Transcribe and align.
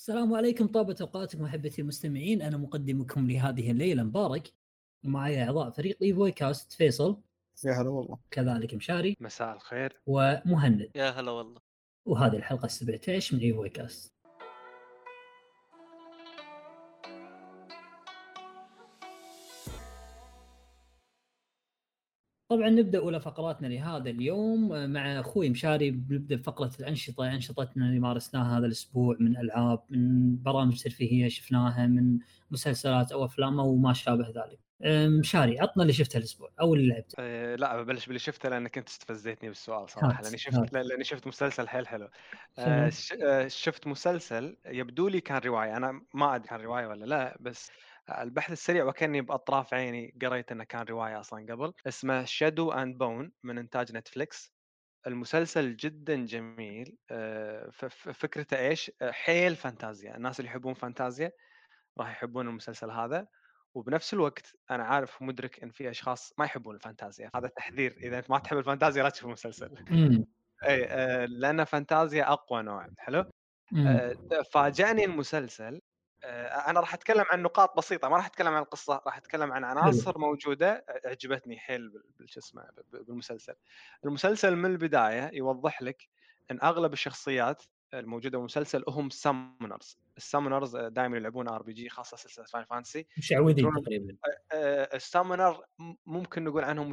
السلام 0.00 0.34
عليكم 0.34 0.66
طابت 0.66 0.96
أوقاتكم 1.00 1.44
أحبتي 1.44 1.82
المستمعين. 1.82 2.42
أنا 2.42 2.56
مقدمكم 2.56 3.30
لهذه 3.30 3.70
الليلة 3.70 4.02
مبارك. 4.02 4.52
ومعي 5.04 5.42
أعضاء 5.42 5.70
فريق 5.70 5.98
ايفوي 6.02 6.32
كاست 6.32 6.72
فيصل. 6.72 7.20
يا 7.64 7.72
هلا 7.72 7.88
والله. 7.88 8.18
كذلك 8.30 8.74
مشاري. 8.74 9.16
مساء 9.20 9.56
الخير. 9.56 10.00
ومهند. 10.06 10.90
يا 10.94 11.10
هلا 11.10 11.30
والله. 11.30 11.60
وهذه 12.06 12.36
الحلقة 12.36 12.68
17 12.68 13.36
من 13.36 13.42
ايفوي 13.42 13.68
كاست 13.68 14.14
طبعا 22.50 22.68
نبدأ 22.70 22.98
أولى 22.98 23.20
فقراتنا 23.20 23.66
لهذا 23.66 24.10
اليوم 24.10 24.90
مع 24.92 25.20
أخوي 25.20 25.50
مشاري 25.50 25.90
بنبدأ 25.90 26.36
بفقره 26.36 26.70
الأنشطة 26.80 27.32
أنشطتنا 27.32 27.86
اللي 27.86 28.00
مارسناها 28.00 28.58
هذا 28.58 28.66
الأسبوع 28.66 29.16
من 29.20 29.36
ألعاب 29.36 29.82
من 29.90 30.36
برامج 30.42 30.82
ترفيهية 30.82 31.28
شفناها 31.28 31.86
من 31.86 32.18
مسلسلات 32.50 33.12
أو 33.12 33.24
أفلام 33.24 33.60
أو 33.60 33.76
ما 33.76 33.92
شابه 33.92 34.28
ذلك. 34.28 34.58
مشاري 35.20 35.60
عطنا 35.60 35.82
اللي 35.82 35.92
شفته 35.92 36.16
الأسبوع 36.16 36.50
أو 36.60 36.74
اللي 36.74 36.88
لعبته. 36.88 37.16
أه 37.18 37.56
لا 37.56 37.82
ببلش 37.82 38.06
باللي 38.06 38.18
شفته 38.18 38.48
لأنك 38.48 38.78
انت 38.78 38.88
استفزيتني 38.88 39.48
بالسؤال 39.48 39.90
صراحة 39.90 40.22
لأني 40.22 40.38
شفت 40.38 40.72
لأني 40.72 41.04
شفت 41.04 41.26
مسلسل 41.26 41.68
حيل 41.68 41.88
حلو. 41.88 42.08
أه 42.58 42.90
شفت 43.48 43.86
مسلسل 43.86 44.56
يبدو 44.66 45.08
لي 45.08 45.20
كان 45.20 45.40
رواية 45.44 45.76
أنا 45.76 46.02
ما 46.14 46.34
أدري 46.34 46.48
كان 46.48 46.60
رواية 46.60 46.86
ولا 46.86 47.04
لا 47.04 47.36
بس 47.40 47.70
البحث 48.18 48.52
السريع 48.52 48.84
وكأني 48.84 49.20
بأطراف 49.20 49.74
عيني 49.74 50.14
قريت 50.22 50.52
إنه 50.52 50.64
كان 50.64 50.82
رواية 50.82 51.20
أصلا 51.20 51.52
قبل 51.52 51.72
اسمه 51.86 52.24
Shadow 52.24 52.72
and 52.72 52.98
Bone 52.98 53.32
من 53.42 53.58
إنتاج 53.58 53.92
نتفليكس 53.92 54.52
المسلسل 55.06 55.76
جدا 55.76 56.24
جميل. 56.24 56.96
آه، 57.10 57.70
فكرته 58.12 58.58
إيش؟ 58.58 58.90
حيل 59.02 59.56
فانتازيا. 59.56 60.16
الناس 60.16 60.40
اللي 60.40 60.50
يحبون 60.50 60.74
فانتازيا 60.74 61.32
راح 61.98 62.10
يحبون 62.10 62.48
المسلسل 62.48 62.90
هذا. 62.90 63.26
وبنفس 63.74 64.14
الوقت 64.14 64.56
أنا 64.70 64.84
عارف 64.84 65.22
ومدرك 65.22 65.62
إن 65.62 65.70
في 65.70 65.90
أشخاص 65.90 66.32
ما 66.38 66.44
يحبون 66.44 66.74
الفانتازيا. 66.74 67.30
هذا 67.36 67.48
تحذير. 67.48 67.96
إذا 68.02 68.18
أنت 68.18 68.30
ما 68.30 68.38
تحب 68.38 68.58
الفانتازيا 68.58 69.02
لا 69.02 69.08
تشوف 69.08 69.26
المسلسل. 69.26 69.70
أي 70.64 70.84
آه، 70.84 71.24
لأن 71.26 71.64
فانتازيا 71.64 72.32
أقوى 72.32 72.62
نوع. 72.62 72.86
حلو؟ 72.98 73.24
آه، 73.76 74.16
فاجأني 74.52 75.04
المسلسل 75.04 75.74
آه، 75.74 75.80
أنا 76.68 76.80
راح 76.80 76.94
أتكلم 76.94 77.24
عن 77.30 77.42
نقاط 77.42 77.76
بسيطة 77.76 78.08
ما 78.08 78.16
راح 78.16 78.26
أتكلم 78.26 78.54
عن 78.54 78.62
القصة 78.62 79.02
راح 79.06 79.16
أتكلم 79.16 79.52
عن 79.52 79.64
عناصر 79.64 80.18
موجودة 80.18 80.84
عجبتني 81.04 81.58
حيل 81.58 82.02
اسمه 82.38 82.68
بالمسلسل. 82.92 83.54
المسلسل 84.04 84.56
من 84.56 84.70
البداية 84.70 85.30
يوضح 85.32 85.82
لك 85.82 86.08
إن 86.50 86.58
أغلب 86.62 86.92
الشخصيات 86.92 87.62
الموجودة 87.94 88.38
بالمسلسل 88.38 88.84
هم 88.88 89.10
summoners 89.10 89.98
ال 90.16 90.22
summoners 90.22 90.76
دائما 90.76 91.16
يلعبون 91.16 91.48
RPG 91.48 91.88
خاصة 91.88 92.16
سلسلة 92.16 92.44
Final 92.44 92.64
Fantasy 92.64 93.06
مشعوذين 93.18 93.70
تقريبا. 93.72 94.16
ال 94.94 95.01
summoner 95.01 95.60
ممكن 96.06 96.44
نقول 96.44 96.64
عنهم 96.64 96.92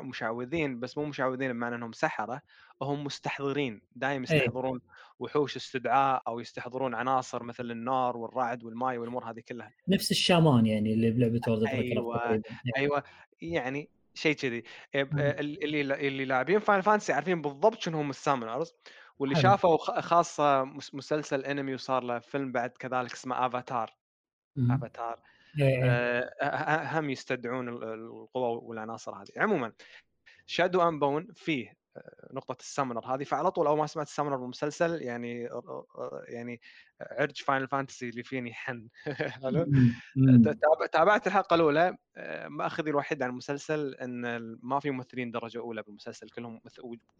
مشعوذين 0.00 0.80
بس 0.80 0.98
مو 0.98 1.04
مشعوذين 1.04 1.52
بمعنى 1.52 1.74
إنهم 1.74 1.92
سحرة. 1.92 2.42
هم 2.82 3.04
مستحضرين 3.04 3.82
دائما 3.96 4.26
إيه. 4.30 4.36
يستحضرون 4.36 4.80
وحوش 5.18 5.56
استدعاء 5.56 6.22
أو 6.28 6.40
يستحضرون 6.40 6.94
عناصر 6.94 7.42
مثل 7.42 7.70
النار 7.70 8.16
والرعد 8.16 8.64
والماء 8.64 8.98
والأمور 8.98 9.30
هذه 9.30 9.40
كلها. 9.48 9.72
نفس 9.88 10.10
ال 10.10 10.18
shaman 10.18 10.66
يعني 10.66 10.94
اللي 10.94 11.10
بلعبة 11.10 11.40
World 11.48 11.66
أيوه 11.66 12.32
إيه. 12.32 12.42
أيوه 12.76 13.02
يعني 13.42 13.88
شيء 14.14 14.36
كذي. 14.36 14.64
اللي 14.94 15.80
اللي 16.08 16.24
لاعبين 16.24 16.58
Final 16.58 16.80
Fantasy 16.80 17.12
عارفين 17.12 17.42
بالضبط 17.42 17.80
شنو 17.80 17.98
هم 17.98 18.10
ال 18.10 18.16
summoners 18.16 18.74
واللي 19.18 19.34
حلو. 19.34 19.42
شافوا 19.42 20.00
خاصة 20.00 20.64
مسلسل 20.94 21.44
أنمي 21.44 21.74
وصار 21.74 22.02
له 22.04 22.18
فيلم 22.18 22.52
بعد 22.52 22.70
كذلك 22.70 23.12
اسمه 23.12 23.46
Avatar 23.46 23.96
Avatar 24.70 25.20
آه 26.42 26.98
هم 26.98 27.10
يستدعون 27.10 27.68
القوى 27.68 28.58
والعناصر 28.62 29.14
هذه. 29.14 29.28
عموما 29.36 29.72
Shadow 30.46 30.88
and 30.88 30.98
Bone 30.98 31.28
فيه 31.34 31.74
نقطة 32.32 32.56
ال 32.60 32.66
summoner 32.66 33.14
هذه 33.14 33.24
فعلى 33.24 33.50
طول 33.50 33.66
أول 33.66 33.78
ما 33.78 33.86
سمعت 33.86 34.06
ال 34.06 34.09
summoner 34.09 34.36
بالمسلسل 34.36 35.02
يعني 35.02 35.48
يعني 36.28 36.60
عرج 37.00 37.42
Final 37.42 37.68
Fantasy 37.68 38.08
اللي 38.08 38.22
فيني 38.22 38.54
حن. 38.54 38.88
حلو؟ 39.42 39.66
تابعت 40.92 41.26
الحلقة 41.26 41.54
الأولى. 41.54 41.96
مأخذي 42.46 42.90
الوحيد 42.90 43.22
عن 43.22 43.30
المسلسل 43.30 43.94
إن 43.94 44.38
ما 44.62 44.80
في 44.80 44.90
ممثلين 44.90 45.30
درجة 45.30 45.58
أولى 45.58 45.82
بالمسلسل 45.82 46.28
كلهم 46.28 46.60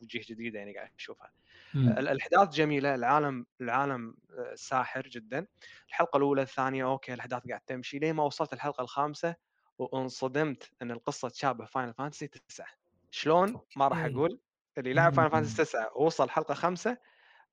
وجيه 0.02 0.20
جديدة 0.28 0.58
يعني 0.58 0.76
قاعد 0.76 0.90
أشوفها. 0.98 1.32
الأحداث 1.74 2.48
جميلة 2.48 2.94
العالم 2.94 3.46
العالم 3.60 4.14
ساحر 4.54 5.02
جدا. 5.08 5.46
الحلقة 5.88 6.16
الأولى 6.16 6.42
الثانية 6.42 6.84
okay 6.84 7.14
الأحداث 7.14 7.42
قاعد 7.48 7.60
تمشي. 7.60 7.98
لين 7.98 8.14
ما 8.14 8.22
وصلت 8.22 8.52
الحلقة 8.52 8.82
الخامسة 8.82 9.34
وانصدمت 9.78 10.70
إن 10.82 10.90
القصة 10.90 11.28
تشابه 11.28 11.64
Final 11.64 11.94
Fantasy 11.94 12.26
9 12.26 12.66
شلون؟ 13.10 13.60
ما 13.76 13.88
راح 13.88 14.04
أقول. 14.04 14.40
اللي 14.78 14.92
لعب 14.94 15.12
Final 15.14 15.30
Fantasy 15.30 15.56
9 15.56 15.92
ووصل 15.96 16.30
حلقة 16.30 16.54
خمسة 16.54 16.98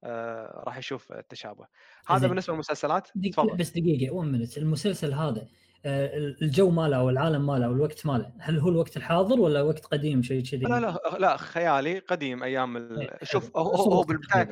آه 0.03 0.63
راح 0.67 0.77
يشوف 0.77 1.11
التشابه 1.11 1.67
هذا 2.07 2.27
بالنسبة 2.27 2.53
للمسلسلات 2.53 3.07
تفضل 3.31 3.57
بس 3.57 3.69
دقيقة 3.69 4.13
1 4.13 4.27
minute 4.29 4.57
المسلسل 4.57 5.13
هذا 5.13 5.47
آه 5.85 6.17
الجو 6.41 6.69
ماله 6.69 6.97
أو 6.97 7.09
العالم 7.09 7.45
ماله 7.45 7.65
أو 7.65 7.71
الوقت 7.71 8.05
ماله 8.05 8.33
هل 8.39 8.59
هو 8.59 8.69
الوقت 8.69 8.97
الحاضر 8.97 9.39
ولا 9.39 9.61
وقت 9.61 9.85
قديم 9.85 10.23
شيء 10.23 10.43
كذي؟ 10.43 10.65
لا 10.65 10.79
لا 10.79 10.99
لا 11.19 11.37
خيالي 11.37 11.99
قديم 11.99 12.43
أيام 12.43 12.77
ال... 12.77 12.99
إيه، 12.99 13.17
شوف 13.23 13.57
هو, 13.57 13.75
هو 13.75 14.01
بالبداية 14.01 14.49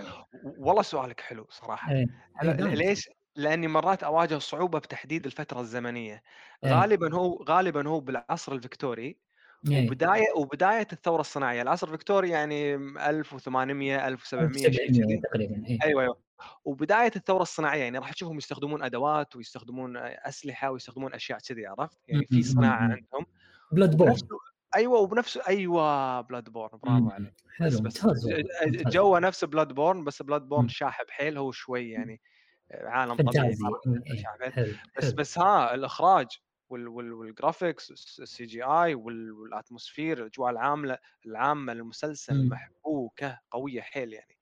والله 0.58 0.82
سؤالك 0.82 1.20
حلو 1.20 1.48
صراحة 1.50 1.92
إيه. 1.92 2.06
ليش؟ 2.44 3.10
لأني 3.36 3.68
مرات 3.68 4.04
أواجه 4.04 4.38
صعوبة 4.38 4.80
بتحديد 4.80 5.26
الفترة 5.26 5.62
الزمنية 5.62 6.24
إيه. 6.64 6.82
غالبا 6.82 7.16
هو 7.16 7.44
غالبا 7.50 7.88
هو 7.88 8.00
بالعصر 8.00 8.54
الفكتوري 8.54 9.04
إيه. 9.04 9.31
وبداية 9.70 10.26
وبداية 10.36 10.88
الثورة 10.94 11.22
الصناعية. 11.22 11.62
العصر 11.62 11.88
الفكتوري 11.88 12.30
يعني 12.30 12.76
1800 12.76 14.08
1700 14.08 15.22
تقريبا 15.22 15.64
إيه. 15.68 15.78
أيوه 15.84 16.02
أيوه. 16.02 16.18
وبداية 16.66 17.12
الثورة 17.16 17.42
الصناعية 17.42 17.84
يعني 17.84 17.98
راح 17.98 18.14
تشوفهم 18.14 18.38
يستخدمون 18.38 18.84
أدوات 18.84 19.36
ويستخدمون 19.36 19.98
أسلحة 19.98 20.72
ويستخدمون 20.72 21.14
أشياء 21.14 21.40
كذي 21.40 21.66
عرفت؟ 21.66 21.98
يعني 22.08 22.26
في 22.26 22.44
صناعة 22.44 22.82
عندهم. 22.82 23.26
Bloodborne. 23.72 24.16
أيوه 24.76 25.00
وبنفس 25.00 25.38
أيوه 25.38 26.22
Bloodborne. 26.22 26.80
برافو 26.84 27.10
عليك. 27.10 27.34
بس 27.62 27.80
بس 27.80 28.06
جوه 28.88 29.20
نفس 29.20 29.46
Bloodborne 29.46 30.04
بس 30.04 30.22
Bloodborne 30.22 30.68
شاحب 30.68 31.06
حيل 31.10 31.38
هو 31.38 31.52
شوي 31.52 31.90
يعني 31.90 32.22
عالم 32.74 33.16
طبيعي 33.16 33.56
إيه، 34.58 34.82
بس 34.98 35.12
بس 35.12 35.40
ها 35.40 35.74
الإخراج. 35.76 36.28
وال 36.72 36.96
graphics 36.96 37.92
ال 38.20 38.46
CGI 38.46 38.96
وال 38.96 39.16
atmosphere 39.16 40.18
الأجواء 40.22 40.52
العامة 40.52 40.98
العامه 41.26 41.74
للمسلسل 41.74 42.46
م. 42.46 42.50
محبوكه 42.50 43.40
قوية 43.52 43.82
حيل 43.82 44.14
يعني. 44.14 44.38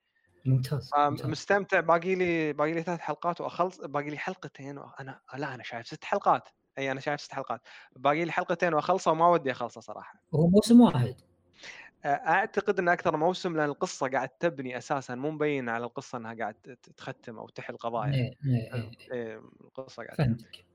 ممتاز, 0.45 0.91
مستمتع 1.23 1.79
باقي 1.79 2.15
لي 2.15 2.53
باقي 2.53 2.73
لي 2.73 2.83
ثلاث 2.83 2.99
حلقات 2.99 3.41
وأخلص 3.41 3.81
باقي 3.81 4.09
لي 4.09 4.17
حلقتين 4.17 4.77
وأنا 4.77 5.21
لا 5.35 5.55
أنا 5.55 5.63
شايف 5.63 5.87
ست 5.87 6.03
حلقات. 6.03 6.49
أي 6.77 6.91
أنا 6.91 6.99
شايف 6.99 7.21
ست 7.21 7.33
حلقات. 7.33 7.61
باقي 7.95 8.25
لي 8.25 8.31
حلقتين 8.31 8.73
واخلصه 8.73 9.11
وما 9.11 9.27
ودي 9.27 9.51
اخلصه 9.51 9.81
صراحة. 9.81 10.23
هو 10.35 10.47
موسم 10.47 10.81
واحد. 10.81 11.15
أعتقد 12.05 12.79
انه 12.79 12.93
أكثر 12.93 13.17
موسم 13.17 13.57
لأن 13.57 13.69
القصة 13.69 14.07
قاعد 14.09 14.29
تبني 14.29 14.77
أساسا 14.77 15.15
مو 15.15 15.31
مبين 15.31 15.69
على 15.69 15.85
القصة 15.85 16.17
إنها 16.17 16.33
قاعد 16.33 16.77
تختم 16.97 17.37
أو 17.39 17.49
تحل 17.49 17.77
قضايا. 17.77 18.13
إيه 18.13 18.33
إيه 18.45 18.73
إيه. 18.73 18.91
إيه 19.11 19.41
القصة 19.61 20.03
قاعد 20.03 20.17
فهمتك. 20.17 20.65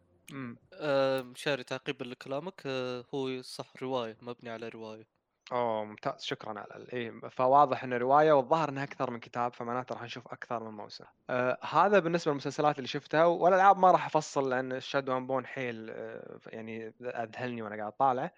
آه 0.73 1.33
شاري 1.37 1.65
تعقيبا 1.65 2.05
لكلامك 2.05 2.63
آه 2.67 3.05
هو 3.15 3.43
صح 3.43 3.73
رواية 3.83 4.19
مبني 4.23 4.51
على 4.51 4.69
رواية 4.69 5.09
أوه 5.53 5.85
ممتاز 5.85 6.23
شكرا 6.25 6.61
على 6.61 6.77
الايه 6.77 7.21
فواضح 7.29 7.85
انه 7.85 7.97
رواية 7.97 8.33
والظاهر 8.33 8.69
إنها 8.69 8.85
أكثر 8.85 9.11
من 9.11 9.21
كتاب 9.21 9.55
فمعناته 9.55 9.93
راح 9.95 10.03
نشوف 10.03 10.29
أكثر 10.29 10.65
من 10.65 10.77
موسم. 10.77 11.05
آه 11.31 11.59
هذا 11.65 11.99
بالنسبة 11.99 12.31
للمسلسلات 12.31 12.77
اللي 12.79 12.89
شفتها 12.89 13.25
والالعاب 13.25 13.79
ما 13.79 13.91
راح 13.91 14.07
أفصل 14.07 14.51
لأن 14.51 14.81
Shadow 14.81 15.17
and 15.17 15.27
Bone 15.27 15.47
حيل 15.47 15.91
آه 15.91 16.41
يعني 16.47 16.95
أذهلني 17.03 17.63
وأنا 17.63 17.77
قاعد 17.77 17.93
طالع. 17.93 18.31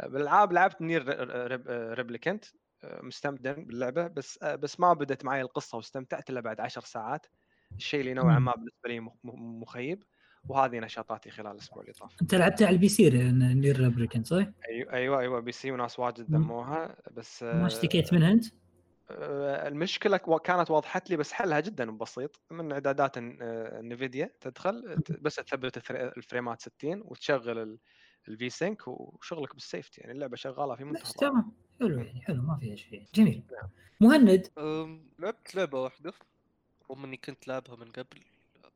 آه 0.00 0.06
بالألعاب 0.08 0.52
لعبت 0.52 0.82
NieR 0.82 1.04
Replicant 1.98 2.44
آه 2.84 3.02
مستمتع 3.02 3.52
باللعبة 3.52 4.06
بس 4.06 4.38
آه 4.42 4.54
بس 4.54 4.80
ما 4.80 4.92
بدت 4.92 5.24
معي 5.24 5.40
القصة 5.42 5.76
واستمتعت 5.76 6.30
إلا 6.30 6.40
بعد 6.40 6.60
عشر 6.60 6.80
ساعات 6.82 7.26
الشيء 7.78 8.00
اللي 8.00 8.14
نوعا 8.14 8.38
ما 8.38 8.52
بالنسبة 8.56 8.88
لي 8.88 9.00
مخيب. 9.62 10.04
وهذه 10.48 10.78
نشاطاتي 10.78 11.30
خلال 11.30 11.52
الأسبوع 11.52 11.82
اللي 11.82 11.92
طاف. 11.92 12.16
أنت 12.22 12.34
لعبتها 12.34 12.66
على 12.66 12.74
البي 12.74 12.88
هي 12.88 13.10
NieR 13.30 13.80
Replicant 13.80 14.26
صح؟ 14.26 14.46
أيوه 14.68 14.92
أيوه 14.92 15.20
أيوه 15.20 15.40
PC 15.40 15.70
وناس 15.72 15.98
واجد 15.98 16.26
دموها 16.30 16.96
بس 17.12 17.42
ما 17.42 17.66
اشتكيت 17.66 18.12
منها 18.14 18.32
أنت؟ 18.32 18.44
آه، 19.10 19.68
المشكلة 19.68 20.16
كانت 20.16 20.70
وضحت 20.70 21.10
لي 21.10 21.16
بس 21.16 21.32
حلها 21.32 21.60
جدا 21.60 21.90
بسيط. 21.90 22.40
من 22.50 22.72
إعدادات 22.72 23.18
إنفيديا 23.18 24.30
تدخل 24.40 24.96
بس 25.20 25.36
تثبت 25.36 25.90
الفريمات 25.90 26.60
60 26.60 27.02
وتشغل 27.04 27.78
ال 28.28 28.50
V-Sync 28.50 28.88
وشغلك 28.88 29.54
بال 29.54 29.64
safety. 29.64 30.00
يعني 30.00 30.12
اللعبة 30.12 30.36
شغالة 30.36 30.76
في 30.76 30.84
منتهى 30.84 31.12
تمام. 31.18 31.52
حلو 31.80 31.98
يعني 31.98 32.20
حلو 32.20 32.42
ما 32.42 32.56
فيها 32.56 32.76
شيء. 32.76 33.06
جميل. 33.14 33.42
نعم. 33.52 33.70
مهند؟ 34.00 34.48
لعبت 35.18 35.54
لعبة 35.54 35.82
واحدة 35.82 36.12
رغم 36.90 37.04
اني 37.04 37.16
كنت 37.16 37.48
لعبها 37.48 37.76
من 37.76 37.90
قبل. 37.90 38.20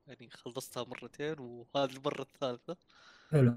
يعني 0.07 0.31
خلصتها 0.31 0.85
مرتين 0.85 1.37
وهذه 1.41 1.91
المرة 1.97 2.23
الثالثة. 2.23 2.77
حلو. 3.31 3.53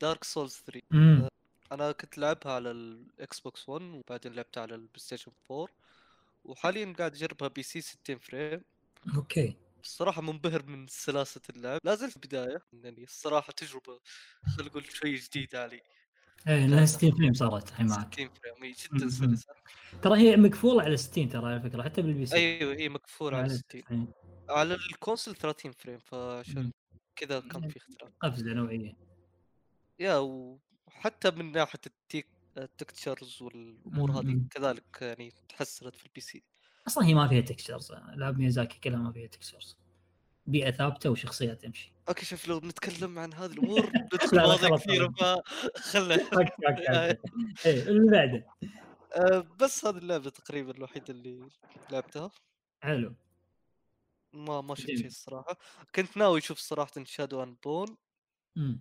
دارك 0.00 0.24
سولز 0.24 0.54
3 0.66 0.82
امم 0.92 1.28
أنا 1.72 1.92
كنت 1.92 2.18
لعبها 2.18 2.52
على 2.52 2.70
الاكس 2.70 3.40
بوكس 3.40 3.68
1 3.68 3.82
وبعدين 3.82 4.32
لعبتها 4.34 4.62
على 4.62 4.74
البلاي 4.74 5.00
ستيشن 5.00 5.32
4 5.50 5.68
وحاليا 6.44 6.94
قاعد 6.98 7.14
أجربها 7.14 7.48
PC 7.48 7.80
60 7.80 8.18
frame. 8.18 8.64
أوكي. 9.16 9.56
الصراحة 9.84 10.22
منبهر 10.22 10.62
من 10.66 10.86
سلاسة 10.88 11.40
اللعب. 11.50 11.80
لا 11.84 11.94
زلت 11.94 12.18
بداية 12.18 12.58
يعني 12.72 13.04
الصراحة 13.04 13.52
تجربة 13.52 14.00
خلينا 14.56 14.70
نقول 14.70 14.84
شوي 14.92 15.14
جديدة 15.14 15.62
علي. 15.62 15.82
إيه 16.48 16.66
لها 16.66 16.86
60 16.86 17.10
frame 17.10 17.32
صارت 17.32 17.68
الحين 17.68 17.86
معك. 17.86 18.14
60 18.14 18.28
frame 18.28 18.54
مم. 18.62 18.98
جدا 18.98 19.08
سلسة 19.10 19.54
ترى 20.02 20.18
هي 20.18 20.36
مقفوله 20.36 20.82
على 20.82 20.96
60 20.96 21.28
ترى 21.28 21.46
على 21.46 21.60
فكرة 21.60 21.82
حتى 21.82 22.02
بال 22.02 22.26
PC. 22.26 22.36
أيوه 22.36 22.74
هي 22.74 22.88
مقفولة 22.88 23.36
على 23.36 23.48
60 23.48 23.82
إيه. 23.90 24.06
على 24.48 24.74
ال 24.74 24.81
console 24.81 25.34
30 25.34 25.72
frame 25.72 25.98
مم. 26.12 26.72
كذا 27.16 27.40
كان 27.40 27.68
في 27.68 27.76
اختلاف 27.76 28.12
قفزة 28.20 28.52
نوعية. 28.52 28.96
يا 29.98 30.18
وحتى 30.18 31.30
من 31.30 31.52
ناحية 31.52 31.80
ال 31.86 31.94
tech 31.94 32.26
ال 32.56 32.66
textures 32.66 33.42
والأمور 33.42 34.10
هذه. 34.10 34.40
كذلك 34.50 34.98
يعني 35.02 35.32
تحسنت 35.48 35.96
في 35.96 36.06
ال 36.06 36.20
PC. 36.20 36.42
أصلا 36.86 37.06
هي 37.06 37.14
ما 37.14 37.28
فيها 37.28 37.40
textures 37.40 37.92
العاب 37.92 38.38
ميازاكي 38.38 38.78
كلها 38.80 38.98
ما 38.98 39.12
فيها 39.12 39.26
تكستشرز 39.26 39.76
بيئة 40.46 40.70
ثابتة 40.70 41.10
وشخصيات 41.10 41.62
تمشي. 41.62 41.91
okay 42.08 42.24
شوف 42.26 42.48
لو 42.48 42.60
بنتكلم 42.60 43.18
عن 43.18 43.34
هذه 43.34 43.52
الأمور 43.52 43.86
ندخل 44.14 44.36
مواضيع 44.40 44.68
okay، 46.32 46.52
okay، 46.68 46.88
okay. 46.88 47.18
إيه 47.66 47.82
اللي 47.88 48.10
بعده 48.12 48.46
آه، 49.16 49.46
بس 49.60 49.84
هذه 49.86 49.96
اللعبة 49.98 50.30
تقريبا 50.30 50.70
الوحيدة 50.70 51.14
اللي 51.14 51.48
لعبتها 51.90 52.30
حلو 52.82 53.14
ما 54.32 54.60
ما 54.60 54.74
شفت. 54.74 54.86
شيء 54.86 55.06
الصراحة 55.06 55.56
كنت 55.94 56.16
ناوي 56.16 56.38
أشوف 56.38 56.58
صراحة 56.58 57.04
Shadow 57.04 57.42
and 57.42 57.56
Bone. 57.64 57.96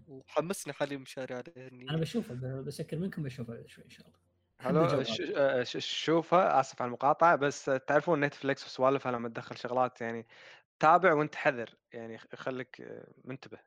وحمسني 0.08 0.74
حاليا 0.74 0.98
مشاري 0.98 1.34
عليه 1.34 1.68
إني 1.68 1.90
أنا 1.90 1.98
بشوفه 1.98 2.62
بسكر 2.62 2.98
منكم 2.98 3.24
بشوفه 3.24 3.64
شوي 3.68 3.86
إن 3.86 3.90
شاء 3.90 4.08
الله 4.08 4.20
هذا. 4.62 5.06
آه، 5.36 5.64
ش- 5.64 5.78
شوفها 6.04 6.60
آسف 6.60 6.82
على 6.82 6.88
المقاطعة 6.88 7.36
بس 7.36 7.66
تعرفون 7.88 8.20
نتفلكس 8.26 8.66
وسوالفها 8.66 9.12
لما 9.12 9.30
تدخل 9.30 9.58
شغلات 9.58 10.02
يعني 10.02 10.28
تابع 10.82 11.14
وانت 11.14 11.36
حذر 11.36 11.76
يعني 11.94 12.18
خ- 12.18 12.36
خليك 12.36 12.82
منتبه. 13.26 13.60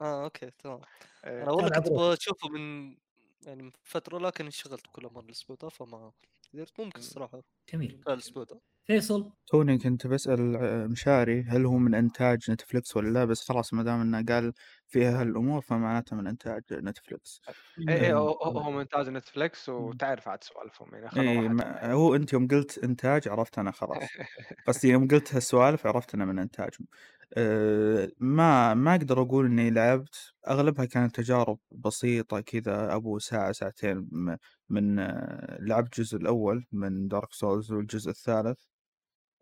آه 0.00 0.24
okay 0.24 0.50
تمام. 0.50 0.80
آه، 1.24 1.42
أنا 1.42 1.52
والله 1.52 1.70
كنت. 1.70 2.04
بشوفه 2.12 2.48
من 2.48 2.96
يعني 3.46 3.62
من 3.62 3.72
فترة 3.82 4.18
لكن 4.18 4.44
انشغلت 4.44 4.86
كل 4.92 5.02
مرة 5.12 5.24
الأسبوع 5.24 5.56
ده 5.62 5.68
فما 5.68 6.12
قدرت. 6.54 6.80
ممكن 6.80 6.98
الصراحة 6.98 7.42
جميل. 7.72 8.04
الأسبوع 8.08 8.44
ده. 8.44 8.60
فيصل؟ 8.86 9.32
توني 9.46 9.78
كنت 9.78 10.06
بسأل 10.06 10.56
آه، 10.56 10.86
مشاري 10.86 11.42
هل 11.42 11.66
هو 11.66 11.78
من 11.78 11.94
إنتاج 11.94 12.50
نتفليكس 12.50 12.96
ولا 12.96 13.08
لا 13.10 13.24
بس 13.24 13.48
خلاص 13.48 13.74
ما 13.74 13.82
دام 13.82 14.00
إنه 14.00 14.24
قال 14.34 14.52
فيها 14.88 15.20
هالأمور 15.22 15.60
فمعناته 15.60 16.16
من 16.16 16.26
إنتاج 16.26 16.62
نتفليكس 16.72 17.42
اي 17.88 17.94
اي 18.06 18.12
مم. 18.12 18.12
هو 18.12 18.28
هو- 18.32 18.58
هو 18.60 18.70
مونتاج 18.70 19.08
نتفلكس 19.08 19.68
وتعرف 19.68 20.28
عاد 20.28 20.44
سوالفهم 20.44 20.94
يعني 20.94 21.04
راحتهم 21.06 21.44
ما-. 21.48 21.84
هو 21.92 22.14
أنت 22.14 22.32
يوم 22.32 22.48
قلت 22.48 22.78
إنتاج 22.84 23.28
عرفت 23.28 23.58
أنا 23.58 23.70
خلاص 23.70 24.14
قصدي 24.66 24.88
يوم 24.90 25.08
قلت 25.08 25.34
هالسوالف 25.34 25.86
عرفت 25.86 26.14
أنا 26.14 26.24
من 26.24 26.38
إنتاجهم 26.38 26.86
أه 27.36 28.08
ما 28.18 28.74
ما 28.74 28.90
أقدر 28.94 29.22
أقول 29.22 29.46
إني 29.46 29.70
لعبت 29.70 30.32
أغلبها 30.48 30.84
كانت 30.84 31.16
تجارب 31.16 31.58
بسيطة 31.72 32.40
كذا 32.40 32.94
أبو 32.94 33.18
ساعة 33.18 33.52
ساعتين 33.52 34.08
م- 34.12 34.36
من 34.68 34.98
آه، 34.98 35.58
لعبت 35.60 35.98
الجزء 35.98 36.16
الأول 36.18 36.66
من 36.72 37.08
دارك 37.08 37.32
سولز 37.32 37.72
والجزء 37.72 38.10
الثالث 38.10 38.58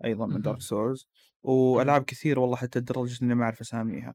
أيضا 0.05 0.27
من 0.27 0.43
مهم. 0.43 0.43
دارك 0.43 0.61
سولز 0.63 1.09
وألعاب 1.43 2.05
كثير 2.05 2.39
والله 2.41 2.57
حتى 2.57 2.79
لدرجة 2.79 3.25
إني 3.25 3.35
ما 3.35 3.45
أعرف 3.45 3.61
أساميها 3.61 4.15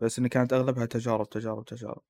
بس 0.00 0.18
إن 0.18 0.26
كانت 0.26 0.52
أغلبها 0.52 0.86
تجارب 0.86 1.30
تجارب 1.30 1.64
تجارب. 1.64 2.02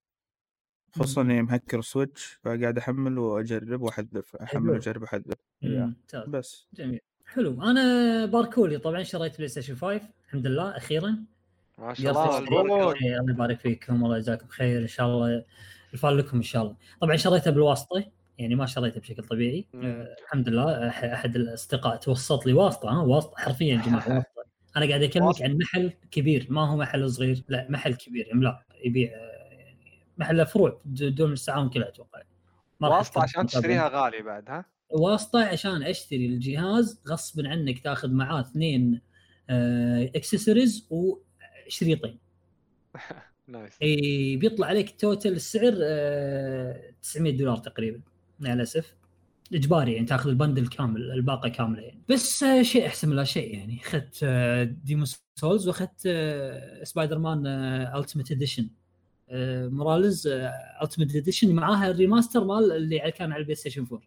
خصوصا 0.93 1.23
مم. 1.23 1.31
إني 1.31 1.43
مهكر 1.43 1.81
سويتش 1.81 2.39
فقاعد 2.43 2.79
أحمل 2.79 3.19
وأجرب 3.19 3.83
وأحذف 3.83 4.37
أحمل. 4.37 4.71
وأجرب 4.71 5.03
أحذف 5.03 5.37
مم. 5.63 5.73
yeah. 5.73 5.85
ممتاز. 5.85 6.29
بس. 6.29 6.67
جميل. 6.75 7.01
حلو. 7.27 7.63
أنا 7.63 8.27
باركولي. 8.27 8.79
طبعا 8.79 9.03
شريت 9.03 9.37
بلاي 9.37 9.49
ستيشن 9.49 9.75
5 9.75 10.01
الحمد 10.27 10.47
لله. 10.47 10.77
أخيرا. 10.77 11.17
ما 11.79 11.95
شاء 11.95 12.11
الله. 12.11 12.39
الله 12.39 12.95
يبارك 13.31 13.61
فيكم. 13.61 14.05
الله 14.05 14.17
يجزاكم 14.17 14.49
خير. 14.49 14.83
إن 14.83 14.87
شاء 14.87 15.07
الله 15.07 15.45
الفال 15.93 16.19
لكم 16.19 16.37
إن 16.37 16.43
شاء 16.43 16.63
الله. 16.63 16.77
طبعا 17.01 17.17
شريته 17.17 17.51
بالواسطة. 17.51 18.05
يعني 18.39 18.55
ما 18.55 18.67
شريته 18.67 19.01
بشكل 19.01 19.23
طبيعي. 19.23 19.67
مم. 19.75 19.85
آه 19.85 20.17
الحمد 20.23 20.49
لله. 20.49 20.89
أحد 20.89 21.37
الأصدقاء 21.37 21.97
توسط 21.97 22.47
لي 22.47 22.53
واسطة 22.53 22.89
ها. 22.89 23.03
واسطة 23.03 23.37
حرفيا 23.37 23.75
يا 23.75 23.83
جماعة 23.83 24.17
واسطة. 24.17 24.38
أنا 24.77 24.89
قاعد 24.89 25.03
أكلمك. 25.03 25.43
عن 25.43 25.59
محل 25.59 25.93
كبير 26.11 26.47
ما 26.51 26.71
هو 26.71 26.77
محل 26.77 27.11
صغير 27.11 27.43
لا 27.49 27.67
محل 27.71 27.95
كبير 27.95 28.29
عملاق 28.33 28.63
يبيع 28.85 29.11
آه، 29.13 29.49
يعني 29.53 30.05
محل 30.19 30.47
فروع 30.47 30.81
دون 30.85 31.33
الساعون 31.33 31.71
كلها 31.71 31.89
أتوقع. 31.89 32.23
واسطة 32.81 33.23
عشان 33.23 33.47
تشتريها 33.47 33.89
غالي 33.89 34.23
بعد 34.23 34.51
ها؟ 34.51 34.65
واسطة 34.91 35.45
عشان 35.45 35.83
أشتري 35.83 36.27
الجهاز 36.27 37.01
غصب 37.09 37.47
عنك 37.47 37.79
تاخذ 37.79 38.13
معاه 38.13 38.41
اثنين 38.41 39.01
اكسسوارز 39.51 40.89
وشريطين. 40.91 42.19
nice 43.49 43.73
إي 43.83 44.37
بيطلع 44.37 44.67
عليك 44.67 45.01
total 45.01 45.33
السعر 45.33 45.75
آه، 45.83 46.93
900 47.03 47.37
دولار 47.37 47.57
تقريبا 47.57 48.01
مع 48.41 48.53
الأسف. 48.53 48.95
إجباري 49.55 49.93
يعني 49.93 50.07
تاخذ 50.07 50.29
ال 50.29 50.34
bundle 50.34 50.67
كامل 50.67 51.11
الباقة 51.11 51.49
كاملة 51.49 51.83
يعني. 51.83 52.03
بس 52.09 52.43
آه، 52.43 52.63
شيء 52.63 52.87
أحسن 52.87 53.09
من 53.09 53.17
لا 53.17 53.25
شيء 53.25 53.55
يعني. 53.55 53.81
أخذت 53.81 54.25
ديمون 54.85 55.07
سولز 55.35 55.69
وأخذت 55.69 56.03
آه، 56.07 56.85
سبايدر 56.85 57.19
مان 57.19 57.47
Ultimate 57.47 58.33
Edition 58.33 58.69
Morales 59.71 60.27
Ultimate 60.83 61.17
Edition 61.17 61.55
معاها 61.55 61.91
ال 61.91 61.97
remaster 61.97 62.45
مال 62.45 62.73
اللي 62.73 63.11
كان 63.11 63.33
على 63.33 63.41
البلاي 63.41 63.55
ستيشن 63.55 63.87
4 63.93 64.03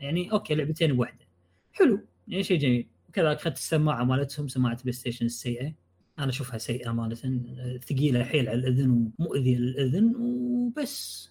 يعني 0.00 0.32
okay 0.32 0.54
لعبتين 0.54 0.96
بواحده 0.96 1.26
حلو 1.72 2.00
يعني 2.28 2.42
شيء 2.42 2.58
جميل. 2.58 2.86
وكذلك 3.08 3.36
أخذت 3.36 3.56
السماعة 3.56 4.04
مالتهم 4.04 4.48
سماعة 4.48 4.82
بلاي 4.82 4.92
ستيشن 4.92 5.26
السيئة. 5.26 5.72
أنا 6.18 6.28
أشوفها 6.28 6.58
سيئة 6.58 6.90
امانه 6.90 7.16
آه، 7.24 7.76
ثقيلة 7.76 8.24
حيل 8.24 8.48
على 8.48 8.58
الأذن 8.58 9.12
ومؤذية 9.18 9.56
للأذن 9.56 10.16
وبس. 10.16 11.30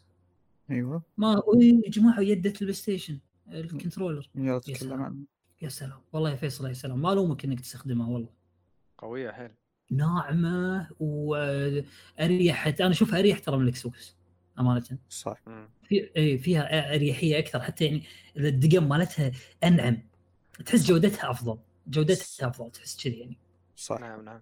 أيوه. 0.72 1.04
ما 1.18 1.42
يا 1.62 1.90
جماعة 1.90 2.20
يده 2.22 2.50
البلاي 2.50 2.74
ستيشن 2.74 3.20
ال 3.52 3.58
controller. 3.58 4.30
يلا 4.36 4.54
يا 4.54 4.60
تتكلم 4.60 4.78
سلام. 4.90 5.02
عنه. 5.04 5.18
يا 5.62 5.70
سلام. 5.70 6.00
والله 6.14 6.30
يا 6.32 6.36
فيصل 6.36 6.68
يا 6.68 6.74
سلام. 6.74 7.02
ما 7.02 7.14
الومك 7.14 7.46
إنك 7.46 7.60
تستخدمها 7.60 8.08
والله. 8.10 8.30
قوية 8.98 9.32
حيل. 9.32 9.52
ناعمة 9.92 10.88
وأريح. 11.00 12.68
أنا 12.68 12.90
أشوفها 12.90 13.20
أريح 13.20 13.40
ترى 13.40 13.58
من 13.58 13.64
الاكس 13.64 13.84
بوكس 13.84 14.16
أمانة. 14.60 14.98
صح. 15.10 15.44
في 15.84 15.96
إيه، 16.16 16.38
فيها 16.38 16.96
أريحية 16.96 17.40
أكثر. 17.40 17.60
حتى 17.60 17.86
يعني 17.86 18.04
الدقم 18.38 18.90
مالتها 18.90 19.32
أنعم 19.64 19.98
تحس 20.66 20.86
جودتها 20.86 21.32
أفضل. 21.32 21.58
جودتها 21.88 22.48
أفضل 22.48 22.72
تحس 22.72 23.04
كذي 23.04 23.20
يعني. 23.20 23.38
صح. 23.76 24.00
نعم 24.00 24.26
نعم. 24.26 24.42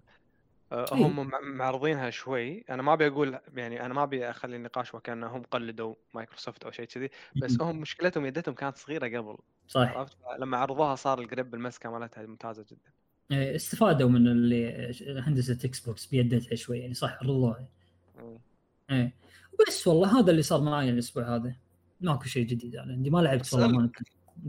هم 0.92 1.28
مع- 1.28 1.40
معرضينها 1.40 2.10
شوي. 2.10 2.64
أنا 2.70 2.82
ما 2.82 2.92
أبي 2.92 3.06
أقول 3.06 3.38
يعني 3.54 3.86
أنا 3.86 3.94
ما 3.94 4.02
أبي 4.02 4.30
أخلي 4.30 4.56
النقاش 4.56 4.94
وكأنهم 4.94 5.42
قلدوا 5.42 5.94
مايكروسوفت 6.14 6.64
أو 6.64 6.70
شيء 6.70 6.84
كذي 6.84 7.10
بس 7.36 7.60
هم 7.60 7.80
مشكلتهم 7.80 8.26
يدتهم 8.26 8.54
كانت 8.54 8.76
صغيرة 8.76 9.18
قبل 9.18 9.36
صح 9.68 9.80
عرفت؟ 9.80 10.16
لما 10.38 10.56
عرضوها 10.56 10.94
صار 10.94 11.20
ال 11.20 11.27
grip 11.27 11.54
المسكه 11.54 11.90
مالتها 11.90 12.26
ممتازة 12.26 12.64
جدا. 12.70 12.90
إيه، 13.30 13.56
استفادوا 13.56 14.08
من 14.08 14.26
اللي 14.28 14.92
هندسة 15.26 15.58
إكس 15.64 15.80
بوكس 15.80 16.06
بيدتها 16.06 16.56
شوي 16.56 16.78
يعني 16.78 16.94
صح 16.94 17.22
رضوها 17.22 17.68
مم. 18.18 18.38
إيه. 18.90 19.12
بس 19.68 19.86
والله 19.86 20.20
هذا 20.20 20.30
اللي 20.30 20.42
صار 20.42 20.60
معي 20.60 20.90
الأسبوع 20.90 21.36
هذا. 21.36 21.54
ماكو 22.00 22.24
شيء 22.24 22.46
جديد 22.46 22.76
أنا 22.76 22.92
عندي 22.92 23.10
ما 23.10 23.18
لعبت 23.18 23.54
والله 23.54 23.68
ما. 23.68 23.90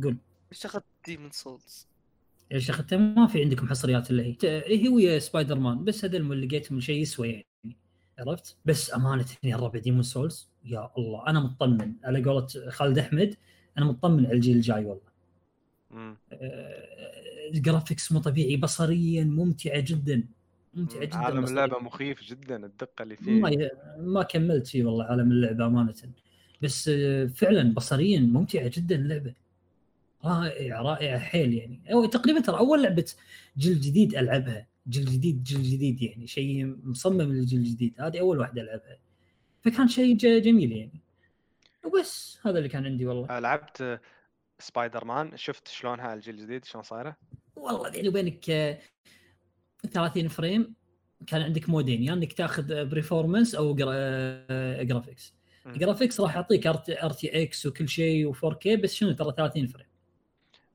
قول. 0.04 0.18
إيش 0.52 0.66
اخذت 0.66 0.84
ديمون 1.06 1.32
سولز؟ 1.32 1.88
إيش 2.54 2.70
اخذته 2.70 2.98
ما 2.98 3.28
في 3.28 3.44
عندكم 3.44 3.68
حصريات 3.68 4.12
الا 4.12 4.24
هي 4.24 4.38
هي 4.68 4.90
ويا 4.90 5.20
سبايدر 5.20 5.60
مان 5.60 5.84
بس 5.84 6.06
هذا 6.06 6.18
اللي 6.18 6.46
لقيتهم 6.46 6.80
شيء 6.80 7.02
يسوى 7.02 7.28
يعني. 7.30 7.78
عرفت؟ 8.20 8.58
بس 8.66 8.94
أمانة 8.94 9.26
يا 9.44 9.56
الربع 9.56 9.80
ديمون 9.80 10.04
سولز 10.04 10.50
يا 10.66 10.90
الله 10.98 11.28
أنا 11.28 11.40
مطمن 11.40 11.94
على 12.04 12.24
قولة 12.24 12.48
خالد 12.70 12.98
أحمد 12.98 13.36
أنا 13.78 13.86
مطمن 13.86 14.26
على 14.26 14.36
الجيل 14.36 14.56
الجاي 14.56 14.86
والله. 14.86 15.14
مم. 15.92 16.18
آه، 16.34 17.50
ال 17.54 17.60
graphics 17.60 18.12
مو 18.12 18.20
طبيعي 18.20 18.58
بصريا 18.58 19.24
ممتعة 19.24 19.80
جدا 19.80 20.24
ممتعة 20.74 21.06
جدا 21.06 21.18
عالم. 21.18 21.44
اللعبة 21.44 21.80
مخيف 21.80 22.24
جدا 22.24 22.66
الدقة 22.66 23.04
اللي 23.04 23.18
ما 23.20 23.50
فيه 23.50 23.72
ما 24.00 24.24
كملت 24.24 24.68
فيه 24.68 24.84
والله 24.84 25.06
عالم 25.06 25.32
اللعبة 25.32 25.66
أمانة. 25.66 25.94
بس 26.62 26.90
آه، 26.94 27.26
فعلا 27.26 27.74
بصريا 27.74 28.20
ممتعة 28.20 28.72
جدا 28.76 28.96
اللعبة. 28.96 29.34
رائعه 30.26 30.82
رائعه 30.82 31.20
حيل 31.20 31.54
يعني. 31.54 31.94
أو 31.94 32.06
تقريبا 32.06 32.40
ترى 32.40 32.58
أول 32.58 32.84
لعبة 32.84 33.14
جيل 33.58 33.82
جديد 33.82 34.16
ألعبها. 34.16 34.68
جيل 34.90 35.06
جديد 35.06 35.44
جيل 35.44 35.64
جديد 35.64 36.02
يعني. 36.02 36.28
شيء 36.28 36.76
مصمم 36.84 37.22
للجيل 37.22 37.60
الجديد. 37.60 38.02
هذه 38.02 38.20
أول 38.20 38.40
واحدة 38.40 38.62
ألعبها. 38.62 38.98
فكان 39.62 39.88
شيء 39.88 40.18
جميل 40.18 40.72
يعني. 40.72 41.02
وبس 41.86 42.40
هذا 42.46 42.58
اللي 42.58 42.70
كان 42.70 42.86
عندي 42.86 43.06
والله. 43.06 43.30
آه، 43.30 43.40
لعبت 43.40 44.00
سبايدر 44.60 45.06
مان 45.06 45.38
شفت 45.38 45.68
شلونها 45.68 46.14
الجيل 46.14 46.36
الجديد؟ 46.36 46.66
شلون 46.66 46.84
صايرة؟ 46.84 47.16
والله 47.56 47.90
بيني 47.90 48.10
وبينك 48.10 48.50
آه، 48.50 48.80
30 49.92 50.28
frame. 50.28 50.76
كان 51.28 51.42
عندك 51.42 51.70
mode 51.70 51.88
ين. 51.88 52.02
يا 52.02 52.08
يعني 52.08 52.20
إنك 52.20 52.34
تأخذ 52.34 52.86
performance 52.86 53.56
أو 53.56 53.76
graphics 53.76 55.34
graphics 55.68 56.20
راح 56.20 56.36
يعطيك 56.36 56.68
RTX 56.68 57.66
وكل 57.66 57.90
شيء 57.90 58.34
و 58.34 58.54
4K 58.54 58.76
بس 58.76 58.94
شنو؟ 58.94 59.12
ترى 59.12 59.34
30 59.38 59.68
frame. 59.68 59.88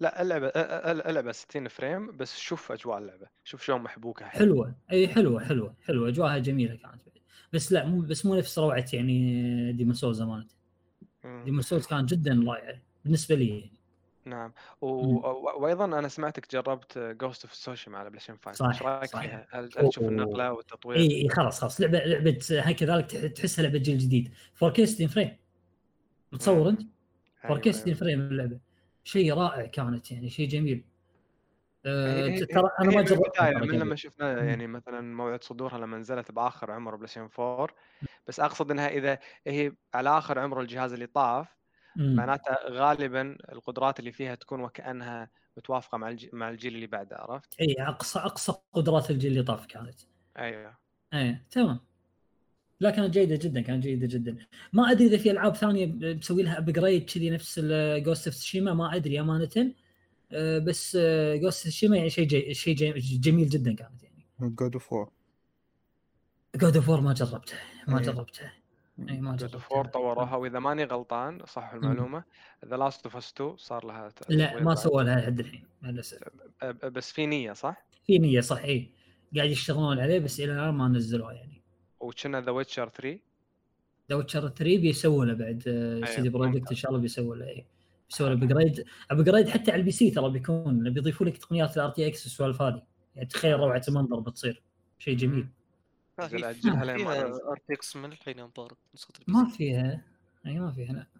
لا 0.00 0.22
اللعبه 0.22 0.46
اللعبه 0.48 1.32
60 1.32 1.68
frame 1.68 2.16
بس 2.16 2.38
شوف 2.38 2.72
أجواء 2.72 2.98
اللعبة 2.98 3.26
شوف 3.44 3.62
شلون 3.62 3.80
محبوكة 3.80 4.26
حلوة. 4.26 4.74
إي 4.92 5.08
حلوة 5.08 5.44
حلوة 5.44 5.74
حلوة. 5.86 6.08
أجواءها 6.08 6.38
جميلة 6.38 6.74
كانت 6.74 7.02
بس 7.52 7.72
لا 7.72 7.86
مو 7.86 8.00
بس 8.00 8.26
مو 8.26 8.34
نفس 8.34 8.58
روعة 8.58 8.84
يعني 8.92 9.72
ديمون 9.72 9.94
سولز 9.94 10.20
امانه 10.20 10.46
ديمون 11.24 11.62
سولز 11.62 11.86
كان 11.86 12.06
جدا 12.06 12.44
رائع 12.46 12.80
بالنسبة 13.04 13.34
لي. 13.34 13.48
يعني. 13.48 13.72
نعم. 14.24 14.52
و... 14.80 14.88
وأيضا 15.62 15.84
أنا 15.84 16.08
سمعتك 16.08 16.52
جربت 16.52 16.98
Ghost 16.98 17.44
of 17.44 17.54
Tsushima 17.54 17.98
على 17.98 18.10
بلايستيشن 18.10 18.38
5 18.44 18.52
صح 18.52 18.66
إيش 18.66 18.82
رايك 18.82 19.10
فيها؟ 19.10 19.46
هل 19.50 19.68
تشوف 19.68 20.04
النقلة 20.04 20.52
والتطوير؟ 20.52 20.98
إي 20.98 21.22
إي 21.22 21.28
خلاص 21.28 21.60
خلاص. 21.60 21.80
لعبة 21.80 21.98
لعبة 21.98 22.38
هاي 22.50 22.74
كذلك 22.74 23.06
تحسها 23.10 23.62
لعبة 23.62 23.78
جيل 23.78 23.98
جديد. 23.98 24.32
4K 24.64 24.84
60 24.84 25.06
frame. 25.06 25.36
متصور 26.32 26.68
أنت؟ 26.68 26.82
4K 27.46 27.70
60 27.70 27.94
frame 27.94 28.20
اللعبة. 28.20 28.58
شيء 29.08 29.34
رائع 29.34 29.66
كانت 29.66 30.10
يعني 30.10 30.30
شيء 30.30 30.48
جميل. 30.48 30.84
أه 31.86 32.28
ترى 32.38 32.70
أنا 32.80 32.90
ما 32.90 33.02
جربت 33.02 33.40
من 33.42 33.78
لما 33.78 33.96
شفنا 33.96 34.44
يعني 34.44 34.66
مثلا 34.66 35.00
موعد 35.00 35.44
صدورها 35.44 35.78
لما 35.78 35.98
نزلت 35.98 36.30
بآخر 36.32 36.70
عمر 36.70 36.96
بلايستيشن 36.96 37.28
4 37.38 37.68
بس 38.26 38.40
أقصد 38.40 38.70
إنها 38.70 38.88
إذا 38.88 39.18
هي 39.46 39.72
على 39.94 40.18
آخر 40.18 40.38
عمر 40.38 40.60
الجهاز 40.60 40.92
اللي 40.92 41.06
طاف 41.06 41.56
معناتها 42.14 42.58
غالبا 42.70 43.36
القدرات 43.52 43.98
اللي 44.00 44.12
فيها 44.12 44.34
تكون 44.34 44.60
وكأنها 44.60 45.30
متوافقة 45.56 45.98
مع 45.98 46.16
مع 46.32 46.48
الجيل 46.50 46.74
اللي 46.74 46.86
بعده 46.86 47.16
عرفت؟ 47.16 47.60
اي 47.60 47.76
أقصى 47.78 48.18
أقصى 48.18 48.52
قدرات 48.72 49.10
الجيل 49.10 49.32
اللي 49.32 49.42
طاف 49.42 49.66
كانت. 49.66 50.00
أيوه. 50.38 50.78
اي 51.14 51.44
تمام. 51.50 51.87
لا 52.80 52.90
كانت 52.90 53.14
جيدة 53.14 53.36
جدا 53.36 53.60
كانت 53.60 53.82
جيدة 53.82 54.06
جدا. 54.06 54.36
ما 54.72 54.90
أدري 54.90 55.06
إذا 55.06 55.16
في 55.16 55.30
ألعاب 55.30 55.56
ثانية 55.56 55.86
مسوي 56.16 56.42
لها 56.42 56.58
upgrade 56.58 57.10
كذي 57.10 57.30
نفس 57.30 57.60
Ghost 58.04 58.26
of 58.26 58.36
Tsushima 58.36 58.74
ما 58.74 58.96
أدري 58.96 59.20
أمانة. 59.20 59.72
أه، 60.32 60.58
بس 60.58 60.96
Ghost 61.34 61.66
of 61.66 61.74
Tsushima 61.74 61.96
يعني 61.96 62.10
شيء 62.10 62.26
جي 62.26 62.54
شيء 62.54 62.74
جي 62.74 63.18
جميل 63.18 63.48
جدا 63.48 63.74
كانت 63.74 64.02
يعني. 64.02 64.26
God 64.40 64.72
of 64.72 64.92
War 64.92 65.10
God 66.56 66.76
of 66.76 66.88
War 66.88 67.00
ما 67.00 67.12
جربته 67.12 67.54
ما 67.88 68.00
جربته. 68.00 68.52
اي 69.10 69.20
ما 69.20 69.36
God 69.36 69.56
of 69.56 69.68
War 69.68 69.86
طوروها 69.86 70.36
وإذا 70.36 70.58
ماني 70.58 70.84
غلطان 70.84 71.38
صح 71.46 71.72
المعلومة 71.72 72.24
The 72.66 72.76
Last 72.76 73.04
of 73.04 73.16
Us 73.16 73.32
2 73.32 73.56
صار 73.56 73.86
لها 73.86 74.12
لا 74.28 74.62
ما 74.62 74.74
سووا 74.74 75.02
لها 75.02 75.20
لحد 75.20 75.40
الحين 75.40 75.64
للاسف 75.82 76.18
بس 76.84 77.12
في 77.12 77.26
نية 77.26 77.52
صح؟ 77.52 77.86
في 78.06 78.18
نية 78.18 78.40
صح 78.40 78.62
اي 78.62 78.90
قاعد 79.36 79.50
يشتغلون 79.50 80.00
عليه 80.00 80.18
بس 80.18 80.40
إلى 80.40 80.52
الآن 80.52 80.74
ما 80.74 80.88
نزلوه 80.88 81.32
يعني. 81.32 81.57
وكنا 82.00 82.40
The 82.40 82.50
Witcher 82.50 82.88
3 82.88 83.18
The 84.10 84.16
Witcher 84.16 84.48
3 84.48 84.64
بيسووا 84.64 85.24
له 85.24 85.34
بعد 85.34 85.62
CD 86.08 86.28
Projekt 86.28 86.70
إن 86.70 86.76
شاء 86.76 86.90
الله 86.90 87.02
بيسووا 87.02 87.36
له 87.36 87.48
اي 87.48 87.66
بيسووا 88.08 88.28
له 88.28 88.34
upgrade 88.34 88.84
upgrade 89.10 89.48
حتى 89.48 89.70
على 89.70 89.80
ال 89.80 89.90
PC 89.90 90.10
ترى 90.10 90.30
بيكون 90.30 90.92
بيضيفوا 90.92 91.26
لك 91.26 91.36
تقنيات 91.36 91.76
ال 91.76 91.90
RTX 91.90 92.22
والسوالف 92.24 92.62
هذه. 92.62 92.82
يعني 93.16 93.28
تخيل 93.28 93.60
روعة 93.60 93.82
المنظر 93.88 94.20
بتصير. 94.20 94.62
شيء 94.98 95.16
جميل. 95.16 95.48
فيها 96.28 96.52
فيها 96.52 97.26
RTX 97.26 97.96
من 97.96 98.12
الحين 98.12 98.44
مبارك 98.44 98.76
ما 99.28 99.48
فيها. 99.48 100.04
إي 100.46 100.58
ما 100.60 100.72
فيها 100.72 100.92
لا. 100.92 100.98
ما 100.98 101.04
فيها 101.04 101.17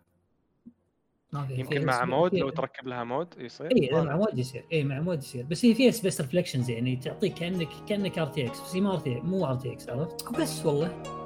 يمكن 1.51 1.85
مع 1.85 2.05
mod 2.05 2.35
لو 2.35 2.51
تركب 2.51 2.89
لها 2.89 3.05
mod 3.05 3.29
يصير؟ 3.39 3.67
اي 3.67 3.91
مع 3.93 4.17
mod 4.17 4.39
يصير. 4.39 4.65
اي 4.73 4.85
مع 4.85 5.01
mod 5.01 5.23
يصير. 5.23 5.45
بس 5.45 5.65
هي 5.65 5.75
فيها 5.75 5.91
space 5.91 6.21
reflections 6.21 6.71
يعني 6.71 6.97
تعطيك 6.97 7.35
كانك 7.35 7.69
كأنك 7.89 8.19
RTX 8.19 8.61
بس 8.61 8.75
هي 8.75 8.81
ما 8.81 8.93
RT 8.93 9.15
مو 9.15 9.47
RTX 9.47 9.89
عرفت؟ 9.89 10.33
بس 10.41 10.67
والله. 10.67 11.18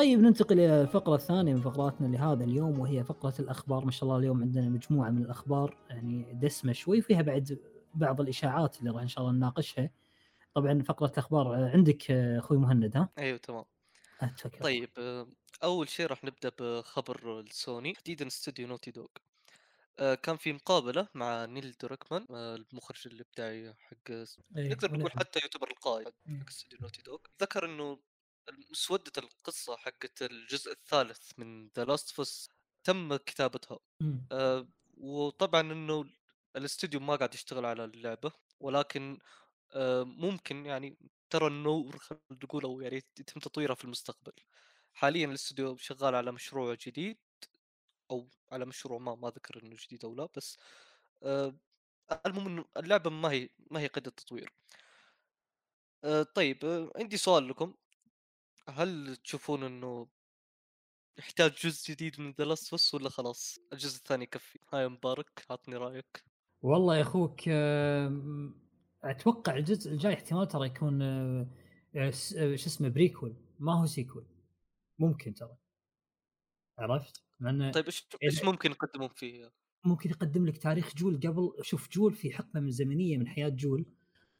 طيب 0.00 0.18
ننتقل 0.20 0.60
إلى 0.60 0.82
الفقرة 0.82 1.14
الثانية 1.14 1.54
من 1.54 1.60
فقراتنا 1.60 2.06
لهذا 2.06 2.44
اليوم 2.44 2.78
وهي 2.78 3.04
فقرة 3.04 3.34
الأخبار. 3.38 3.84
ما 3.84 3.90
شاء 3.90 4.04
الله 4.04 4.16
اليوم 4.18 4.42
عندنا 4.42 4.68
مجموعة 4.68 5.10
من 5.10 5.22
الأخبار 5.22 5.76
يعني 5.90 6.32
دسمة 6.32 6.72
شوي 6.72 6.98
وفيها 6.98 7.22
بعد 7.22 7.58
بعض 7.94 8.20
الإشاعات 8.20 8.78
اللي 8.78 8.90
راح 8.90 9.02
إن 9.02 9.08
شاء 9.08 9.24
الله 9.24 9.36
نناقشها. 9.36 9.90
طبعا 10.54 10.82
فقرة 10.82 11.12
الأخبار 11.12 11.54
عندك 11.54 12.10
أخوي 12.10 12.58
مهند 12.58 12.96
ها؟ 12.96 13.08
أيوه 13.18 13.38
تمام. 13.38 13.64
أتفضل. 14.20 14.62
طيب 14.62 14.90
أول 15.62 15.88
شيء 15.88 16.06
راح 16.06 16.24
نبدأ 16.24 16.52
بخبر 16.58 17.40
السوني 17.40 17.92
تحديدا 17.92 18.26
استوديو 18.26 18.68
Naughty 18.68 18.90
Dog. 18.90 19.06
كان 19.98 20.36
في 20.36 20.52
مقابلة 20.52 21.08
مع 21.14 21.44
نيل 21.44 21.74
دراكمان 21.82 22.26
المخرج 22.30 23.06
الابداعي 23.06 23.74
حق 23.74 24.10
أيه. 24.10 24.70
نقدر 24.70 24.98
نقول 24.98 25.12
حتى 25.12 25.38
يعتبر 25.38 25.70
القائد 25.70 26.12
حق 26.40 26.48
استوديو 26.48 26.78
Naughty 26.82 27.02
Dog. 27.02 27.18
ذكر 27.42 27.64
إنه 27.64 27.98
مسودة 28.70 29.12
القصة 29.18 29.76
حقت 29.76 30.22
الجزء 30.22 30.72
الثالث 30.72 31.32
من 31.38 31.68
The 31.76 31.84
Last 31.84 32.20
تم 32.84 33.16
كتابتها. 33.16 33.78
آه 34.32 34.68
وطبعا 34.96 35.60
إنه 35.60 36.04
الاستوديو 36.56 37.00
ما 37.00 37.16
قاعد 37.16 37.34
يشتغل 37.34 37.66
على 37.66 37.84
اللعبة 37.84 38.32
ولكن 38.60 39.18
آه 39.72 40.02
ممكن 40.04 40.66
يعني 40.66 40.98
ترى 41.30 41.46
النور 41.46 41.98
خلينا 41.98 42.22
نقول 42.44 42.64
أو 42.64 42.80
يعني 42.80 42.96
يتم 42.96 43.40
تطويرها 43.40 43.74
في 43.74 43.84
المستقبل. 43.84 44.32
حاليا 44.92 45.26
الاستوديو 45.26 45.76
شغال 45.76 46.14
على 46.14 46.32
مشروع 46.32 46.74
جديد 46.74 47.18
أو 48.10 48.28
على 48.52 48.66
مشروع 48.66 48.98
ما 48.98 49.14
ما 49.14 49.28
ذكر 49.28 49.62
إنه 49.62 49.76
جديد 49.86 50.04
أو 50.04 50.14
لا 50.14 50.28
بس 50.36 50.58
آه 51.22 51.56
المهم 52.26 52.46
إنه 52.46 52.64
اللعبة 52.76 53.10
ما 53.10 53.30
هي 53.32 53.48
ما 53.70 53.80
هي 53.80 53.86
قيد 53.86 54.06
التطوير. 54.06 54.52
آه 56.04 56.22
طيب 56.22 56.64
آه 56.64 56.92
عندي 56.96 57.16
سؤال 57.16 57.48
لكم. 57.48 57.74
هل 58.76 59.16
تشوفون 59.16 59.62
إنه 59.62 60.08
يحتاج 61.18 61.52
جزء 61.64 61.92
جديد 61.92 62.20
من 62.20 62.34
The 62.38 62.44
Last 62.44 62.94
ولا 62.94 63.08
خلاص 63.08 63.58
الجزء 63.72 63.96
الثاني 63.96 64.24
يكفي؟ 64.24 64.58
هاي 64.72 64.88
مبارك 64.88 65.44
عطني 65.50 65.76
رأيك. 65.76 66.24
والله 66.62 66.96
يا 66.96 67.02
أخوك 67.02 67.48
أتوقع 69.04 69.56
الجزء 69.56 69.92
الجاي 69.92 70.14
احتمال 70.14 70.48
ترى 70.48 70.66
يكون 70.66 71.02
آه، 71.02 71.46
آه، 71.96 72.10
شو 72.56 72.66
اسمه 72.66 72.88
prequel 72.88 73.36
ما 73.58 73.80
هو 73.80 73.86
sequel 73.86 74.26
ممكن 74.98 75.34
ترى 75.34 75.56
عرفت؟ 76.78 77.22
لأن 77.40 77.70
طيب 77.70 77.84
إيش 77.84 78.08
إيش 78.22 78.44
ممكن 78.44 78.70
يقدمون 78.70 79.08
فيه؟ 79.08 79.52
ممكن 79.84 80.10
يقدم 80.10 80.46
لك 80.46 80.58
تاريخ 80.58 80.94
جول 80.94 81.16
قبل 81.16 81.52
شوف 81.62 81.88
جول 81.88 82.14
في 82.14 82.32
حقبة 82.32 82.60
من 82.60 82.70
زمنية 82.70 83.18
من 83.18 83.28
حياة 83.28 83.48
جول 83.48 83.86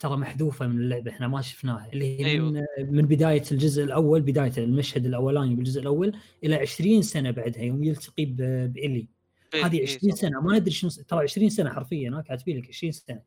ترى 0.00 0.16
محذوفة 0.16 0.66
من 0.66 0.78
اللعبة 0.78 1.10
إحنا 1.10 1.28
ما 1.28 1.40
شفناها 1.40 1.88
اللي 1.92 2.20
هي 2.20 2.26
أيوه. 2.26 2.50
من, 2.50 2.64
من 2.78 3.02
بداية 3.02 3.42
الجزء 3.52 3.84
الأول 3.84 4.20
بداية 4.20 4.52
المشهد 4.58 5.06
الأولاني 5.06 5.54
بالجزء 5.54 5.80
الأول 5.80 6.16
إلى 6.44 6.54
20 6.54 7.02
سنة 7.02 7.30
بعدها 7.30 7.62
يوم 7.62 7.84
يلتقي 7.84 8.24
بإلي 8.24 9.08
هذه 9.54 9.82
20 9.82 9.98
إيه 10.04 10.10
سنة 10.10 10.40
ما 10.40 10.56
أدري 10.56 10.70
شنو 10.70 10.90
ترى 11.08 11.22
20 11.22 11.50
سنة 11.50 11.70
حرفيا 11.70 12.24
كاتبين 12.28 12.58
لك 12.58 12.68
20 12.68 12.92
سنة 12.92 13.22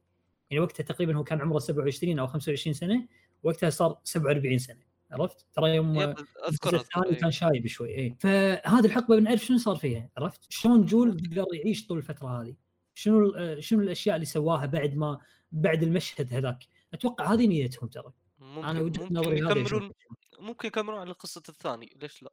يعني 0.50 0.64
وقتها 0.64 0.84
تقريبا 0.84 1.16
هو 1.16 1.24
كان 1.24 1.42
عمره 1.42 1.60
27 1.60 2.20
أو 2.20 2.28
25 2.28 2.74
سنة 2.74 3.08
وقتها 3.44 3.70
صار 3.70 4.00
47 4.04 4.58
سنة 4.58 4.80
عرفت؟ 5.12 5.46
ترى 5.54 5.76
يوم 5.76 6.00
أذكر 6.00 6.76
الثاني 6.76 7.16
كان 7.16 7.24
إيه. 7.24 7.30
شايب 7.30 7.68
شوي 7.68 7.96
اي 7.96 8.16
فهذه 8.20 8.86
الحقبة 8.86 9.16
بنعرف 9.16 9.46
شنو 9.46 9.58
صار 9.58 9.76
فيها 9.76 10.10
عرفت؟ 10.18 10.46
شلون 10.50 10.86
جول 10.86 11.12
قدر 11.12 11.46
يعيش 11.54 11.88
طول 11.88 11.98
الفترة 11.98 12.42
هذه؟ 12.42 12.56
شنو 12.94 13.34
شنو 13.60 13.82
الأشياء 13.82 14.16
اللي 14.16 14.26
سواها 14.26 14.66
بعد 14.66 14.96
ما 14.96 15.20
بعد 15.54 15.84
المشهد 15.84 16.34
هذاك. 16.34 16.68
أتوقع 16.94 17.34
هذه 17.34 17.48
نيتهم 17.48 17.90
ترى. 17.90 18.14
ممكن 18.40 18.68
أنا 18.68 18.82
وجهة 18.82 19.08
نظري 19.12 19.38
يكملون 19.38 19.92
ممكن 20.40 20.68
يكملون 20.68 21.00
على 21.00 21.12
قصه 21.12 21.44
الثاني 21.50 21.98
ليش 22.02 22.24
لا؟ 22.24 22.32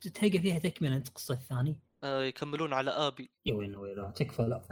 تلقى 0.00 0.38
فيها 0.38 0.58
تكملة 0.58 0.96
أنت 0.96 1.08
قصة 1.08 1.34
الثاني؟ 1.34 1.80
آه 2.04 2.24
يكملون 2.24 2.72
على 2.72 2.90
آبي. 2.90 3.30
يا 3.46 3.54
وين 3.54 3.76
وين 3.76 4.12
تكفى 4.12 4.42
لا. 4.42 4.62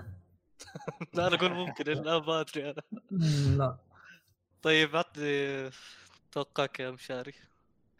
لا 1.14 1.26
أنا 1.26 1.36
أقول 1.36 1.52
ممكن 1.52 1.84
لا 1.84 2.18
ما 2.18 2.40
أدري 2.40 2.70
أنا. 2.70 2.82
لا. 3.56 3.76
طيب 4.62 4.96
عطني 4.96 5.70
توقعك 6.32 6.80
يا 6.80 6.90
مشاري. 6.90 7.34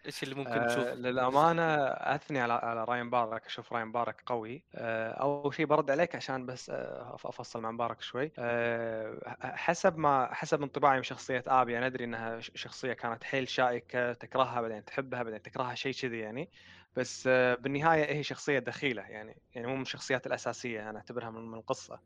إيش 0.07 0.23
اللي 0.23 0.35
ممكن 0.35 0.63
نشوف؟ 0.63 0.87
آه 0.89 0.95
للأمانة 0.95 1.63
أثني 1.89 2.41
على 2.41 2.53
على 2.53 2.85
راين 2.85 3.11
بارك 3.11 3.47
أشوف 3.47 3.73
راين 3.73 3.93
بارك 3.93 4.23
قوي. 4.27 4.65
آه 4.75 5.11
أول 5.13 5.55
شيء 5.55 5.67
برد 5.67 5.91
عليك 5.91 6.15
عشان 6.17 6.47
بس 6.47 6.71
آه 6.71 7.17
أفصل 7.25 7.61
مع 7.61 7.71
مبارك 7.71 8.01
شوي. 8.03 8.33
آه 8.39 9.37
حسب 9.43 9.97
ما 9.99 10.35
حسب 10.35 10.63
انطباعي 10.63 10.97
من 10.97 11.03
شخصية 11.03 11.45
آبي 11.47 11.79
أنا 11.79 11.87
أدري 11.87 12.05
إنها 12.05 12.41
شخصية 12.41 12.93
كانت 12.93 13.25
حيل 13.25 13.49
شائكة 13.49 14.13
تكرهها 14.13 14.61
بعدين 14.61 14.85
تحبها 14.85 15.23
بعدين 15.23 15.43
تكرهها 15.43 15.75
شيء 15.75 15.93
كذي 15.93 16.19
يعني. 16.19 16.51
بس 16.97 17.27
آه 17.27 17.55
بالنهاية 17.55 18.05
هي 18.17 18.23
شخصية 18.23 18.59
دخيلة 18.59 19.03
يعني 19.03 19.43
يعني 19.55 19.67
مو 19.67 19.77
من 19.77 19.83
الشخصيات 19.83 20.27
الأساسية 20.27 20.91
أنا 20.91 20.99
أعتبرها 20.99 21.31
من 21.31 21.55
القصة 21.55 22.01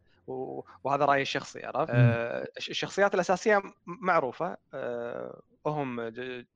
وهذا 0.84 1.04
رأيي 1.04 1.22
الشخصي 1.22 1.66
عرفت؟ 1.66 1.90
آه 1.94 2.48
الشخصيات 2.58 3.14
الأساسية 3.14 3.62
معروفة. 3.86 4.56
آه 4.74 5.40
هم 5.66 6.12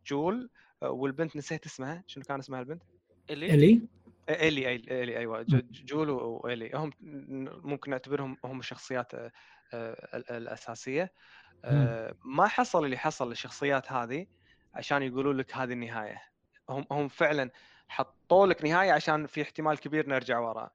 جول 0.07 0.51
والبنت 0.91 1.37
نسيت 1.37 1.67
اسمها 1.67 2.05
شنو 2.07 2.25
كان 2.25 2.39
اسمها 2.39 2.61
البنت؟ 2.61 2.83
إلي؟ 3.31 3.55
إلي. 3.55 3.81
إلي 4.29 4.75
إلي 4.75 5.19
أيوه 5.19 5.47
جول 5.85 6.11
وإلي. 6.11 6.71
هم 6.75 6.91
ممكن 7.65 7.91
نعتبرهم 7.91 8.37
هم 8.45 8.59
الشخصيات 8.59 9.15
آه، 9.15 9.33
الأساسية. 10.15 11.13
ما 12.25 12.47
حصل 12.47 12.85
اللي 12.85 12.97
حصل 12.99 13.29
للشخصيات 13.29 13.93
هذه 13.93 14.27
عشان 14.75 15.03
يقولوا 15.03 15.33
لك 15.33 15.57
هذه 15.57 15.73
النهاية. 15.73 16.23
هم 16.69 16.85
هم 16.91 17.09
فعلا 17.09 17.51
حطوا 17.89 18.47
لك 18.47 18.65
نهاية 18.65 18.93
عشان 18.93 19.27
في 19.27 19.43
احتمال 19.43 19.81
كبير 19.81 20.09
نرجع 20.09 20.39
وراء 20.39 20.73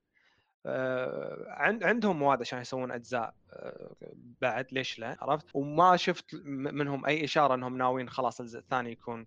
آه، 0.65 1.45
عندهم 1.81 2.19
مواد 2.19 2.41
عشان 2.41 2.59
يسوون 2.59 2.91
أجزاء 2.91 3.33
آه، 3.53 3.95
بعد 4.41 4.67
ليش 4.71 4.99
لا 4.99 5.17
عرفت؟ 5.21 5.45
وما 5.53 5.95
شفت 5.95 6.35
منهم 6.45 7.05
أي 7.05 7.23
إشارة 7.23 7.55
إنهم 7.55 7.77
ناويين 7.77 8.09
خلاص 8.09 8.39
الجزء 8.39 8.59
الثاني 8.59 8.91
يكون 8.91 9.19
آه، 9.19 9.25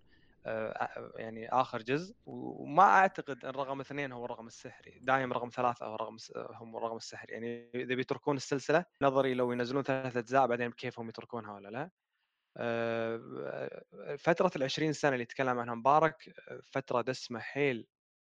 يعني 1.15 1.49
آخر 1.49 1.81
جزء 1.81 2.15
وما 2.25 2.83
أعتقد 2.83 3.45
إن 3.45 3.51
رقم 3.51 3.79
اثنين 3.79 4.11
هو 4.11 4.25
الرقم 4.25 4.47
السحري. 4.47 4.99
دائما 5.01 5.35
رقم 5.35 5.49
ثلاثة 5.49 5.85
هو 5.85 5.95
رقم 5.95 6.17
هم 6.37 6.77
الرقم 6.77 6.95
السحري. 6.95 7.33
يعني 7.33 7.71
إذا 7.75 7.95
بيتركون 7.95 8.37
السلسلة 8.37 8.85
نظري 9.01 9.33
لو 9.33 9.51
ينزلون 9.51 9.83
ثلاث 9.83 10.17
أجزاء 10.17 10.47
بعدين 10.47 10.69
بكيفهم 10.69 11.09
يتركونها 11.09 11.53
ولا 11.53 11.69
لا. 11.69 11.91
فترة 14.17 14.51
العشرين 14.55 14.93
سنة 14.93 15.11
اللي 15.11 15.23
يتكلم 15.23 15.59
عنها 15.59 15.75
مبارك 15.75 16.33
فترة 16.63 17.01
دسمة 17.01 17.39
حيل 17.39 17.87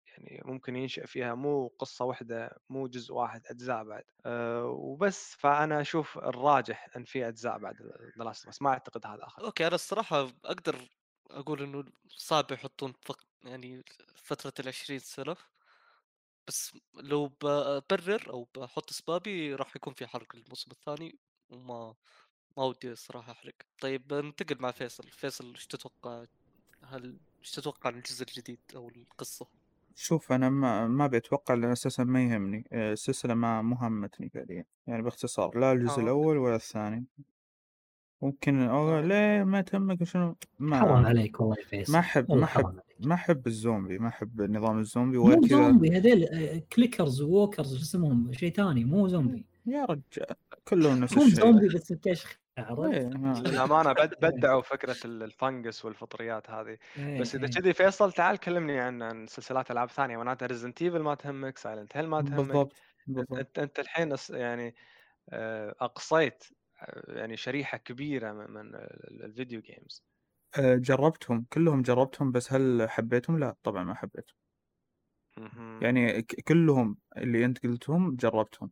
يعني 0.08 0.42
ممكن 0.44 0.76
ينشأ 0.76 1.06
فيها 1.06 1.34
مو 1.34 1.68
قصة 1.78 2.04
واحدة 2.04 2.58
مو 2.68 2.86
جزء 2.86 3.14
واحد 3.14 3.46
أجزاء 3.46 3.84
بعد. 3.84 4.04
أه 4.26 4.64
وبس. 4.66 5.34
فأنا 5.38 5.80
أشوف 5.80 6.18
الراجح 6.18 6.96
أن 6.96 7.04
في 7.04 7.28
أجزاء 7.28 7.58
بعد 7.58 7.82
ذا 8.18 8.24
بس 8.24 8.62
ما 8.62 8.70
أعتقد 8.70 9.06
هذا 9.06 9.24
آخر. 9.24 9.44
okay. 9.44 9.66
أنا 9.66 9.74
الصراحة 9.74 10.28
أقدر 10.44 10.76
أقول 11.30 11.62
إنه 11.62 11.84
صعب 12.08 12.52
يحطون 12.52 12.92
فق... 13.02 13.18
يعني 13.44 13.84
فترة 14.14 14.52
العشرين 14.60 14.98
سنة 14.98 15.36
بس 16.48 16.78
لو 16.94 17.28
ببرر 17.42 18.30
أو 18.30 18.48
بحط 18.56 18.90
أسبابي 18.90 19.54
راح 19.54 19.76
يكون 19.76 19.94
في 19.94 20.06
حرق 20.06 20.34
الموسم 20.34 20.70
الثاني 20.70 21.18
وما 21.50 21.94
ما 22.56 22.64
ودي 22.64 22.92
الصراحة 22.92 23.32
أحرق. 23.32 23.54
طيب 23.80 24.14
ننتقل 24.14 24.56
مع 24.62 24.70
فيصل. 24.70 25.04
فيصل 25.10 25.54
إيش 25.54 25.66
تتوقع؟ 25.66 26.24
هل 26.84 27.18
إيش 27.40 27.50
تتوقع 27.50 27.90
عن 27.90 27.96
الجزء 27.96 28.22
الجديد 28.22 28.60
أو 28.76 28.88
القصة؟ 28.88 29.46
شوف 29.94 30.32
أنا 30.32 30.48
ما 30.48 30.88
ما 30.88 31.06
بتوقع 31.06 31.54
لأن 31.54 31.70
أساسا 31.70 32.04
ما 32.04 32.24
يهمني. 32.24 32.64
السلسلة 32.72 33.34
ما 33.34 33.62
مهمتني 33.62 34.28
فعليا. 34.28 34.64
يعني 34.86 35.02
باختصار 35.02 35.58
لا 35.58 35.72
الجزء 35.72 36.00
آه. 36.00 36.02
الأول 36.04 36.36
ولا 36.38 36.56
الثاني. 36.56 37.04
ممكن 38.22 38.60
أو 38.62 38.98
آه. 38.98 39.00
ليه 39.00 39.44
ما 39.44 39.60
تهمك 39.60 40.04
شنو 40.04 40.36
ما 40.58 40.80
حرام 40.80 41.06
عليك 41.06 41.40
والله 41.40 41.56
فيصل. 41.56 41.92
ما 41.92 41.98
أحب 41.98 42.32
ما 42.32 42.44
أحب 42.44 42.80
ما 43.00 43.14
أحب 43.14 43.46
الزومبي 43.46 43.98
ما 43.98 44.08
أحب 44.08 44.42
نظام 44.42 44.78
الزومبي 44.78 45.16
وغير 45.16 45.36
مو 45.36 45.46
زومبي 45.46 45.96
هذيل 45.96 46.26
clickers 46.72 47.22
walkers 47.22 47.76
شو 47.76 47.82
اسمهم؟ 47.82 48.32
شيء 48.32 48.52
ثاني 48.52 48.84
مو 48.84 49.08
زومبي. 49.08 49.44
يا 49.66 49.84
رجال 49.84 50.36
كلهم 50.68 51.00
نفس 51.00 51.12
الشيء. 51.12 51.28
زومبي 51.28 51.68
بس 51.68 51.94
إيه، 52.58 53.08
للامانه 53.40 53.92
بدعوا 54.22 54.62
فكرة 54.62 54.96
ال 55.04 55.16
fungus 55.16 55.84
والفطريات 55.84 56.50
هذه. 56.50 56.76
إيه، 56.98 57.20
بس 57.20 57.34
إذا 57.34 57.44
إيه. 57.44 57.50
كذي 57.50 57.72
فيصل 57.72 58.12
تعال 58.12 58.36
كلمني 58.38 58.80
عن 58.80 59.02
عن 59.02 59.26
سلسلات 59.26 59.70
ألعاب 59.70 59.90
ثانية. 59.90 60.16
معناتها 60.16 60.46
Resident 60.46 60.82
Evil 60.82 60.98
ما 60.98 61.14
تهمك 61.14 61.58
Silent 61.58 61.96
Hill 61.96 62.06
ما 62.06 62.22
تهمك. 62.22 62.36
بالضبط 62.36 62.72
بالضبط. 63.06 63.38
انت 63.38 63.58
أنت 63.58 63.78
الحين 63.78 64.14
يعني 64.30 64.74
آه، 65.28 65.74
أقصيت 65.80 66.44
آه، 66.44 66.59
يعني 67.08 67.36
شريحة 67.36 67.78
كبيرة 67.78 68.32
من 68.32 68.74
ال 69.24 69.30
video 69.30 69.60
games. 69.60 70.04
آه، 70.58 70.74
جربتهم 70.76 71.46
كلهم 71.52 71.82
جربتهم 71.82 72.32
بس 72.32 72.52
هل 72.52 72.90
حبيتهم؟ 72.90 73.38
لا 73.38 73.56
طبعا 73.62 73.84
ما 73.84 73.94
حبيتهم. 73.94 74.36
يعني 75.82 76.22
كلهم 76.22 76.96
اللي 77.16 77.44
انت 77.44 77.66
قلتهم 77.66 78.16
جربتهم. 78.16 78.70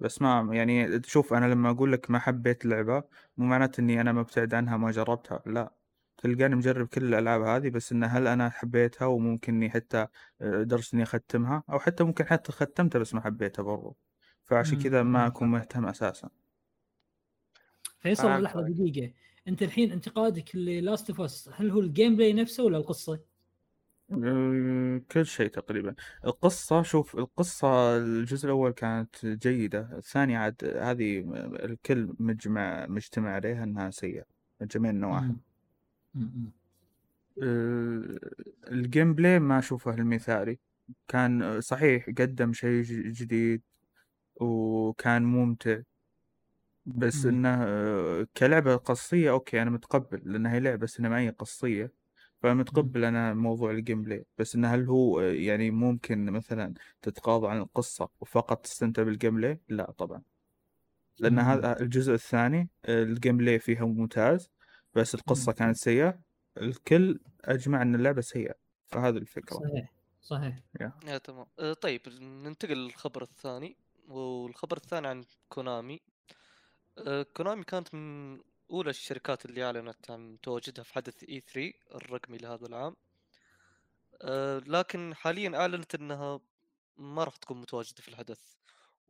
بس 0.00 0.22
ما 0.22 0.48
يعني 0.52 1.02
شوف 1.02 1.34
أنا 1.34 1.46
لما 1.46 1.70
أقول 1.70 1.92
لك 1.92 2.10
ما 2.10 2.18
حبيت 2.18 2.64
اللعبة 2.64 3.02
مو 3.36 3.46
معناته 3.46 3.80
إني 3.80 4.00
أنا 4.00 4.12
مبتعد 4.12 4.54
عنها 4.54 4.76
ما 4.76 4.90
جربتها. 4.90 5.42
لا 5.46 5.74
تلقاني 6.18 6.54
مجرب 6.54 6.86
كل 6.86 7.04
الألعاب 7.04 7.42
هذه 7.42 7.70
بس 7.70 7.92
إن 7.92 8.04
هل 8.04 8.26
أنا 8.26 8.50
حبيتها 8.50 9.06
وممكن 9.06 9.54
إني 9.54 9.70
حتى 9.70 10.06
آه، 10.40 10.62
درس 10.62 10.94
إني 10.94 11.02
أختمها؟ 11.02 11.62
أو 11.70 11.78
حتى 11.78 12.04
ممكن 12.04 12.24
حتى 12.26 12.52
ختمتها 12.52 12.98
بس 12.98 13.14
ما 13.14 13.20
حبيتها 13.20 13.62
برضو. 13.62 13.96
فعشان 14.44 14.78
كذا 14.78 15.02
ما 15.02 15.26
أكون 15.26 15.48
مهتم 15.48 15.86
أساسا. 15.86 16.30
فيصل 18.04 18.42
لحظة 18.42 18.62
دقيقة. 18.68 19.12
أنت 19.48 19.62
الحين 19.62 19.92
انتقادك 19.92 20.56
لل 20.56 20.74
Last 20.74 21.10
of 21.10 21.20
Us 21.20 21.50
هل 21.52 21.70
هو 21.70 21.80
ال 21.80 22.16
gameplay 22.16 22.32
نفسه 22.32 22.64
ولا 22.64 22.78
القصة؟ 22.78 23.20
كل 25.12 25.26
شيء 25.26 25.48
تقريبا. 25.48 25.94
القصة 26.24 26.82
شوف 26.82 27.18
القصة 27.18 27.96
الجزء 27.96 28.46
الأول 28.46 28.70
كانت 28.70 29.26
جيدة 29.26 29.98
الثانية 29.98 30.38
عاد 30.38 30.64
هذه 30.64 31.18
الكل 31.64 32.14
مجمع 32.18 32.86
مجتمع 32.86 33.30
عليها 33.30 33.64
أنها 33.64 33.90
سيئة 33.90 34.24
من 34.60 34.66
جميع 34.66 34.90
النواحي. 34.90 35.34
ال 38.68 39.14
gameplay 39.14 39.38
ما 39.38 39.58
أشوفه 39.58 39.94
المثالي. 39.94 40.58
كان 41.08 41.60
صحيح 41.60 42.06
قدم 42.06 42.52
شيء 42.52 42.82
جديد 43.10 43.62
وكان 44.36 45.22
ممتع. 45.22 45.80
بس 46.86 47.26
إنه 47.26 47.64
كلعبة 48.36 48.76
قصية 48.76 49.30
okay 49.30 49.62
أنا 49.62 49.70
متقبل 49.70 50.22
لانها 50.24 50.52
هي 50.52 50.60
لعبة 50.60 50.86
سينمائية 50.86 51.30
قصية 51.30 51.92
فمتقبل 52.42 53.04
أنا 53.04 53.34
موضوع 53.34 53.70
ال 53.70 54.02
gameplay 54.02 54.26
بس 54.38 54.54
انه 54.54 54.74
هل 54.74 54.86
هو 54.86 55.20
يعني 55.20 55.70
ممكن 55.70 56.24
مثلا 56.30 56.74
تتغاضى 57.02 57.48
عن 57.48 57.58
القصة 57.58 58.08
وفقط 58.20 58.64
تستمتع 58.64 59.02
بال 59.02 59.36
gameplay؟ 59.36 59.60
لا 59.68 59.90
طبعا. 59.90 60.22
لأن 61.18 61.38
هذا 61.38 61.80
الجزء 61.80 62.14
الثاني 62.14 62.68
ال 62.88 63.36
gameplay 63.36 63.58
فيها 63.58 63.84
ممتاز 63.84 64.50
بس 64.94 65.14
القصة 65.14 65.52
كانت 65.52 65.76
سيئة. 65.76 66.18
الكل 66.56 67.20
أجمع 67.44 67.82
إن 67.82 67.94
اللعبة 67.94 68.20
سيئة 68.20 68.54
فهذه 68.86 69.16
الفكرة. 69.16 69.56
صحيح 69.56 69.92
صحيح. 70.20 70.58
yeah. 70.80 71.18
تمام. 71.18 71.46
طيب 71.80 72.00
ننتقل 72.20 72.76
للخبر 72.76 73.22
الثاني. 73.22 73.76
والخبر 74.08 74.76
الثاني 74.76 75.06
عن 75.06 75.24
كونامي. 75.48 76.00
كونامي 77.36 77.64
كانت 77.64 77.94
من 77.94 78.40
أولى 78.70 78.90
الشركات 78.90 79.44
اللي 79.44 79.64
أعلنت 79.64 80.10
عن 80.10 80.38
تواجدها 80.42 80.84
في 80.84 80.94
حدث 80.94 81.24
اي 81.24 81.40
3 81.40 81.72
الرقمي 81.94 82.38
لهذا 82.38 82.66
العام. 82.66 82.96
أه 84.22 84.58
لكن 84.58 85.14
حاليا 85.14 85.56
أعلنت 85.56 85.94
أنها 85.94 86.40
ما 86.96 87.24
راح 87.24 87.36
تكون 87.36 87.60
متواجدة 87.60 88.02
في 88.02 88.08
الحدث. 88.08 88.54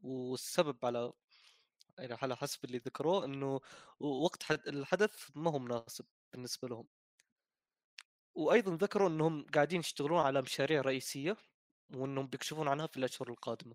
والسبب 0.02 0.76
على 0.84 1.12
يعني 1.98 2.14
على 2.22 2.36
حسب 2.36 2.64
اللي 2.64 2.78
ذكروه 2.78 3.24
إنه 3.24 3.60
وقت 4.00 4.50
الحدث 4.50 5.30
ما 5.34 5.50
هو 5.50 5.58
مناسب 5.58 6.06
بالنسبة 6.32 6.68
لهم. 6.68 6.86
وأيضا 8.34 8.76
ذكروا 8.76 9.08
إنهم 9.08 9.46
قاعدين 9.54 9.80
يشتغلون 9.80 10.18
على 10.20 10.42
مشاريع 10.42 10.80
رئيسية 10.80 11.36
وإنهم 11.94 12.26
بيكشفون 12.26 12.68
عنها 12.68 12.86
في 12.86 12.96
الأشهر 12.96 13.28
القادمة. 13.30 13.74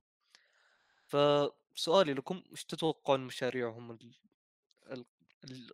فسؤالي 1.09 2.13
لكم 2.13 2.43
إيش 2.51 2.63
تتوقعون 2.63 3.19
مشاريعهم 3.19 3.97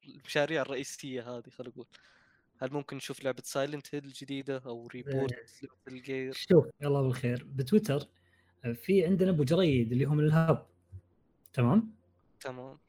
المشاريع 0.05 0.61
الرئيسية 0.61 1.37
هذه 1.37 1.49
خلينا 1.49 1.73
نقول؟ 1.73 1.87
هل 2.61 2.73
ممكن 2.73 2.97
نشوف 2.97 3.23
لعبة 3.23 3.43
Silent 3.45 3.95
Hill 3.95 4.13
جديده 4.13 4.61
أو 4.65 4.87
reboot 4.87 5.35
الجير 5.87 6.33
شوف 6.33 6.65
يلا 6.81 7.01
بالخير. 7.01 7.43
بتويتر 7.49 8.07
في 8.73 9.05
عندنا 9.05 9.29
أبو 9.29 9.43
جريد 9.43 9.91
اللي 9.91 10.05
هو 10.05 10.11
من 10.11 10.23
الهوب. 10.23 10.67
تمام؟ 11.53 11.95
تمام. 12.39 12.79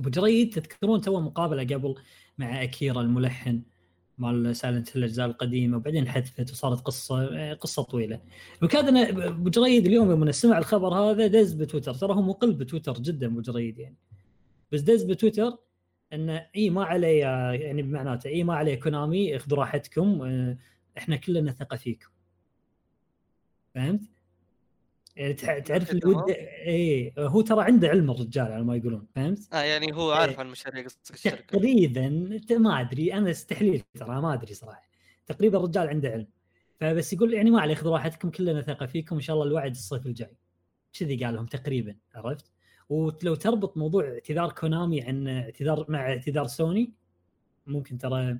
أبو 0.00 0.10
جريد 0.10 0.54
تذكرون 0.54 1.00
تو 1.00 1.20
مقابلة 1.20 1.76
قبل 1.76 2.02
مع 2.38 2.62
أكيرا 2.62 3.00
الملحن. 3.00 3.62
مال 4.18 4.56
Silent 4.56 4.88
Hill 4.88 4.98
الأجزاء 4.98 5.26
القديمة 5.26 5.76
وبعدين 5.76 6.08
حذفت 6.08 6.50
وصارت 6.50 6.80
قصة 6.80 7.54
قصة 7.54 7.82
طويلة. 7.82 8.20
وكان 8.62 8.96
أبو 8.96 9.50
جريد 9.50 9.86
اليوم 9.86 10.10
يوم 10.10 10.30
سمع 10.32 10.58
الخبر 10.58 10.94
هذا 10.94 11.26
دز 11.26 11.52
بتويتر. 11.52 11.94
ترى 11.94 12.14
هو 12.14 12.22
مقل 12.22 12.52
بتويتر 12.52 12.92
جدا 12.92 13.26
أبو 13.26 13.40
جريد 13.40 13.78
يعني. 13.78 13.96
بس 14.72 14.80
دز 14.80 15.02
بتويتر 15.02 15.58
انه 16.12 16.46
إي 16.56 16.70
ما 16.70 16.84
عليه 16.84 17.20
يعني 17.52 17.82
بمعناته 17.82 18.28
إي 18.28 18.44
ما 18.44 18.54
عليه 18.54 18.80
كونامي 18.80 19.38
خذوا 19.38 19.58
راحتكم 19.58 20.22
آه، 20.22 20.58
إحنا 20.98 21.16
كلنا 21.16 21.52
ثقة 21.52 21.76
فيكم. 21.76 22.08
فهمت؟ 23.74 24.11
يعني 25.16 25.34
تعرف 25.60 25.90
الود 25.90 26.30
اي 26.30 27.12
هو 27.18 27.40
ترى 27.40 27.64
عنده 27.64 27.88
علم 27.88 28.10
الرجال 28.10 28.52
على 28.52 28.64
ما 28.64 28.76
يقولون 28.76 29.06
فهمت؟ 29.14 29.54
آه 29.54 29.62
يعني 29.62 29.94
هو 29.94 30.10
عارف 30.10 30.40
عن 30.40 30.50
مشاريع 30.50 30.86
الشركة 31.10 31.58
تقريبا 31.58 32.08
ما 32.50 32.80
أدري 32.80 33.14
أنا 33.14 33.30
استحليل 33.30 33.82
ترى 33.94 34.20
ما 34.20 34.34
أدري 34.34 34.54
صراحة 34.54 34.90
تقريبا 35.26 35.58
الرجال 35.58 35.88
عنده 35.88 36.08
علم 36.08 36.26
فبس 36.80 37.12
يقول 37.12 37.34
يعني 37.34 37.50
ما 37.50 37.60
عليه 37.60 37.74
خذوا 37.74 37.92
راحتكم 37.92 38.30
كلنا 38.30 38.62
ثقة 38.62 38.86
فيكم 38.86 39.16
إن 39.16 39.20
شاء 39.20 39.36
الله 39.36 39.46
الوعد 39.46 39.70
الصيف 39.70 40.06
الجاي 40.06 40.36
كذي 40.98 41.24
قال 41.24 41.34
لهم 41.34 41.46
تقريبا 41.46 41.96
عرفت؟ 42.14 42.52
ولو 42.88 43.34
تربط 43.34 43.76
موضوع 43.76 44.04
اعتذار 44.08 44.52
كونامي 44.52 45.02
عن 45.02 45.28
اعتذار 45.28 45.86
مع 45.88 46.00
اعتذار 46.00 46.46
سوني 46.46 46.92
ممكن 47.66 47.98
ترى 47.98 48.38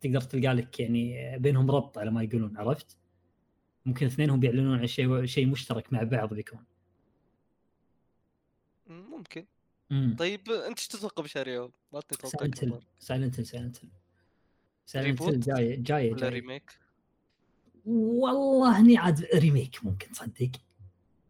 تقدر 0.00 0.20
تلقى 0.20 0.54
لك 0.54 0.80
يعني 0.80 1.38
بينهم 1.38 1.70
ربط 1.70 1.98
على 1.98 2.10
ما 2.10 2.22
يقولون 2.22 2.56
عرفت؟ 2.56 2.99
ممكن 3.86 4.06
اثنينهم 4.06 4.40
بيعلنون 4.40 4.78
عن 4.78 4.86
شيء 4.86 5.24
شيء 5.24 5.46
مشترك 5.46 5.92
مع 5.92 6.02
بعض 6.02 6.34
بيكون. 6.34 6.64
ممكن. 8.86 9.46
مم. 9.90 10.16
طيب 10.18 10.40
انت 10.50 10.78
إيش 10.78 10.88
تتوقع 10.88 11.22
بشهر 11.22 11.70
ما 11.92 12.00
تتوقع 12.00 12.28
Silent 12.98 13.40
Silent 13.40 13.80
Silent 14.86 15.22
Hill 15.22 15.40
جاية 15.40 15.82
جاية 15.82 16.12
ولا 16.12 16.28
remake؟ 16.28 16.78
والله 17.86 18.78
إني 18.78 18.96
عاد 18.96 19.24
remake 19.34 19.84
ممكن 19.84 20.10
تصدق. 20.10 20.50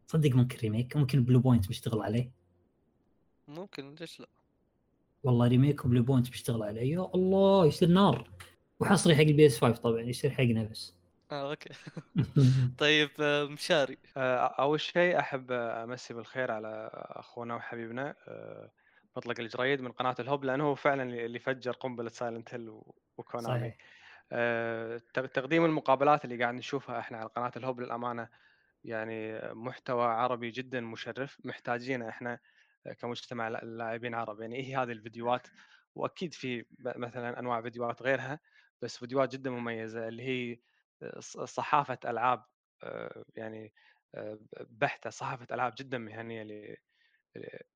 صدق 0.07 0.31
ممكن 0.31 0.59
remake 0.59 0.97
ممكن 0.97 1.25
Bluepoint 1.25 1.69
بيشتغل 1.69 2.03
عليه. 2.03 2.31
ممكن 3.49 3.95
ليش 3.95 4.21
لا؟ 4.21 4.29
والله 5.23 5.49
remake 5.49 5.85
و 5.85 6.03
Bluepoint 6.03 6.31
بيشتغل 6.31 6.63
عليه. 6.63 6.93
يا 6.93 7.11
الله 7.15 7.67
يصير 7.67 7.89
نار. 7.89 8.31
وحصري 8.81 9.15
حق 9.17 9.21
ال 9.21 9.47
PS 9.47 9.59
5 9.59 9.81
طبعا 9.81 10.01
يصير 10.01 10.31
حقنا 10.31 10.63
بس. 10.65 10.95
آه 11.33 11.51
أوكي. 11.51 11.69
طيب 12.79 13.11
آه، 13.21 13.45
مشاري. 13.45 13.99
آه، 14.17 14.37
أول 14.47 14.81
شيء 14.81 15.19
أحب 15.19 15.53
أمسي 15.53 16.15
بالخير 16.15 16.51
على 16.51 16.91
أخونا 16.95 17.55
وحبيبنا 17.55 18.15
آه، 18.29 18.71
مطلق 19.17 19.41
الجريد 19.41 19.81
من 19.81 19.93
قناة 19.93 20.15
الهوب 20.21 20.45
لأنه 20.45 20.65
هو 20.65 20.75
فعلا 20.75 21.03
اللي 21.03 21.39
فجر 21.39 21.73
قنبلة 21.73 22.09
Silent 22.09 22.55
Hill 22.55 22.81
وكونامي. 23.19 23.75
تقديم 25.15 25.65
المقابلات 25.65 26.25
اللي 26.25 26.43
قاعد 26.43 26.55
نشوفها 26.55 26.99
إحنا 26.99 27.19
على 27.19 27.29
قناة 27.29 27.53
الهوب 27.57 27.81
للأمانة 27.81 28.29
يعني 28.85 29.41
محتوى 29.55 30.05
عربي 30.05 30.51
جدا 30.51 30.81
مشرف. 30.81 31.39
محتاجينه 31.45 32.09
إحنا 32.09 32.39
كمجتمع 32.99 33.49
لاعبين 33.49 34.15
عرب. 34.15 34.41
يعني 34.41 34.67
هي 34.67 34.77
هذه 34.77 34.93
الفيديوهات؟ 34.93 35.47
وأكيد 35.95 36.35
في 36.35 36.65
مثلا 36.79 37.39
أنواع 37.39 37.63
فيديوهات 37.63 38.03
غيرها 38.03 38.41
بس 38.83 38.99
فيديوهات 38.99 39.33
جدا 39.33 39.51
مميزة 39.51 40.09
اللي 40.09 40.23
هي 40.23 40.59
صحافة 41.45 41.99
ألعاب 42.05 42.45
آه، 42.83 43.25
يعني 43.37 43.73
آه، 44.15 44.39
بحتة 44.61 45.11
صحافة 45.11 45.47
ألعاب 45.55 45.75
جدا 45.79 45.99
مهنية 45.99 46.43
اللي 46.43 46.77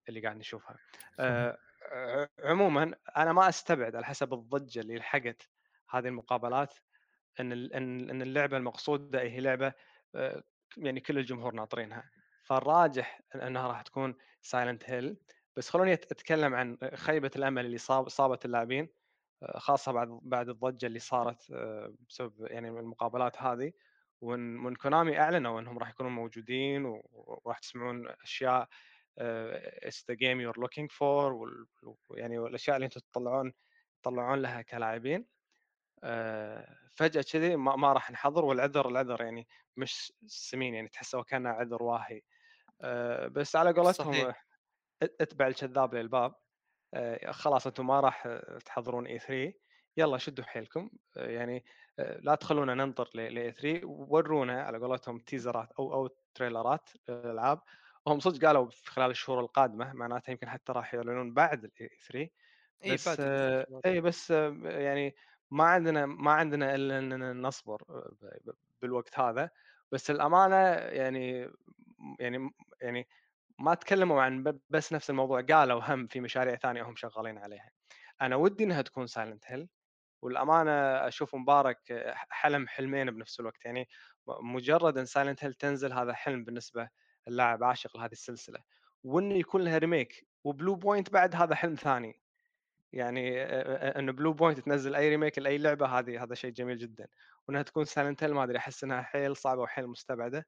اللي 0.08 0.20
قاعد 0.20 0.36
نشوفها. 0.36 0.76
آه، 1.20 1.58
عموما 2.44 2.94
أنا 3.16 3.32
ما 3.32 3.48
أستبعد 3.48 3.96
على 3.96 4.04
حسب 4.04 4.34
الضجة 4.34 4.80
اللي 4.80 4.96
لحقت 4.96 5.48
هذه 5.90 6.08
المقابلات 6.08 6.74
إن 7.40 7.52
إن 7.52 8.22
اللعبة 8.22 8.56
المقصودة 8.56 9.20
هي 9.20 9.40
لعبة 9.40 9.72
يعني 10.76 11.00
كل 11.00 11.18
الجمهور 11.18 11.54
ناطرينها. 11.54 12.10
فالراجح 12.44 13.20
إنها 13.34 13.68
راح 13.68 13.82
تكون 13.82 14.14
سايلنت 14.42 14.90
هيل 14.90 15.16
بس 15.56 15.70
خلوني 15.70 15.92
أتكلم 15.92 16.54
عن 16.54 16.78
خيبة 16.94 17.30
الأمل 17.36 17.66
اللي 17.66 17.78
صاب 17.78 18.08
صابت 18.08 18.44
اللاعبين. 18.44 18.88
خاصة 19.56 19.92
بعد 19.92 20.18
بعد 20.22 20.48
الضجة 20.48 20.86
اللي 20.86 20.98
صارت 20.98 21.50
آه، 21.50 21.94
بسبب 22.08 22.32
يعني 22.40 22.68
المقابلات 22.68 23.42
هذه 23.42 23.72
ومن 24.20 24.74
كونامي 24.74 25.20
أعلنوا 25.20 25.60
إنهم 25.60 25.78
راح 25.78 25.90
يكونون 25.90 26.12
موجودين 26.12 26.84
وراح 27.12 27.58
تسمعون 27.58 28.08
أشياء 28.08 28.68
it's 29.18 30.04
the 30.08 30.14
game 30.14 30.40
you're 30.40 30.60
looking 30.60 30.92
for 30.92 31.48
يعني 32.10 32.38
والأشياء 32.38 32.76
اللي 32.76 32.84
أنتم 32.86 33.00
تطلعون 33.00 33.52
تطلعون 34.02 34.42
لها 34.42 34.62
كلاعبين. 34.62 35.26
آه، 36.04 36.76
فجأة 36.94 37.24
كذي 37.32 37.56
ما, 37.56 37.76
ما 37.76 37.92
راح 37.92 38.10
نحضر 38.10 38.44
والعذر 38.44 38.88
العذر 38.88 39.22
يعني 39.22 39.46
مش 39.76 40.12
سمين 40.26 40.74
يعني 40.74 40.88
تحسه 40.88 41.22
كأنه 41.22 41.48
عذر 41.50 41.82
واهي. 41.82 42.22
آه، 42.80 43.26
بس 43.26 43.56
على 43.56 43.72
قولتهم 43.72 44.32
اتبع 45.02 45.46
الكذاب 45.46 45.94
لباب. 45.94 46.30
آه، 46.30 46.43
خلاص 47.30 47.66
أنتم 47.66 47.86
ما 47.86 48.00
راح 48.00 48.28
تحضرون 48.64 49.06
E3 49.06 49.52
يلا 49.96 50.18
شدوا 50.18 50.44
حيلكم. 50.44 50.90
آه، 51.16 51.26
يعني 51.30 51.64
آه، 51.98 52.18
لا 52.20 52.34
تخلونا 52.34 52.74
ننطر 52.74 53.10
ل 53.14 53.52
E3 53.52 53.86
ورونا 53.86 54.62
على 54.62 54.78
قولتهم 54.78 55.18
teaser 55.18 55.65
ات 55.65 55.72
أو 55.72 55.94
أو 55.94 56.08
trailer 56.34 56.82
ات 56.82 56.88
الالعاب 57.08 57.60
هم 58.06 58.20
صدق 58.20 58.46
قالوا 58.46 58.70
في 58.70 58.90
خلال 58.90 59.10
الشهور 59.10 59.40
القادمة 59.40 59.92
معناتها 59.92 60.32
يمكن 60.32 60.48
حتى 60.48 60.72
راح 60.72 60.94
يعلنون 60.94 61.34
بعد 61.34 61.64
ال 61.64 61.90
E3 62.08 62.30
بس 62.94 63.08
إي 63.20 63.66
اي 63.86 64.00
بس 64.00 64.30
يعني 64.30 65.14
ما 65.50 65.64
عندنا 65.64 66.06
ما 66.06 66.32
عندنا 66.32 66.74
إلا 66.74 66.98
إننا 66.98 67.32
نصبر 67.32 67.82
بالوقت 68.82 69.18
هذا. 69.18 69.50
بس 69.92 70.10
الامانه 70.10 70.56
يعني 70.74 71.50
يعني 72.20 72.50
يعني 72.80 73.08
ما 73.58 73.74
تكلموا 73.74 74.22
عن 74.22 74.58
بس 74.68 74.92
نفس 74.92 75.10
الموضوع 75.10 75.40
قالوا 75.40 75.80
هم 75.84 76.06
في 76.06 76.20
مشاريع 76.20 76.56
ثانية 76.56 76.82
هم 76.82 76.96
شغالين 76.96 77.38
عليها. 77.38 77.70
أنا 78.22 78.36
ودي 78.36 78.64
إنها 78.64 78.82
تكون 78.82 79.06
Silent 79.06 79.44
Hill 79.46 79.68
والامانه 80.22 80.72
أشوف 81.08 81.34
مبارك 81.34 81.78
حلم 82.30 82.68
حلمين 82.68 83.10
بنفس 83.10 83.40
الوقت. 83.40 83.64
يعني 83.64 83.88
مجرد 84.26 84.98
إن 84.98 85.04
Silent 85.04 85.44
Hill 85.44 85.54
تنزل 85.54 85.92
هذا 85.92 86.12
حلم 86.14 86.44
بالنسبة 86.44 86.88
اللاعب 87.28 87.64
عاشق 87.64 87.96
لهذه 87.96 88.12
السلسلة 88.12 88.60
وانه 89.04 89.34
يكون 89.34 89.64
لها 89.64 89.78
remake 89.78 90.26
و 90.44 90.74
Bluepoint 90.74 91.10
بعد 91.10 91.36
هذا 91.36 91.54
حلم 91.54 91.74
ثاني. 91.74 92.20
يعني 92.92 93.42
أن 93.98 94.12
Bluepoint 94.12 94.60
تنزل 94.60 94.94
أي 94.94 95.08
remake 95.08 95.38
لأي 95.38 95.58
لعبة 95.58 95.86
هذه 95.86 96.22
هذا 96.22 96.34
شيء 96.34 96.50
جميل 96.50 96.78
جدا. 96.78 97.08
وإنها 97.48 97.62
تكون 97.62 97.84
Silent 97.84 98.24
Hill 98.24 98.34
ما 98.34 98.44
أدري 98.44 98.58
أحس 98.58 98.84
إنها 98.84 99.02
حيل 99.02 99.36
صعبة 99.36 99.62
وحيل 99.62 99.86
مستبعدة. 99.86 100.46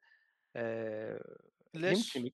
ليش؟ 1.74 2.16
يمكن 2.16 2.30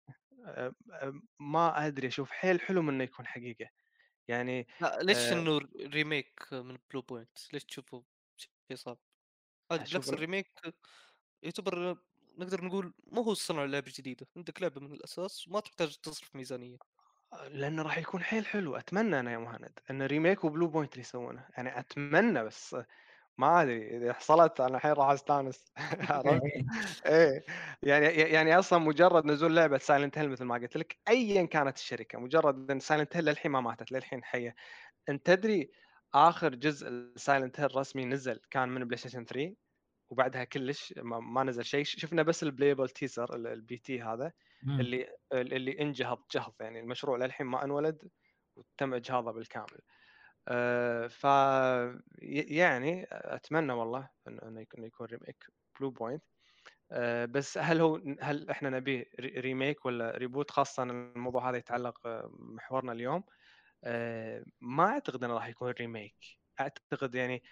ما 1.40 1.86
أدري 1.86 2.08
أشوف 2.08 2.30
حيل 2.30 2.60
حلو 2.60 2.80
انه 2.90 3.04
يكون 3.04 3.26
حقيقة. 3.26 3.70
يعني 4.28 4.66
لا 4.80 4.98
ليش 5.02 5.32
آه 5.32 5.32
إنه 5.32 5.58
remake 5.76 6.52
من 6.52 6.78
Bluepoint 6.90 7.38
ليش 7.52 7.64
تشوفه 7.64 8.04
شيء 8.36 8.76
صعب؟ 8.76 8.98
عادي 9.72 9.96
نفس 9.96 10.14
ال 10.14 10.21
remake 10.21 10.60
يعتبر 11.42 11.98
نقدر 12.38 12.64
نقول 12.66 12.94
مو 13.06 13.22
هو 13.22 13.34
صنع 13.34 13.64
لعبة 13.66 13.92
جديدة 13.98 14.28
عندك 14.36 14.62
لعبة 14.62 14.82
من 14.82 14.92
الأساس 14.94 15.48
وما 15.48 15.60
تحتاج 15.60 15.96
تصرف 15.96 16.36
ميزانية. 16.36 16.78
لأنه 17.50 17.82
راح 17.82 17.98
يكون 17.98 18.22
حيل 18.22 18.46
حلو 18.46 18.76
أتمنى 18.76 19.20
أنا 19.20 19.32
يا 19.32 19.38
مهند 19.38 19.78
إن 19.90 20.02
remake 20.02 20.44
و 20.44 20.68
Bluepoint 20.68 20.92
اللي 20.92 21.00
يسوونه. 21.00 21.48
يعني 21.56 21.78
أتمنى 21.78 22.44
بس 22.44 22.76
ما 23.38 23.62
أدري 23.62 23.96
إذا 23.96 24.12
حصلت 24.12 24.60
أنا 24.60 24.76
الحين 24.76 24.92
راح 24.92 25.10
أستانس. 25.10 25.72
عرفت؟ 26.10 26.42
إيه. 27.06 27.44
يعني 27.82 28.06
يعني 28.06 28.58
أصلا 28.58 28.78
مجرد 28.78 29.24
نزول 29.26 29.56
لعبة 29.56 29.78
Silent 29.78 30.18
Hill 30.18 30.30
مثل 30.30 30.44
ما 30.44 30.54
قلت 30.54 30.76
لك 30.76 30.98
ايا 31.08 31.46
كانت 31.46 31.76
الشركة 31.76 32.18
مجرد 32.18 32.70
إن 32.70 32.80
Silent 32.80 33.16
Hill 33.16 33.24
للحين 33.24 33.50
ما 33.52 33.60
ماتت 33.60 33.92
للحين 33.92 34.24
حية. 34.24 34.54
أنت 35.08 35.26
تدري 35.26 35.70
آخر 36.14 36.54
جزء 36.54 37.12
Silent 37.16 37.60
Hill 37.60 37.76
رسمي 37.76 38.04
نزل 38.04 38.40
كان 38.50 38.68
من 38.68 38.84
PlayStation 38.84 39.24
3 39.24 39.56
وبعدها 40.10 40.44
كلش 40.44 40.94
ما, 40.96 41.20
ما 41.20 41.44
نزل 41.44 41.64
شيء. 41.64 41.84
شفنا 41.84 42.22
بس 42.22 42.42
ال 42.42 42.47
playable 42.47 42.88
teaser 42.88 43.29
ال 43.29 43.36
P.T. 43.36 44.02
هذا 44.02 44.32
اللي 44.80 45.08
اللي 45.32 45.80
انجهض 45.80 46.24
جهض 46.34 46.54
يعني 46.60 46.80
المشروع 46.80 47.18
للحين 47.18 47.46
ما 47.46 47.64
انولد 47.64 48.08
وتم 48.56 48.94
إجهاضه 48.94 49.32
بالكامل. 49.32 49.80
آه، 50.48 51.06
ف 51.06 51.24
يعني 52.22 53.06
أتمنى 53.10 53.72
والله 53.72 54.08
إنه 54.28 54.60
يكون 54.60 54.84
يكون 54.84 55.06
remake 55.06 55.46
Bluepoint 55.80 56.22
بس 57.30 57.58
هل 57.58 57.80
هو 57.80 58.00
هل 58.20 58.50
إحنا 58.50 58.70
نبيه 58.70 59.04
remake 59.20 59.86
ولا 59.86 60.10
reboot 60.10 60.50
خاصة 60.50 60.82
الموضوع 60.82 61.50
هذا 61.50 61.56
يتعلق 61.56 62.06
آه، 62.06 62.30
محورنا 62.32 62.92
اليوم. 62.92 63.24
آه، 63.84 64.44
ما 64.60 64.84
أعتقد 64.84 65.24
انه 65.24 65.34
راح 65.34 65.48
يكون 65.48 65.70
remake 65.70 66.16
أعتقد 66.60 67.14
يعني 67.14 67.42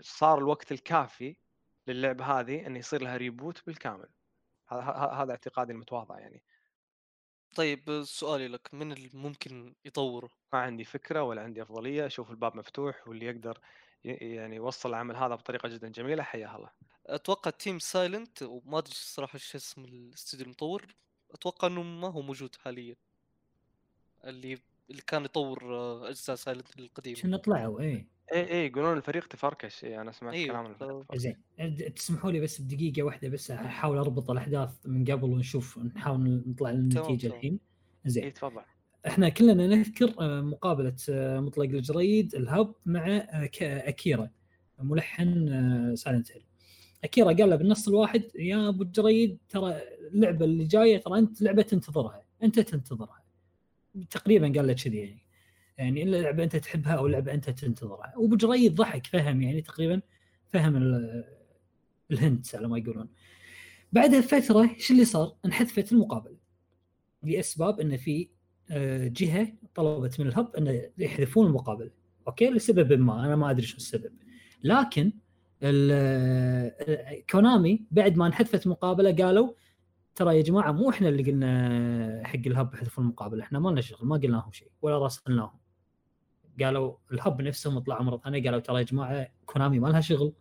صار 0.00 0.38
الوقت 0.38 0.72
الكافي 0.72 1.36
للعبة 1.86 2.24
هذه 2.24 2.66
انه 2.66 2.78
يصير 2.78 3.02
لها 3.02 3.16
reboot 3.16 3.66
بالكامل. 3.66 4.08
هذا 5.12 5.30
اعتقادي 5.30 5.72
المتواضع 5.72 6.18
يعني. 6.18 6.42
طيب 7.54 8.02
سؤالي 8.04 8.48
لك 8.48 8.74
من 8.74 8.92
الممكن 8.92 9.74
يطوره؟ 9.84 10.30
ما 10.52 10.58
عندي 10.58 10.84
فكرة 10.84 11.22
ولا 11.22 11.42
عندي 11.42 11.62
أفضلية 11.62 12.06
أشوف 12.06 12.30
الباب 12.30 12.56
مفتوح 12.56 13.08
واللي 13.08 13.26
يقدر 13.26 13.58
يعني 14.04 14.56
يوصل 14.56 14.88
العمل 14.88 15.16
هذا 15.16 15.34
بطريقة 15.34 15.68
جدا 15.68 15.88
جميلة 15.88 16.22
حياه 16.22 16.56
الله 16.56 16.70
أتوقع 17.06 17.50
Team 17.50 17.78
Silent 17.78 18.42
وما 18.42 18.78
أدري 18.78 18.90
الصراحة 18.90 19.34
إيش 19.34 19.54
اسم 19.54 19.84
الاستوديو 19.84 20.46
المطور 20.46 20.86
أتوقع 21.30 21.68
إنه 21.68 21.82
ما 21.82 22.08
هو 22.08 22.22
موجود 22.22 22.56
حاليا. 22.56 22.96
اللي 24.24 24.58
اللي 24.90 25.02
كان 25.02 25.24
يطور 25.24 25.74
آه، 25.76 26.08
أجزاء 26.08 26.36
Silent 26.36 26.78
القديمة. 26.78 27.16
شنو 27.16 27.36
طلعوا؟ 27.36 27.80
إيه. 27.80 28.06
اي 28.32 28.50
اي 28.52 28.66
يقولون 28.66 28.96
الفريق 28.96 29.26
تفركش. 29.26 29.84
إيه 29.84 30.00
أنا 30.00 30.12
سمعت 30.12 30.34
أيوه. 30.34 30.48
كلام 30.48 30.66
الفريق 30.66 31.16
زين 31.16 31.36
تسمحوا 31.96 32.30
لي 32.30 32.40
بس 32.40 32.60
بدقيقة 32.60 33.02
واحدة 33.02 33.28
بس 33.28 33.50
أحاول 33.50 33.98
أربط 33.98 34.30
الأحداث 34.30 34.70
من 34.84 35.04
قبل 35.04 35.24
ونشوف 35.30 35.78
نحاول 35.78 36.42
نطلع 36.46 36.70
النتيجة 36.70 37.26
الحين. 37.26 37.58
زين. 38.06 38.24
إيه 38.24 38.30
تفضل. 38.30 38.62
إحنا 39.06 39.28
كلنا 39.28 39.66
نذكر 39.66 40.14
آه، 40.20 40.40
مقابلة 40.40 40.96
آه، 41.10 41.40
مطلق 41.40 41.64
الجريد 41.64 42.34
الهوب 42.34 42.74
مع 42.86 43.26
أكيرا 43.62 44.30
ملحن 44.78 45.96
Silent 45.96 46.32
Hill. 46.32 46.42
أكيرا 47.04 47.32
قال 47.32 47.50
له 47.50 47.56
بالنص 47.56 47.88
الواحد 47.88 48.22
يا 48.34 48.68
أبو 48.68 48.82
الجريد 48.82 49.38
ترى 49.48 49.80
اللعبة 50.12 50.44
اللي 50.44 50.64
جاية 50.64 50.98
ترى 50.98 51.18
أنت 51.18 51.42
لعبة 51.42 51.62
تنتظرها 51.62 52.22
أنت 52.42 52.60
تنتظرها. 52.60 53.22
تقريبا 54.10 54.52
قال 54.56 54.66
له 54.66 54.72
كذي 54.72 54.96
يعني. 54.98 55.29
يعني 55.80 56.02
إلا 56.02 56.16
لعبة 56.16 56.44
أنت 56.44 56.56
تحبها 56.56 56.92
أو 56.92 57.06
لعبة 57.06 57.34
أنت 57.34 57.50
تنتظرها. 57.50 58.12
وابو 58.16 58.36
جريد 58.36 58.74
ضحك 58.74 59.06
فهم 59.06 59.42
يعني 59.42 59.62
تقريبا 59.62 60.00
فهم 60.48 60.76
ال 62.10 62.19
hint 62.19 62.54
على 62.54 62.68
ما 62.68 62.78
يقولون. 62.78 63.08
بعدها 63.92 64.20
بفترة 64.20 64.60
إيش 64.60 64.90
اللي 64.90 65.04
صار؟ 65.04 65.36
انحذفت 65.44 65.92
المقابلة. 65.92 66.36
لأسباب 67.22 67.80
إن 67.80 67.96
في 67.96 68.28
آه، 68.70 69.08
جهة 69.08 69.52
طلبت 69.74 70.20
من 70.20 70.26
الهوب 70.26 70.56
انه 70.56 70.90
يحذفون 70.98 71.46
المقابلة. 71.46 71.90
أوكي؟ 72.28 72.50
لسبب 72.50 72.92
ما 72.92 73.26
أنا 73.26 73.36
ما 73.36 73.50
أدري 73.50 73.66
شو 73.66 73.76
السبب. 73.76 74.12
لكن 74.64 75.12
آه، 75.62 76.74
كونامي 77.30 77.84
بعد 77.90 78.16
ما 78.16 78.26
انحذفت 78.26 78.66
مقابله 78.66 79.12
قالوا 79.12 79.52
ترى 80.14 80.36
يا 80.36 80.42
جماعة 80.42 80.72
مو 80.72 80.90
إحنا 80.90 81.08
اللي 81.08 81.22
قلنا 81.22 82.22
حق 82.24 82.40
الهب 82.46 82.74
يحذفون 82.74 83.04
المقابلة 83.04 83.42
إحنا 83.42 83.58
ما 83.58 83.70
لنا 83.70 83.80
شغل 83.80 84.08
ما 84.08 84.16
قلنا 84.16 84.36
لهم 84.36 84.52
شيء 84.52 84.70
ولا 84.82 84.98
راسلناهم. 84.98 85.60
قالوا 86.64 86.94
الهب 87.12 87.42
نفسهم 87.42 87.78
طلعوا 87.78 88.02
مرة 88.02 88.16
ثانية 88.16 88.42
قالوا 88.44 88.60
ترى 88.60 88.78
يا 88.78 88.82
جماعة 88.82 89.28
كونامي 89.46 89.78
ما 89.78 89.88
لها 89.88 90.00
شغل. 90.00 90.32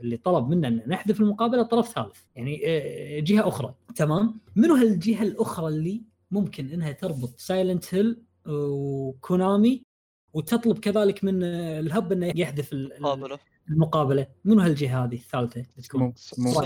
اللي 0.00 0.16
طلب 0.16 0.48
منا 0.48 0.68
أن 0.68 0.82
نحذف 0.86 1.20
المقابلة 1.20 1.62
طرف 1.62 1.88
ثالث. 1.88 2.18
يعني 2.36 2.62
آه، 2.66 3.20
جهة 3.20 3.48
أخرى. 3.48 3.74
تمام؟ 3.96 4.40
منو 4.56 4.74
هالجهة 4.74 5.22
الأخرى 5.22 5.68
اللي 5.68 6.02
ممكن 6.30 6.68
إنها 6.70 6.92
تربط 6.92 7.38
Silent 7.38 7.94
Hill 7.94 8.22
وكونامي 8.46 9.82
وتطلب 10.32 10.78
كذلك 10.78 11.24
من 11.24 11.42
ال 11.42 11.59
Hub 11.59 12.12
إنه 12.12 12.32
يحذف 12.36 12.72
المقابله 12.72 13.38
المقابلة؟ 13.70 14.26
منو 14.44 14.60
هالجهة 14.60 15.04
هذه 15.04 15.14
الثالثة؟ 15.14 15.66
تكون 15.82 16.14
مو 16.38 16.60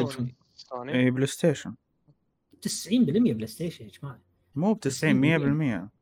اي 0.88 1.10
بلاي 1.10 1.26
ستيشن. 1.26 1.74
90% 2.62 3.32
بلاي 3.32 3.46
ستيشن 3.46 3.84
يا 3.84 3.90
جماعة. 3.90 4.20
مو 4.54 4.74
ب 4.74 4.80
90 4.80 5.86
100% 5.86 5.99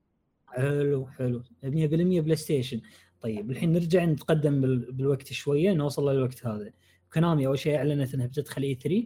حلو 0.52 1.06
حلو. 1.06 1.42
100% 1.62 2.20
بلاي 2.20 2.36
ستيشن. 2.36 2.80
طيب 3.20 3.50
الحين 3.50 3.72
نرجع 3.72 4.04
نتقدم 4.04 4.60
بالوقت 4.80 5.32
شوية 5.32 5.72
نوصل 5.72 6.12
للوقت 6.12 6.46
هذا. 6.46 6.72
كونامي 7.12 7.46
أول 7.46 7.58
شيء 7.58 7.76
أعلنت 7.76 8.14
إنها 8.14 8.26
بتدخل 8.26 8.62
E3 8.62 9.04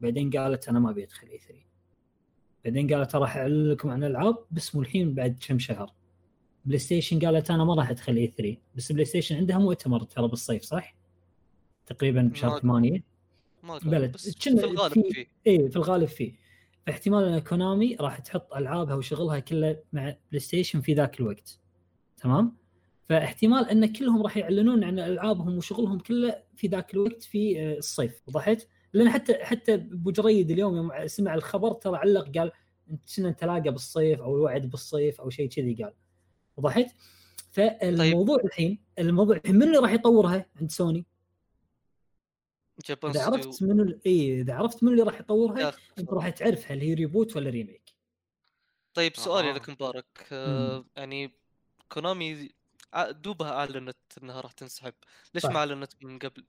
بعدين 0.00 0.30
قالت 0.30 0.68
أنا 0.68 0.80
ما 0.80 0.90
أبي 0.90 1.04
أدخل 1.04 1.28
E3 1.28 1.54
بعدين 2.64 2.94
قالت 2.94 3.14
راح 3.16 3.36
اعلن 3.36 3.70
لكم 3.70 3.90
عن 3.90 4.04
العاب 4.04 4.36
بس 4.50 4.74
مو 4.74 4.80
الحين 4.80 5.14
بعد 5.14 5.38
كم 5.48 5.58
شهر. 5.58 5.92
بلاي 6.64 6.78
ستيشن 6.78 7.18
قالت 7.18 7.50
أنا 7.50 7.64
ما 7.64 7.74
راح 7.74 7.90
أدخل 7.90 8.16
E3 8.16 8.56
بس 8.74 8.92
بلاي 8.92 9.04
ستيشن 9.04 9.36
عندها 9.36 9.58
مؤتمر 9.58 10.02
ترى 10.02 10.28
بالصيف 10.28 10.62
صح؟ 10.62 10.96
تقريبا 11.86 12.22
بشهر 12.22 12.60
8 12.60 13.02
ما 13.62 13.78
بلد. 13.78 14.12
بس 14.12 14.30
في 14.38 14.50
الغالب 14.50 14.92
فيه 14.92 15.26
اي 15.46 15.68
في 15.68 15.76
الغالب 15.76 16.08
فيه 16.08 16.32
فاحتمال 16.88 17.24
إن 17.24 17.38
كونامي 17.38 17.96
راح 18.00 18.18
تحط 18.18 18.54
ألعابها 18.54 18.94
وشغلها 18.94 19.38
كله 19.38 19.78
مع 19.92 20.16
بلاي 20.30 20.40
ستيشن 20.40 20.80
في 20.80 20.94
ذاك 20.94 21.20
الوقت 21.20 21.58
تمام؟ 22.16 22.56
فاحتمال 23.08 23.68
إن 23.68 23.92
كلهم 23.92 24.22
راح 24.22 24.36
يعلنون 24.36 24.84
عن 24.84 24.98
ألعابهم 24.98 25.58
وشغلهم 25.58 25.98
كله 25.98 26.42
في 26.56 26.66
ذاك 26.66 26.94
الوقت 26.94 27.22
في 27.22 27.60
آه، 27.60 27.78
الصيف 27.78 28.22
وضحت؟ 28.26 28.68
لأن 28.92 29.10
حتى 29.10 29.34
حتى 29.44 29.74
أبو 29.74 30.10
جريد 30.10 30.50
اليوم 30.50 30.76
يوم 30.76 31.06
سمع 31.06 31.34
الخبر 31.34 31.72
ترى 31.72 31.96
علق 31.96 32.38
قال 32.38 32.52
كنا 33.16 33.30
نتلاقى 33.30 33.70
بالصيف 33.70 34.20
أو 34.20 34.36
الوعد 34.36 34.70
بالصيف 34.70 35.20
أو 35.20 35.30
شيء 35.30 35.48
كذي 35.48 35.74
قال 35.74 35.92
وضحت؟ 36.56 36.86
فالموضوع 37.50 38.36
طيب. 38.36 38.46
الحين 38.46 38.78
الموضوع 38.98 39.36
الحين 39.36 39.56
من 39.56 39.62
اللي 39.62 39.78
راح 39.78 39.92
يطورها 39.92 40.46
عند 40.60 40.70
سوني؟ 40.70 41.06
إذا 43.04 43.24
عرفت 43.24 43.62
منو 43.62 43.98
إي 44.06 44.40
إذا 44.40 44.54
عرفت 44.54 44.82
من 44.82 44.92
اللي 44.92 45.02
راح 45.02 45.20
يطورها 45.20 45.72
أنت 45.98 46.12
راح 46.12 46.28
تعرف 46.28 46.72
هل 46.72 46.80
هي 46.80 46.94
reboot 46.94 47.36
ولا 47.36 47.50
remake. 47.50 47.94
طيب 48.94 49.16
سؤالي 49.16 49.50
آه. 49.50 49.52
لك 49.52 49.70
مبارك. 49.70 50.28
آه 50.32 50.84
يعني 50.96 51.32
كونامي 51.88 52.50
دوبها 53.10 53.50
أعلنت 53.50 53.96
إنها 54.22 54.40
راح 54.40 54.52
تنسحب. 54.52 54.94
ليش 55.34 55.42
صح. 55.42 55.50
ما 55.50 55.58
أعلنت 55.58 55.92
من 56.02 56.18
قبل؟ 56.18 56.44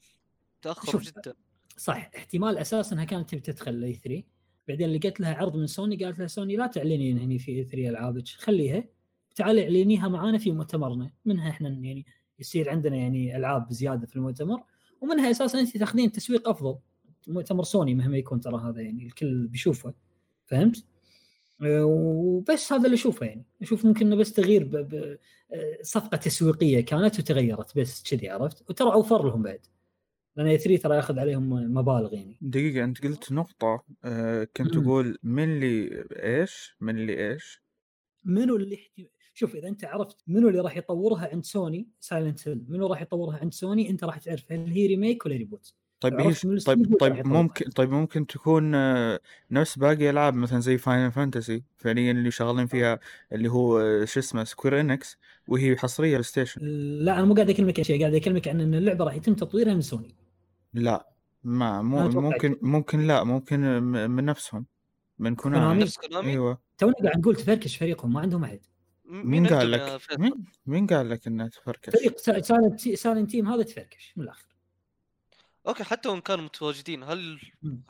تأخر 0.61 0.99
جدا. 0.99 1.33
صح. 1.77 2.11
احتمال 2.15 2.57
أساسا 2.57 2.95
إنها 2.95 3.05
كانت 3.05 3.29
تبي 3.29 3.39
تدخل 3.39 3.71
ال 3.71 3.93
E3 3.93 4.23
بعدين 4.67 4.93
لقيت 4.93 5.19
لها 5.19 5.35
عرض 5.35 5.55
من 5.55 5.67
سوني 5.67 6.03
قالت 6.03 6.19
لها 6.19 6.27
سوني 6.27 6.55
لا 6.55 6.67
تعلنين 6.67 7.17
هني 7.17 7.39
في 7.39 7.51
E3 7.51 7.89
العابك 7.89 8.27
خليها 8.27 8.83
تعالي 9.35 9.63
إعلنيها 9.63 10.07
معانا 10.07 10.37
في 10.37 10.51
مؤتمرنا. 10.51 11.11
منها 11.25 11.49
إحنا 11.49 11.69
يعني 11.69 12.05
يصير 12.39 12.69
عندنا 12.69 12.95
يعني 12.95 13.37
ألعاب 13.37 13.71
زيادة 13.71 14.07
في 14.07 14.15
المؤتمر. 14.15 14.63
ومنها 15.01 15.31
أساسا 15.31 15.59
أنت 15.59 15.77
تاخذين 15.77 16.11
تسويق 16.11 16.49
أفضل. 16.49 16.77
مؤتمر 17.27 17.63
سوني 17.63 17.95
مهما 17.95 18.17
يكون 18.17 18.39
ترى 18.39 18.61
هذا 18.69 18.81
يعني 18.81 19.05
الكل 19.05 19.47
بيشوفه. 19.47 19.93
فهمت؟ 20.45 20.85
وبس 21.61 22.73
هذا 22.73 22.85
اللي 22.85 22.95
أشوفه 22.95 23.25
يعني. 23.25 23.45
أشوف 23.61 23.85
ممكن 23.85 24.05
إنه 24.05 24.15
بس 24.15 24.33
تغيير 24.33 24.87
صفقة 25.81 26.17
تسويقية 26.17 26.81
كانت 26.81 27.19
وتغيرت 27.19 27.77
بس 27.77 28.03
كذي 28.03 28.29
عرفت؟ 28.29 28.69
وترى 28.69 28.93
أوفر 28.93 29.27
لهم 29.27 29.43
بعد. 29.43 29.59
لأن 30.35 30.47
E3 30.47 30.81
ترى 30.83 30.95
ياخذ 30.95 31.19
عليهم 31.19 31.49
مبالغ 31.49 32.13
يعني. 32.13 32.37
دقيقة 32.41 32.83
أنت 32.83 33.03
قلت 33.03 33.31
نقطة 33.31 33.83
آه 34.03 34.47
كنت 34.57 34.73
تقول 34.73 35.17
من 35.23 35.43
اللي 35.43 36.05
إيش؟ 36.11 36.75
من 36.81 36.97
اللي 36.97 37.31
إيش؟ 37.31 37.61
منو 38.23 38.55
اللي 38.55 38.79
شوف 39.39 39.55
إذا 39.55 39.67
أنت 39.67 39.85
عرفت 39.85 40.23
منو 40.27 40.49
اللي 40.49 40.59
راح 40.59 40.77
يطورها 40.77 41.29
عند 41.31 41.45
سوني 41.45 41.87
Silent 41.99 42.47
Hill 42.47 42.65
منو 42.67 42.87
راح 42.87 43.01
يطورها 43.01 43.37
عند 43.37 43.53
سوني 43.53 43.89
أنت 43.89 44.03
راح 44.03 44.17
تعرف 44.17 44.51
هل 44.51 44.67
هي 44.67 44.87
remake 44.87 45.25
ولا 45.25 45.35
reboot 45.35 45.73
طيب 45.99 46.13
هي 46.19 46.33
طيب 46.65 46.97
طيب 46.99 47.27
ممكن 47.27 47.69
طيب 47.69 47.91
ممكن 47.91 48.27
تكون 48.27 48.75
آه، 48.75 49.19
نفس 49.51 49.79
باقي 49.79 50.09
ألعاب 50.09 50.33
مثلا 50.33 50.59
زي 50.59 50.77
Final 50.77 51.11
Fantasy 51.11 51.63
فعليا 51.77 52.11
اللي 52.11 52.31
شغالين 52.31 52.67
فيها 52.67 52.99
اللي 53.31 53.51
هو 53.51 53.79
آه، 53.79 54.05
شو 54.05 54.19
اسمه 54.19 54.43
Square 54.43 54.79
Enix 54.79 55.17
وهي 55.47 55.77
حصرية 55.77 56.11
بلاي 56.11 56.23
ستيشن 56.23 56.61
لا 57.05 57.15
أنا 57.19 57.25
مو 57.25 57.33
قاعد 57.33 57.49
أكلمك 57.49 57.81
شيء 57.81 58.01
قاعد 58.01 58.13
أكلمك 58.13 58.47
عن 58.47 58.61
إن 58.61 58.73
اللعبة 58.73 59.05
راح 59.05 59.15
يتم 59.15 59.33
تطويرها 59.33 59.73
من 59.73 59.81
سوني 59.81 60.15
لا 60.73 61.09
ما 61.43 61.81
مو 61.81 62.09
ممكن 62.09 62.57
ممكن 62.61 63.07
لا 63.07 63.23
ممكن 63.23 63.59
من 63.83 64.25
نفسهم 64.25 64.65
من 65.19 65.35
كونامي 65.35 65.83
نفس 65.83 65.97
كونامي 65.97 66.31
أيوه. 66.31 66.61
تونا 66.77 66.93
قاعد 67.03 67.17
نقول 67.17 67.35
تفركش 67.35 67.77
فريقهم 67.77 68.13
ما 68.13 68.19
عندهم 68.19 68.43
أحد. 68.43 68.59
مين 69.09 69.47
قال 69.47 69.71
لك؟ 69.71 70.01
مين 70.19 70.45
مين 70.65 70.87
قال 70.87 71.09
لك 71.09 71.27
إنها 71.27 71.47
تفركش؟ 71.47 71.89
فريق 71.89 72.17
Silent 72.17 72.89
Silent 72.89 73.31
Team 73.31 73.47
هذا 73.47 73.63
تفركش 73.63 74.13
من 74.15 74.23
الآخر. 74.23 74.45
أوكي 75.67 75.83
حتى 75.83 76.09
وان 76.09 76.21
كانوا 76.21 76.45
متواجدين. 76.45 77.03
هل 77.03 77.39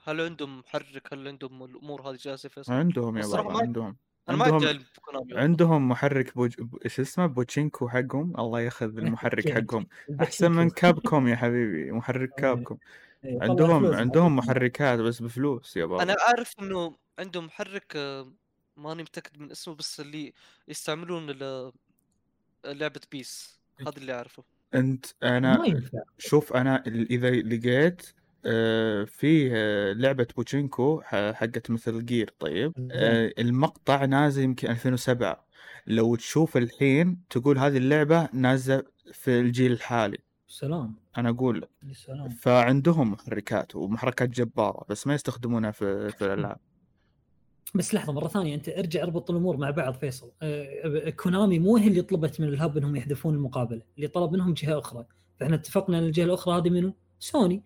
هل 0.04 0.22
عندهم 0.22 0.60
محرك؟ 0.60 1.14
هل 1.14 1.28
عندهم 1.28 1.64
الأمور 1.64 2.10
هذه 2.10 2.18
جاهزة 2.22 2.50
فيصل؟ 2.50 2.74
عندهم 2.74 3.18
يا 3.18 3.28
بابا 3.28 3.58
عندهم. 3.58 3.98
أنا 4.30 4.38
ما 4.38 4.46
عندهم 4.46 4.84
عندهم 5.32 5.90
محرك 5.90 6.36
بوج... 6.36 6.54
إيش 6.86 7.00
اسمه؟ 7.00 7.26
بوتشينكو 7.26 7.90
حقهم. 7.90 8.40
الله 8.40 8.62
ياخذ 8.62 8.98
المحرك 9.00 9.52
حقهم. 9.52 9.88
أحسن 10.22 10.52
من 10.52 10.70
Capcom 10.70 11.28
يا 11.28 11.36
حبيبي. 11.36 11.92
محرك 11.92 12.30
Capcom. 12.38 12.78
عندهم 13.24 13.86
عندهم 13.86 14.36
محركات 14.36 15.00
بس 15.00 15.22
بفلوس 15.22 15.78
يا 15.78 15.86
بابا 15.86 16.04
أنا 16.04 16.16
أعرف 16.20 16.56
إنه 16.60 16.98
عندهم 17.20 17.46
محرك 17.46 17.94
آه، 17.96 18.34
ماني 18.80 19.04
متأكد 19.04 19.40
من 19.40 19.52
اسمه 19.52 19.76
بس 19.76 20.00
اللي 20.00 20.34
يستعملون 20.68 21.32
لعبة 22.66 23.02
PES. 23.12 23.60
هذا 23.88 23.98
اللي 23.98 24.14
اعرفه 24.14 24.44
أنت 24.76 25.06
أنا 25.24 25.82
شوف 26.18 26.54
أنا 26.54 26.84
إذا 26.88 27.32
لقيت 27.32 28.14
آه، 28.46 29.04
فيه 29.04 29.52
آه، 29.54 29.94
لعبة 29.94 30.28
بوتشينكو 30.36 31.02
حقت 31.06 31.72
Metal 31.72 32.06
Gear 32.06 32.34
طيب؟ 32.40 32.74
آه، 32.92 33.34
المقطع 33.40 34.06
نازل 34.06 34.44
يمكن 34.44 34.70
2007 34.70 35.46
لو 35.88 36.16
تشوف 36.16 36.58
الحين 36.58 37.18
تقول 37.30 37.58
هذه 37.58 37.78
اللعبة 37.78 38.30
نازلة 38.34 38.84
في 39.14 39.40
الجيل 39.40 39.72
الحالي. 39.72 40.18
سلام. 40.48 40.96
أنا 41.18 41.30
أقول 41.30 41.62
لك 41.62 41.70
فعندهم 42.40 43.12
محركات 43.12 43.76
ومحركات 43.76 44.30
جبارة 44.30 44.86
بس 44.90 45.08
ما 45.08 45.14
يستخدمونها 45.14 45.72
في 45.72 46.10
في 46.10 46.26
الألعاب. 46.26 46.58
بس 47.76 47.94
لحظة 47.94 48.14
مرة 48.14 48.28
ثانية 48.28 48.56
أنت 48.56 48.70
ارجع 48.70 49.04
اربط 49.04 49.32
الأمور 49.32 49.58
مع 49.58 49.70
بعض 49.70 49.94
فيصل. 49.94 50.32
آه 50.42 51.10
كونامي 51.10 51.60
مو 51.60 51.78
هي 51.78 51.88
اللي 51.88 52.02
طلبت 52.02 52.42
من 52.42 52.48
ال 52.48 52.55
Hub 52.55 52.78
إنهم 52.78 52.96
يحذفون 52.96 53.34
المقابلة 53.36 53.82
اللي 53.96 54.08
طلب 54.08 54.32
منهم 54.32 54.54
جهة 54.54 54.80
أخرى. 54.80 55.06
فإحنا 55.40 55.56
اتفقنا 55.56 56.00
إن 56.00 56.04
الجهة 56.04 56.24
الأخرى 56.26 56.58
هذه 56.58 56.70
منو؟ 56.70 56.94
سوني. 57.20 57.64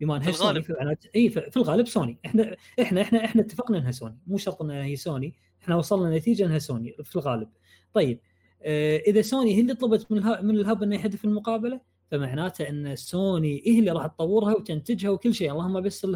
بما 0.00 0.16
إنها 0.16 0.30
سوني 0.30 0.62
في 0.62 0.96
إي 1.16 1.30
في 1.30 1.56
الغالب 1.56 1.86
سوني. 1.88 2.18
إحنا 2.26 2.56
إحنا 2.80 3.00
إحنا 3.02 3.24
إحنا 3.24 3.42
اتفقنا 3.42 3.78
إنها 3.78 3.90
سوني. 3.90 4.18
مو 4.26 4.38
شرط 4.38 4.62
إنها 4.62 4.84
هي 4.84 4.96
سوني. 4.96 5.34
إحنا 5.62 5.76
وصلنا 5.76 6.16
نتيجة 6.16 6.46
إنها 6.46 6.58
سوني 6.58 6.96
في 7.04 7.16
الغالب. 7.16 7.48
طيب 7.92 8.20
آه 8.62 8.96
إذا 8.96 9.22
سوني 9.22 9.54
هي 9.54 9.60
اللي 9.60 9.74
طلبت 9.74 10.12
من 10.12 10.18
الهب 10.18 10.44
من 10.44 10.56
الهب 10.56 10.82
إنه 10.82 10.96
يحذف 10.96 11.24
المقابلة 11.24 11.80
فمعناته 12.10 12.68
إن 12.68 12.96
سوني 12.96 13.62
هي 13.66 13.78
اللي 13.78 13.90
راح 13.90 14.06
تطورها 14.06 14.54
وتنتجها 14.54 15.10
وكل 15.10 15.34
شيء. 15.34 15.52
اللهم 15.52 15.80
بس 15.80 16.06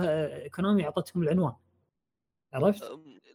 كونامي 0.55 0.85
أعطتهم 0.85 1.23
العنوان. 1.23 1.53
عرفت؟ 2.53 2.85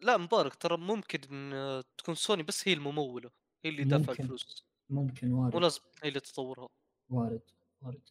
لا 0.02 0.18
مبارك 0.18 0.56
ترى 0.56 0.78
ممكن 0.78 1.20
ان 1.32 1.84
تكون 1.98 2.16
سوني 2.16 2.44
بس 2.44 2.68
هي 2.68 2.74
الممولة 2.74 3.30
هي 3.66 3.70
اللي 3.70 3.84
دافعه 3.84 4.14
الفلوس. 4.14 4.66
ممكن 4.90 5.32
وارد 5.34 5.54
مو 5.54 5.60
لازم 5.60 5.82
هي 6.04 6.10
اللي 6.10 6.20
تطورها. 6.20 6.70
وارد 7.10 7.42
وارد 7.82 8.10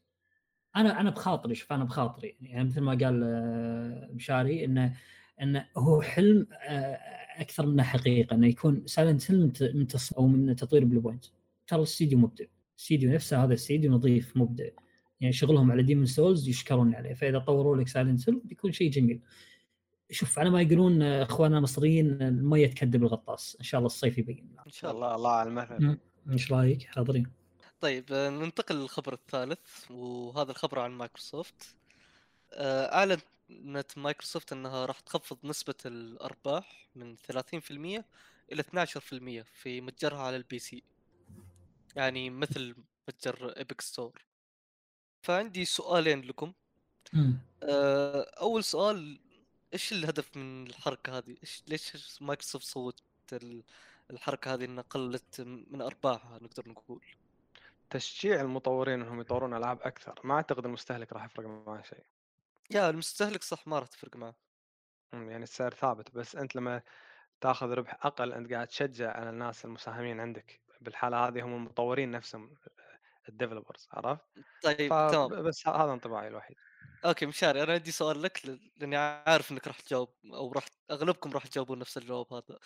أنا 0.77 1.01
أنا 1.01 1.11
بخاطري 1.11 1.55
شوف 1.55 1.73
أنا 1.73 1.85
بخاطري 1.85 2.37
يعني 2.41 2.65
مثل 2.69 2.81
ما 2.81 2.91
قال 2.91 3.23
آه، 3.25 4.11
مشاري 4.13 4.65
إنه 4.65 4.97
إنه 5.43 5.69
هو 5.77 6.03
حلم 6.03 6.47
آه، 6.53 6.99
أكثر 7.41 7.67
منه 7.67 7.83
حقيقة 7.83 8.35
إنه 8.35 8.47
يكون 8.47 8.87
Silent 8.87 9.31
Hill 9.31 9.53
من 9.75 9.87
أو 10.19 10.27
من 10.27 10.57
تطوير 10.57 10.85
Bluepoint. 10.85 11.25
ترى 11.67 11.79
الاستديو 11.79 12.19
مبدع 12.19 12.45
الاستديو 12.77 13.13
نفسه 13.13 13.45
هذا 13.45 13.49
الاستديو 13.49 13.93
نظيف 13.93 14.37
مبدع. 14.37 14.69
يعني 15.21 15.33
شغلهم 15.33 15.73
على 15.73 15.83
Demon's 15.83 16.07
Souls 16.07 16.49
يشكرون 16.49 16.95
عليه 16.95 17.15
فإذا 17.15 17.39
طوروا 17.39 17.77
لك 17.77 17.89
Silent 17.89 18.31
بيكون 18.31 18.73
شيء 18.73 18.91
جميل. 18.91 19.21
شوف 20.11 20.39
على 20.39 20.51
ما 20.51 20.63
يقولون 20.63 21.03
إخواننا 21.03 21.59
المصريين 21.59 22.23
المية 22.23 22.67
تكذب 22.67 23.03
الغطاس. 23.03 23.57
إن 23.61 23.65
شاء 23.65 23.79
الله 23.79 23.87
الصيف 23.87 24.19
يبين 24.19 24.57
إن 24.67 24.73
شاء 24.73 24.91
الله. 24.91 25.15
الله 25.15 25.31
على 25.31 25.49
المثل 25.49 25.99
إيش 26.31 26.53
رأيك؟ 26.53 26.83
حاضرين. 26.83 27.31
طيب 27.81 28.13
ننتقل 28.13 28.75
للخبر 28.75 29.13
الثالث 29.13 29.91
وهذا 29.91 30.51
الخبر 30.51 30.79
عن 30.79 30.91
مايكروسوفت. 30.91 31.75
آه، 32.53 32.95
أعلنت 32.95 33.99
مايكروسوفت 33.99 34.53
إنها 34.53 34.87
راح 34.87 35.01
تخفض 35.01 35.39
نسبة 35.45 35.75
الأرباح 35.87 36.89
من 36.97 37.17
30% 37.17 38.05
إلى 38.53 38.63
12% 38.63 39.43
في 39.43 39.81
متجرها 39.81 40.19
على 40.19 40.37
ال 40.37 40.59
PC. 40.59 40.83
يعني 41.97 42.31
مثل 42.31 42.75
متجر 43.09 43.49
Epic 43.49 43.81
Store 43.81 44.25
فعندي 45.23 45.65
سؤالين 45.65 46.21
لكم. 46.21 46.53
آه، 47.63 48.21
أول 48.41 48.65
سؤال 48.65 49.19
إيش 49.73 49.93
الهدف 49.93 50.37
من 50.37 50.67
الحركة 50.67 51.19
هذه؟ 51.19 51.37
إيش 51.43 51.63
ليش 51.69 52.23
مايكروسوفت 52.23 52.67
سوت 52.67 53.03
الحركة 54.11 54.55
هذه 54.55 54.65
إنها 54.65 54.85
قلت 54.91 55.41
من 55.41 55.81
أرباحها 55.81 56.39
نقدر 56.43 56.69
نقول؟ 56.69 57.05
تشجيع 57.91 58.41
المطورين 58.41 59.03
إنهم 59.03 59.21
يطورون 59.21 59.55
ألعاب 59.55 59.83
أكثر، 59.83 60.21
ما 60.25 60.35
أعتقد 60.35 60.67
المستهلك 60.67 61.13
راح 61.13 61.25
يفرق 61.25 61.47
معاه 61.47 61.83
شيء. 61.83 62.05
يا 62.71 62.91
المستهلك 62.91 63.43
صح 63.43 63.67
ما 63.67 63.79
راح 63.79 63.89
تفرق 63.89 64.17
معه. 64.17 64.35
يعني 65.13 65.43
السعر 65.43 65.75
ثابت 65.75 66.11
بس 66.15 66.37
أنت 66.37 66.57
لما 66.57 66.83
تأخذ 67.41 67.71
ربح 67.71 68.07
أقل 68.07 68.33
أنت 68.33 68.53
قاعد 68.53 68.67
تشجع 68.67 69.13
على 69.13 69.31
الناس 69.31 69.65
المساهمين 69.65 70.21
عندك 70.21 70.61
بالحالة 70.81 71.29
هذه 71.29 71.43
هم 71.43 71.55
المطورين 71.55 72.11
نفسهم 72.11 72.55
ال 73.29 73.34
developers 73.34 73.89
عرفت؟ 73.93 74.25
طيب 74.63 74.89
تمام 74.89 75.43
بس 75.43 75.69
هذا 75.69 75.93
انطباعي 75.93 76.29
الوحيد. 76.29 76.57
أوكي 77.05 77.27
مشاري 77.27 77.63
أنا 77.63 77.73
عندي 77.73 77.91
سؤال 77.93 78.23
لك 78.23 78.43
لأني 78.77 78.97
عارف 78.97 79.53
إنك 79.53 79.67
راح 79.69 79.81
تجاوب 79.81 80.15
أو 80.35 80.53
راح 80.53 80.67
أغلبكم 80.91 81.33
راح 81.33 81.47
تجاوبون 81.47 81.79
نفس 81.79 81.99
الجواب 81.99 82.33
هذا. 82.33 82.59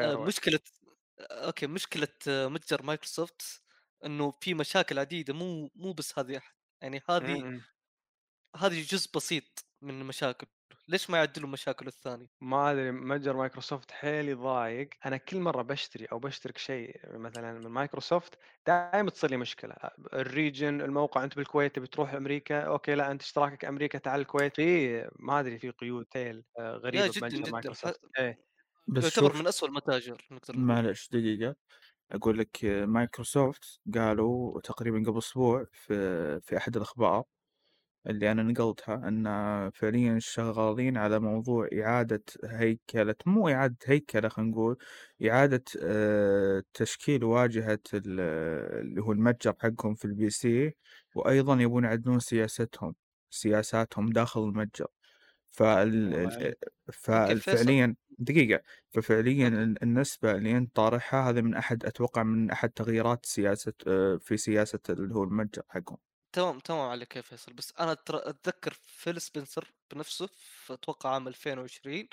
آه 0.00 0.16
مشكلة 0.16 0.60
أوكي 1.20 1.66
مشكلة 1.66 2.08
متجر 2.28 2.82
مايكروسوفت 2.82 3.62
إنه 4.04 4.34
في 4.40 4.54
مشاكل 4.54 4.98
عديدة 4.98 5.34
مو 5.34 5.70
مو 5.76 5.92
بس 5.92 6.18
هذه 6.18 6.42
يعني 6.82 7.02
هذه 7.10 7.44
هذه 8.56 8.82
جزء 8.82 9.10
بسيط 9.14 9.66
من 9.82 10.00
المشاكل. 10.00 10.46
ليش 10.88 11.10
ما 11.10 11.18
يعدلوا 11.18 11.48
مشاكله 11.48 11.88
الثانية؟ 11.88 12.28
ما 12.40 12.70
أدري 12.72 12.90
متجر 12.92 13.36
مايكروسوفت 13.36 13.90
حيل 13.90 14.28
يضايق 14.28 14.88
أنا 15.06 15.16
كل 15.16 15.40
مرة 15.40 15.62
بشتري 15.62 16.04
أو 16.04 16.18
بشترك 16.18 16.58
شيء 16.58 17.00
مثلا 17.18 17.52
من 17.52 17.66
مايكروسوفت 17.66 18.38
دائما 18.66 19.10
تصير 19.10 19.30
لي 19.30 19.36
مشكلة. 19.36 19.74
ال 20.12 20.22
region 20.22 20.80
الموقع 20.80 21.24
أنت 21.24 21.36
بالكويت 21.36 21.76
تبي 21.76 21.86
تروح 21.86 22.14
أمريكا 22.14 22.60
أوكي 22.60 22.94
لا 22.94 23.10
أنت 23.10 23.22
اشتراكك 23.22 23.64
أمريكا 23.64 23.98
تعال 23.98 24.20
الكويت 24.20 24.56
في 24.60 25.08
ما 25.18 25.40
أدري 25.40 25.58
في 25.58 25.70
قيود 25.70 26.04
تيل 26.06 26.44
آه، 26.58 26.72
غريبة 26.76 27.08
جدا 27.08 27.38
جدا. 27.38 27.50
مايكروسوفت. 27.50 28.00
إيه. 28.18 28.38
بس 28.88 29.20
يعتبر 29.20 29.34
من 29.36 29.46
اسوء 29.46 29.68
المتاجر 29.68 30.28
معلش 30.54 31.08
دقيقة. 31.08 31.56
أقول 32.12 32.38
لك 32.38 32.64
مايكروسوفت 32.66 33.80
قالوا 33.94 34.60
تقريبا 34.62 34.98
قبل 35.10 35.18
أسبوع 35.18 35.66
في 35.72 36.40
في 36.42 36.56
أحد 36.56 36.76
الأخبار 36.76 37.24
اللي 38.08 38.32
أنا 38.32 38.42
نقلتها 38.42 38.94
إن 39.08 39.24
فعليًا 39.70 40.18
شغالين 40.18 40.96
على 40.96 41.18
موضوع 41.20 41.68
إعادة 41.72 42.22
هيكلة 42.44 43.14
مو 43.26 43.48
إعادة 43.48 43.76
هيكلة 43.86 44.28
خلينا 44.28 44.50
نقول 44.50 44.78
إعادة 45.24 45.64
آه، 45.82 46.62
تشكيل 46.74 47.24
واجهة 47.24 47.78
اللي 47.94 49.02
هو 49.02 49.12
المتجر 49.12 49.54
حقهم 49.60 49.94
في 49.94 50.04
ال 50.04 50.30
PC 50.30 50.74
وأيضًا 51.14 51.60
يبون 51.62 51.84
يعدلون 51.84 52.20
سياستهم 52.20 52.94
سياساتهم 53.30 54.10
داخل 54.10 54.40
المتجر. 54.44 54.86
فال 55.50 56.14
ففعليًا 56.92 57.96
دقيقة. 58.18 58.62
ففعليًا 58.90 59.48
النسبة 59.82 60.32
اللي 60.32 60.56
أنت 60.56 60.76
طارحها 60.76 61.30
هذا 61.30 61.40
من 61.40 61.54
أحد 61.54 61.84
أتوقع 61.86 62.22
من 62.22 62.50
أحد 62.50 62.70
تغييرات 62.70 63.26
سياسة 63.26 63.72
آه، 63.86 64.16
في 64.22 64.36
سياسة 64.36 64.80
اللي 64.90 65.14
هو 65.14 65.24
المتجر 65.24 65.62
حقهم. 65.68 66.07
تمام 66.32 66.58
تمام 66.60 66.80
عليك 66.90 67.16
يا 67.16 67.20
فيصل 67.22 67.52
بس 67.52 67.72
أنا 67.80 67.94
ترى 67.94 68.20
أتذكر 68.24 68.72
فيل 68.72 69.20
سبنسر 69.20 69.72
بنفسه 69.92 70.28
أتوقع 70.70 71.10
عام 71.14 71.28
2020 71.28 72.08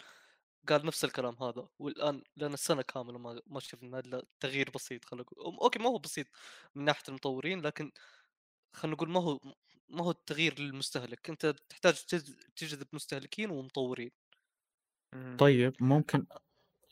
قال 0.69 0.85
نفس 0.85 1.05
الكلام 1.05 1.35
هذا 1.43 1.67
والآن 1.79 2.23
لأن 2.37 2.53
السنة 2.53 2.81
كاملة 2.81 3.17
ما 3.19 3.41
ما 3.47 3.59
شفنا 3.59 3.99
إلا 3.99 4.25
تغيير 4.39 4.69
بسيط 4.75 5.05
خلينا 5.05 5.23
نقول. 5.23 5.55
أوكي 5.61 5.79
ما 5.79 5.89
هو 5.89 5.97
بسيط 5.97 6.27
من 6.75 6.85
ناحية 6.85 7.03
المطورين 7.09 7.61
لكن 7.61 7.91
خلينا 8.75 8.95
نقول 8.97 9.09
ما 9.11 9.21
هو 9.21 9.39
ما 9.89 10.03
هو 10.05 10.11
التغيير 10.11 10.59
للمستهلك 10.61 11.29
أنت 11.29 11.45
تحتاج 11.69 11.95
تجذب 12.57 12.87
مستهلكين 12.93 13.49
ومطورين. 13.51 14.11
طيب 15.39 15.73
ممكن 15.79 16.25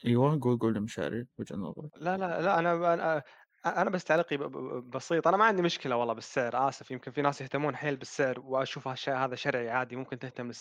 أيوه 0.07 0.39
قول 0.41 0.59
قول 0.59 0.81
مشاري 0.81 1.27
وجهة 1.39 1.55
نظرك. 1.57 1.91
لا 1.95 2.17
لا 2.17 2.41
لا 2.41 2.59
أنا 2.59 2.93
أنا 2.93 3.23
أنا 3.65 3.89
بس 3.89 4.03
تعليقي 4.03 4.37
بسيط. 4.81 5.27
أنا 5.27 5.37
ما 5.37 5.45
عندي 5.45 5.61
مشكلة 5.61 5.95
والله 5.95 6.13
بالسعر 6.13 6.69
آسف. 6.69 6.91
يمكن 6.91 7.11
في 7.11 7.21
ناس 7.21 7.41
يهتمون 7.41 7.75
حيل 7.75 7.95
بالسعر 7.97 8.39
وأشوف 8.39 8.87
هالشيء 8.87 9.13
هذا 9.15 9.35
شرعي 9.35 9.69
عادي 9.69 9.95
ممكن 9.95 10.19
تهتم 10.19 10.51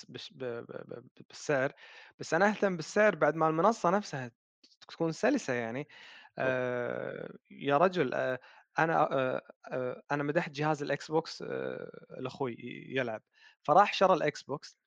بالسعر. 1.19 1.73
بس 2.19 2.35
أنا 2.35 2.49
أهتم 2.49 2.77
بالسعر 2.77 3.15
بعد 3.15 3.35
ما 3.37 3.49
المنصة 3.49 3.91
نفسها 3.91 4.31
تكون 4.89 5.13
سلسة 5.13 5.53
يعني. 5.53 5.89
آه 6.39 7.31
يا 7.51 7.77
رجل 7.79 8.15
آه 8.15 8.41
أنا 8.79 9.13
آه 9.13 9.43
آه 9.73 10.03
أنا 10.13 10.23
مدحت 10.23 10.51
جهاز 10.51 10.83
ال 10.83 11.11
Xbox 11.11 11.43
آه 11.43 11.91
لأخوي 12.21 12.57
يلعب. 12.89 13.23
فراح 13.63 13.95
شرى 13.95 14.15
ال 14.15 14.43
Xbox 14.43 14.79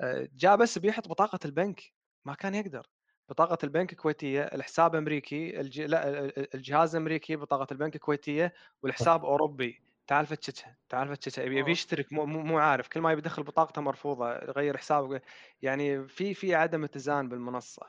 آه 0.00 0.28
جاء 0.34 0.56
بس 0.56 0.78
بيحط 0.78 1.08
بطاقة 1.08 1.38
البنك 1.44 1.82
ما 2.26 2.34
كان 2.34 2.54
يقدر. 2.54 2.86
بطاقة 3.28 3.58
البنك 3.64 3.94
كويتيه 3.94 4.42
الحساب 4.42 4.94
أمريكي 4.94 5.60
الج... 5.60 5.80
لا 5.80 6.32
الجهاز 6.54 6.96
امريكي 6.96 7.36
بطاقة 7.36 7.66
البنك 7.72 7.96
كويتيه 7.96 8.54
والحساب 8.82 9.24
أوروبي. 9.24 9.80
تعال 10.06 10.26
فتشتها 10.26 10.76
تعال 10.88 11.08
فتشتها 11.08 11.44
يبي 11.44 11.58
يبي 11.58 11.70
يشترك 11.70 12.12
مو 12.12 12.26
مو 12.26 12.58
عارف 12.58 12.88
كل 12.88 13.00
ما 13.00 13.12
يبي 13.12 13.20
يدخل 13.20 13.42
بطاقته 13.42 13.82
مرفوضة 13.82 14.32
يغير 14.32 14.76
حسابه 14.76 15.20
يعني 15.62 16.08
في 16.08 16.34
في 16.34 16.54
عدم 16.54 16.84
اتزان 16.84 17.28
بالمنصة. 17.28 17.86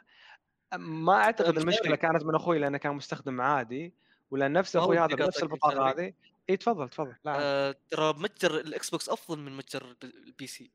ما 0.78 1.14
أعتقد 1.14 1.58
المشكلة 1.58 1.96
كانت 1.96 2.24
من 2.24 2.36
أخوي 2.36 2.60
لأنه 2.60 2.78
كان 2.78 2.96
مستخدم 2.96 3.42
عادي 3.42 3.94
ولأن 4.32 4.54
نفس 4.54 4.76
أخوي 4.76 5.00
هذا 5.00 5.16
بنفس 5.16 5.44
البطاقة 5.44 5.90
هذه. 5.90 6.14
إي 6.50 6.58
تفضل 6.58 6.90
تفضل 6.90 7.16
آه 7.28 7.76
ترى 7.90 8.14
متجر 8.18 8.60
ال 8.60 8.90
Xbox 8.90 9.10
أفضل 9.10 9.40
من 9.40 9.58
متجر 9.58 9.96
ال 10.04 10.48
PC. 10.48 10.72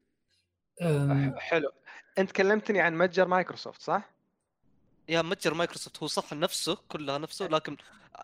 حلو. 1.36 1.70
أنت 2.18 2.32
كلمتني 2.32 2.80
عن 2.80 2.98
متجر 2.98 3.28
مايكروسوفت 3.28 3.82
صح؟ 3.82 4.13
يا 5.08 5.22
متجر 5.22 5.54
مايكروسوفت 5.54 5.98
هو 5.98 6.06
صح 6.06 6.32
نفسه 6.32 6.78
كلها 6.88 7.18
نفسه 7.18 7.46
لكن 7.46 7.76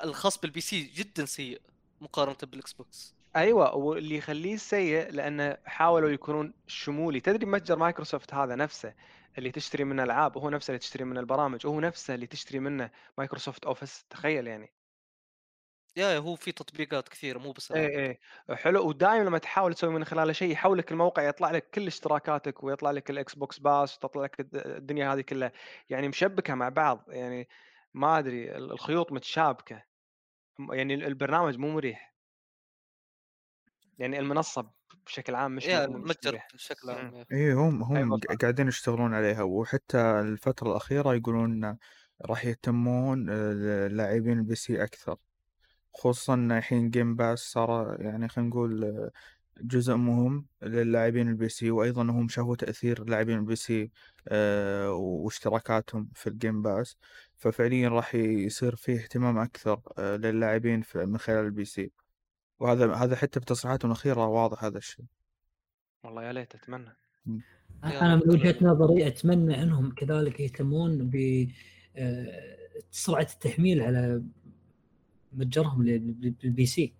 الخاص 0.04 0.38
بال 0.38 0.60
PC 0.60 0.82
جدا 0.82 1.24
سيء 1.24 1.60
مقارنة 2.00 2.36
بال 2.42 2.72
Xbox. 2.72 3.14
أيوه 3.36 3.74
واللي 3.74 4.16
يخليه 4.16 4.56
سيء 4.56 5.10
لأنه 5.10 5.56
حاولوا 5.64 6.10
يكونون 6.10 6.54
شمولي. 6.66 7.20
تدري 7.20 7.46
متجر 7.46 7.76
مايكروسوفت 7.76 8.34
هذا 8.34 8.54
نفسه 8.54 8.94
اللي 9.38 9.50
تشتري 9.50 9.84
منه 9.84 10.02
ألعاب 10.02 10.36
وهو 10.36 10.50
نفسه 10.50 10.70
اللي 10.70 10.78
تشتري 10.78 11.04
منه 11.04 11.20
البرامج 11.20 11.66
وهو 11.66 11.80
نفسه 11.80 12.14
اللي 12.14 12.26
تشتري 12.26 12.58
منه 12.60 12.90
Microsoft 13.18 13.64
Office 13.64 14.04
تخيل 14.10 14.46
يعني. 14.46 14.72
يا 15.96 16.18
هو 16.18 16.34
في 16.34 16.52
تطبيقات 16.52 17.08
كثيرة 17.08 17.38
مو 17.38 17.52
بس 17.52 17.72
إيه 17.72 17.98
إيه. 17.98 18.20
حلو. 18.56 18.88
ودائما 18.88 19.24
لما 19.24 19.38
تحاول 19.38 19.74
تسوي 19.74 19.90
من 19.90 20.04
خلاله 20.04 20.32
شيء 20.32 20.52
يحولك 20.52 20.92
الموقع 20.92 21.22
يطلع 21.22 21.50
لك 21.50 21.70
كل 21.70 21.86
اشتراكاتك 21.86 22.64
ويطلع 22.64 22.90
لك 22.90 23.10
ال 23.10 23.34
Xbox 23.34 23.58
Pass 23.58 23.96
وتطلع 23.96 24.22
لك 24.22 24.48
الدنيا 24.54 25.14
هذه 25.14 25.20
كلها. 25.20 25.52
يعني 25.90 26.08
مشبكة 26.08 26.54
مع 26.54 26.68
بعض. 26.68 27.04
يعني 27.08 27.48
ما 27.94 28.18
أدري 28.18 28.56
الخيوط 28.56 29.12
متشابكة. 29.12 29.82
يعني 30.72 30.94
البرنامج 30.94 31.58
مو 31.58 31.70
مريح. 31.70 32.14
يعني 33.98 34.18
المنصة 34.18 34.70
بشكل 35.06 35.34
عام 35.34 35.56
مش 35.56 35.68
إيه 35.68 35.84
المتجر 35.84 36.40
بشكل 36.54 36.90
عام 36.90 37.24
أي 37.32 37.52
هم 37.52 37.82
هم 37.82 38.20
قاعدين 38.40 38.68
يشتغلون 38.68 39.14
عليها. 39.14 39.42
وحتى 39.42 39.98
الفترة 39.98 40.70
الأخيرة 40.70 41.14
يقولون 41.14 41.78
راح 42.22 42.44
يهتمون 42.44 43.30
آه، 43.30 43.88
لاعبين 43.88 44.38
ال 44.38 44.54
PC 44.54 44.84
أكثر. 44.84 45.16
خصوصا 45.94 46.34
الحين 46.34 46.90
Game 46.90 47.16
Pass 47.16 47.38
صار 47.38 47.96
يعني 48.00 48.28
خلينا 48.28 48.50
نقول 48.50 49.10
جزء 49.62 49.94
مهم 49.94 50.46
للاعبين 50.62 51.28
ال 51.28 51.48
PC 51.48 51.70
وأيضا 51.70 52.02
هم 52.02 52.28
شافوا 52.28 52.56
تأثير 52.56 53.04
لاعبين 53.04 53.38
ال 53.38 53.56
PC 53.56 53.90
آه، 54.28 54.92
واشتراكاتهم 54.92 56.10
في 56.14 56.26
ال 56.26 56.34
Game 56.34 56.62
Pass 56.62 56.96
ففعليا 57.36 57.88
راح 57.88 58.14
يصير 58.14 58.76
فيه 58.76 58.94
اهتمام 58.94 59.38
أكثر 59.38 59.80
آه، 59.98 60.16
للاعبين 60.16 60.82
من 60.94 61.18
خلال 61.18 61.44
ال 61.44 61.64
PC 61.64 61.90
وهذا 62.60 62.94
هذا 62.94 63.16
حتى 63.16 63.40
بتصريحاتهم 63.40 63.90
الأخيرة 63.90 64.26
واضح 64.26 64.64
هذا 64.64 64.78
الشيء. 64.78 65.04
والله 66.04 66.24
يا 66.24 66.32
ليت 66.32 66.54
أتمنى. 66.54 66.96
أنا 67.84 68.16
من 68.16 68.22
وجهة 68.30 68.56
نظري 68.62 69.06
أتمنى 69.06 69.62
إنهم 69.62 69.94
كذلك 69.94 70.40
يهتمون 70.40 71.10
ب 71.10 71.46
آه، 71.96 72.56
سرعة 72.90 73.28
التحميل 73.32 73.82
على 73.82 74.22
متجرهم 75.32 75.82
لل 75.82 76.66
PC. 76.66 76.92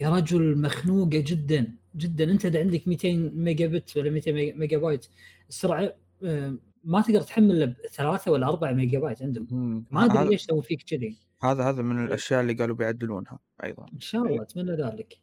يا 0.00 0.10
رجل 0.10 0.58
مخنوقه 0.58 1.08
جدا 1.26 1.74
جدا. 1.96 2.24
أنت 2.24 2.46
اذا 2.46 2.60
عندك 2.60 2.88
200 2.88 3.16
ميجا 3.34 3.66
بت 3.66 3.96
ولا 3.96 4.10
200 4.10 4.32
ميجا 4.32 4.78
بايت 4.78 5.06
السرعة 5.48 5.94
آه، 6.24 6.56
ما 6.84 7.00
تقدر 7.00 7.20
تحمل 7.20 7.62
الا 7.62 7.74
ثلاثة 7.92 8.30
ولا 8.30 8.48
أربعة 8.48 8.72
ميجا 8.72 8.98
بايت 8.98 9.22
عندهم 9.22 9.84
ما 9.90 10.04
أدري 10.04 10.28
ليش 10.28 10.42
سووا 10.42 10.62
فيك 10.62 10.82
كذي. 10.82 11.16
هذا 11.42 11.64
هذا 11.64 11.82
من 11.82 12.04
الأشياء 12.04 12.40
اللي 12.40 12.52
قالوا 12.52 12.76
بيعدلونها 12.76 13.38
أيضا. 13.64 13.86
إن 13.94 14.00
شاء 14.00 14.22
الله 14.22 14.42
أتمنى 14.42 14.72
ذلك. 14.72 15.18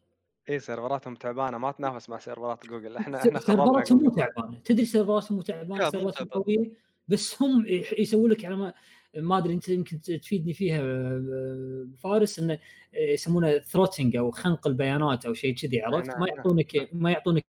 اي 0.49 0.59
سيرفراتهم 0.59 1.15
تعبانة. 1.15 1.57
ما 1.57 1.71
تنافس 1.71 2.09
مع 2.09 2.19
سيرفرات 2.19 2.67
جوجل. 2.67 2.97
إحنا 2.97 3.17
إحنا 3.17 3.39
سيرفراتهم 3.39 4.03
مو 4.03 4.09
تعبانة. 4.09 4.59
تدري 4.65 4.85
سيرفراتهم 4.85 5.37
مو 5.37 5.43
تعبانة؟ 5.43 5.89
سيرفراتهم 5.89 6.27
قوية. 6.27 6.71
بس 7.11 7.41
هم 7.41 7.65
يسوون 7.99 8.31
لك 8.31 8.45
على 8.45 8.55
ما 8.55 8.73
ما 9.17 9.37
أدري 9.37 9.53
أنت 9.53 9.69
يمكن 9.69 10.01
تفيدني 10.01 10.53
فيها 10.53 10.81
آه، 10.81 11.87
فارس 11.97 12.39
إنه 12.39 12.59
يسمونه 12.93 13.59
throttling 13.59 14.15
أو 14.15 14.31
خنق 14.31 14.67
البيانات 14.67 15.25
أو 15.25 15.33
شيء 15.33 15.55
كذي 15.55 15.81
عرفت؟ 15.81 16.17
ما. 16.17 16.27
يعطونك 16.27 16.89
ما 16.93 17.11
يعطونك 17.11 17.45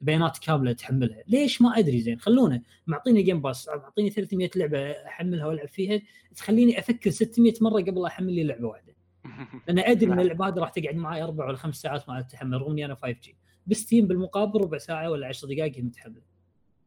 البيانات 0.00 0.38
كاملة 0.38 0.72
تحملها. 0.72 1.22
ليش؟ 1.28 1.62
ما 1.62 1.78
أدري 1.78 2.00
زين. 2.00 2.20
خلونه 2.20 2.62
معطيني 2.86 3.22
Game 3.22 3.42
Pass 3.42 3.68
معطيني 3.68 4.10
300 4.10 4.50
لعبة 4.56 4.90
أحملها 4.90 5.46
وألعب 5.46 5.68
فيها 5.68 6.02
تخليني 6.36 6.78
أفكر 6.78 7.10
600 7.10 7.54
مرة 7.60 7.80
قبل 7.80 8.06
أحمل 8.06 8.32
لي 8.32 8.44
لعبة 8.44 8.66
واحدة. 8.66 8.96
لأن 9.68 9.78
أدري 9.78 10.12
إن. 10.12 10.20
اللعبة 10.20 10.48
هذه 10.48 10.58
راح 10.58 10.70
تقعد 10.70 10.94
معي 10.94 11.22
أربع 11.22 11.46
ولا 11.46 11.56
خمس 11.56 11.76
ساعات 11.76 12.08
مع 12.08 12.18
التحمل 12.18 12.60
رغم 12.60 12.70
إني 12.70 12.84
أنا 12.84 12.94
5G 12.94 13.16
ب 13.22 13.36
Steam 13.66 14.06
بالمقابل 14.06 14.60
ربع 14.60 14.78
ساعة 14.78 15.10
ولا 15.10 15.26
10 15.26 15.48
دقائق 15.48 15.78
متحمل 15.78 16.22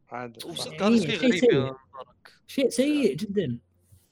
هذا 0.09 0.33
شيء 0.53 1.17
غريب 1.17 1.75
شيء 2.47 2.69
سيء 2.69 3.15
جدا. 3.15 3.59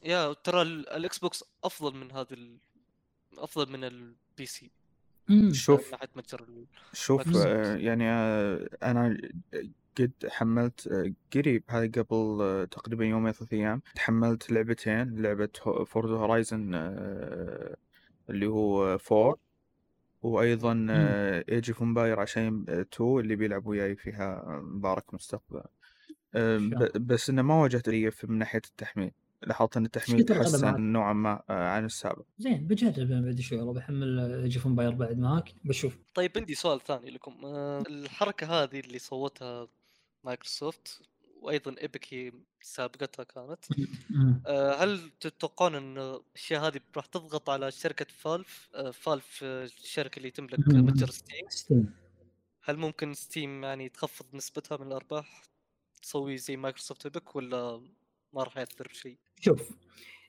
يا 0.04 0.34
ترى 0.34 0.62
ال 0.61 1.18
Xbox 1.18 1.43
أفضل 1.64 1.98
من 1.98 2.12
هذا 2.12 2.34
ال... 2.34 2.58
أفضل 3.38 3.72
من 3.72 3.84
ال 3.84 4.45
PC. 4.45 4.72
شوف 5.52 5.95
شوف 6.93 7.38
آه، 7.38 7.76
يعني 7.76 8.10
آه، 8.10 8.70
أنا 8.84 9.18
قد 9.98 10.12
حملت 10.30 10.88
آه، 10.88 11.14
قريب 11.34 11.64
هذا 11.70 12.02
قبل 12.02 12.68
تقريبا 12.72 13.06
يومين 13.06 13.32
ثلاث 13.32 13.54
أيام 13.54 13.82
تحملت 13.95 14.52
لعبتين 14.52 15.22
لعبة 15.22 15.50
فورد 15.88 16.10
هورايزن 16.10 16.76
اللي 18.30 18.48
هو 18.48 18.98
فور 18.98 19.38
وأيضا 20.22 20.88
ايجي 21.50 21.74
فومباير 21.74 22.20
عشان 22.20 22.66
2 22.70 23.20
اللي 23.20 23.36
بيلعب 23.36 23.68
وياي 23.68 23.95
فيها 23.95 24.60
مبارك 24.64 25.14
مستقبل. 25.14 25.64
بس 26.95 27.29
إنه 27.29 27.41
ما 27.41 27.61
واجهت 27.61 27.89
لي 27.89 28.11
من 28.23 28.38
ناحية 28.38 28.61
التحميل. 28.65 29.11
لاحظت 29.43 29.77
إن 29.77 29.85
التحميل 29.85 30.23
تحسن 30.23 30.81
نوعا 30.81 31.13
ما 31.13 31.43
آه، 31.49 31.69
عن 31.69 31.85
السابق. 31.85 32.25
زين 32.39 32.67
بجرب 32.67 33.07
بعد 33.07 33.39
شوي 33.39 33.59
والله 33.59 33.73
بحمل 33.73 34.49
جيف 34.49 34.67
باير 34.67 34.91
بعد 34.91 35.17
معاك 35.17 35.53
بشوف. 35.63 35.97
طيب 36.13 36.31
عندي 36.35 36.55
سؤال 36.55 36.83
ثاني 36.83 37.09
لكم. 37.09 37.45
آه، 37.45 37.83
الحركة 37.89 38.63
هذه 38.63 38.79
اللي 38.79 38.99
سوتها 38.99 39.67
مايكروسوفت 40.23 41.01
وأيضا 41.41 41.75
Epic 41.82 42.13
هي 42.13 42.31
سابقتها 42.61 43.23
كانت 43.23 43.65
آه، 44.47 44.83
هل 44.83 45.09
تتوقعون 45.19 45.75
إن 45.75 45.97
الأشياء 45.97 46.67
هذه 46.67 46.79
راح 46.95 47.05
تضغط 47.05 47.49
على 47.49 47.71
شركة 47.71 48.05
Valve 48.09 48.70
Valve 48.93 49.39
الشركة 49.43 50.17
اللي 50.17 50.31
تملك 50.31 50.59
متجر 50.67 51.09
Steam 51.49 51.93
هل 52.63 52.77
ممكن 52.77 53.13
Steam 53.13 53.63
يعني 53.63 53.89
تخفض 53.89 54.25
نسبتها 54.33 54.77
من 54.77 54.88
الأرباح؟ 54.88 55.43
تسوي 56.02 56.38
زي 56.38 56.58
Microsoft 56.57 57.05
Epic 57.05 57.36
ولا 57.36 57.82
ما 58.34 58.43
راح 58.43 58.58
ياثر 58.58 58.88
بشيء؟ 58.88 59.18
شوف 59.39 59.72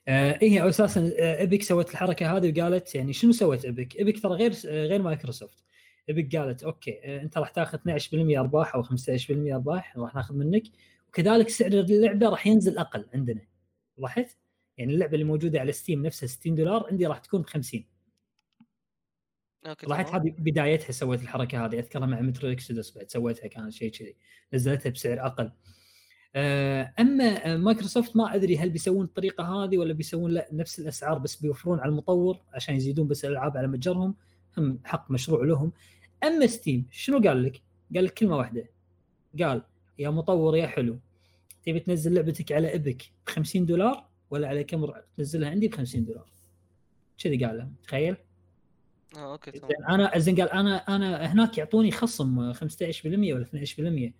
آه 0.07 0.31
هي 0.31 0.37
إيه 0.41 0.69
أساسا 0.69 1.11
آه 1.19 1.39
Epic 1.39 1.63
سوت 1.63 1.91
الحركة 1.91 2.37
هذه 2.37 2.53
وقالت 2.59 2.95
يعني 2.95 3.13
شنو 3.13 3.31
سوت 3.31 3.65
Epic؟ 3.65 3.95
Epic 3.95 4.21
ترى 4.21 4.31
غير 4.33 4.53
آه 4.67 4.85
غير 4.85 5.01
Microsoft 5.01 5.63
Epic 6.09 6.35
قالت 6.35 6.63
أوكي 6.63 6.99
آه 7.03 7.21
أنت 7.21 7.37
راح 7.37 7.49
تاخذ 7.49 7.77
12% 7.77 8.13
أرباح 8.13 8.75
أو 8.75 8.83
15% 8.83 8.87
أرباح 9.29 9.97
راح 9.97 10.15
ناخذ 10.15 10.35
منك 10.35 10.63
وكذلك 11.09 11.49
سعر 11.49 11.71
اللعبة 11.71 12.29
راح 12.29 12.47
ينزل 12.47 12.77
أقل 12.77 13.05
عندنا 13.13 13.41
لاحظت؟ 13.97 14.37
يعني 14.77 14.93
اللعبة 14.93 15.13
اللي 15.13 15.25
موجودة 15.25 15.59
على 15.59 15.71
Steam 15.71 16.05
نفسها 16.05 16.27
60 16.27 16.55
دولار 16.55 16.87
عندي 16.91 17.05
راح 17.05 17.17
تكون 17.17 17.41
ب 17.41 17.45
50 17.45 17.85
أوكي 19.65 19.87
لاحظت 19.87 20.13
هذه 20.13 20.35
بدايتها 20.37 20.91
سوت 20.91 21.21
الحركة 21.21 21.65
هذه 21.65 21.79
أذكرها 21.79 22.05
مع 22.05 22.21
Metro 22.21 22.51
Exodus 22.51 22.97
بعد 22.97 23.09
سويتها 23.09 23.47
كانت 23.47 23.73
شيء 23.73 23.91
كذي 23.91 24.15
نزلتها 24.53 24.89
بسعر 24.89 25.25
أقل. 25.25 25.51
آه، 26.35 26.93
أما 26.99 27.57
مايكروسوفت 27.57 28.15
ما 28.15 28.35
أدري 28.35 28.57
هل 28.57 28.69
بيسوون 28.69 29.05
الطريقة 29.05 29.43
هذه 29.43 29.77
ولا 29.77 29.93
بيسوون 29.93 30.31
لا 30.31 30.49
نفس 30.51 30.79
الأسعار 30.79 31.17
بس 31.17 31.35
بيوفرون 31.35 31.79
على 31.79 31.89
المطور 31.89 32.41
عشان 32.53 32.75
يزيدون 32.75 33.07
بس 33.07 33.25
الألعاب 33.25 33.57
على 33.57 33.67
متجرهم 33.67 34.15
هم 34.57 34.79
حق 34.85 35.11
مشروع 35.11 35.45
لهم. 35.45 35.71
أما 36.23 36.47
ستيم 36.47 36.87
شنو 36.91 37.19
قال 37.19 37.43
لك؟ 37.43 37.61
قال 37.95 38.05
لك 38.05 38.13
كلمة 38.13 38.37
واحدة. 38.37 38.69
قال 39.39 39.61
يا 39.99 40.09
مطور 40.09 40.57
يا 40.57 40.67
حلو 40.67 40.99
تبي 41.65 41.79
تنزل 41.79 42.13
لعبتك 42.13 42.51
على 42.51 42.75
Epic 42.75 43.03
ب 43.27 43.29
50 43.29 43.65
دولار 43.65 44.09
ولا 44.31 44.47
على 44.47 44.63
كم 44.63 44.91
تنزلها 45.17 45.49
عندي 45.49 45.67
ب 45.67 45.75
50 45.75 46.05
دولار. 46.05 46.31
كذي 47.17 47.45
قال 47.45 47.57
لهم 47.57 47.75
تخيل؟ 47.83 48.15
آه 49.17 49.31
okay 49.31 49.51
تمام. 49.51 49.71
أنا 49.89 50.19
زين 50.19 50.35
قال 50.35 50.49
أنا 50.49 50.95
أنا 50.95 51.31
هناك 51.31 51.57
يعطوني 51.57 51.91
خصم 51.91 52.53
15% 52.53 53.05
ولا 53.05 53.45
12% 53.45 54.13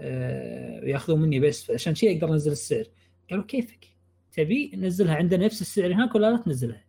آه، 0.00 0.84
ياخذون 0.84 1.20
مني 1.20 1.40
بس 1.40 1.70
عشان 1.70 1.94
شيء 1.94 2.16
أقدر 2.16 2.32
أنزل 2.32 2.52
السعر. 2.52 2.84
قالوا 3.30 3.44
كيفك؟ 3.44 3.88
تبي 4.32 4.72
نزلها 4.74 5.14
عندنا 5.14 5.44
نفس 5.44 5.60
السعر 5.60 5.94
هناك 5.94 6.14
ولا 6.14 6.30
لا 6.30 6.36
تنزلها؟ 6.36 6.84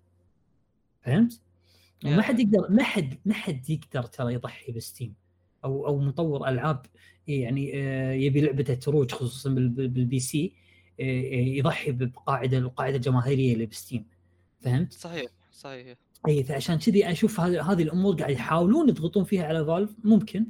فهمت؟ 1.02 1.42
ما 2.04 2.22
حد 2.22 2.40
يقدر 2.40 2.68
ما 2.70 2.84
حد 2.84 3.18
ما 3.26 3.34
حد 3.34 3.70
يقدر 3.70 4.04
ترى 4.04 4.34
يضحي 4.34 4.72
بستيم 4.72 5.14
أو 5.66 5.88
أو 5.88 6.00
مطور 6.00 6.48
ألعاب 6.48 6.86
يعني 7.28 7.72
آه، 7.76 8.12
يبي 8.14 8.42
لعبته 8.42 8.74
تروج 8.74 9.12
خصوصا 9.12 9.50
بال 9.50 10.20
PC 10.20 10.54
آه، 11.00 11.04
يضحي 11.34 11.92
بقاعدة 11.92 12.58
القاعده 12.58 12.96
الجماهيريه 12.96 13.54
اللي 13.54 13.66
بستيم 13.66 14.06
فهمت؟ 14.62 14.94
صحيح 14.94 15.32
صحيح. 15.52 15.98
اي 16.28 16.44
فعشان 16.44 16.78
كذي 16.78 17.12
أشوف 17.12 17.40
هذه 17.40 17.84
الأمور 17.84 18.16
قاعد 18.16 18.32
يحاولون 18.32 18.90
يضغطون 18.90 19.24
فيها 19.24 19.46
على 19.46 19.66
فالف 19.66 19.92
ممكن. 20.04 20.48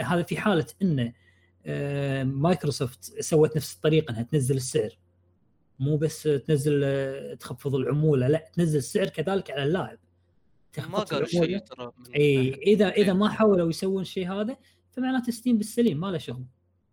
هذا 0.00 0.22
في 0.22 0.36
حالة 0.36 0.66
انه 0.82 1.12
آه، 1.66 2.22
مايكروسوفت 2.24 3.04
سوت 3.20 3.56
نفس 3.56 3.74
الطريقة 3.74 4.10
إنها 4.10 4.22
تنزل 4.22 4.56
السعر. 4.56 4.98
مو 5.78 5.96
بس 5.96 6.22
تنزل 6.22 6.80
آه، 6.84 7.34
تخفض 7.34 7.74
العمولة 7.74 8.28
لا 8.28 8.50
تنزل 8.52 8.78
السعر 8.78 9.08
كذلك 9.08 9.50
على 9.50 9.62
اللاعب. 9.62 9.98
ما 10.78 10.98
قالوا 10.98 11.26
شيء 11.26 11.58
ترى 11.58 11.92
اي 12.16 12.54
اذا 12.54 12.88
إذا 12.88 13.12
ما 13.12 13.28
حاولوا 13.28 13.70
يسوون 13.70 14.02
الشيء 14.02 14.32
هذا 14.32 14.56
فمعناته 14.90 15.32
ستيم 15.32 15.58
بالسليم 15.58 16.00
ما 16.00 16.06
له 16.06 16.18
شغل. 16.18 16.44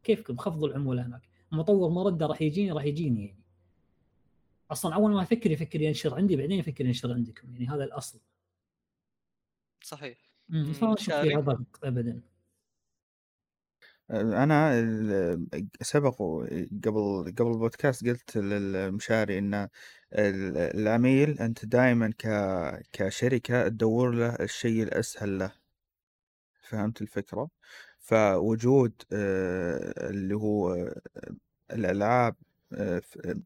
كيفكم؟ 0.03 0.38
خفضوا 0.38 0.67
العمولة 0.67 1.05
هناك. 1.05 1.21
المطور 1.53 1.89
ما 1.89 2.03
رده 2.03 2.25
راح 2.25 2.41
يجيني 2.41 2.71
راح 2.71 2.86
يجيني 2.86 3.25
يعني. 3.25 3.46
أصلا 4.72 4.95
أول 4.95 5.11
ما 5.11 5.24
يفكر 5.24 5.51
يفكر 5.51 5.82
ينشر 5.82 6.15
عندي 6.15 6.36
بعدين 6.36 6.59
يفكر 6.59 6.86
ينشر 6.86 7.13
عندكم 7.13 7.53
يعني 7.53 7.68
هذا 7.68 7.84
الأصل. 7.84 8.20
صحيح. 9.82 10.18
فما 10.49 10.95
ضغط 11.39 11.80
ابدا. 11.84 12.22
أنا 14.11 14.82
سبق 15.82 16.15
قبل 16.84 17.34
قبل 17.38 17.51
البودكاست 17.51 18.07
قلت 18.07 18.38
للمشاري 18.38 19.39
إن 19.39 19.70
العميل 20.13 21.39
أنت 21.39 21.65
دائما 21.65 22.11
ك 22.18 22.28
كشركة 22.91 23.68
تدور 23.68 24.11
له 24.11 24.36
الشيء 24.36 24.84
الأسهل 24.84 25.39
له. 25.39 25.51
فهمت 26.61 27.01
الفكرة؟ 27.01 27.49
فوجود 27.99 28.93
اللي 29.11 30.36
هو 30.36 30.88
الألعاب 31.72 32.36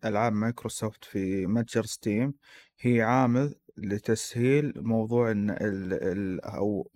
ألعاب 0.05 0.34
مايكروسوفت 0.34 1.05
في 1.05 1.47
متجر 1.47 1.86
ستيم 1.86 2.34
هي 2.80 3.01
عامل 3.01 3.55
لتسهيل 3.78 4.74
موضوع 4.76 5.32
إن 5.32 5.49
ال 5.49 5.93
ال 5.93 6.41
أو 6.41 6.91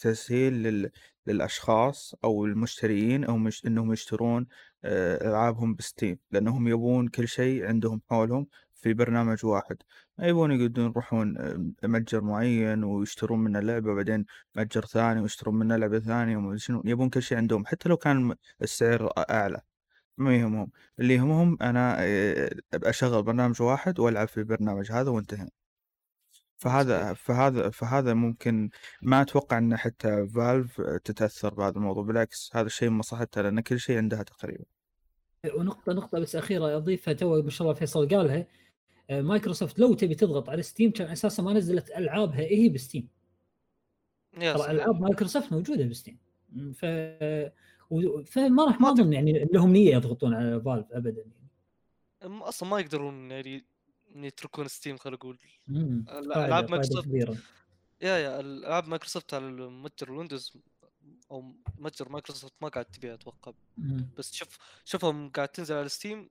تسهيل 0.00 0.52
لل 0.62 0.90
للأشخاص 1.26 2.14
أو 2.24 2.44
المشترين 2.46 3.24
أو 3.24 3.36
مش 3.38 3.66
إنهم 3.66 3.92
يشترون 3.92 4.46
آه، 4.84 5.28
ألعابهم 5.28 5.74
بستيم 5.74 6.18
لأنهم 6.30 6.68
يبون 6.68 7.08
كل 7.08 7.28
شيء 7.28 7.66
عندهم 7.66 8.02
حولهم 8.10 8.46
في 8.74 8.94
برنامج 8.94 9.44
واحد. 9.46 9.76
ما 10.18 10.26
يبون 10.26 10.52
يقعدون 10.52 10.90
يروحون 10.90 11.38
آه، 11.38 11.86
متجر 11.88 12.20
معين 12.20 12.84
ويشترون 12.84 13.38
منه 13.38 13.60
لعبة 13.60 13.94
بعدين 13.94 14.24
متجر 14.56 14.84
ثاني 14.86 15.20
ويشترون 15.20 15.54
منه 15.54 15.76
لعبة 15.76 15.98
ثانية 16.00 16.56
شنو 16.56 16.82
يبون 16.84 17.10
كل 17.10 17.22
شيء 17.22 17.38
عندهم 17.38 17.66
حتى 17.66 17.88
لو 17.88 17.96
كان 17.96 18.34
السعر 18.62 19.12
أعلى. 19.30 19.67
ما 20.18 20.36
يهمهم 20.36 20.70
اللي 21.00 21.14
يهمهم 21.14 21.58
أنا 21.62 21.96
أشغل 22.74 23.22
برنامج 23.22 23.62
واحد 23.62 24.00
وألعب 24.00 24.28
في 24.28 24.38
البرنامج 24.38 24.92
هذا 24.92 25.10
وانتهى 25.10 25.48
فهذا 26.58 27.14
فهذا 27.14 27.70
فهذا 27.70 28.14
ممكن 28.14 28.70
ما 29.02 29.22
أتوقع 29.22 29.58
إن 29.58 29.76
حتى 29.76 30.26
فالف 30.28 30.80
تتأثر 30.80 31.54
بهذا 31.54 31.76
الموضوع 31.76 32.04
بالعكس 32.04 32.50
هذا 32.54 32.66
الشيء 32.66 32.90
مصلحتها 32.90 33.42
لأن 33.42 33.60
كل 33.60 33.80
شيء 33.80 33.96
عندها 33.96 34.22
تقريبا. 34.22 34.64
ونقطة 35.54 35.92
نقطة 35.92 36.18
بس 36.18 36.36
أخيرة 36.36 36.76
أضيفها 36.76 37.14
تو 37.14 37.42
ما 37.42 37.50
شاء 37.50 37.68
الله 37.68 37.78
فيصل 37.78 38.08
قالها 38.08 38.46
آه، 39.10 39.22
مايكروسوفت 39.22 39.78
لو 39.78 39.94
تبي 39.94 40.14
تضغط 40.14 40.48
على 40.48 40.62
ستيم 40.62 40.90
كان 40.90 41.08
أساسا 41.10 41.42
ما 41.42 41.52
نزلت 41.52 41.90
ألعابها 41.90 42.40
هي 42.40 42.46
إيه 42.46 42.72
بستيم 42.72 43.08
ترى 44.40 44.70
ألعاب 44.70 45.00
مايكروسوفت 45.00 45.52
موجودة 45.52 45.84
بستيم. 45.84 46.18
ف 46.74 46.84
فما 48.26 48.64
راح 48.64 48.80
ما 48.80 48.90
أظن 48.90 49.12
يعني 49.12 49.48
لهم 49.52 49.72
نية 49.72 49.94
يضغطون 49.94 50.34
على 50.34 50.60
فالف 50.60 50.92
ابدا 50.92 51.20
يعني. 51.20 52.42
أصلا 52.42 52.68
ما 52.68 52.80
يقدرون 52.80 53.30
يعني 53.30 53.64
يتركون 54.16 54.68
ستيم 54.68 54.96
خلينا 54.96 55.16
نقول. 55.16 55.38
العاب 55.70 56.70
مايكروسوفت 56.70 57.08
يا 58.02 58.18
يا 58.18 58.40
العاب 58.40 58.88
مايكروسوفت 58.88 59.34
على 59.34 59.46
المتجر 59.46 60.08
الويندوز 60.08 60.56
أو 61.30 61.52
متجر 61.78 62.08
مايكروسوفت 62.08 62.54
ما 62.60 62.68
قاعد 62.68 62.84
تبيع 62.84 63.14
أتوقع. 63.14 63.52
بس 64.18 64.34
شوف 64.34 64.58
شوفهم 64.84 65.30
قاعد 65.30 65.48
تنزل 65.48 65.76
على 65.76 65.88
ستيم 65.88 66.30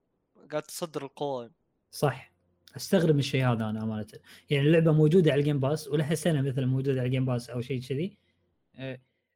قاعد 0.52 0.64
تصدر 0.64 1.04
القوائم. 1.04 1.52
صح. 1.92 2.38
أستغرب 2.76 3.20
الشيء 3.20 3.46
هذا 3.46 3.70
أنا 3.70 3.84
امانه 3.84 4.06
يعني 4.50 4.68
اللعبة 4.68 4.92
موجودة 4.92 5.32
على 5.32 5.40
ال 5.40 5.44
Game 5.44 5.60
Pass 5.60 5.88
ولها 5.88 6.16
سنة 6.16 6.42
مثلا 6.42 6.66
موجودة 6.66 7.00
على 7.00 7.06
ال 7.06 7.10
Game 7.10 7.26
Pass 7.26 7.50
أو 7.50 7.62
شيء 7.62 7.82
كذي. 7.82 8.18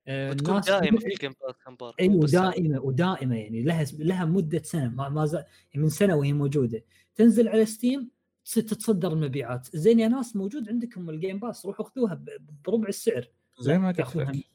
أه 0.07 0.31
أه 0.31 0.59
دائمة 0.59 0.99
في 0.99 1.07
ال 1.07 1.12
Game 1.12 1.33
Pass 1.41 1.93
أيوه 1.99 2.25
دائمه 2.25 2.81
ودائمة 2.81 3.35
يعني 3.35 3.63
لها 3.63 3.85
لها 3.99 4.25
مدة 4.25 4.61
سنة 4.63 4.89
ما, 4.89 5.09
ما 5.09 5.25
زال 5.25 5.43
من 5.75 5.89
سنة 5.89 6.15
وهي 6.15 6.33
موجودة. 6.33 6.83
تنزل 7.15 7.47
على 7.47 7.65
ستيم 7.65 8.09
تتصدر 8.45 9.13
المبيعات. 9.13 9.67
زين 9.73 9.99
يا 9.99 10.07
ناس 10.07 10.35
موجود 10.35 10.69
عندكم 10.69 11.09
ال 11.09 11.15
Game 11.15 11.39
Pass 11.39 11.65
روحوا 11.65 11.85
خذوها 11.85 12.23
بربع 12.65 12.87
السعر. 12.87 13.27
زي 13.59 13.77
ما 13.77 13.87
قلت 13.87 14.17
لك 14.17 14.45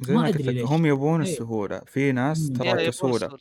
زي 0.00 0.14
ما, 0.14 0.28
أدري 0.28 0.42
ليش. 0.42 0.64
هم 0.64 0.86
يبون 0.86 1.22
إيه. 1.22 1.32
السهولة. 1.32 1.80
في 1.86 2.12
ناس 2.12 2.52
ترى 2.52 2.86
كسولة. 2.86 3.38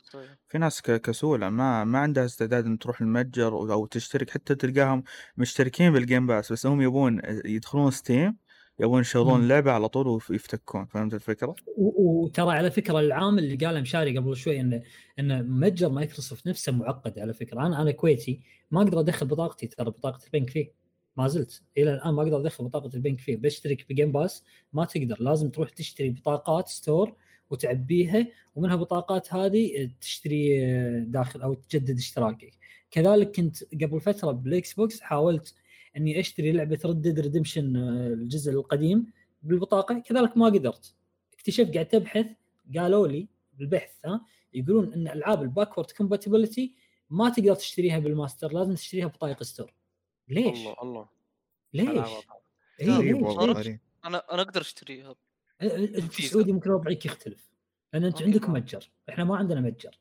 في 0.47 0.57
ناس 0.57 0.81
كسولة. 0.81 1.49
ما 1.49 1.83
ما 1.83 1.99
عندها 1.99 2.25
استعداد 2.25 2.65
إن 2.65 2.79
تروح 2.79 3.01
المتجر 3.01 3.53
أو 3.53 3.85
تشترك. 3.85 4.29
حتى 4.29 4.55
تلقاهم 4.55 5.03
مشتركين 5.37 5.93
بال 5.93 6.05
Game 6.05 6.27
Pass 6.27 6.51
بس 6.51 6.65
هم 6.65 6.81
يبون 6.81 7.21
يدخلون 7.45 7.91
ستيم. 7.91 8.37
يبون 8.79 9.01
يشغلون 9.01 9.41
اللعبة 9.43 9.71
على 9.71 9.89
طول 9.89 10.07
ويفتكون 10.07 10.85
فهمت 10.85 11.13
الفكرة؟ 11.13 11.55
وترى 11.77 12.51
على 12.51 12.71
فكرة 12.71 12.99
العامل 12.99 13.43
اللي 13.43 13.65
قاله 13.65 13.81
مشاري 13.81 14.17
قبل 14.17 14.35
شوي 14.35 14.59
انه 14.59 14.83
إن 15.19 15.49
متجر 15.49 15.89
مايكروسوفت 15.89 16.47
نفسه 16.47 16.71
معقد 16.71 17.19
على 17.19 17.33
فكرة. 17.33 17.65
أنا 17.67 17.81
أنا 17.81 17.91
كويتي 17.91 18.39
ما 18.71 18.81
أقدر 18.81 18.99
أدخل 18.99 19.25
بطاقتي 19.25 19.67
ترى 19.67 19.89
بطاقة 19.89 20.19
البنك 20.25 20.49
فيه. 20.49 20.71
ما 21.17 21.27
زلت. 21.27 21.61
إلى 21.77 21.93
الآن 21.93 22.13
ما 22.13 22.23
أقدر 22.23 22.37
أدخل 22.37 22.63
بطاقة 22.63 22.89
البنك 22.93 23.19
فيه. 23.19 23.37
بشترك 23.37 23.85
ب 23.89 23.94
Game 23.94 24.11
Pass 24.11 24.43
ما 24.73 24.85
تقدر. 24.85 25.17
لازم 25.19 25.49
تروح 25.49 25.69
تشتري 25.69 26.09
بطاقات 26.09 26.67
store 26.67 27.13
وتعبيها 27.49 28.27
ومنها 28.55 28.75
بطاقات 28.75 29.33
هذه 29.33 29.91
تشتري 30.01 30.59
داخل 31.05 31.41
أو 31.41 31.53
تجدد 31.53 31.97
اشتراكك. 31.97 32.53
كذلك 32.91 33.35
كنت 33.35 33.63
قبل 33.83 34.01
فترة 34.01 34.31
بال 34.31 34.73
Xbox 34.73 35.01
حاولت 35.01 35.55
اني 35.97 36.19
اشتري 36.19 36.51
لعبة 36.51 36.79
Red 36.85 37.00
Dead 37.00 37.19
Redemption 37.19 37.75
الجزء 37.75 38.51
القديم 38.51 39.11
بالبطاقة. 39.43 39.99
كذلك 39.99 40.37
ما 40.37 40.45
قدرت. 40.45 40.95
اكتشفت 41.33 41.73
قاعد 41.73 41.87
تبحث 41.87 42.25
قالوا 42.77 43.07
لي 43.07 43.27
بالبحث 43.53 44.05
ها 44.05 44.25
يقولون 44.53 44.93
إن 44.93 45.07
ألعاب 45.07 45.41
ال 45.41 45.47
backward 45.47 45.91
compatibility 45.91 46.73
ما 47.09 47.29
تقدر 47.29 47.55
تشتريها 47.55 47.99
بالماستر 47.99 48.53
لازم 48.53 48.73
تشتريها 48.73 49.07
بطايق 49.07 49.43
store. 49.43 49.73
ليش؟ 50.27 50.57
الله 50.57 50.81
الله. 50.81 51.09
ليش؟ 51.73 52.09
والله. 53.21 53.79
أنا 54.05 54.33
أنا 54.33 54.41
أقدر 54.41 54.61
أشتريها. 54.61 55.15
انت 55.61 56.21
سعودي 56.21 56.51
ممكن 56.53 56.71
وضعك 56.71 57.05
يختلف 57.05 57.49
لأن 57.93 58.03
أنت 58.03 58.21
عندك 58.21 58.49
متجر. 58.49 58.89
إحنا 59.09 59.23
ما 59.23 59.37
عندنا 59.37 59.61
متجر. 59.61 59.99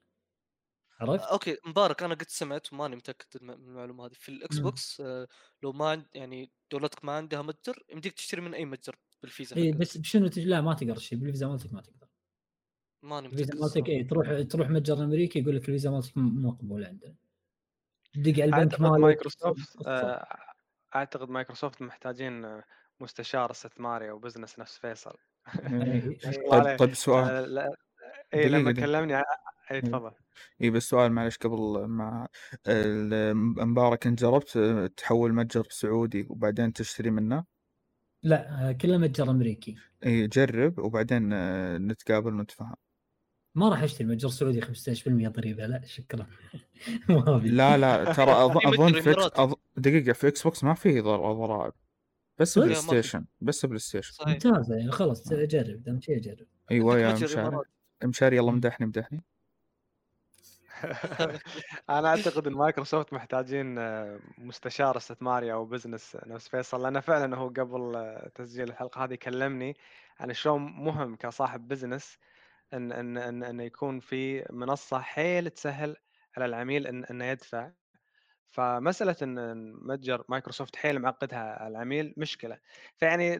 عرفت؟ 1.00 1.24
okay 1.24 1.56
مبارك 1.66 2.02
أنا 2.02 2.14
قد 2.14 2.28
سمعت 2.28 2.72
وماني 2.72 2.96
متأكد 2.96 3.42
من 3.42 3.50
المعلومة 3.50 4.06
هذه. 4.06 4.12
في 4.12 4.28
ال 4.28 4.58
Xbox 4.58 5.00
آه 5.00 5.28
لو 5.62 5.72
ما 5.72 5.90
عند 5.90 6.06
يعني 6.14 6.50
دولتك 6.70 7.04
ما 7.04 7.12
عندها 7.12 7.42
متجر 7.42 7.82
يمديك 7.92 8.12
تشتري 8.12 8.40
من 8.40 8.54
أي 8.54 8.64
متجر 8.64 8.96
بالفيزا 9.22 9.56
اي 9.56 9.72
بس 9.72 9.96
بشنو 9.96 10.28
تج... 10.28 10.46
لا 10.46 10.60
ما 10.60 10.74
تقدر 10.74 10.96
تشتري 10.96 11.20
بالفيزا 11.20 11.46
مالتك 11.46 11.72
ما 11.72 11.80
تقدر. 11.80 12.08
ماني 13.02 13.28
متأكد 13.28 13.40
الفيزا 13.40 13.60
مالتك 13.60 13.88
اي 13.88 14.04
تروح 14.04 14.42
تروح 14.50 14.70
متجر 14.70 15.04
أمريكي 15.04 15.38
يقول 15.38 15.56
لك 15.56 15.62
الفيزا 15.62 15.90
مالتك 15.90 16.16
مو 16.16 16.48
مقبوله 16.48 16.86
عندنا. 16.86 17.14
دق 18.14 18.42
على 18.42 18.44
البنك 18.44 18.80
مالك 18.80 19.00
مايكروسوفت 19.00 19.86
آه 19.86 20.26
أعتقد 20.94 21.28
مايكروسوفت 21.28 21.82
محتاجين 21.82 22.44
آه، 22.44 22.64
مستشار 23.00 23.50
استثماري 23.50 24.10
أو 24.10 24.18
business 24.18 24.58
نفس 24.58 24.78
فيصل. 24.78 25.16
إيه. 25.72 26.18
طيب 26.50 26.78
طيب 26.78 26.94
سؤال. 26.94 27.58
آه، 27.58 27.74
اي 28.34 28.48
لما 28.48 28.72
كلمني 28.72 29.22
اي 29.70 29.80
تفضل. 29.80 30.10
اي 30.62 30.70
بس 30.70 30.82
سؤال 30.88 31.12
معلش 31.12 31.36
قبل 31.36 31.84
ما 31.84 32.28
مبارك 33.64 34.06
انت 34.06 34.20
جربت 34.20 34.56
آه، 34.56 34.86
تحول 34.86 35.32
متجر 35.32 35.66
سعودي 35.70 36.26
وبعدين 36.30 36.72
تشتري 36.72 37.10
منه؟ 37.10 37.44
لا 38.22 38.72
كله 38.80 38.98
متجر 38.98 39.30
أمريكي. 39.30 39.74
اي 40.06 40.26
جرب 40.26 40.78
وبعدين 40.78 41.28
نتقابل 41.76 42.34
ونتفاهم. 42.34 42.74
ما 43.54 43.68
راح 43.68 43.82
أشتري 43.82 44.08
متجر 44.08 44.28
سعودي 44.28 44.60
15% 44.62 45.28
ضريبه 45.28 45.66
لا 45.66 45.82
شكرا. 45.86 46.26
لا 47.44 47.76
لا 47.76 48.12
ترى 48.12 48.30
أظن 48.68 49.00
في 49.00 49.14
أظ... 49.18 49.54
دقيقة 49.76 50.12
في 50.12 50.28
Xbox 50.28 50.64
ما 50.64 50.74
في 50.74 51.00
ضرائب. 51.00 51.72
بس 52.38 52.58
PlayStation 52.58 53.26
بس 53.40 53.66
PlayStation 53.66 54.24
ممتازة 54.26 54.76
يعني 54.76 54.90
خلاص 54.90 55.32
اجرب 55.32 55.82
دام 55.82 56.00
شيء 56.00 56.16
اجرب 56.16 56.46
أيوه 56.70 56.98
يا 56.98 57.12
مشاري. 57.12 57.58
مشاري 58.04 58.36
يلا 58.36 58.52
مدحني 58.52 58.86
مدحني. 58.86 59.24
أنا 61.90 62.08
أعتقد 62.08 62.46
إن 62.46 62.52
مايكروسوفت 62.52 63.12
محتاجين 63.12 63.78
آه، 63.78 64.20
مستشار 64.38 64.96
استثماري 64.96 65.52
أو 65.52 65.64
business 65.64 66.16
نفس 66.26 66.48
فيصل 66.48 66.82
لأنه 66.82 67.00
فعلا 67.00 67.36
هو 67.36 67.48
قبل 67.48 67.96
آه، 67.96 68.28
تسجيل 68.34 68.68
الحلقة 68.68 69.04
هذه 69.04 69.14
كلمني 69.14 69.76
عن 70.20 70.32
شلون 70.32 70.62
مهم 70.62 71.16
كصاحب 71.16 71.68
business 71.68 72.18
إن 72.74 72.92
إن 72.92 73.18
إن 73.18 73.44
انه 73.44 73.62
يكون 73.64 74.00
في 74.00 74.46
منصة 74.50 75.00
حيل 75.00 75.50
تسهل 75.50 75.96
على 76.36 76.46
العميل 76.46 76.86
إن 76.86 77.04
إنه 77.04 77.24
يدفع. 77.26 77.72
فمسألة 78.48 79.16
إن 79.22 79.72
متجر 79.74 80.24
مايكروسوفت 80.28 80.76
حيل 80.76 80.98
معقدها 81.00 81.68
العميل 81.68 82.14
مشكلة. 82.18 82.58
فيعني 82.96 83.38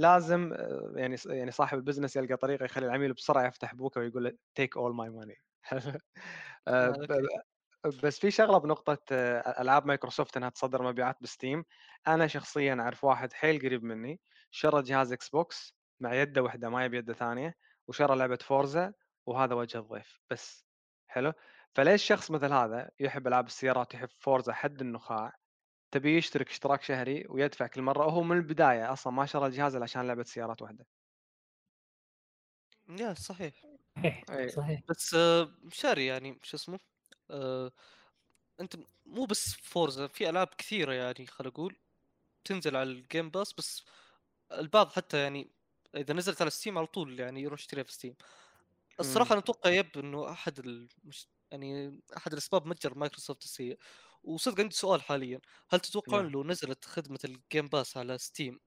لازم 0.00 0.52
يعني 0.96 1.16
يعني 1.26 1.50
صاحب 1.50 1.78
ال 1.78 1.82
business 1.82 2.16
يلقى 2.16 2.36
طريقة 2.36 2.64
يخلي 2.64 2.86
العميل 2.86 3.12
بسرعة 3.14 3.46
يفتح 3.48 3.74
بوكه 3.74 4.00
ويقول 4.00 4.24
له 4.24 4.32
take 4.54 4.76
all 4.76 4.94
my 4.96 5.10
money 5.10 5.36
بس 8.02 8.18
في 8.18 8.30
شغلة 8.30 8.58
بنقطة 8.58 8.98
ألعاب 9.60 9.86
مايكروسوفت 9.86 10.36
إنها 10.36 10.48
تصدر 10.48 10.82
مبيعات 10.82 11.16
بستيم. 11.20 11.64
أنا 12.08 12.26
شخصيا 12.26 12.74
أعرف 12.80 13.04
واحد 13.04 13.32
حيل 13.32 13.58
قريب 13.58 13.84
مني 13.84 14.20
شرى 14.50 14.82
جهاز 14.82 15.12
Xbox 15.12 15.74
مع 16.00 16.14
يده 16.14 16.42
واحدة 16.42 16.68
ما 16.68 16.84
يبي 16.84 16.96
يده 16.98 17.14
ثانية 17.14 17.54
وشرى 17.88 18.16
لعبة 18.16 18.38
فورزا 18.42 18.92
وهذا 19.26 19.54
وجه 19.54 19.78
الضيف. 19.78 20.20
بس 20.30 20.66
حلو. 21.06 21.32
فليش 21.74 22.02
شخص 22.02 22.30
مثل 22.30 22.52
هذا 22.52 22.90
يحب 23.00 23.26
ألعاب 23.26 23.46
السيارات 23.46 23.94
يحب 23.94 24.08
فورزا 24.18 24.52
حد 24.52 24.80
النخاع 24.80 25.32
تبي 25.90 26.16
يشترك 26.16 26.48
اشتراك 26.50 26.82
شهري 26.82 27.24
ويدفع 27.28 27.66
كل 27.66 27.82
مرة؟ 27.82 28.06
وهو 28.06 28.22
من 28.22 28.36
البداية 28.36 28.92
أصلا 28.92 29.12
ما 29.12 29.26
شرى 29.26 29.46
الجهاز 29.46 29.76
عشان 29.76 30.06
لعبة 30.06 30.22
سيارات 30.22 30.62
واحدة. 30.62 30.86
يا 32.88 33.14
صحيح. 33.14 33.54
صحيح 33.96 34.48
صحيح. 34.48 34.82
بس 34.90 35.16
شاري 35.72 36.06
يعني 36.06 36.40
شو 36.42 36.56
اسمه 36.56 36.80
آه 37.30 37.72
أنت 38.60 38.76
مو 39.06 39.24
بس 39.26 39.54
Forza 39.54 40.06
في 40.08 40.30
ألعاب 40.30 40.48
كثيرة 40.58 40.92
يعني 40.94 41.26
خل 41.26 41.46
أقول 41.46 41.76
تنزل 42.44 42.76
على 42.76 42.90
ال 42.92 43.00
Game 43.00 43.30
Pass 43.30 43.54
بس 43.54 43.84
البعض 44.52 44.92
حتى 44.92 45.18
يعني 45.22 45.52
إذا 45.96 46.14
نزلت 46.14 46.42
على 46.42 46.50
Steam 46.50 46.78
على 46.78 46.86
طول 46.88 47.20
يعني 47.20 47.42
يروح 47.42 47.60
يشتريها 47.60 47.84
في 47.84 47.92
Steam 47.92 48.16
الصراحة 49.00 49.32
أنا 49.34 49.40
أتوقع 49.40 49.70
yep 49.70 49.98
إنه 49.98 50.30
أحد 50.32 50.60
المش... 50.60 51.28
يعني 51.52 52.00
أحد 52.18 52.32
الأسباب 52.32 52.66
متجر 52.68 52.98
مايكروسوفت 52.98 53.44
السيء. 53.44 53.78
وصدق 54.24 54.60
عندي 54.60 54.74
سؤال 54.76 55.02
حاليا 55.02 55.40
هل 55.70 55.80
تتوقعون. 55.80 56.28
لو 56.28 56.44
نزلت 56.44 56.84
خدمة 56.86 57.20
ال 57.24 57.33
Game 57.33 57.68
Pass 57.68 57.96
على 57.96 58.18
Steam 58.18 58.60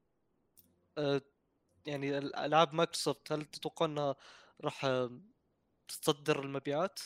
أه 0.97 1.21
يعني 1.87 2.17
ألعاب 2.19 2.75
مايكروسوفت 2.75 3.31
هل 3.31 3.45
تتوقعون 3.45 3.91
إنها 3.91 4.15
راح 4.61 5.07
تصدر 5.87 6.43
المبيعات؟ 6.43 6.99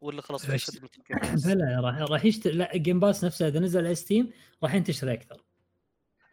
ولا 0.00 0.22
خلاص؟ 0.22 0.46
بلا 1.46 1.80
راح 1.80 1.96
راح 1.98 2.24
يشتري 2.24 2.52
لا 2.52 2.74
ال 2.74 2.79
Game 2.79 3.00
Pass 3.00 3.24
نفسه 3.24 3.48
إذا 3.48 3.60
نزل 3.60 3.86
على 3.86 3.94
Steam 3.94 4.32
راح 4.62 4.74
ينتشر 4.74 5.12
أكثر. 5.12 5.44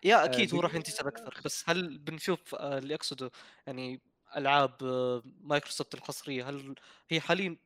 yeah 0.03 0.26
أكيد 0.25 0.55
هو 0.55 0.59
راح 0.59 0.75
ينتشر 0.75 1.07
أكثر 1.07 1.41
بس 1.45 1.63
هل 1.69 1.97
بنشوف 1.97 2.55
آه، 2.55 2.77
اللي 2.77 2.95
أقصده 2.95 3.31
يعني 3.67 4.01
ألعاب 4.37 4.83
آه، 4.83 5.23
مايكروسوفت 5.25 5.93
الحصريه 5.93 6.49
هل 6.49 6.75
هي 7.09 7.21
حاليا 7.21 7.57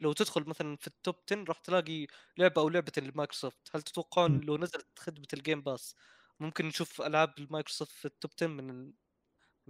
لو 0.00 0.12
تدخل 0.12 0.44
مثلا 0.46 0.76
في 0.76 0.86
ال 0.86 0.93
top 0.93 1.14
10 1.32 1.44
راح 1.48 1.58
تلاقي 1.58 2.06
لعبة 2.38 2.62
أو 2.62 2.68
لعبتين 2.68 3.04
لمايكروسوفت؟ 3.04 3.68
هل 3.74 3.82
تتوقعون 3.82 4.40
لو 4.40 4.56
نزلت 4.56 4.98
خدمة 4.98 5.26
ال 5.34 5.40
Game 5.40 5.62
Pass 5.62 5.94
ممكن 6.40 6.66
نشوف 6.66 7.02
ألعاب 7.02 7.34
مايكروسوفت 7.50 7.92
في 7.92 8.04
ال 8.04 8.11
top 8.11 8.30
10 8.36 8.46
من 8.46 8.92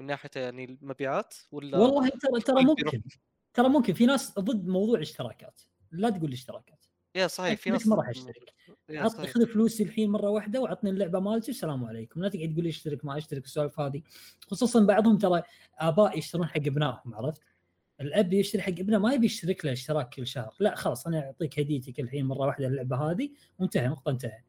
من 0.00 0.06
ناحية 0.06 0.30
يعني 0.36 0.64
المبيعات 0.64 1.34
ولا 1.52 1.78
والله 1.78 2.08
ترى 2.08 2.40
ترى 2.40 2.64
ممكن. 2.64 3.02
ترى 3.54 3.68
ممكن. 3.68 3.92
في 3.92 4.06
ناس 4.06 4.38
ضد 4.38 4.68
موضوع 4.68 4.96
الاشتراكات. 4.96 5.60
لا 5.92 6.10
تقول 6.10 6.32
اشتراكات. 6.32 6.86
يا 7.14 7.26
صحيح 7.26 7.60
في 7.60 7.70
ناس 7.70 7.86
ما 7.86 7.96
راح 7.96 8.08
أشترك. 8.08 8.54
عطني 8.90 9.26
خذ 9.26 9.46
فلوسي 9.46 9.82
الحين 9.82 10.10
مرة 10.10 10.30
واحدة 10.30 10.60
وعطني 10.60 10.90
اللعبة 10.90 11.20
مالتي 11.20 11.50
والسلام 11.50 11.84
عليكم. 11.84 12.22
لا 12.22 12.28
تقعد 12.28 12.52
تقول 12.52 12.64
لي 12.64 12.70
اشترك 12.70 13.04
ما 13.04 13.18
أشترك 13.18 13.44
السوالف 13.44 13.80
هذه. 13.80 14.02
خصوصا 14.46 14.80
بعضهم 14.84 15.18
ترى 15.18 15.42
آباء 15.78 16.18
يشترون 16.18 16.46
حق 16.46 16.56
ابنائهم 16.56 17.14
عرفت؟ 17.14 17.42
الأب 18.00 18.32
يشتري 18.32 18.62
حق 18.62 18.68
ابنه 18.68 18.98
ما 18.98 19.14
يبي 19.14 19.26
يشترك 19.26 19.64
له 19.64 19.72
اشتراك 19.72 20.14
كل 20.14 20.26
شهر. 20.26 20.54
لا 20.60 20.74
خلاص 20.74 21.06
أنا 21.06 21.26
أعطيك 21.26 21.58
هديتك 21.58 22.00
الحين 22.00 22.26
مرة 22.26 22.46
واحدة 22.46 22.66
اللعبة 22.66 22.96
هذه. 22.96 23.30
وانتهى 23.58 23.88
نقطة 23.88 24.10
انتهى. 24.10 24.42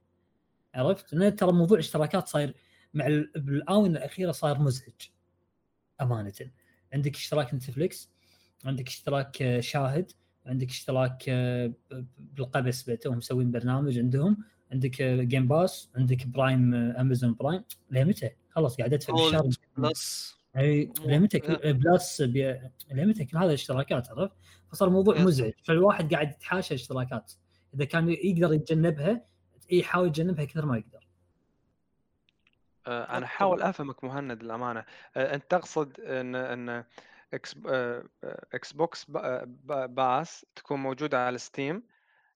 عرفت؟ 0.74 1.16
ترى 1.16 1.52
موضوع 1.52 1.80
اشتراكات 1.80 2.28
صاير 2.28 2.56
مع 2.94 3.06
بالآونة 3.36 3.98
الأخيرة 3.98 4.32
صار 4.32 4.60
مزعج. 4.60 5.02
أمانة 6.02 6.34
عندك 6.94 7.16
اشتراك 7.16 7.54
نتفلكس 7.54 8.10
عندك 8.66 8.88
اشتراك 8.88 9.42
آه، 9.42 9.60
شاهد 9.60 10.12
عندك 10.46 10.70
اشتراك 10.70 11.24
آه، 11.30 11.74
بالقبس 12.18 12.86
توهم 12.86 13.18
مسوين 13.18 13.52
برنامج 13.52 13.98
عندهم 13.98 14.38
عندك 14.72 15.02
Game 15.02 15.44
آه، 15.44 15.48
Pass 15.48 15.90
عندك 15.96 16.28
Prime 16.28 16.74
امازون 16.74 17.34
Prime 17.34 17.64
لمتى؟ 17.92 18.30
خلاص 18.50 18.78
قاعد 18.78 18.94
أدفع 18.94 19.14
بالشهر 19.14 19.50
Plus 19.78 20.36
أي 20.58 20.94
لمتى 21.06 21.40
Plus. 21.74 22.22
لمتى 22.92 23.26
كل 23.26 23.38
هذه 23.38 23.46
الاشتراكات 23.46 24.10
عرفت؟ 24.10 24.34
فصار 24.72 24.88
الموضوع 24.88 25.18
مزعج 25.22 25.52
فالواحد 25.64 26.14
قاعد 26.14 26.30
يتحاشى 26.30 26.74
اشتراكات 26.74 27.34
إذا 27.76 27.86
كان 27.86 28.10
يقدر 28.10 28.54
يتجنبها 28.54 29.26
يحاول 29.72 30.08
يتجنبها 30.08 30.46
كثر 30.46 30.66
ما 30.66 30.78
يقدر. 30.78 31.01
أنا 32.88 33.26
احاول 33.26 33.62
أفهمك 33.62 34.04
مهند 34.04 34.44
للأمانة. 34.44 34.86
أنت 35.18 35.52
تقصد 35.52 36.00
إن 36.00 36.36
إن 36.36 36.86
إكس 37.34 37.56
آه، 37.68 38.10
آه، 38.24 38.46
Xbox 38.54 39.06
Pass 39.90 40.46
تكون 40.56 40.80
موجودة 40.80 41.26
على 41.26 41.38
Steam 41.38 41.88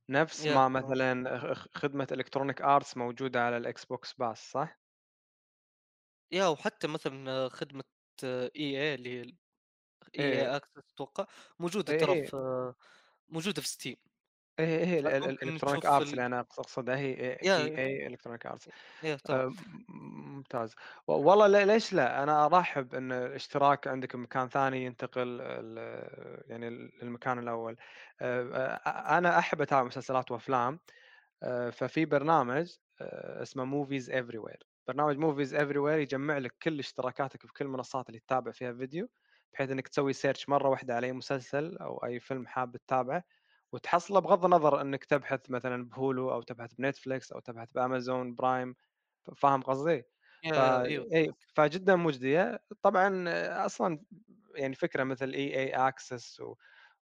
نفس 0.09 0.47
ما 0.47 0.67
مثلا 0.67 1.53
خدمة 1.75 2.07
Electronic 2.11 2.61
Arts 2.61 2.97
موجودة 2.97 3.45
على 3.45 3.57
ال 3.57 3.85
Xbox 3.85 4.13
Pass 4.13 4.51
صح؟ 4.51 4.79
yeah 6.31 6.47
وحتى 6.47 6.87
مثلا 6.87 7.49
خدمة 7.49 7.83
EA 8.23 8.93
اللي 8.95 9.09
هي 9.21 9.21
EA 10.19 10.41
Access 10.41 10.77
أتوقع 10.93 11.27
موجودة 11.59 11.93
إيه، 11.93 11.99
ترى 11.99 12.13
إيه. 12.13 12.25
في 12.25 12.73
موجودة 13.29 13.61
في 13.61 13.67
Steam 13.67 13.95
إيه 14.59 14.85
هي 14.85 14.99
ال 14.99 15.07
Electronic 15.07 15.85
Arts 15.85 16.13
اللي 16.13 16.25
أنا 16.25 16.39
اقصدها 16.39 16.97
هي 16.97 17.13
EA 17.33 17.67
Electronic 17.77 18.45
Arts. 18.45 18.69
ممتاز. 19.89 20.75
والله 21.07 21.63
ليش 21.63 21.93
لا؟ 21.93 22.23
أنا 22.23 22.45
أرحب 22.45 22.95
إن 22.95 23.11
الاشتراك 23.11 23.87
عندك 23.87 24.15
بمكان 24.15 24.49
ثاني 24.49 24.85
ينتقل 24.85 25.39
يعني 26.47 26.69
للمكان 26.69 27.39
الأول. 27.39 27.77
أنا 29.17 29.39
أحب 29.39 29.61
أتابع 29.61 29.83
مسلسلات 29.83 30.31
وأفلام. 30.31 30.79
ففي 31.71 32.05
برنامج 32.05 32.71
اسمه 33.01 33.65
Movies 33.65 34.11
Everywhere 34.11 34.67
برنامج 34.87 35.17
Movies 35.17 35.55
Everywhere 35.55 35.99
يجمع 35.99 36.37
لك 36.37 36.55
كل 36.63 36.79
اشتراكاتك 36.79 37.41
في 37.47 37.53
كل 37.53 37.65
المنصات 37.65 38.09
اللي 38.09 38.19
تتابع 38.19 38.51
فيها 38.51 38.73
فيديو 38.73 39.09
بحيث 39.53 39.71
إنك 39.71 39.87
تسوي 39.87 40.13
search 40.13 40.49
مرة 40.49 40.69
واحدة 40.69 40.95
على 40.95 41.07
أي 41.07 41.13
مسلسل 41.13 41.77
أو 41.77 41.97
أي 42.05 42.19
فيلم 42.19 42.47
حاب 42.47 42.77
تتابعه. 42.77 43.23
وتحصله 43.75 44.19
بغض 44.19 44.45
النظر 44.45 44.81
إنك 44.81 45.05
تبحث 45.05 45.51
مثلا 45.51 45.89
ب 45.89 45.98
Hulu 45.98 46.31
أو 46.33 46.41
تبحث 46.41 46.73
بنتفلكس 46.73 47.31
أو 47.31 47.39
تبحث 47.39 47.69
بأمازون 47.73 48.35
Prime 48.35 48.75
فاهم 49.37 49.61
قصدي؟ 49.63 50.03
ف... 50.47 50.59
أيوه. 50.59 51.07
أي 51.15 51.33
فجدا 51.55 51.95
مجدية. 51.95 52.59
طبعا 52.83 53.25
أصلا 53.65 53.99
يعني 54.55 54.75
فكرة 54.75 55.03
مثل 55.03 55.29
EA 55.33 55.59
Access 55.59 56.39
و... 56.39 56.55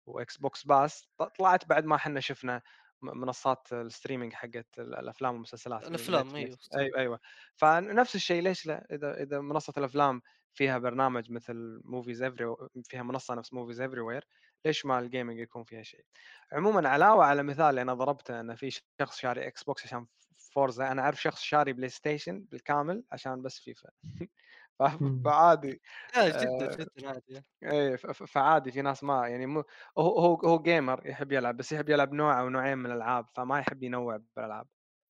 و 0.05 0.37
Xbox 0.37 0.65
Pass 0.65 1.09
طلعت 1.39 1.65
بعد 1.69 1.85
ما 1.85 1.95
إحنا 1.95 2.19
شفنا 2.19 2.61
منصات 3.01 3.73
ال 3.73 3.79
streaming 3.79 4.33
حقت 4.33 4.79
الأفلام 4.79 5.33
والمسلسلات 5.33 5.87
الأفلام 5.87 6.35
أيوه 6.35 6.57
أيوه 6.77 6.99
أيوه. 6.99 7.19
فنفس 7.55 8.15
الشيء 8.15 8.41
ليش 8.43 8.65
لا؟ 8.67 8.87
إذا 8.91 9.23
إذا 9.23 9.41
منصة 9.41 9.73
الأفلام 9.77 10.21
فيها 10.53 10.77
برنامج 10.77 11.31
مثل 11.31 11.81
Movies 11.85 12.23
Every 12.23 12.55
فيها 12.89 13.03
منصة 13.03 13.35
نفس 13.35 13.53
Movies 13.53 13.81
Everywhere 13.81 14.27
ليش 14.65 14.85
ما 14.85 14.99
ال 14.99 15.05
gaming 15.05 15.39
يكون 15.39 15.63
فيها 15.63 15.83
شيء؟ 15.83 16.05
عموما 16.51 16.89
علاوة 16.89 17.25
على 17.25 17.43
مثال 17.43 17.65
اللي 17.65 17.81
أنا 17.81 17.93
ضربته 17.93 18.39
انه 18.39 18.55
في 18.55 18.71
شخص 19.01 19.17
شاري 19.19 19.47
إكس 19.47 19.63
بوكس 19.63 19.85
عشان 19.85 20.07
Forza 20.37 20.91
أنا 20.91 21.01
أعرف 21.01 21.21
شخص 21.21 21.41
شاري 21.41 21.73
بلاي 21.73 21.89
ستيشن 21.89 22.39
بالكامل 22.51 23.03
عشان 23.11 23.41
بس 23.41 23.59
فيفا. 23.59 23.89
فعادي 25.25 25.81
جدا 26.17 26.67
جدا 26.67 27.09
عادي 27.09 27.43
إيه 27.63 27.95
فعادي 27.95 28.71
في 28.71 28.81
ناس 28.81 29.03
ما 29.03 29.27
يعني 29.27 29.45
مو 29.45 29.63
هو 29.97 30.19
هو 30.19 30.35
هو 30.35 30.61
gamer 30.61 31.07
يحب 31.07 31.31
يلعب 31.31 31.57
بس 31.57 31.71
يحب 31.71 31.89
يلعب 31.89 32.13
نوع 32.13 32.39
أو 32.39 32.49
نوعين 32.49 32.77
من 32.77 32.85
الألعاب 32.85 33.25
فما 33.35 33.59
يحب 33.59 33.83
ينوع 33.83 34.19
بالألعاب. 34.35 34.67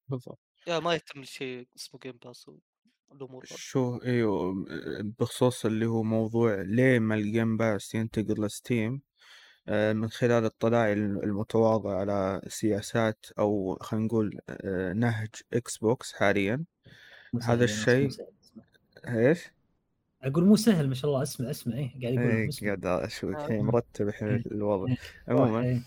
بالضبط. 0.08 0.40
يا 0.68 0.80
ما 0.80 0.94
يهتم 0.94 1.24
شيء 1.24 1.68
اسمه 1.76 2.00
جيم 2.04 2.20
باس 2.26 2.52
الأمور 3.12 3.46
شو 3.46 3.98
إيوه 3.98 4.54
بخصوص 5.20 5.66
اللي 5.66 5.86
هو 5.86 6.04
موضوع 6.04 6.62
ليه 6.62 7.00
ما 7.00 7.16
الجيم 7.16 7.58
باس 7.58 7.96
ينتقل 7.96 8.46
لستيم 8.46 9.02
من 9.68 10.10
خلال 10.10 10.46
اطلاعي 10.46 10.94
المتواضع 10.94 12.00
على 12.00 12.42
سياسات 12.48 13.26
أو 13.40 13.78
خلينا 13.82 14.06
نقول 14.06 14.40
آه، 14.50 14.94
نهج 14.94 15.30
إكس 15.54 15.78
بوكس 15.78 16.14
حاليا 16.14 16.64
هذا 17.44 17.64
الشيء 17.64 18.10
إيش؟ 19.08 19.52
أقول 20.24 20.46
مو 20.46 20.56
سهل 20.56 20.88
ما 20.88 20.96
شاء 20.96 21.12
الله 21.12 21.22
اسمع 21.22 21.50
اسمع 21.50 21.76
إيه 21.76 22.02
قاعد 22.02 22.14
يقول 22.14 22.30
إيه 22.30 22.50
قاعد 22.66 22.86
أشوف 22.86 23.36
آه. 23.36 23.62
مرتب 23.62 24.08
الحين 24.08 24.44
الوضع 24.52 24.92
إيه. 24.92 24.98
عموما 25.28 25.62
إيه. 25.62 25.82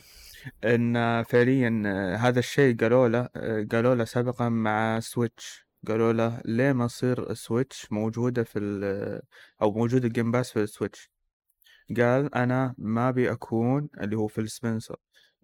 إن 0.65 1.23
فعليا 1.23 1.83
هذا 2.17 2.39
الشيء 2.39 2.77
قالوا 2.77 3.09
له 3.09 3.29
قالوا 3.73 3.95
له 3.95 4.05
سابقا 4.05 4.49
مع 4.49 5.01
Switch 5.01 5.67
قالوا 5.89 6.13
له 6.13 6.43
ليه 6.45 6.73
ما 6.73 6.87
تصير 6.87 7.35
Switch 7.35 7.93
موجودة 7.93 8.45
في 8.45 8.59
ال 8.59 9.23
أو 9.63 9.73
موجود 9.73 10.05
ال 10.05 10.10
Game 10.10 10.31
Pass 10.31 10.53
في 10.53 10.63
ال 10.63 10.70
Switch 10.70 11.14
قال 11.97 12.35
أنا 12.35 12.75
ما 12.79 13.09
أبي 13.09 13.33
أكون 13.33 13.89
اللي 14.01 14.17
هو 14.17 14.27
فيل 14.27 14.47
سبنسر 14.47 14.97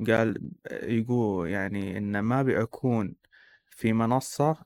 قال 0.06 0.50
يقول 0.72 1.50
يعني 1.50 1.98
إن 1.98 2.18
ما 2.20 2.40
أبي 2.40 2.62
أكون 2.62 3.14
في 3.70 3.92
منصة 3.92 4.56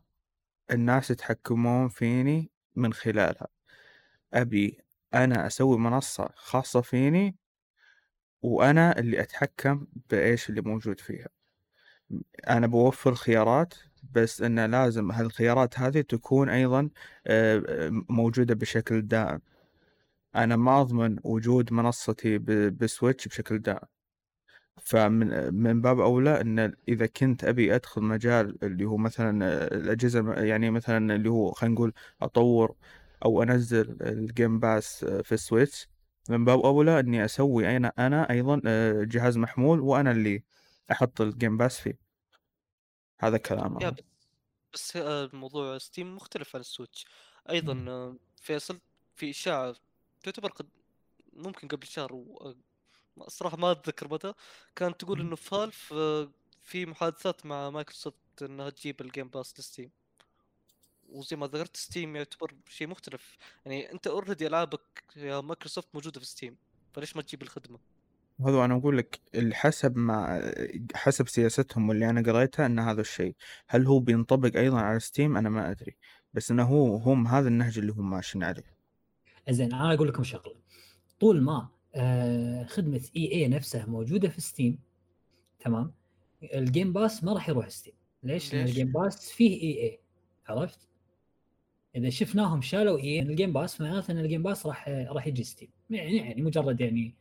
الناس 0.70 1.10
يتحكمون 1.10 1.88
فيني 1.88 2.50
من 2.76 2.92
خلالها. 2.92 3.48
أبي 4.34 4.78
أنا 5.14 5.46
أسوي 5.46 5.78
منصة 5.78 6.28
خاصة 6.34 6.80
فيني 6.80 7.36
وأنا 8.42 8.98
اللي 8.98 9.20
أتحكم 9.20 9.86
بإيش 10.10 10.50
اللي 10.50 10.60
موجود 10.60 11.00
فيها. 11.00 11.28
أنا 12.48 12.66
بوفر 12.66 13.14
خيارات 13.14 13.74
بس 14.12 14.42
انه 14.42 14.66
لازم 14.66 15.10
هالخيارات 15.12 15.78
هذه 15.78 16.00
تكون 16.00 16.48
أيضا 16.48 16.90
آه، 17.26 17.90
موجودة 18.08 18.54
بشكل 18.54 19.02
دائم. 19.02 19.40
أنا 20.36 20.56
ما 20.56 20.80
أضمن 20.80 21.16
وجود 21.24 21.72
منصتي 21.72 22.38
بسويتش 22.70 23.28
بشكل 23.28 23.58
دائم. 23.58 23.88
فمن 24.82 25.54
من 25.54 25.80
باب 25.80 26.00
أولى 26.00 26.40
إن 26.40 26.74
إذا 26.88 27.06
كنت 27.06 27.44
أبي 27.44 27.74
أدخل 27.74 28.02
مجال 28.02 28.64
اللي 28.64 28.84
هو 28.84 28.96
مثلا 28.96 29.66
الأجهزة 29.74 30.34
يعني 30.34 30.70
مثلا 30.70 31.14
اللي 31.14 31.30
هو 31.30 31.52
خلينا 31.52 31.74
نقول 31.74 31.92
أطور 32.22 32.76
أو 33.24 33.42
أنزل 33.42 33.96
ال 34.00 34.12
Game 34.12 34.60
Pass 34.60 35.04
في 35.04 35.32
ال 35.32 35.40
Switch 35.40 35.88
من 36.28 36.44
باب 36.44 36.60
أولى 36.60 37.00
إني 37.00 37.24
أسوي 37.24 37.76
أنا 37.76 37.92
أنا 37.98 38.30
أيضا 38.30 38.60
آه، 38.66 39.04
جهاز 39.04 39.38
محمول 39.38 39.80
وأنا 39.80 40.10
اللي 40.10 40.42
أحط 40.92 41.20
ال 41.20 41.28
Game 41.28 41.56
Pass 41.56 41.80
فيه. 41.80 41.98
هذا 43.20 43.36
كلامه 43.36 43.82
يا 43.82 43.94
بس 44.74 44.96
آه، 44.96 45.30
موضوع 45.32 45.78
Steam 45.78 46.16
مختلف 46.16 46.56
عن 46.56 46.60
ال 46.60 46.66
Switch. 46.66 47.06
أيضا 47.50 47.84
آه، 47.88 48.16
فيصل 48.36 48.80
في 49.14 49.30
اشاعه 49.30 49.74
تعتبر 50.24 50.48
قد 50.48 50.66
ممكن 51.32 51.68
قبل 51.68 51.86
شهر 51.86 52.14
و... 52.14 52.54
الصراحه 53.26 53.56
ما 53.56 53.70
أتذكر 53.70 54.08
متى 54.12 54.32
كانت 54.76 55.00
تقول 55.00 55.20
إنه 55.20 55.36
Valve 55.36 55.94
في 56.62 56.86
محادثات 56.86 57.46
مع 57.46 57.70
مايكروسوفت 57.70 58.42
إنها 58.42 58.70
تجيب 58.70 59.00
ال 59.00 59.06
Game 59.06 59.28
Pass 59.28 59.60
ل 59.60 59.65
Steam. 59.65 59.90
وزي 61.08 61.36
ما 61.36 61.46
ذكرت 61.46 61.76
Steam 61.76 62.16
يعتبر 62.16 62.54
شيء 62.68 62.86
مختلف. 62.88 63.36
يعني 63.64 63.92
أنت 63.92 64.06
already 64.06 64.46
ألعابك 64.46 65.04
يا 65.16 65.40
مايكروسوفت 65.40 65.88
موجودة 65.94 66.20
في 66.20 66.26
Steam 66.26 66.56
فليش 66.92 67.16
ما 67.16 67.22
تجيب 67.22 67.42
الخدمة؟ 67.42 67.78
هذا 68.40 68.64
أنا 68.64 68.76
أقول 68.76 68.98
لك 68.98 69.20
حسب 69.52 69.96
ما 69.96 70.52
حسب 70.94 71.28
سياستهم 71.28 71.88
واللي 71.88 72.10
أنا 72.10 72.32
قريتها 72.32 72.66
إن 72.66 72.78
هذا 72.78 73.00
الشيء. 73.00 73.36
هل 73.68 73.86
هو 73.86 73.98
بينطبق 73.98 74.56
أيضا 74.56 74.80
على 74.80 75.00
Steam؟ 75.00 75.36
أنا 75.36 75.48
ما 75.48 75.70
أدري. 75.70 75.96
بس 76.34 76.50
إنه 76.50 76.62
هو 76.62 76.96
هم 76.96 77.26
هذا 77.26 77.48
النهج 77.48 77.78
اللي 77.78 77.92
هم 77.92 78.10
ماشيين 78.10 78.44
عليه. 78.44 78.73
زين 79.50 79.72
أنا 79.74 79.94
أقول 79.94 80.08
لكم 80.08 80.24
شغلة. 80.24 80.54
طول 81.20 81.40
ما 81.42 81.68
آه 81.94 82.64
خدمة 82.64 83.00
EA 83.16 83.48
نفسها 83.48 83.86
موجودة 83.86 84.28
في 84.28 84.40
Steam 84.40 84.78
تمام؟ 85.58 85.92
ال 86.42 86.52
Game 86.52 86.92
Pass 86.92 87.24
ما 87.24 87.32
راح 87.32 87.48
يروح 87.48 87.68
Steam 87.68 87.94
ليش؟ 88.22 88.54
لأن 88.54 88.64
ال 88.64 88.70
Game 88.70 88.92
Pass 88.92 89.32
فيه 89.32 89.62
EA 89.62 89.98
عرفت؟ 90.48 90.88
إذا 91.96 92.10
شفناهم 92.10 92.62
شالوا 92.62 92.98
إي 92.98 93.20
ال 93.20 93.27
Game 93.27 93.52
Pass 93.52 93.80
معناته 93.80 94.10
إن 94.10 94.18
ال 94.18 94.23
Game 94.23 94.42
Pass 94.42 94.66
راح 94.66 94.88
راح 94.88 95.26
يجي 95.26 95.44
Steam 95.44 95.68
يعني 95.90 96.16
يعني 96.16 96.42
مجرد 96.42 96.80
يعني 96.80 97.14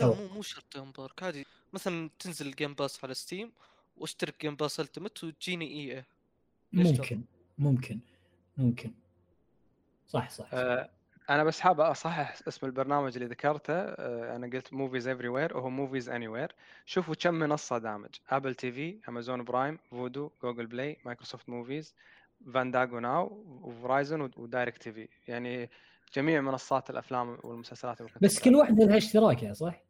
لا 0.00 0.06
مو 0.06 0.28
مو 0.34 0.42
شرط 0.42 0.76
امبارك 0.76 1.22
عادي. 1.22 1.46
مثلا 1.72 2.10
تنزل 2.18 2.46
ال 2.46 2.52
Game 2.52 2.74
Pass 2.74 3.04
على 3.04 3.14
Steam 3.14 3.52
واشترك 3.96 4.40
Game 4.40 4.56
Pass 4.56 4.80
Ultimate 4.80 5.24
وتجيني 5.24 5.66
EA 5.66 6.04
ممكن 6.72 7.22
ممكن 7.58 7.98
ممكن. 8.56 8.90
صح 10.08 10.30
صح, 10.30 10.36
صح. 10.44 10.54
آه 10.54 10.90
أنا 11.30 11.44
بس 11.44 11.60
حاب 11.60 11.80
أصحح 11.80 12.38
اسم 12.48 12.66
البرنامج 12.66 13.16
اللي 13.16 13.28
ذكرته 13.28 13.72
آه 13.72 14.36
أنا 14.36 14.46
قلت 14.46 14.72
Movies 14.72 15.08
Everywhere 15.08 15.56
وهو 15.56 15.70
Movies 15.70 16.08
Anywhere 16.08 16.54
شوفوا 16.86 17.14
كم 17.14 17.34
منصة 17.34 17.78
دامج. 17.78 18.10
Apple 18.28 18.54
TV 18.54 18.98
Amazon 19.08 19.44
Prime 19.44 19.78
Vudu 19.90 20.30
Google 20.42 20.66
Play 20.66 20.96
Microsoft 21.04 21.48
Movies 21.48 21.94
Fandango 22.54 22.98
Now 22.98 23.44
و 23.64 23.71
Verizon 23.71 24.23
و 24.23 24.30
DirecTV 24.36 25.08
يعني 25.28 25.70
جميع 26.14 26.40
منصات 26.40 26.90
الأفلام 26.90 27.38
والمسلسلات 27.44 28.02
بس 28.22 28.40
كل 28.40 28.54
واحدة 28.54 28.84
لها 28.84 28.96
اشتراكها 28.96 29.52
صح؟ 29.52 29.82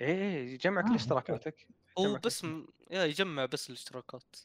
إيه, 0.00 0.14
إيه، 0.14 0.54
يجمع 0.54 0.82
كل 0.82 0.88
آه. 0.88 0.94
اشتراكاتك 0.94 1.66
هو 1.98 2.14
بس 2.24 2.44
م... 2.44 2.66
يا 2.90 3.04
يجمع 3.04 3.44
بس 3.44 3.70
الاشتراكات. 3.70 4.36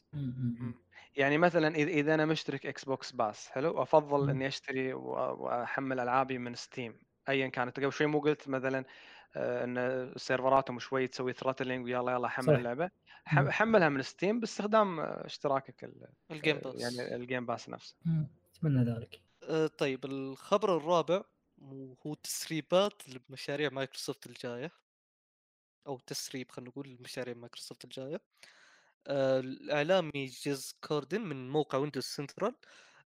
يعني 1.16 1.38
مثلا 1.38 1.74
إذا 1.76 2.14
أنا 2.14 2.24
مشترك 2.26 2.66
Xbox 2.66 3.12
بس 3.12 3.48
حلو 3.48 3.82
افضل 3.82 4.30
إني 4.30 4.46
أشتري 4.46 4.92
وأحمل 4.94 6.00
ألعابي 6.00 6.38
من 6.38 6.54
Steam 6.54 7.00
ايا 7.28 7.48
كانت. 7.48 7.80
قبل 7.80 7.92
شوي 7.92 8.06
مو 8.06 8.20
قلت 8.20 8.48
مثلا 8.48 8.84
آه، 9.36 9.64
إن 9.64 10.12
سيرفراتهم 10.16 10.78
شوي 10.78 11.06
تسوي 11.06 11.32
throttling 11.32 11.84
ويلا 11.84 12.12
يلا 12.12 12.28
حمل. 12.28 12.54
اللعبة. 12.54 12.90
حملها 13.26 13.88
من 13.88 14.02
Steam 14.02 14.40
باستخدام 14.40 15.00
اشتراكك 15.00 15.90
ال 16.30 16.36
Game 16.36 16.58
Pass 16.58 16.80
يعني 16.80 17.16
ال 17.16 17.22
Game 17.22 17.46
Pass 17.46 17.68
نفسه. 17.68 17.96
أتمنى 18.54 18.84
ذلك. 18.84 19.20
أه 19.42 19.66
طيب 19.66 20.04
الخبر 20.04 20.76
الرابع 20.76 21.22
هو 22.06 22.14
تسريبات 22.14 23.02
لمشاريع 23.08 23.70
مايكروسوفت 23.70 24.26
الجاية 24.26 24.70
أو 25.86 25.98
تسريب 25.98 26.50
خلينا 26.50 26.70
نقول 26.70 26.96
مشاريع 27.00 27.34
مايكروسوفت 27.34 27.84
الجاية. 27.84 28.14
آه، 28.14 28.20
الاعلامي 29.08 30.26
Jez 30.26 30.74
Corden 30.84 31.20
من 31.20 31.50
موقع 31.50 31.78
Windows 31.78 32.04
Central 32.04 32.54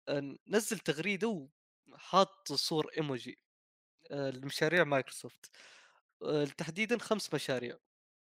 آه، 0.09 0.37
نزل 0.49 0.79
تغريدة 0.79 1.49
وحاط 1.89 2.53
صور 2.53 2.91
إيموجي 2.99 3.39
آه، 4.11 4.31
لمشاريع 4.31 4.85
مايكروسوفت 4.85 5.51
تحديدا 6.59 6.99
خمس 6.99 7.35
مشاريع. 7.35 7.79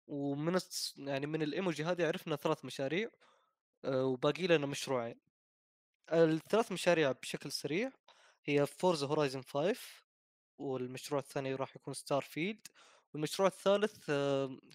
ومن 0.07 0.59
يعني 0.97 1.27
من 1.27 1.41
الإيموجي 1.41 1.83
هذه 1.83 2.07
عرفنا 2.07 2.35
ثلاث 2.35 2.65
مشاريع 2.65 3.09
وباقي 3.85 4.47
لنا 4.47 4.65
مشروعين. 4.67 5.19
الثلاث 6.13 6.71
مشاريع 6.71 7.11
بشكل 7.11 7.51
سريع 7.51 7.91
هي 8.45 8.65
Forza 8.65 9.07
Horizon 9.07 9.41
5 9.41 9.75
والمشروع 10.57 11.21
الثاني 11.21 11.55
راح 11.55 11.75
يكون 11.75 11.93
Starfield 11.93 12.67
والمشروع 13.13 13.47
الثالث 13.47 14.09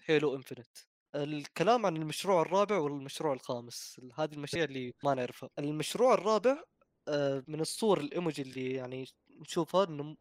Halo 0.05 0.35
Infinite 0.35 0.88
الكلام 1.15 1.85
عن 1.85 1.97
المشروع 1.97 2.41
الرابع 2.41 2.77
والمشروع 2.77 3.33
الخامس 3.33 4.01
هذه 4.15 4.33
المشاريع 4.33 4.65
اللي 4.65 4.93
ما 5.03 5.13
نعرفها. 5.13 5.49
المشروع 5.59 6.13
الرابع 6.13 6.63
آه، 7.07 7.43
من 7.47 7.61
الصور 7.61 7.99
الايموجي 7.99 8.41
اللي 8.41 8.73
يعني 8.73 9.05
نشوفها 9.41 9.83
إنه 9.83 10.17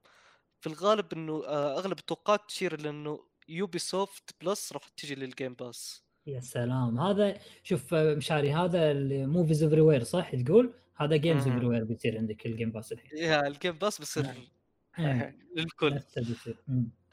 في 0.60 0.66
الغالب 0.66 1.12
إنه 1.12 1.44
آه، 1.46 1.78
أغلب 1.78 1.98
التوقعات 1.98 2.40
تشير 2.48 2.74
إلى 2.74 2.90
إنه 2.90 3.18
Ubisoft 3.48 4.30
Plus 4.44 4.72
راح 4.72 4.88
تجي 4.88 5.14
لل 5.14 5.28
Game 5.28 5.54
Pass 5.54 6.04
يا 6.26 6.40
سلام. 6.40 7.00
هذا 7.00 7.38
شوف 7.62 7.94
آه، 7.94 8.14
مشاري 8.14 8.52
هذا 8.52 8.90
ال 8.90 9.62
Movies 9.64 9.80
Everywhere 9.80 10.04
صح؟ 10.04 10.34
تقول؟ 10.34 10.74
هذا 10.96 11.16
games 11.16 11.48
everywhere 11.48 11.84
بيصير 11.84 12.18
عندك 12.18 12.46
ال 12.46 12.51
Game 12.51 12.70
Pass 12.72 12.92
الحين. 12.92 13.18
يا 13.18 13.46
ال 13.46 13.53
Game 13.53 13.78
Pass 13.78 13.98
بيصير 13.98 14.26
للكل. 15.56 16.00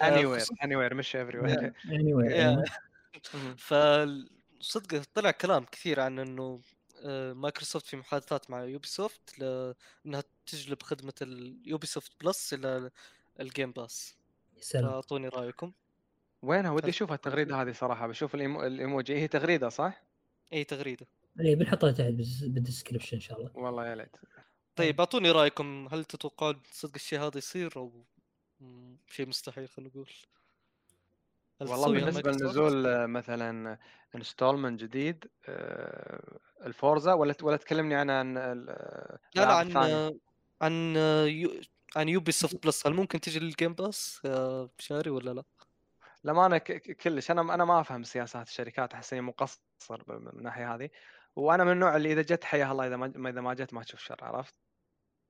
اني 0.02 0.26
وير 0.26 0.42
اني 0.64 0.76
وير 0.76 0.94
مش 0.94 1.16
افري 1.16 1.40
وير 1.40 1.74
اني 1.86 2.14
وير 2.14 2.64
فصدق 3.58 5.04
طلع 5.14 5.32
كلام 5.32 5.64
كثير 5.64 6.00
عن 6.00 6.20
إنه 6.20 6.62
آه، 7.04 7.34
مايكروسوفت 7.34 7.86
في 7.86 7.98
محادثات 7.98 8.50
مع 8.50 8.64
Ubisoft 8.64 9.40
لانها 9.40 10.24
تجلب 10.46 10.84
خدمة 10.84 11.14
ال 11.22 11.88
Ubisoft 11.88 12.12
Plus 12.24 12.54
إلى 12.54 12.92
ال 13.40 13.46
Game 13.46 13.72
Pass 13.72 14.16
سلام. 14.60 14.86
اعطوني 14.86 15.28
رأيكم. 15.28 15.72
وينها؟ 16.42 16.72
ودي 16.72 16.90
أشوف 16.90 17.12
التغريدة 17.12 17.62
هذه 17.62 17.72
صراحة 17.72 18.08
بشوف 18.08 18.36
الإيموجي. 18.36 19.16
هي 19.16 19.28
تغريدة 19.28 19.70
صح؟ 19.70 20.04
اي 20.54 20.64
تغريدة. 20.64 21.08
اي 21.40 21.56
بنحطها 21.56 21.92
تحت 21.92 22.12
بال 22.44 22.55
description 22.55 23.18
إن 23.18 23.22
شاء 23.22 23.38
الله. 23.38 23.52
والله 23.56 23.88
يا 23.88 23.96
ليت. 23.96 24.16
طيب. 24.76 25.00
أعطوني 25.00 25.32
رأيكم. 25.32 25.88
هل 25.92 26.06
تتوقعون 26.06 26.62
صدق 26.72 26.96
الشيء 26.96 27.20
هذا 27.20 27.38
يصير 27.38 27.74
أو 27.76 28.06
شيء 29.08 29.28
مستحيل 29.28 29.70
خلينا 29.70 29.92
نقول؟ 29.92 30.10
والله 31.62 31.92
بالنسبة 31.92 32.32
لنزول 32.32 33.08
مثلا 33.08 33.78
installment 34.16 34.80
جديد 34.80 35.26
آه، 35.50 36.40
ال 36.66 36.74
Forza 36.74 37.14
ولا 37.14 37.36
ولا 37.42 37.58
تكلمني 37.58 37.96
عن 37.96 38.10
عن 38.10 38.34
لا 38.34 39.20
لا 39.36 39.54
عن 39.54 39.78
عن 40.62 40.96
يو 41.28 41.50
عن 41.96 42.10
Ubisoft 42.10 42.64
Plus 42.64 42.88
هل 42.88 42.94
ممكن 42.94 43.20
تجي 43.20 43.40
لل 43.40 43.51
Game 43.51 43.74
Pass 43.74 44.22
يا 44.26 44.70
مشاري 44.80 45.10
ولا 45.10 45.32
لا؟ 45.32 45.44
لا 46.24 46.34
ما 46.34 46.46
أنا 46.46 46.58
كلش 46.58 47.32
أنا 47.32 47.54
أنا 47.54 47.66
ما 47.66 47.82
أفهم 47.82 48.04
سياسات 48.04 48.48
الشركات 48.48 48.94
أحس 48.94 49.14
إني 49.14 49.22
مقصر 49.22 49.60
من 50.08 50.28
الناحية 50.28 50.76
هذه 50.76 50.90
وأنا 51.36 51.64
من 51.64 51.72
النوع 51.72 51.96
اللي 51.96 52.14
إذا 52.14 52.22
جت 52.22 52.44
حياها 52.44 52.72
الله 52.72 52.88
إذا 52.88 52.98
ما 52.98 53.30
إذا 53.30 53.42
ما 53.42 53.54
جت 53.54 53.74
ما 53.74 53.84
تشوف 53.84 54.00
شر 54.00 54.18
عرفت؟ 54.22 54.56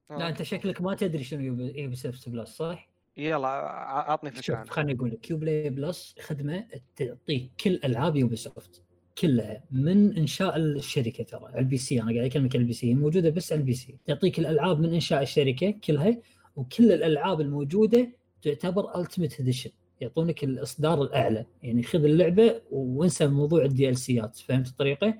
لا 0.09 0.29
أنت 0.29 0.43
شكلك 0.43 0.81
ما 0.81 0.95
تدري 0.95 1.23
شنو 1.23 1.41
Ubisoft 1.41 2.29
Plus 2.29 2.49
صح؟ 2.49 2.94
يلا 3.17 3.47
أعطني 3.47 4.31
فكرة 4.31 4.41
شوف 4.41 4.69
خليني 4.69 4.93
أقول 4.93 5.11
لك 5.11 5.19
Uplay 5.19 5.69
Plus 5.69 6.15
خدمة 6.21 6.67
تعطيك 6.95 7.51
كل 7.63 7.79
ألعاب 7.83 8.15
Ubisoft 8.15 8.81
كلها 9.17 9.63
من 9.71 10.17
إنشاء 10.17 10.57
الشركة 10.57 11.23
ترى 11.23 11.45
على 11.45 11.59
ال 11.59 11.77
PC. 11.77 12.01
أنا 12.01 12.11
قاعد 12.11 12.25
أكلمك 12.25 12.55
على 12.55 12.61
ال 12.61 12.73
PC 12.73 12.93
موجودة 12.93 13.29
بس 13.29 13.51
على 13.51 13.61
ال 13.61 13.73
PC. 13.73 13.97
تعطيك 14.05 14.39
الالعاب 14.39 14.79
من 14.79 14.93
إنشاء 14.93 15.21
الشركة 15.21 15.71
كلها 15.83 16.17
وكل 16.55 16.91
الألعاب 16.91 17.41
الموجودة 17.41 18.11
تعتبر 18.41 18.99
ultimate 19.01 19.39
edition 19.39 19.69
يعطونك 20.01 20.43
الإصدار 20.43 21.01
الأعلى. 21.01 21.45
يعني 21.63 21.83
خذ 21.83 22.03
اللعبة 22.03 22.61
وانسى 22.71 23.27
موضوع 23.27 23.65
ال 23.65 23.97
DLC 23.97 24.27
ات 24.27 24.37
فهمت 24.37 24.67
الطريقة؟ 24.67 25.13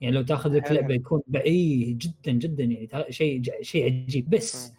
يعني 0.00 0.14
لو 0.14 0.22
تاخذ 0.22 0.56
لك 0.56 0.72
لعبة 0.72 0.94
يكون 0.94 1.22
بعيد 1.26 1.98
جدا 1.98 2.32
جدا 2.32 2.64
يعني 2.64 3.12
شيء 3.12 3.42
شيء 3.62 3.84
عجيب. 3.84 4.30
بس 4.30 4.72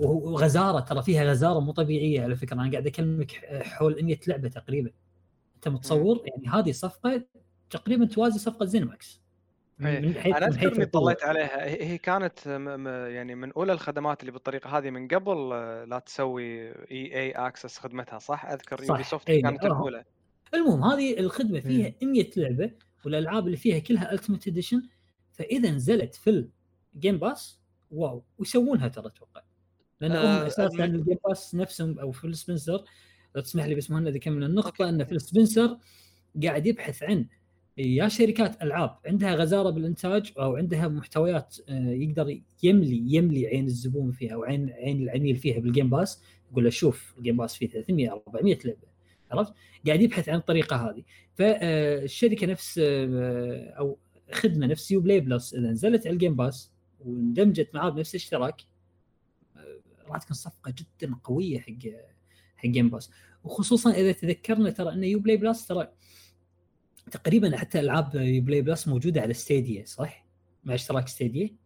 وغزاره 0.00 0.80
ترى 0.80 1.02
فيها 1.02 1.24
غزارة 1.24 1.60
مو 1.60 1.72
طبيعية 1.72 2.22
على 2.22 2.36
فكرة. 2.36 2.54
أنا 2.54 2.70
قاعد 2.70 2.86
أكلمك 2.86 3.30
حول 3.62 4.04
100 4.04 4.18
لعبة 4.26 4.48
تقريبا. 4.48 4.90
أنت 5.56 5.68
متصور؟ 5.68 6.22
يعني 6.26 6.48
هذه 6.48 6.72
صفقة 6.72 7.24
تقريبا 7.70 8.06
توازي 8.06 8.38
صفقة 8.38 8.66
ZeniMax 8.66 9.20
من 9.78 10.14
حيث 10.14 10.36
أنا 10.36 10.46
أذكر 10.46 10.76
إني 10.76 10.86
طلعت 10.86 11.22
عليها. 11.22 11.64
هي 11.66 11.98
كانت 11.98 12.46
يعني 13.10 13.34
من 13.34 13.52
أولى 13.52 13.72
الخدمات 13.72 14.20
اللي 14.20 14.32
بالطريقة 14.32 14.78
هذه 14.78 14.90
من 14.90 15.08
قبل 15.08 15.52
آه، 15.52 15.84
لا 15.84 15.98
تسوي 15.98 16.68
EA 16.68 17.20
Access 17.20 17.78
خدمتها 17.78 18.18
صح؟ 18.18 18.46
أذكر 18.46 18.84
Ubisoft 18.84 19.30
أيه. 19.30 19.42
كانت 19.42 19.64
الأولى. 19.64 20.04
المهم 20.54 20.84
هذه 20.84 21.20
الخدمة 21.20 21.60
فيها 21.60 21.92
100 22.02 22.30
لعبة 22.36 22.70
والألعاب 23.04 23.46
اللي 23.46 23.56
فيها 23.56 23.78
كلها 23.78 24.12
ultimate 24.12 24.48
edition 24.48 24.82
فإذا 25.32 25.70
نزلت 25.70 26.14
في 26.14 26.48
ال 26.94 26.99
Game 26.99 27.18
Pass 27.18 27.60
wow 27.90 28.22
ويسوونها 28.38 28.88
ترى 28.88 29.06
أتوقع. 29.06 29.42
لأن 30.00 30.12
آه 30.12 30.40
هم 30.40 30.46
أساسا 30.46 30.84
ال 30.84 30.90
Game 30.90 31.16
Pass 31.28 31.54
نفسهم 31.54 31.98
أو 31.98 32.12
Phil 32.12 32.36
Spencer 32.36 32.84
لو 33.36 33.42
تسمح 33.42 33.64
لي 33.64 33.74
بس 33.74 33.90
مهند 33.90 34.16
اكمل 34.16 34.44
النقطة 34.44 34.88
إن 34.88 35.04
Phil 35.04 35.20
Spencer 35.20 35.78
قاعد 36.42 36.66
يبحث 36.66 37.02
عن 37.02 37.26
يا 37.78 38.08
شركات 38.08 38.62
ألعاب 38.62 38.96
عندها 39.06 39.34
غزارة 39.34 39.70
بالإنتاج 39.70 40.32
أو 40.38 40.56
عندها 40.56 40.88
محتويات 40.88 41.56
آه، 41.68 41.90
يقدر 41.90 42.40
يملي 42.62 43.14
يملي 43.14 43.46
عين 43.46 43.66
الزبون 43.66 44.12
فيها 44.12 44.34
أو 44.34 44.44
عين 44.44 44.70
عين 44.70 45.02
العميل 45.02 45.36
فيها 45.36 45.60
بال 45.60 45.70
Game 45.70 45.90
Pass 45.90 46.22
يقول 46.52 46.64
له 46.64 46.70
شوف 46.70 47.14
ال 47.18 47.22
Game 47.22 47.36
Pass 47.36 47.56
فيه 47.56 47.68
300 47.68 48.12
400 48.12 48.58
لعبة. 48.64 48.96
عرفت؟ 49.30 49.52
قاعد 49.86 50.00
يبحث 50.00 50.28
عن 50.28 50.38
الطريقة 50.38 50.76
هذه. 50.76 51.02
فالشركه 51.34 52.46
نفس 52.46 52.80
آه، 52.82 53.74
أو 53.78 53.98
خدمة 54.32 54.66
نفس 54.66 54.90
Uplay 54.90 55.20
Plus 55.20 55.54
إذا 55.54 55.70
نزلت 55.70 56.06
على 56.06 56.14
ال 56.14 56.18
Game 56.18 56.36
Pass 56.36 56.72
واندمجت 57.00 57.74
معاه 57.74 57.88
بنفس 57.88 58.10
الاشتراك. 58.14 58.62
راح 60.08 60.18
تكون 60.18 60.36
صفقة 60.36 60.74
جدا 60.78 61.14
قوية 61.24 61.58
حق 61.58 61.72
حق 62.56 62.66
Game 62.66 62.90
Pass 62.90 63.10
وخصوصا 63.44 63.90
إذا 63.90 64.12
تذكرنا 64.12 64.70
ترى 64.70 64.92
إن 64.92 65.04
Uplay 65.04 65.36
Plus 65.36 65.66
ترى 65.66 65.88
تقريبا 67.10 67.56
حتى 67.56 67.80
ألعاب 67.80 68.14
Uplay 68.14 68.62
Plus 68.62 68.88
موجودة 68.88 69.20
على 69.20 69.34
Stadia 69.34 69.84
صح؟ 69.84 70.26
مع 70.64 70.74
اشتراك 70.74 71.08
Stadia 71.08 71.56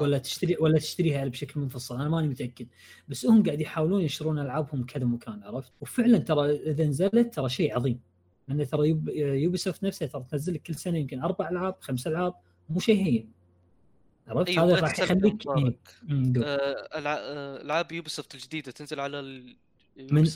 ولا 0.00 0.18
تشتري 0.18 0.56
ولا 0.60 0.78
تشتريها 0.78 1.26
بشكل 1.26 1.60
منفصل 1.60 1.94
أنا 1.94 2.08
ماني 2.08 2.28
متأكد. 2.28 2.66
بس 3.08 3.26
هم 3.26 3.42
قاعد 3.42 3.60
يحاولون 3.60 4.02
ينشرون 4.02 4.38
ألعابهم 4.38 4.86
كذا 4.86 5.04
مكان 5.04 5.42
عرفت؟ 5.42 5.72
وفعلا 5.80 6.18
ترى 6.18 6.50
إذا 6.50 6.86
نزلت 6.86 7.34
ترى 7.34 7.48
شيء 7.48 7.76
عظيم. 7.76 8.00
لأن 8.48 8.66
ترى 8.66 8.88
Ubisoft 9.16 9.84
نفسها 9.84 10.08
ترى 10.08 10.24
تنزل 10.30 10.56
كل 10.56 10.74
سنة 10.74 10.98
يمكن 10.98 11.22
أربع 11.22 11.48
ألعاب 11.48 11.76
خمس 11.80 12.06
ألعاب 12.06 12.34
مو 12.68 12.80
شيء 12.80 13.04
هين. 13.04 13.39
عرفت؟ 14.30 14.48
أيوة 14.48 14.64
هذا 14.64 14.80
راح 14.80 14.98
يخليك 14.98 15.46
إيه. 15.46 15.74
آه، 16.42 16.88
آه، 16.92 17.62
العاب 17.62 17.92
Ubisoft 17.92 18.34
الجديدة 18.34 18.72
تنزل 18.72 19.00
على 19.00 19.20
ال... 19.20 19.56
من 19.96 20.28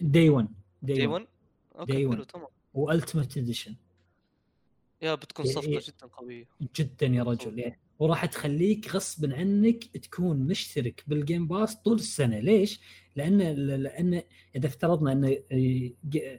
day 0.00 0.28
1 0.30 0.48
day 0.82 1.06
1 1.06 1.26
okay 1.78 2.08
حلو 2.08 2.24
تمام. 2.24 2.46
و 2.74 2.81
ultimate 2.81 3.38
edition 3.38 3.74
يا 5.02 5.14
بتكون 5.14 5.46
صفقة 5.46 5.82
جدا 5.86 6.06
قوية. 6.12 6.44
جدا 6.76 7.06
يا 7.06 7.22
رجل 7.22 7.58
يعني. 7.58 7.78
وراح 7.98 8.26
تخليك 8.26 8.94
غصبا 8.94 9.36
عنك 9.36 9.84
تكون 9.84 10.36
مشترك 10.36 11.04
بال 11.06 11.19
Game 11.19 11.46
Pass 11.46 11.74
طول 11.76 11.96
السنة. 11.96 12.38
ليش؟ 12.38 12.80
لأن 13.16 13.38
لأن 13.82 14.22
إذا 14.56 14.66
افترضنا 14.66 15.12
إن 15.12 15.38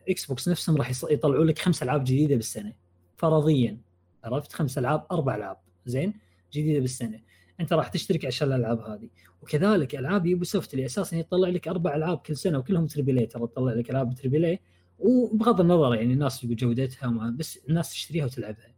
Xbox 0.09 0.49
نفسهم 0.49 0.77
راح 0.77 0.91
يطلعوا 1.09 1.45
لك 1.45 1.59
خمس 1.59 1.83
ألعاب 1.83 2.03
جديدة 2.03 2.35
بالسنة 2.35 2.73
فرضيا 3.17 3.77
عرفت؟ 4.23 4.53
خمس 4.53 4.77
ألعاب 4.77 5.05
أربع 5.11 5.35
ألعاب 5.35 5.57
زين؟ 5.85 6.28
جديدة 6.53 6.79
بالسنة. 6.79 7.19
أنت 7.59 7.73
راح 7.73 7.87
تشترك 7.87 8.25
عشان 8.25 8.47
الألعاب 8.47 8.79
هذه. 8.79 9.09
وكذلك 9.41 9.95
ألعاب 9.95 10.25
Ubisoft 10.25 10.73
اللي 10.73 10.85
أساسا 10.85 11.17
يطلع 11.17 11.49
لك 11.49 11.67
أربع 11.67 11.95
ألعاب 11.95 12.17
كل 12.17 12.37
سنة 12.37 12.57
وكلهم 12.57 12.87
triple 12.87 13.17
A 13.17 13.25
ترى 13.25 13.47
تطلع 13.47 13.73
لك 13.73 13.89
ألعاب 13.89 14.15
triple 14.15 14.45
A 14.45 14.59
وبغض 14.99 15.61
النظر 15.61 15.95
يعني 15.95 16.13
الناس 16.13 16.45
جودتها 16.45 17.33
بس 17.37 17.59
الناس 17.69 17.91
تشتريها 17.91 18.25
وتلعبها. 18.25 18.75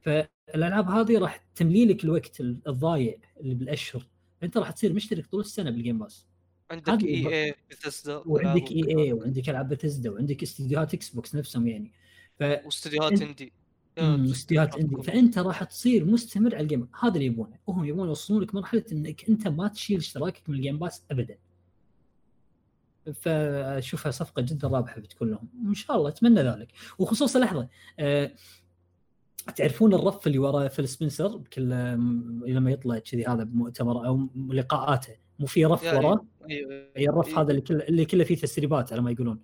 فالألعاب 0.00 0.90
هذه 0.90 1.18
راح 1.18 1.46
تملي 1.54 1.86
لك 1.86 2.04
الوقت 2.04 2.40
الضايع 2.40 3.16
اللي 3.40 3.54
بالأشهر. 3.54 4.06
أنت 4.42 4.56
راح 4.56 4.70
تصير 4.70 4.92
مشترك 4.92 5.26
طول 5.26 5.40
السنة 5.40 5.70
بال 5.70 5.79
Game 5.79 5.98
Pass 5.98 6.26
عندك 6.70 7.04
EA 7.04 7.54
بثزدا 7.70 8.22
وعندك 8.26 8.72
EA 8.72 9.12
وعندك 9.12 9.50
ألعاب 9.50 9.68
بثزدا 9.68 10.10
وعندك 10.10 10.42
استديوهات 10.42 10.94
Xbox 10.94 11.34
نفسهم 11.34 11.66
يعني. 11.66 11.92
ف 12.38 12.42
واستديوهات 12.42 13.22
indie 13.22 13.52
استديوهات 13.98 14.76
indie 14.76 15.02
فأنت 15.02 15.38
راح 15.38 15.64
تصير 15.64 16.04
مستمر 16.04 16.54
على 16.54 16.62
ال 16.62 16.66
game. 16.66 16.88
هذا 17.02 17.14
اللي 17.14 17.26
يبونه. 17.26 17.56
وهم 17.66 17.84
يبون 17.84 18.08
يوصلون 18.08 18.42
لك 18.42 18.54
مرحلة 18.54 18.84
إنك 18.92 19.28
أنت 19.28 19.48
ما 19.48 19.68
تشيل 19.68 19.98
اشتراكك 19.98 20.42
من 20.48 20.54
ال 20.54 20.59
Game 20.59 20.78
Pass 20.78 21.04
ابدا. 21.10 21.38
فأشوفها 23.14 24.12
صفقة 24.12 24.42
جدا 24.42 24.68
رابحة 24.68 25.00
بتكون 25.00 25.30
لهم. 25.30 25.48
وإن 25.66 25.74
شاء 25.74 25.96
الله 25.96 26.08
أتمنى 26.08 26.42
ذلك. 26.42 26.68
وخصوصا 26.98 27.38
لحظه 27.38 27.68
أه 27.98 28.32
تعرفون 29.56 29.94
الرف 29.94 30.26
اللي 30.26 30.38
ورا 30.38 30.68
فيل 30.68 30.88
سبنسر؟ 30.88 31.36
بكل 31.36 31.68
لما 32.46 32.70
يطلع 32.70 32.98
كذي 32.98 33.26
هذا 33.26 33.44
بمؤتمر 33.44 34.06
أو 34.06 34.28
لقاءاته. 34.48 35.14
مو 35.38 35.46
في 35.46 35.64
رف 35.64 35.82
يعني 35.82 35.98
وراه؟ 35.98 36.24
أيوه 36.50 36.90
أي 36.96 37.08
الرف 37.08 37.28
أيوة. 37.28 37.40
هذا 37.40 37.50
اللي 37.50 37.60
كله 37.60 37.88
اللي 37.88 38.04
كله 38.04 38.24
فيه 38.24 38.36
تسريبات 38.36 38.92
على 38.92 39.02
ما 39.02 39.10
يقولون. 39.10 39.40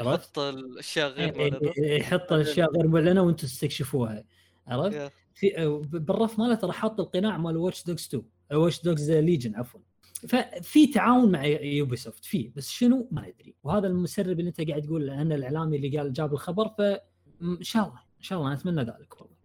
يحط 0.00 0.38
الأشياء 0.38 1.08
غير 1.08 1.38
معلنه 1.38 1.72
يحط 1.78 2.32
الأشياء 2.32 2.70
غير 2.76 2.88
معلنه 2.88 3.22
وأنتم 3.22 3.46
تستكشفوها 3.46 4.24
عرفت؟ 4.66 5.12
في 5.34 5.78
بالرف 5.92 6.38
ماله 6.38 6.54
ترى 6.54 6.72
حاط 6.72 7.00
القناع 7.00 7.36
مال 7.36 7.56
Watch 7.56 7.84
Dogs 7.84 8.06
2 8.06 8.24
Watch 8.52 8.82
Dogs 8.82 9.10
Legion 9.10 9.54
عفوا. 9.54 9.80
ففي 10.28 10.86
تعاون 10.86 11.32
مع 11.32 11.44
Ubisoft 11.46 12.24
في 12.24 12.48
بس 12.56 12.70
شنو؟ 12.70 13.08
ما 13.10 13.20
ندري 13.20 13.54
وهذا 13.64 13.86
المسرب 13.86 14.40
اللي 14.40 14.48
أنت 14.48 14.68
قاعد 14.70 14.82
تقول 14.82 15.10
أن 15.10 15.32
الإعلامي 15.32 15.76
اللي 15.76 15.98
قال 15.98 16.12
جاب 16.12 16.32
الخبر 16.32 16.68
فان 16.68 17.62
شاء 17.62 17.88
الله 17.88 18.00
إن 18.18 18.22
شاء 18.22 18.38
الله 18.38 18.54
نتمنى 18.54 18.80
ذلك 18.80 19.20
والله. 19.20 19.36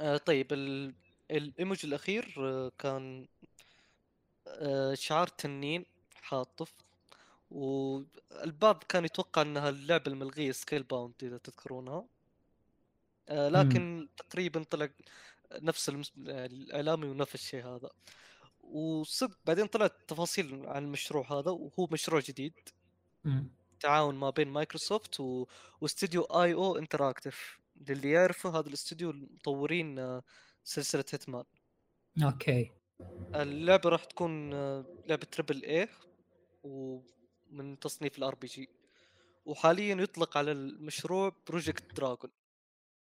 آه 0.00 0.16
طيب 0.16 0.46
الايموجي 1.30 1.86
الأخير 1.86 2.34
آه 2.38 2.72
كان 2.78 3.26
آه 4.48 4.94
شعار 4.94 5.26
تنين 5.26 5.84
حاطف 6.14 6.74
والبعض 7.50 8.84
كان 8.88 9.04
يتوقع 9.04 9.42
إنها 9.42 9.68
اللعبة 9.68 10.12
الملغية 10.12 10.52
Scalebound 10.52 11.14
إذا 11.22 11.38
تذكرونها. 11.38 12.04
آه 13.28 13.48
لكن 13.48 14.00
م. 14.00 14.08
تقريبا 14.16 14.62
طلع 14.62 14.88
نفس 15.52 15.88
المس... 15.88 16.12
الإعلامي 16.18 17.06
ونفس 17.06 17.34
الشيء 17.34 17.66
هذا. 17.66 17.90
وصدق 18.60 19.38
بعدين 19.46 19.66
طلعت 19.66 19.92
تفاصيل 20.08 20.66
عن 20.66 20.84
المشروع 20.84 21.32
هذا 21.32 21.50
وهو 21.50 21.88
مشروع 21.92 22.20
جديد. 22.20 22.54
م. 23.24 23.42
تعاون 23.80 24.14
ما 24.14 24.30
بين 24.30 24.48
مايكروسوفت 24.48 25.20
و... 25.20 25.46
واستديو 25.80 26.22
IO 26.22 26.54
Interactive 26.54 27.60
للي 27.88 28.10
يعرفه 28.10 28.58
هذا 28.58 28.68
الاستوديو 28.68 29.10
المطورين 29.10 29.98
آه، 29.98 30.22
سلسلة 30.64 31.04
Hitman 31.12 31.44
أوكي. 32.22 32.70
اللعبة 33.34 33.90
راح 33.90 34.04
تكون 34.04 34.54
آه، 34.54 34.84
لعبة 35.06 35.24
triple 35.24 35.64
A 35.64 35.88
ومن 37.50 37.78
تصنيف 37.78 38.18
ال 38.18 38.34
RPG 38.34 38.68
وحاليا 39.46 39.94
يطلق 39.94 40.36
على 40.36 40.52
المشروع 40.52 41.32
Project 41.48 41.94
Dragon 41.94 42.30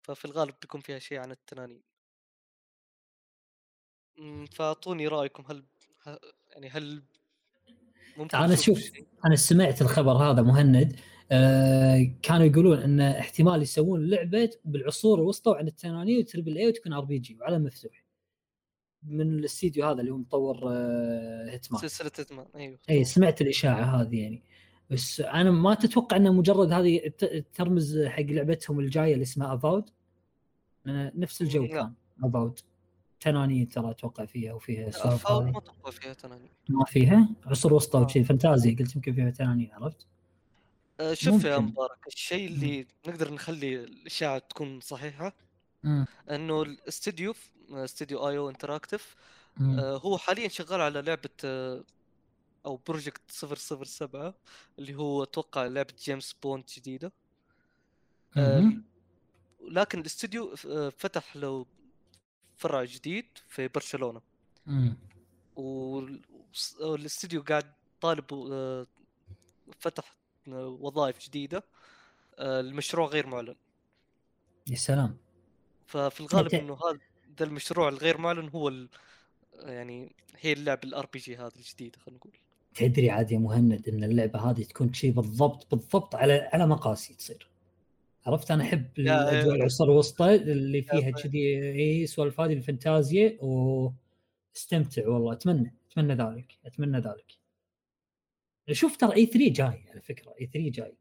ففي 0.02 0.24
الغالب 0.24 0.54
بيكون 0.62 0.80
فيها 0.80 0.98
شيء 0.98 1.18
عن 1.18 1.30
التنانين. 1.30 1.82
فأعطوني 4.52 5.08
رأيكم. 5.08 5.44
هل 5.48 5.64
يعني 6.50 6.68
هل 6.68 7.02
ممكن 8.16 8.38
أنا 8.38 8.56
شوف 8.56 8.90
أنا 9.26 9.36
سمعت 9.36 9.82
الخبر 9.82 10.12
هذا 10.12 10.42
مهند. 10.42 11.00
آه 11.30 12.16
كانوا 12.22 12.46
يقولون 12.46 12.78
إن 12.78 13.00
احتمال 13.00 13.62
يسوون 13.62 14.10
لعبة 14.10 14.50
بالعصور 14.64 15.18
الوسطى 15.18 15.50
وعن 15.50 15.66
التنانين 15.68 16.20
و 16.20 16.26
triple 16.26 16.58
A 16.58 16.68
وتكون 16.68 16.92
RPG 16.92 17.36
وعلى 17.40 17.58
مفتوح. 17.58 18.05
من 19.06 19.38
الاستديو 19.38 19.86
هذا 19.86 20.00
اللي 20.00 20.10
هو 20.10 20.16
مطور 20.16 20.60
آه 20.64 21.50
Hitman 21.50 21.80
سلسلة 21.80 22.10
Hitman 22.18 22.46
أيوه. 22.56 22.78
اي 22.90 23.04
سمعت 23.04 23.40
الإشاعة 23.40 24.02
هذه 24.02 24.22
يعني. 24.22 24.42
بس 24.90 25.20
أنا 25.20 25.50
ما 25.50 25.74
تتوقع 25.74 26.16
إنه 26.16 26.32
مجرد 26.32 26.72
هذه 26.72 27.12
ترمز 27.54 27.98
حق 27.98 28.22
لعبتهم 28.22 28.80
الجاية 28.80 29.14
اللي 29.14 29.22
اسمها 29.22 29.54
Avowed 29.54 29.90
نفس 30.86 31.42
الجو 31.42 31.68
كان 31.68 31.92
Avowed 32.24 32.58
تنانين 33.20 33.68
ترى 33.68 33.90
أتوقع 33.90 34.24
فيها 34.24 34.52
وفيها 34.52 34.90
سوالف 34.90 35.30
ما 35.30 35.58
أتوقع 35.58 35.90
فيها 35.90 36.12
تنانين. 36.12 36.48
ما 36.68 36.84
فيها؟ 36.84 37.28
عصر 37.46 37.74
وسطى 37.74 37.98
وشي 37.98 38.24
fantasy 38.24 38.74
قلت 38.74 38.96
يمكن 38.96 39.12
فيها 39.12 39.30
تنانين 39.30 39.70
عرفت؟ 39.72 40.06
أه 41.00 41.14
شوف. 41.14 41.44
يا 41.44 41.58
مبارك 41.58 42.06
الشيء 42.06 42.46
اللي 42.46 42.82
م. 42.82 42.86
نقدر 43.10 43.34
نخلي 43.34 43.84
الإشاعة 43.84 44.38
تكون 44.38 44.80
صحيحة 44.80 45.36
م. 45.84 46.04
إنه 46.30 46.62
الاستديو 46.62 47.34
استديو 47.70 48.28
IO 48.28 48.38
Interactive 48.38 49.16
هو 49.78 50.18
حاليا 50.18 50.48
شغال 50.48 50.80
على 50.80 51.02
لعبة 51.02 51.30
آه 51.44 51.84
أو 52.66 52.76
Project 52.76 53.22
007 53.30 54.34
اللي 54.78 54.94
هو 54.94 55.22
أتوقع 55.22 55.66
لعبة 55.66 55.94
جيمس 56.04 56.36
بوند 56.42 56.64
جديدة. 56.76 57.12
آه 58.36 58.72
لكن 59.68 60.00
الاستديو 60.00 60.54
آه، 60.66 60.88
فتح 60.88 61.36
له 61.36 61.66
فرع 62.56 62.84
جديد 62.84 63.26
في 63.48 63.68
برشلونة. 63.68 64.20
والاستديو 66.80 67.42
قاعد 67.42 67.72
طالب 68.00 68.24
فتح 69.80 70.16
وظائف 70.46 71.18
جديدة 71.18 71.62
المشروع 72.38 73.08
غير 73.08 73.26
معلن. 73.26 73.56
يا 74.70 74.76
سلام. 74.76 75.16
ففي 75.86 76.20
الغالب 76.20 76.54
إنه 76.54 76.74
هذا 76.74 76.98
المشروع 77.44 77.88
الغير 77.88 78.18
معلن 78.18 78.48
هو 78.48 78.72
يعني 79.54 80.12
هي 80.40 80.52
اللعبه 80.52 80.80
ال 80.84 81.06
RPG 81.12 81.36
هذه 81.36 81.52
الجديدة 81.56 81.98
خلينا 81.98 82.18
نقول. 82.18 82.32
تدري 82.74 83.10
عاد 83.10 83.32
يا 83.32 83.38
مهند 83.38 83.88
إن 83.88 84.04
اللعبة 84.04 84.50
هذه 84.50 84.62
تكون 84.62 84.92
شيء 84.92 85.10
بالضبط 85.10 85.74
بالضبط 85.74 86.14
على 86.14 86.50
على 86.52 86.66
مقاسي 86.66 87.14
تصير. 87.14 87.48
عرفت؟ 88.26 88.50
أنا 88.50 88.64
أحب 88.64 88.86
الأجواء 88.98 89.54
العصر 89.54 89.84
الوسطى 89.84 90.34
اللي 90.34 90.82
فيها 90.82 91.10
كذي 91.10 91.72
اي 91.72 92.06
سوالف 92.06 92.40
هذه 92.40 92.52
الفانتازيا 92.52 93.38
واستمتع 93.40 95.08
والله. 95.08 95.32
اتمنى 95.32 95.74
أتمنى 95.90 96.14
ذلك. 96.14 96.58
أتمنى 96.66 96.98
ذلك. 96.98 97.38
شوف 98.72 98.96
ترى 98.96 99.16
اي 99.16 99.26
3 99.26 99.52
جاي 99.52 99.84
على 99.90 100.00
فكرة. 100.00 100.34
اي 100.40 100.46
3 100.46 100.70
جاي. 100.70 100.96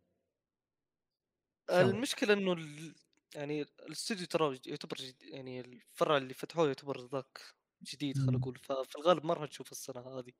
المشكلة 1.69 2.33
إنه 2.33 2.53
ال... 2.53 2.95
يعني 3.35 3.61
الاستوديو 3.61 4.25
ترى 4.25 4.59
يعتبر 4.65 4.97
جد... 4.97 5.23
يعني 5.23 5.61
الفرع 5.61 6.17
اللي 6.17 6.33
فتحوه 6.33 6.67
يعتبر 6.67 7.07
ذاك 7.07 7.39
جديد 7.83 8.17
خلينا 8.17 8.37
نقول. 8.37 8.57
ففي 8.63 8.95
الغالب 8.95 9.25
ما 9.25 9.33
راح 9.33 9.43
نشوف 9.43 9.71
السنة 9.71 10.01
هذه. 10.01 10.31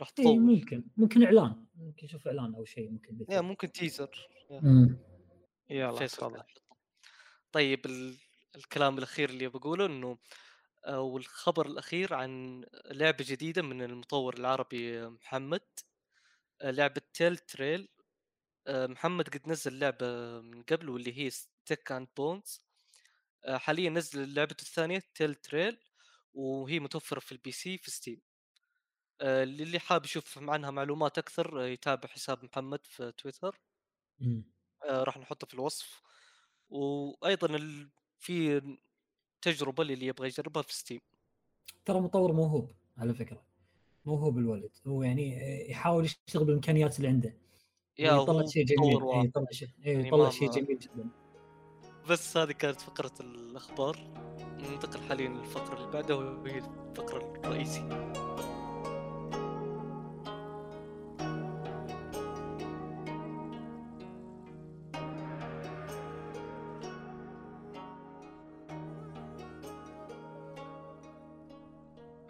راح 0.00 0.10
تطول. 0.10 0.26
إيه 0.26 0.38
ممكن. 0.38 0.84
ممكن 0.96 1.22
إعلان. 1.22 1.66
ممكن 1.74 2.06
نشوف 2.06 2.26
إعلان 2.26 2.54
أو 2.54 2.64
شيء 2.64 2.90
ممكن 2.90 3.26
يا 3.28 3.40
ممكن 3.40 3.72
teaser 3.72 4.28
يلا 5.70 6.44
طيب 7.52 7.86
ال... 7.86 8.18
الكلام 8.56 8.98
الأخير 8.98 9.30
اللي 9.30 9.48
بقوله 9.48 9.86
إنه 9.86 10.18
أو 10.84 11.16
الخبر 11.16 11.66
الأخير 11.66 12.14
عن 12.14 12.64
لعبة 12.90 13.24
جديدة 13.28 13.62
من 13.62 13.82
المطور 13.82 14.34
العربي 14.34 15.08
محمد. 15.08 15.60
لعبة 16.62 17.02
تيل 17.14 17.38
تريل 17.38 17.88
محمد 18.68 19.28
قد 19.28 19.48
نزل 19.48 19.78
لعبة 19.78 20.40
من 20.40 20.62
قبل 20.62 20.88
واللي 20.88 21.18
هي 21.18 21.30
ستيك 21.64 21.92
and 21.92 22.08
بونز 22.16 22.60
حاليا 23.48 23.90
نزل 23.90 24.34
لعبته 24.34 24.62
الثانية 24.62 25.02
تيل 25.14 25.34
تريل 25.34 25.78
وهي 26.34 26.80
متوفرة 26.80 27.20
في 27.20 27.32
ال 27.32 27.52
PC 27.52 27.78
في 27.78 27.90
Steam 27.90 28.20
للي 29.22 29.78
حاب 29.78 30.04
يشوف 30.04 30.38
عنها 30.38 30.70
معلومات 30.70 31.18
أكثر 31.18 31.60
يتابع 31.66 32.08
حساب 32.08 32.44
محمد 32.44 32.86
في 32.86 33.12
تويتر. 33.18 33.60
آه، 34.84 35.02
راح 35.02 35.18
نحطه 35.18 35.46
في 35.46 35.54
الوصف. 35.54 36.02
وأيضا. 36.70 37.58
في 38.18 38.62
تجربة 39.42 39.84
للي 39.84 40.06
يبغى 40.06 40.26
يجربها 40.28 40.62
في 40.62 40.74
Steam 40.74 41.00
ترى 41.84 42.00
مطور 42.00 42.32
موهوب 42.32 42.70
على 42.98 43.14
فكرة. 43.14 43.42
موهوب 44.04 44.38
الولد. 44.38 44.70
هو 44.86 45.02
يعني 45.02 45.38
يحاول 45.70 46.04
يشتغل 46.04 46.44
بالإمكانيات 46.44 46.96
اللي 46.96 47.08
عنده. 47.08 47.36
يا 47.98 48.12
يطلع 48.12 48.46
شيء 48.46 48.64
جميل. 48.64 49.26
يطلع 49.26 49.46
شيء 49.50 49.68
يطلع 49.84 50.30
شيء 50.30 50.50
جميل 50.50 50.78
جدا. 50.78 51.21
بس 52.10 52.36
هذه 52.36 52.52
كانت 52.52 52.80
فقرة 52.80 53.12
الأخبار. 53.20 53.96
ننتقل 54.58 55.08
حاليا 55.08 55.28
للفقرة 55.28 55.74
اللي 55.76 55.92
بعدها 55.92 56.16
وهي 56.16 56.58
الفقرة 56.58 57.32
الرئيسية. 57.44 58.12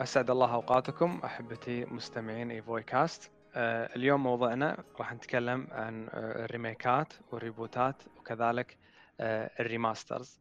أسعد 0.01 0.31
الله 0.31 0.55
أوقاتكم 0.55 1.21
أحبتي 1.25 1.85
مستمعين 1.85 2.51
ايفوي 2.51 2.83
cast 2.83 3.31
آه 3.55 3.97
اليوم 3.97 4.23
موضوعنا 4.23 4.85
راح 4.99 5.13
نتكلم 5.15 5.69
عن 5.71 6.09
آه 6.11 6.45
الريميكات 6.45 7.13
والريبوتات 7.33 8.03
وكذلك 8.19 8.77
ال 9.21 9.33
remasters 9.33 10.41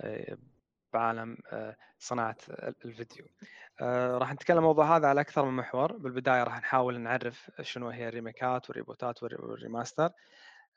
آه 0.00 0.38
بعالم 0.92 1.36
آه 1.52 1.76
صناعة 1.98 2.36
الفيديو. 2.84 3.26
آه 3.80 4.18
راح 4.18 4.32
نتكلم 4.34 4.58
الموضوع 4.58 4.96
هذا 4.96 5.08
على 5.08 5.20
أكثر 5.20 5.44
من 5.44 5.56
محور. 5.56 5.96
بالبداية 5.96 6.44
راح 6.44 6.58
نحاول 6.60 7.00
نعرف 7.00 7.50
شنو 7.62 7.88
هي 7.88 8.08
الريميكات 8.08 8.70
والريبوتات 8.70 9.22
والريماستر. 9.22 10.10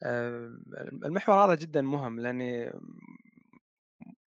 آه 0.04 0.58
المحور 1.06 1.46
هذا 1.46 1.56
جدا 1.56 1.82
مهم 1.82 2.20
لأني 2.20 2.72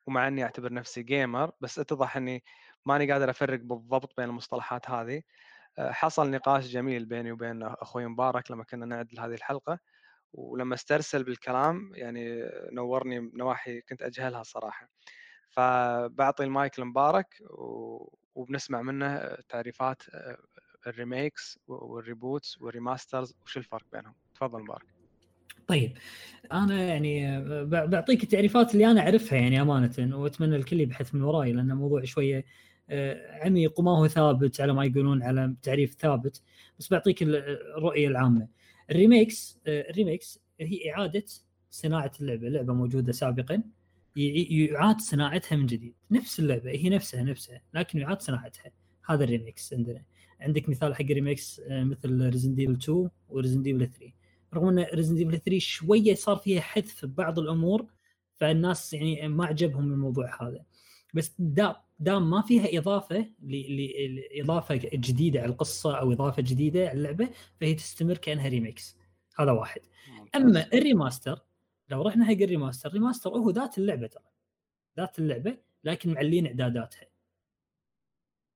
ومع 0.07 0.29
أني 0.29 0.45
أعتبر 0.45 0.73
نفسي 0.73 1.03
gamer 1.03 1.53
بس 1.61 1.79
اتضح 1.79 2.17
أني 2.17 2.45
ماني 2.87 3.13
قادر 3.13 3.31
أفرق 3.31 3.61
بالضبط 3.61 4.17
بين 4.17 4.29
المصطلحات 4.29 4.91
هذه. 4.91 5.23
آه، 5.79 5.93
حصل 5.93 6.31
نقاش 6.31 6.67
جميل 6.67 7.05
بيني 7.07 7.33
وبين 7.33 7.63
أخوي 7.63 8.07
مبارك 8.07 8.51
لما 8.51 8.65
كنا 8.65 8.87
نعد 8.87 9.09
هذه 9.19 9.35
الحلقة. 9.35 9.79
ولما 10.33 10.75
استرسل 10.75 11.25
بالكلام 11.25 11.91
يعني 11.95 12.51
نورني 12.73 13.31
نواحي 13.35 13.81
كنت 13.81 14.03
أجهلها 14.03 14.43
صراحة. 14.43 14.89
فبعطي 15.51 16.45
المايك 16.45 16.79
لمبارك 16.81 17.43
وبنسمع 18.35 18.83
منه 18.83 19.37
تعريفات 19.49 20.03
آه، 20.15 20.37
ال 20.87 20.96
remakes 20.96 21.59
وال 21.69 21.89
reboots 21.89 22.61
وال 22.61 22.74
remasters 22.74 23.35
وش 23.45 23.57
الفرق 23.57 23.85
بينهم. 23.93 24.15
تفضل 24.35 24.63
مبارك. 24.63 24.87
طيب 25.67 25.99
أنا 26.53 26.85
يعني 26.85 27.45
بعطيك 27.67 28.23
التعريفات 28.23 28.75
اللي 28.75 28.91
أنا 28.91 29.01
أعرفها 29.01 29.39
يعني 29.39 29.63
أمانة 29.63 30.19
وأتمنى 30.19 30.57
الكل 30.57 30.81
يبحث 30.81 31.15
من 31.15 31.23
وراي 31.23 31.53
لأن 31.53 31.71
الموضوع 31.71 32.05
شوية 32.05 32.45
آه، 32.91 33.45
عميق 33.45 33.81
وما 33.81 33.99
هو 33.99 34.09
ثابت 34.09 34.61
على 34.61 34.73
ما 34.73 34.85
يقولون 34.85 35.23
على 35.23 35.55
تعريف 35.63 35.95
ثابت 35.95 36.43
بس 36.79 36.91
بعطيك 36.91 37.23
الرؤية 37.23 38.09
العامة. 38.09 38.49
ال 38.91 38.99
remakes 38.99 39.59
آه، 39.67 39.91
ال 39.91 39.97
remakes 39.97 40.41
هي 40.61 40.93
إعادة 40.93 41.25
صناعة 41.71 42.13
اللعبة 42.21 42.49
لعبة 42.49 42.73
موجودة 42.73 43.13
سابقا 43.13 43.63
يعاد 44.17 45.01
صناعتها 45.01 45.57
من 45.57 45.67
جديد. 45.67 45.95
نفس 46.11 46.41
اللعبة 46.41 46.71
هي 46.71 46.89
نفسها 46.89 47.23
نفسها 47.23 47.63
لكن 47.75 47.99
يعاد 47.99 48.23
صناعتها. 48.23 48.73
هذا 49.07 49.25
ال 49.25 49.31
remakes 49.31 49.75
عندنا. 49.75 50.03
عندك 50.41 50.69
مثال 50.69 50.95
حق 50.95 51.03
ال 51.03 51.10
remakes 51.10 51.61
آه، 51.61 51.85
مثل 51.85 52.29
Resident 52.31 52.55
Evil 52.55 52.73
2 52.73 53.11
و 53.29 53.33
Resident 53.33 53.63
Evil 53.63 53.87
3 53.87 54.13
رغم 54.55 54.69
أن 54.69 54.87
Resident 54.95 55.15
Evil 55.15 55.39
3 55.39 55.59
شوية 55.59 56.15
صار 56.15 56.37
فيها 56.37 56.61
حذف 56.61 57.05
ببعض 57.05 57.39
الأمور 57.39 57.87
فالناس 58.41 58.93
يعني 58.93 59.29
ما 59.29 59.47
عجبهم 59.47 59.93
الموضوع 59.93 60.43
هذا. 60.43 60.65
بس 61.15 61.35
دام 61.39 61.75
دام 61.99 62.31
ما 62.31 62.43
فيها 62.43 62.79
إضافة 62.79 63.27
لاضافه 63.41 64.75
جديدة 64.95 65.41
على 65.41 65.51
القصة 65.51 65.99
أو 65.99 66.13
إضافة 66.13 66.43
جديدة 66.43 66.89
على 66.89 66.99
اللعبة 66.99 67.29
فهي 67.61 67.75
تستمر 67.75 68.17
كأنها 68.17 68.49
remakes 68.49 68.97
هذا 69.39 69.53
واحد. 69.53 69.81
أما 70.35 70.67
ال 70.75 70.82
remaster 70.82 71.41
لو 71.89 72.03
رحنا 72.03 72.25
حق 72.25 72.33
ال 72.33 72.39
remaster 72.39 72.89
ال 72.89 72.93
remaster 72.93 73.31
هو 73.31 73.51
ذات 73.51 73.79
اللعبة 73.79 74.07
ترى. 74.07 74.25
ذات 74.97 75.19
اللعبة 75.19 75.57
لكن 75.85 76.15
معلين 76.15 76.47
إعداداتها. 76.47 77.07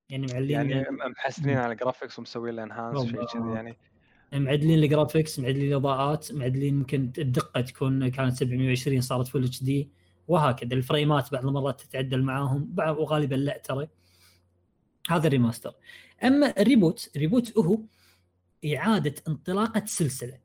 يعني 0.09 0.27
معلين 0.33 0.71
يعني 0.71 0.87
محسنين 0.91 1.57
على 1.57 1.73
ال 1.73 1.78
graphics 1.78 2.19
ومسوين 2.19 2.55
له 2.55 2.63
enhance 2.63 3.11
شيء 3.11 3.25
كذي 3.25 3.55
يعني. 3.55 3.77
معدلين 4.33 4.79
الجرافكس 4.79 5.39
معدلين 5.39 5.73
الإضاءات 5.73 6.33
معدلين 6.33 6.75
ممكن 6.75 7.13
الدقه 7.19 7.61
تكون 7.61 8.09
كانت 8.09 8.35
720 8.35 9.01
صارت 9.01 9.29
full 9.29 9.45
HD 9.45 9.91
وهكذا 10.31 10.75
الفريمات 10.75 11.33
بعض 11.33 11.47
المرات 11.47 11.81
تتعدل 11.81 12.23
معاهم 12.23 12.75
وغالبا 12.79 13.35
لا 13.35 13.59
ترى. 13.59 13.89
هذا 15.09 15.27
ال 15.27 15.32
remaster. 15.32 15.75
أما 16.25 16.61
ال 16.61 16.68
reboot 16.68 17.11
ال 17.17 17.23
reboot 17.23 17.59
هو 17.59 17.79
إعادة 18.75 19.15
انطلاقة 19.29 19.83
سلسلة. 19.87 20.39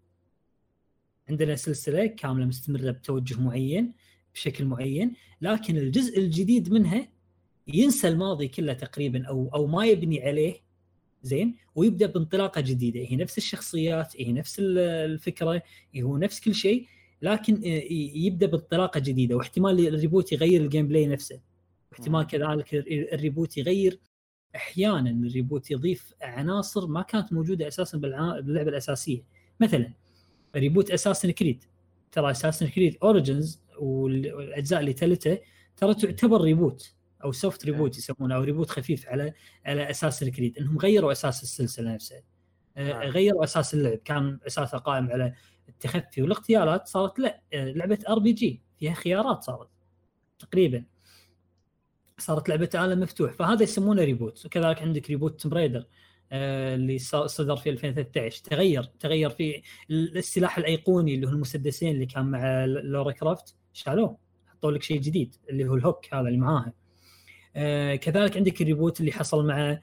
عندنا 1.30 1.56
سلسلة 1.56 2.06
كاملة 2.06 2.46
مستمرة 2.46 2.92
بتوجه 2.92 3.42
معين 3.42 3.94
بشكل 4.34 4.66
معين 4.66 5.14
لكن 5.42 5.78
الجزء 5.78 6.20
الجديد 6.20 6.74
منها 6.74 7.08
ينسى 7.68 8.08
الماضي 8.08 8.48
كله 8.48 8.74
تقريبا 8.74 9.28
أو 9.28 9.50
أو 9.54 9.68
ما 9.68 9.86
يبني 9.86 10.28
عليه. 10.28 10.62
زين؟ 11.24 11.56
ويبدأ 11.76 12.06
بانطلاقة 12.06 12.62
جديدة. 12.62 13.00
هي 13.00 13.16
نفس 13.16 13.38
الشخصيات 13.38 14.22
هي 14.22 14.34
نفس 14.34 14.56
الفكرة 14.60 15.62
هو 15.98 16.18
نفس 16.18 16.40
كل 16.40 16.56
شيء. 16.56 16.88
لكن 17.22 17.56
آه، 17.56 17.84
يبدأ 18.16 18.48
بانطلاقة 18.48 19.00
جديدة 19.00 19.36
واحتمال 19.36 19.88
ال 19.88 19.94
reboot 19.94 20.32
يغير 20.32 20.62
ال 20.62 20.88
gameplay 20.88 21.08
نفسه 21.08 21.40
واحتمال 21.92 22.28
كذلك 22.28 22.74
ال 23.14 23.20
reboot 23.20 23.58
يغير 23.58 24.00
أحيانا 24.56 25.10
ال 25.10 25.19
reboot 25.19 25.72
يضيف 25.72 26.14
عناصر 26.22 26.88
ما 26.88 27.02
كانت 27.02 27.34
موجودة 27.34 27.68
أساسا 27.68 27.98
باللعبة 27.98 28.70
الأساسية. 28.70 29.24
مثلا 29.60 29.94
reboot 30.56 30.92
Assassin's 30.92 31.32
Creed 31.32 31.64
ترى 32.12 32.32
Assassin's 32.32 32.68
Creed 32.68 32.98
Origins 33.04 33.62
والأجزاء 33.80 34.80
اللي 34.80 34.94
تلته 34.94 35.38
ترى 35.78 35.94
تعتبر 35.94 36.42
reboot 36.42 36.94
أو 37.24 37.32
soft 37.32 37.66
reboot 37.66 37.98
يسمونه 37.98 38.36
أو 38.36 38.42
reboot 38.42 38.70
خفيف 38.70 39.08
على 39.08 39.34
Assassin's 39.66 40.24
Creed 40.24 40.58
إنهم 40.58 40.78
غيروا 40.78 41.12
أساس 41.12 41.44
السلسلة 41.44 41.94
نفسها. 41.94 42.22
آه، 42.78 42.90
نعم. 42.90 43.02
غيروا 43.02 43.44
أساس 43.44 43.74
اللعب. 43.74 43.98
كان 43.98 44.40
اساسها 44.48 44.80
قائم 44.80 45.12
على 45.12 45.34
التخفي 45.70 46.22
والاغتيالات 46.22 46.88
صارت 46.88 47.20
لا 47.20 47.42
آه، 47.54 47.72
لعبة 47.72 48.00
RPG 48.10 48.62
فيها 48.80 48.94
خيارات 48.94 49.44
صارت 49.44 49.70
تقريبا. 50.40 50.84
صارت 52.18 52.50
لعبة 52.50 52.70
عالم 52.76 53.00
مفتوح 53.00 53.34
فهذا 53.34 53.64
يسمونه 53.64 54.04
reboot 54.04 54.46
وكذلك 54.46 54.82
عندك 54.82 55.10
reboot 55.10 55.42
Tomb 55.42 55.54
Raider 55.54 55.86
آه، 56.32 56.76
اللي 56.76 56.98
صدر 57.00 57.56
في 57.56 57.70
2013 57.70 58.44
تغير 58.44 58.84
تغير 58.84 59.30
في 59.30 59.62
السلاح 59.90 60.58
الأيقوني 60.58 61.16
اللي 61.16 61.28
هو 61.28 61.32
المسدسين 61.32 61.96
اللي 61.96 62.06
كان 62.06 62.26
مع 62.26 62.66
Lara 62.66 63.12
Croft 63.12 63.56
شالوه. 63.74 64.18
حطوا 64.48 64.72
لك 64.72 64.84
شيء 64.84 65.02
جديد 65.02 65.36
اللي 65.50 65.68
هو 65.70 65.76
ال 65.76 65.83
hook 65.83 66.14
هذا 66.14 66.28
اللي 66.28 66.38
معاها. 66.38 66.74
آه 67.56 67.96
كذلك 67.96 68.38
عندك 68.38 68.62
ال 68.62 68.67
reboot 68.67 69.00
اللي 69.00 69.12
حصل 69.12 69.48
مع 69.48 69.80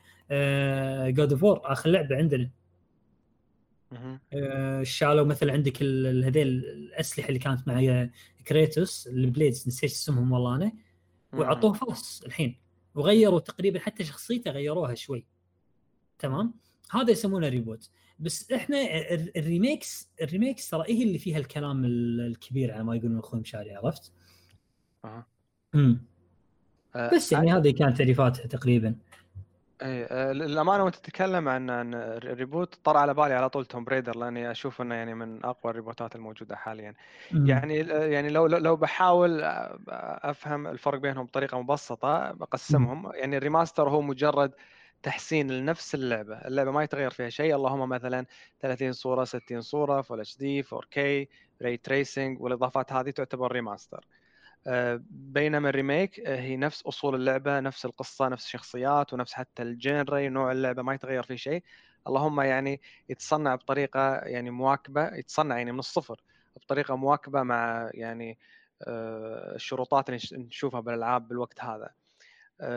God 1.11 1.33
of 1.33 1.43
War 1.43 1.61
آخر 1.65 1.91
لعبة 1.91 2.17
عندنا. 2.17 2.51
شالوا 4.83 5.27
مثلا 5.27 5.53
عندك 5.53 5.83
هذيل 5.83 6.49
الأسلحة 6.49 7.29
اللي 7.29 7.39
كانت 7.39 7.69
مع 7.69 8.09
Kratos 8.47 9.07
ال 9.07 9.16
blades 9.16 9.69
نسيت 9.69 9.91
اسمهم 9.91 10.33
والله 10.33 10.57
أنا 10.57 10.73
وعطوه 11.33 11.73
فاس 11.73 12.23
الحين. 12.27 12.59
وغيروا 12.95 13.41
تقريبا 13.41 13.79
حتى 13.79 14.05
شخصيته 14.05 14.51
غيروها 14.51 14.95
شوي. 14.95 15.27
تمام؟ 16.19 16.55
هذا 16.91 17.11
يسمونه 17.11 17.49
reboot. 17.49 17.91
بس 18.19 18.53
إحنا 18.53 18.77
ال 19.37 19.46
remakes 19.46 20.11
ال 20.23 20.29
remakes 20.29 20.71
ترى 20.71 20.85
هي 20.89 21.03
اللي 21.03 21.19
فيها 21.19 21.39
الكلام 21.39 21.85
الكبير 21.85 22.73
على 22.73 22.85
ما 22.85 22.97
يقولون 22.97 23.19
أخوي 23.19 23.41
مشاري 23.41 23.75
عرفت؟ 23.75 24.13
أها. 25.05 25.27
امم 25.75 26.05
بس 27.15 27.33
يعني 27.33 27.53
هذه 27.53 27.71
كانت 27.71 27.99
تعريفاتها 27.99 28.47
تقريبا. 28.47 28.95
إيه 29.83 30.33
للأمانة 30.33 30.85
وأنت 30.85 30.95
تتكلم 30.97 31.49
عن 31.49 31.71
عن 31.71 31.95
ال 31.95 32.06
reboot 32.06 32.75
طر 32.85 32.97
على 32.97 33.15
بالي 33.15 33.35
على 33.35 33.49
طول 33.51 33.65
Tomb 33.67 33.85
Raider 33.85 34.17
لأني 34.17 34.51
أشوف 34.51 34.81
إنه 34.81 34.95
يعني 34.95 35.15
من 35.15 35.45
أقوى 35.45 35.71
الريبوتات 35.71 36.17
الموجودة 36.17 36.57
حاليا. 36.57 36.95
يعني 37.33 37.75
يعني 37.91 38.29
لو 38.29 38.47
لو 38.47 38.77
بحاول 38.77 39.41
أفهم 40.23 40.67
الفرق 40.67 40.99
بينهم 40.99 41.27
بطريقة 41.27 41.61
مبسطة 41.61 42.33
بقسمهم. 42.33 43.13
يعني 43.15 43.37
ال 43.37 43.42
remaster 43.42 43.89
هو 43.89 44.01
مجرد 44.03 44.53
تحسين 45.03 45.51
لنفس 45.51 45.95
اللعبة، 45.95 46.35
اللعبة 46.37 46.71
ما 46.71 46.83
يتغير 46.83 47.11
فيها 47.11 47.29
شيء 47.29 47.55
اللهم 47.57 47.89
مثلا 47.89 48.27
30 48.61 48.93
صورة 48.93 49.25
60 49.25 49.61
صورة 49.61 50.01
full 50.03 50.21
HD 50.21 50.37
4K 50.39 51.29
ray 51.63 51.77
tracing 51.77 52.41
والإضافات 52.41 52.93
هذه 52.93 53.11
تعتبر 53.11 53.53
remaster. 53.53 54.07
آه، 54.67 55.01
بينما 55.11 55.69
ال 55.69 55.76
remake 55.76 56.21
آه، 56.21 56.41
هي 56.41 56.57
نفس 56.57 56.83
أصول 56.83 57.15
اللعبة 57.15 57.61
نفس 57.61 57.85
القصة 57.85 58.29
نفس 58.29 58.45
الشخصيات 58.47 59.13
ونفس 59.13 59.33
حتى 59.35 59.63
ال 59.63 59.74
genre 59.74 60.29
نوع 60.29 60.53
اللعبة 60.53 60.83
ما 60.83 60.95
يتغير 60.95 61.23
فيه 61.23 61.37
شيء. 61.37 61.63
اللهم 62.09 62.41
يعني 62.41 62.81
يتصنع 63.09 63.55
بطريقة 63.55 64.15
يعني 64.17 64.51
مواكبة 64.51 65.15
يتصنع 65.17 65.59
يعني 65.59 65.73
من 65.73 65.79
الصفر 65.79 66.21
بطريقة 66.57 66.97
مواكبة 66.97 67.43
مع 67.43 67.91
يعني 67.95 68.39
آه، 68.83 69.55
الشروطات 69.55 70.09
اللي 70.09 70.21
نشوفها 70.33 70.81
بالألعاب 70.81 71.29
بالوقت 71.29 71.61
هذا. 71.61 71.91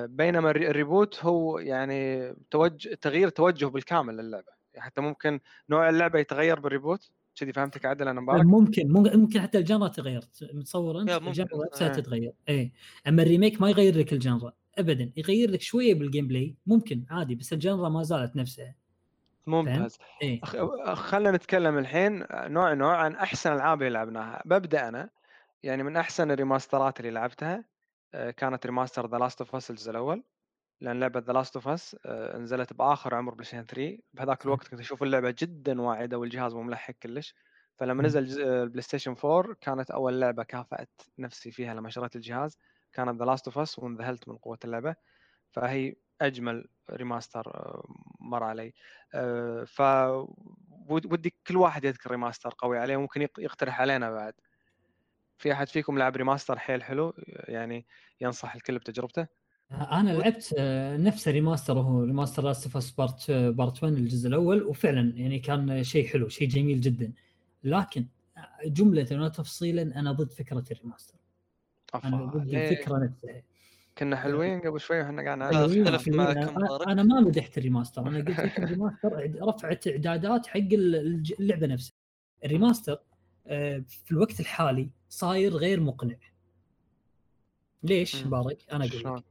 بينما 0.07 0.51
ال 0.51 0.62
reboot 0.62 1.25
هو 1.25 1.59
يعني 1.59 2.33
توجه 2.51 2.95
تغيير 2.95 3.29
توجه 3.29 3.65
بالكامل 3.65 4.17
للعبة. 4.17 4.51
يعني 4.73 4.85
حتى 4.85 5.01
ممكن 5.01 5.39
نوع 5.69 5.89
اللعبة 5.89 6.19
يتغير 6.19 6.59
بال 6.59 6.71
reboot؟ 6.71 7.11
كذي 7.35 7.53
فهمتك 7.53 7.85
عدل 7.85 8.07
أنا 8.07 8.21
مبارك؟ 8.21 8.45
ممكن 8.45 8.91
ممكن 8.91 9.41
حتى 9.41 9.57
ال 9.57 9.62
genre 9.62 9.87
تغير. 9.87 10.23
متصور 10.53 11.01
أنت؟ 11.01 11.09
ال 11.09 11.18
genre 11.18 11.65
نفسها 11.71 11.89
آه. 11.89 11.93
تتغير 11.93 12.33
اي 12.49 12.71
أما 13.07 13.23
ال 13.23 13.28
remake 13.28 13.61
ما 13.61 13.69
يغير 13.69 13.97
لك 13.97 14.13
ال 14.13 14.20
genre 14.20 14.53
ابدا. 14.77 15.11
يغير 15.17 15.51
لك 15.51 15.61
شوية 15.61 15.95
بال 15.95 16.27
gameplay 16.27 16.55
ممكن 16.65 17.05
عادي 17.09 17.35
بس 17.35 17.53
ال 17.53 17.59
genre 17.59 17.89
ما 17.89 18.03
زالت 18.03 18.35
نفسها. 18.35 18.75
ممتاز. 19.47 19.97
إيه؟ 20.21 20.41
خلينا 20.93 21.31
نتكلم 21.31 21.77
الحين 21.77 22.25
نوع 22.31 22.73
نوع 22.73 22.97
عن 22.97 23.15
أحسن 23.15 23.51
الالعاب 23.51 23.81
اللي 23.81 23.93
لعبناها. 23.93 24.41
ببدأ 24.45 24.87
أنا. 24.87 25.09
يعني 25.63 25.83
من 25.83 25.97
أحسن 25.97 26.31
الريماسترات 26.31 26.99
اللي 26.99 27.11
لعبتها 27.11 27.63
آه، 28.13 28.31
كانت 28.31 28.65
remaster 28.65 29.09
The 29.09 29.17
Last 29.17 29.41
of 29.41 29.55
Us 29.55 29.71
الجزء 29.71 29.91
الأول. 29.91 30.23
لأن 30.81 30.99
لعبة 30.99 31.19
The 31.19 31.33
Last 31.33 31.55
of 31.55 31.67
Us 31.67 31.97
نزلت 32.35 32.73
بآخر 32.73 33.15
عمر 33.15 33.33
بلاي 33.33 33.45
ستيشن 33.45 33.65
3 33.65 33.97
بهذاك 34.13 34.45
الوقت 34.45 34.67
كنت 34.67 34.79
أشوف 34.79 35.03
اللعبة 35.03 35.35
جدا 35.39 35.81
واعدة 35.81 36.17
والجهاز 36.17 36.53
مو 36.53 36.63
ملحق 36.63 36.93
كلش. 36.93 37.35
فلما 37.77 38.03
نزل 38.03 38.41
البلاي 38.41 38.81
ستيشن 38.81 39.15
4 39.25 39.55
كانت 39.61 39.91
أول 39.91 40.21
لعبة 40.21 40.43
كافأت 40.43 41.01
نفسي 41.19 41.51
فيها 41.51 41.73
لما 41.73 41.89
شريت 41.89 42.15
الجهاز. 42.15 42.57
كانت 42.93 43.19
The 43.19 43.25
Last 43.25 43.47
of 43.47 43.57
Us 43.57 43.79
وانذهلت 43.79 44.27
من 44.29 44.37
قوة 44.37 44.59
اللعبة. 44.65 44.95
فهي 45.51 45.95
أجمل 46.21 46.67
remaster 46.91 47.47
آه، 47.47 47.87
مر 48.19 48.43
علي. 48.43 48.73
آه، 49.13 49.63
ف 49.63 49.81
ودي 50.89 51.33
كل 51.47 51.57
واحد 51.57 51.83
يذكر 51.85 52.11
remaster 52.11 52.53
قوي 52.57 52.79
عليه 52.79 52.97
ممكن 52.97 53.27
يقترح 53.37 53.81
علينا 53.81 54.11
بعد. 54.11 54.33
في 55.37 55.53
أحد 55.53 55.67
فيكم 55.67 55.99
لعب 55.99 56.15
remaster 56.15 56.59
حيل 56.59 56.83
حلو؟ 56.83 57.13
يعني 57.27 57.85
ينصح 58.21 58.55
الكل 58.55 58.77
بتجربته؟ 58.77 59.27
أنا 59.81 60.09
لعبت 60.11 60.55
آه، 60.57 60.97
نفس 60.97 61.27
remaster 61.27 61.77
وهو 61.77 62.03
remaster 62.03 62.43
Last 62.43 62.75
of 62.75 62.97
part 62.97 63.31
part 63.31 63.83
1 63.83 63.93
الجزء 63.93 64.27
الأول 64.27 64.63
وفعلا 64.63 65.13
يعني 65.15 65.39
كان 65.39 65.83
شيء 65.83 66.07
حلو 66.07 66.27
شيء 66.27 66.47
جميل 66.47 66.81
جدا. 66.81 67.11
لكن 67.63 68.05
جملة 68.65 69.07
وتفصيلا 69.11 69.81
أنا 69.81 70.11
ضد 70.11 70.31
فكرة 70.31 70.63
ال 70.71 70.76
remaster. 70.76 71.19
أنا 72.05 72.25
ضد 72.25 72.55
الفكرة 72.55 72.97
نفسها. 72.97 73.41
كنا 73.97 74.15
حلوين 74.15 74.61
قبل 74.61 74.79
شوي 74.79 74.99
وإحنا 74.99 75.23
قاعد 75.23 75.41
اختلف 75.41 76.07
معك 76.07 76.37
أنا 76.87 77.03
ما 77.03 77.19
مدحت 77.19 77.57
ال 77.57 77.62
remaster. 77.62 78.07
أنا 78.07 78.17
قلت 78.17 78.39
لك 78.39 78.59
ال 78.59 78.67
remaster 78.67 79.31
رفعت 79.41 79.87
اعدادات 79.87 80.47
حق 80.47 80.59
اللعبة 80.71 81.67
نفسها. 81.67 81.93
ال 82.45 82.51
remaster 82.51 82.99
آه، 83.47 83.83
في 83.87 84.11
الوقت 84.11 84.39
الحالي 84.39 84.89
صاير 85.09 85.53
غير 85.53 85.79
مقنع. 85.79 86.15
ليش؟ 87.83 88.23
بارك 88.23 88.57
أنا 88.71 88.85
أقول 88.85 88.99
لك. 88.99 89.05
آه، 89.05 89.23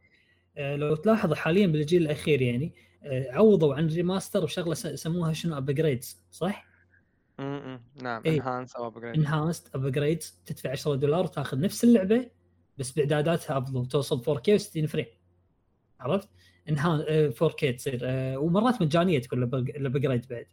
لو 0.58 0.94
تلاحظ 0.94 1.32
حاليا 1.32 1.66
بالجيل 1.66 2.02
الأخير 2.02 2.42
يعني 2.42 2.74
آه، 3.04 3.30
عوضوا 3.30 3.74
عن 3.74 3.86
remaster 3.86 4.44
وشغلة 4.44 4.74
سموها 4.74 5.32
شنو؟ 5.32 5.56
upgrades 5.56 6.22
صح؟ 6.30 6.66
امم 7.40 7.82
نعم 8.02 8.22
enhance 8.26 8.76
أو 8.76 8.86
upgrade 8.86 9.14
enhanced 9.14 9.74
upgrades 9.74 10.38
تدفع 10.46 10.70
10 10.70 10.94
دولار 10.94 11.24
وتاخذ 11.24 11.60
نفس 11.60 11.84
اللعبة 11.84 12.30
بس 12.78 12.90
بإعداداتها 12.90 13.58
أفضل. 13.58 13.86
توصل 13.86 14.38
4K 14.38 14.60
و60 14.60 14.86
frame 14.86 15.06
عرفت؟ 16.00 16.28
انها 16.68 17.04
4K 17.30 17.76
تصير. 17.76 18.00
آه، 18.02 18.38
ومرات 18.38 18.82
مجانية 18.82 19.18
تكون 19.18 19.42
ال 19.42 19.53
upgrade 19.53 20.28
بعد. 20.30 20.46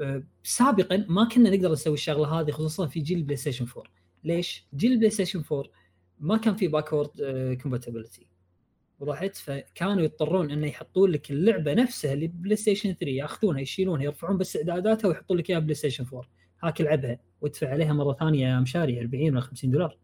آه، 0.00 0.22
سابقا 0.42 1.06
ما 1.08 1.28
كنا 1.28 1.50
نقدر 1.50 1.72
نسوي 1.72 1.94
الشغلة 1.94 2.40
هذه 2.40 2.50
خصوصا 2.50 2.86
في 2.86 3.00
جيل 3.00 3.18
البلاي 3.18 3.36
ستيشن 3.36 3.66
4 3.76 3.84
ليش؟ 4.24 4.66
جيل 4.76 4.92
البلاي 4.92 5.10
ستيشن 5.10 5.42
4 5.52 5.70
ما 6.20 6.36
كان 6.36 6.56
في 6.56 6.68
backward 6.68 7.10
compatibility 7.62 8.26
وضحت 9.00 9.36
فكانوا 9.36 10.02
يضطرون 10.02 10.50
إنه 10.50 10.66
يحطون 10.66 11.10
لك 11.10 11.30
اللعبة 11.30 11.74
نفسها 11.74 12.12
اللي 12.12 12.26
بلاي 12.26 12.56
ستيشن 12.56 12.92
3 12.92 13.06
ياخذونها 13.06 13.60
يشيلونها 13.60 14.04
يرفعون 14.04 14.38
بس 14.38 14.56
إعداداتها 14.56 15.08
ويحطون 15.08 15.36
لك 15.36 15.50
إياها 15.50 15.60
بلاي 15.60 15.74
ستيشن 15.74 16.04
4 16.04 16.22
هاك 16.62 16.80
العبها 16.80 17.18
وادفع 17.40 17.68
عليها 17.68 17.92
مرة 17.92 18.12
ثانية 18.12 18.60
مشاري 18.60 19.00
40 19.00 19.30
ولا 19.30 19.40
50 19.40 19.70
دولار. 19.70 19.98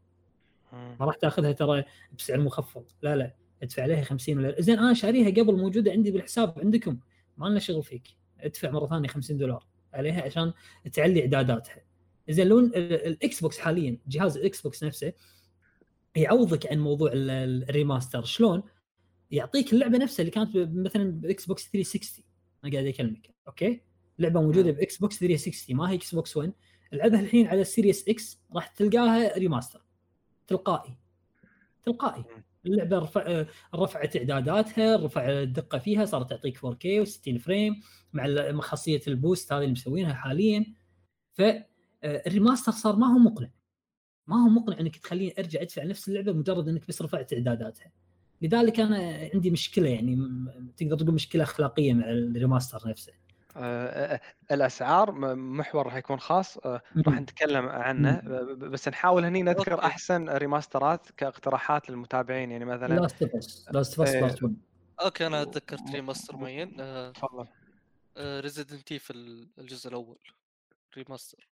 ما 0.72 0.96
راح 1.00 1.16
تاخذها 1.16 1.52
ترى 1.52 1.84
بسعر 2.18 2.40
مخفض. 2.40 2.84
لا 3.02 3.16
لا 3.16 3.34
ادفع 3.62 3.82
عليها 3.82 4.02
50 4.02 4.38
ولا 4.38 4.60
زين 4.60 4.78
أنا 4.78 4.94
شاريها 4.94 5.30
قبل 5.30 5.56
موجودة 5.56 5.92
عندي 5.92 6.10
بالحساب 6.10 6.58
عندكم. 6.58 6.98
ما 7.36 7.46
لنا 7.46 7.58
شغل 7.58 7.82
فيك. 7.82 8.08
ادفع 8.40 8.70
مرة 8.70 8.86
ثانية 8.86 9.08
50 9.08 9.36
دولار 9.36 9.66
عليها 9.94 10.22
عشان 10.22 10.52
تعلي 10.92 11.20
إعداداتها. 11.20 11.80
زين 12.28 12.46
لون 12.46 12.64
الـ 12.74 13.40
Xbox 13.40 13.58
حاليا 13.58 13.98
جهاز 14.06 14.36
الـ 14.36 14.60
Xbox 14.60 14.84
نفسه 14.84 15.12
يعوضك 16.16 16.66
عن 16.66 16.78
موضوع 16.78 17.10
الـ 17.14 17.25
remaster. 17.25 18.24
شلون؟ 18.24 18.62
يعطيك 19.32 19.72
اللعبة 19.72 19.98
نفسها 19.98 20.22
اللي 20.22 20.30
كانت 20.30 20.56
مثلا 20.56 21.10
بـ 21.10 21.46
Xbox 21.46 21.70
360 21.70 22.24
أنا 22.64 22.72
قاعد 22.72 22.86
أكلمك. 22.86 23.34
okay؟ 23.48 23.80
لعبة 24.18 24.40
موجودة 24.40 24.70
بـ 24.70 24.98
Xbox 24.98 25.18
360 25.18 25.76
ما 25.76 25.90
هي 25.90 25.94
Xbox 25.94 26.36
1 26.36 26.52
العبها 26.92 27.20
الحين 27.20 27.46
على 27.46 27.60
الـ 27.60 27.67
Series 27.67 28.08
X 28.08 28.40
راح 28.54 28.66
تلقاها 28.66 29.38
remaster 29.38 29.84
تلقائي. 30.46 30.96
تلقائي. 31.82 32.24
اللعبة 32.66 32.98
رفع 32.98 33.44
رفعت 33.74 34.16
اعداداتها 34.16 34.96
رفع 34.96 35.30
الدقة 35.30 35.78
فيها 35.78 36.04
صارت 36.04 36.30
تعطيك 36.30 36.58
4K 36.58 37.06
و60 37.06 37.38
frame 37.38 37.80
مع 38.12 38.60
خاصية 38.60 39.00
الـ 39.08 39.16
boost 39.16 39.52
هذه 39.52 39.60
اللي 39.60 39.72
مسوينها 39.72 40.14
حاليا. 40.14 40.66
فالـ 41.32 41.60
remaster 41.60 42.72
صار 42.72 42.96
ما 42.96 43.06
هو 43.06 43.18
مقنع. 43.18 43.50
ما 44.26 44.44
هو 44.44 44.48
مقنع 44.48 44.80
إنك 44.80 44.96
تخليني 44.96 45.34
أرجع 45.38 45.62
أدفع 45.62 45.84
نفس 45.84 46.08
اللعبة 46.08 46.32
مجرد 46.32 46.68
إنك 46.68 46.88
بس 46.88 47.02
رفعت 47.02 47.32
اعداداتها 47.32 47.92
لذلك 48.42 48.80
أنا 48.80 49.28
عندي 49.34 49.50
مشكلة 49.50 49.88
يعني 49.88 50.28
تقدر 50.76 50.98
تقول 50.98 51.14
مشكلة 51.14 51.42
أخلاقية 51.42 51.94
مع 51.94 52.04
الـ 52.04 52.14
remaster 52.14 52.88
نفسه. 52.88 53.12
آه، 53.56 54.20
الأسعار 54.50 55.12
محور 55.34 55.86
راح 55.86 55.96
يكون 55.96 56.20
خاص 56.20 56.58
آه، 56.58 56.82
راح 57.06 57.20
نتكلم 57.20 57.68
عنه. 57.68 58.20
بس 58.54 58.88
نحاول 58.88 59.24
هني 59.24 59.42
نذكر. 59.42 59.78
أحسن 59.78 60.28
remaster 60.28 61.01
ات 61.01 61.10
كاقتراحات 61.16 61.90
للمتابعين. 61.90 62.50
يعني 62.50 62.64
مثلا 62.64 62.94
Last 62.94 63.22
of 63.22 63.34
Us 63.34 63.68
Last 63.72 63.98
of 63.98 64.08
Us 64.08 64.44
okay 65.04 65.26
أنا 65.26 65.44
تذكرت 65.44 65.90
remaster 65.90 66.36
معين. 66.36 66.76
آه، 66.80 67.10
تفضل. 67.10 67.46
Resident 68.18 68.92
Evil 68.92 69.48
الجزء 69.58 69.88
الأول 69.88 70.18
remaster. 70.96 71.48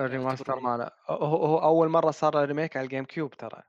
الـ 0.00 0.07
remaster 0.07 0.60
ماله. 0.60 0.90
هو, 1.06 1.46
هو 1.46 1.58
أول 1.58 1.88
مرة 1.88 2.10
صار 2.10 2.44
remake 2.44 2.76
على 2.76 2.84
الـ 2.84 3.04
GameCube 3.04 3.36
ترى. 3.36 3.62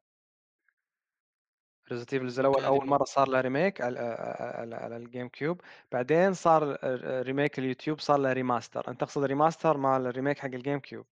Resident 1.91 2.13
Evil 2.13 2.39
الأول 2.39 2.63
أول 2.63 2.87
مرة 2.87 3.03
صار 3.03 3.29
له 3.29 3.41
remake 3.41 3.81
على, 3.81 3.99
على, 4.39 4.75
على 4.75 4.97
الـ 4.97 5.29
GameCube 5.29 5.61
بعدين 5.91 6.33
صار 6.33 6.77
remake 7.23 7.59
اليوتيوب 7.59 7.99
صار 7.99 8.19
له 8.19 8.33
remaster 8.33 8.87
أنت 8.87 9.01
تقصد 9.01 9.23
remaster 9.23 9.77
مال 9.77 10.07
الـ 10.07 10.12
remake 10.12 10.39
حق 10.39 10.45
الـ 10.45 10.79
GameCube 10.79 11.05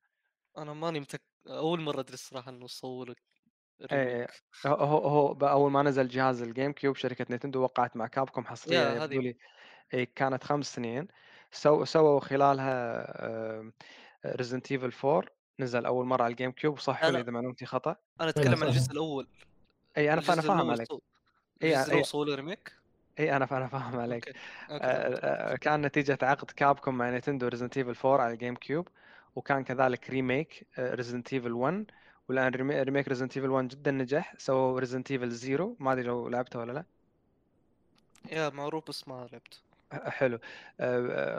أنا 0.59 0.73
ماني 0.73 1.01
متك 1.01 1.23
أول 1.49 1.81
مرة 1.81 2.01
أدري 2.01 2.15
الصراحة 2.15 2.51
إنه 2.51 2.67
صور 2.67 3.15
إيه 3.93 4.27
هو 4.67 4.99
هو 4.99 5.49
اول 5.49 5.71
ما 5.71 5.83
نزل 5.83 6.09
جهاز 6.09 6.43
الـ 6.43 6.73
GameCube 6.73 6.97
شركة 6.97 7.27
نينتندو 7.31 7.63
وقعت 7.63 7.97
مع 7.97 8.07
كابكوم 8.07 8.45
حصرية 8.45 9.03
يبدو 9.05 9.21
لي 9.21 9.37
إيه 9.95 10.11
كانت 10.15 10.45
خمس 10.45 10.75
سنين. 10.75 11.09
so 11.51 11.85
سووا 11.85 12.21
خلالها 12.21 13.73
Resident 14.27 14.73
Evil 14.73 14.93
4 15.05 15.25
نزل 15.61 15.87
أول 15.87 16.07
مرة 16.07 16.23
على 16.23 16.31
الـ 16.31 16.53
GameCube 16.53 16.79
صح 16.79 17.05
لي 17.05 17.21
إذا 17.21 17.31
معلومتي 17.31 17.67
خطأ. 17.67 17.97
أنا 18.21 18.29
أتكلم 18.29 18.63
عن 18.63 18.69
الجزء 18.69 18.93
الأول. 18.93 19.29
اي 19.97 20.13
أنا 20.13 20.23
أنا 20.29 20.43
فاهم 20.43 20.71
عليك. 20.71 20.89
اي 21.63 22.05
سووا 22.05 22.23
له 22.23 22.35
remake 22.35 22.73
اي 23.19 23.37
أنا 23.37 23.49
أنا 23.51 23.67
فاهم 23.67 24.01
عليك. 24.01 24.29
okay. 24.29 24.39
okay. 24.71 24.85
آه 24.85 25.57
كان 25.57 25.83
نتيجة 25.83 26.19
عقد 26.23 26.51
كابكوم 26.51 26.99
مع 26.99 27.11
نينتندو 27.11 27.49
Resident 27.49 27.77
Evil 27.77 28.09
4 28.09 28.25
على 28.25 28.33
الـ 28.33 28.55
GameCube 28.55 28.89
وكان 29.37 29.65
كذلك 29.65 30.11
remake 30.11 30.67
Resident 30.79 31.33
Evil 31.33 31.53
1 31.53 31.91
ولأن 32.29 32.53
remake 32.55 33.09
Resident 33.09 33.37
Evil 33.37 33.51
1 33.51 33.69
جدا 33.69 33.91
نجح 33.91 34.35
سووا 34.39 34.81
Resident 34.81 35.11
Evil 35.11 35.33
0 35.33 35.77
ما 35.79 35.93
أدري 35.93 36.03
لو 36.05 36.29
لعبته 36.29 36.59
ولا 36.59 36.73
لا. 36.73 36.85
يا 38.33 38.49
معروف 38.49 38.89
بس 38.89 39.09
ما 39.09 39.29
لعبت. 39.33 39.61
حلو. 39.93 40.39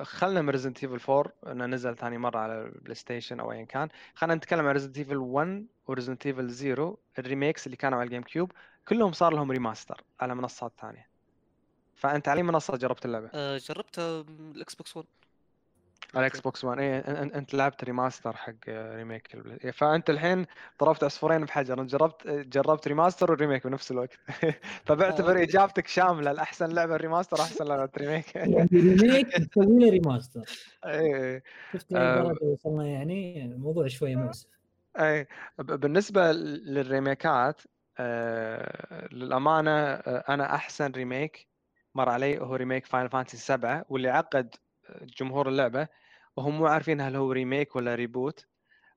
خلنا 0.03 0.41
من 0.41 0.49
Resident 0.49 0.83
Evil 0.83 1.11
4 1.11 1.33
انه 1.47 1.65
نزل 1.65 1.95
ثاني 1.95 2.17
مرة 2.17 2.39
على 2.39 2.61
الـ 2.61 2.95
PlayStation 2.95 3.39
أو 3.39 3.51
ايا 3.51 3.63
كان. 3.63 3.89
خلينا 4.15 4.35
نتكلم 4.35 4.67
عن 4.67 4.73
Resident 4.73 4.97
Evil 4.97 5.17
1 5.17 5.65
و 5.87 5.92
Resident 5.92 6.25
Evil 6.25 6.51
0 6.51 6.97
الـ 7.19 7.25
remakes 7.25 7.65
اللي 7.65 7.77
كانوا 7.77 7.99
على 7.99 8.05
الـ 8.05 8.23
GameCube 8.23 8.51
كلهم 8.87 9.11
صار 9.11 9.33
لهم 9.33 9.51
remaster 9.51 10.03
على 10.19 10.35
منصات 10.35 10.71
ثانية. 10.81 11.07
فأنت 11.95 12.27
على 12.27 12.43
منصة 12.43 12.77
جربت 12.77 13.05
اللعبة؟ 13.05 13.29
أه 13.33 13.57
جربتها 13.57 14.21
الـ 14.29 14.75
Xbox 14.75 14.97
1 14.97 15.07
على 16.15 16.25
Xbox 16.25 16.63
1 16.65 16.79
اي 16.79 16.97
أنت 17.35 17.53
لعبت 17.53 17.83
remaster 17.83 18.35
حق 18.35 18.53
remake 18.69 19.27
فأنت 19.73 20.09
الحين 20.09 20.45
ضربت 20.81 21.03
عصفورين 21.03 21.45
بحجر 21.45 21.81
أنت 21.81 21.89
جربت 21.91 22.27
جربت 22.27 22.87
remaster 22.87 23.31
والـ 23.31 23.40
remake 23.40 23.67
بنفس 23.67 23.91
الوقت. 23.91 24.13
فبعتبر 24.85 25.39
آه، 25.39 25.43
اجابتك 25.43 25.87
شاملة 25.87 26.31
الاحسن 26.31 26.69
لعبة 26.69 26.95
remaster 26.95 27.41
أحسن 27.41 27.65
لعبة 27.65 27.89
remake 27.97 28.35
يعني 28.35 28.67
remake 28.73 29.27
تسوي 29.51 29.79
له 29.79 29.89
remaster 29.89 30.41
اي 30.85 31.41
شفت 31.73 31.93
درجه 31.93 32.43
وصلنا 32.43 32.87
يعني 32.87 33.45
الموضوع 33.45 33.87
شوية 33.87 34.15
مؤسف. 34.15 34.47
اي 34.99 35.27
بالنسبة 35.57 36.31
للـ 36.31 36.60
remake 36.60 37.47
ات 37.47 37.61
آه 37.99 39.07
للأمانة 39.11 39.71
آه 39.71 40.23
أنا 40.33 40.55
أحسن 40.55 40.91
remake 40.91 41.47
مر 41.95 42.09
علي 42.09 42.39
هو 42.39 42.55
remake 42.55 42.85
Final 42.85 43.09
Fantasy 43.09 43.37
7 43.37 43.85
واللي 43.89 44.09
عقد 44.09 44.55
جمهور 45.01 45.49
اللعبة 45.49 45.87
وهم 46.37 46.57
مو 46.57 46.67
عارفين 46.67 47.01
هل 47.01 47.15
هو 47.15 47.31
remake 47.31 47.75
ولا 47.75 47.95
reboot 47.95 48.47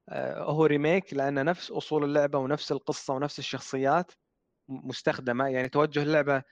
آه، 0.09 0.43
هو 0.44 0.66
remake 0.66 1.14
لأن 1.14 1.44
نفس 1.44 1.70
أصول 1.70 2.05
اللعبة 2.05 2.39
ونفس 2.39 2.73
القصة 2.73 3.14
ونفس 3.14 3.39
الشخصيات 3.39 4.12
مستخدمة. 4.68 5.48
يعني 5.48 5.68
توجه 5.68 6.02
اللعبة 6.02 6.43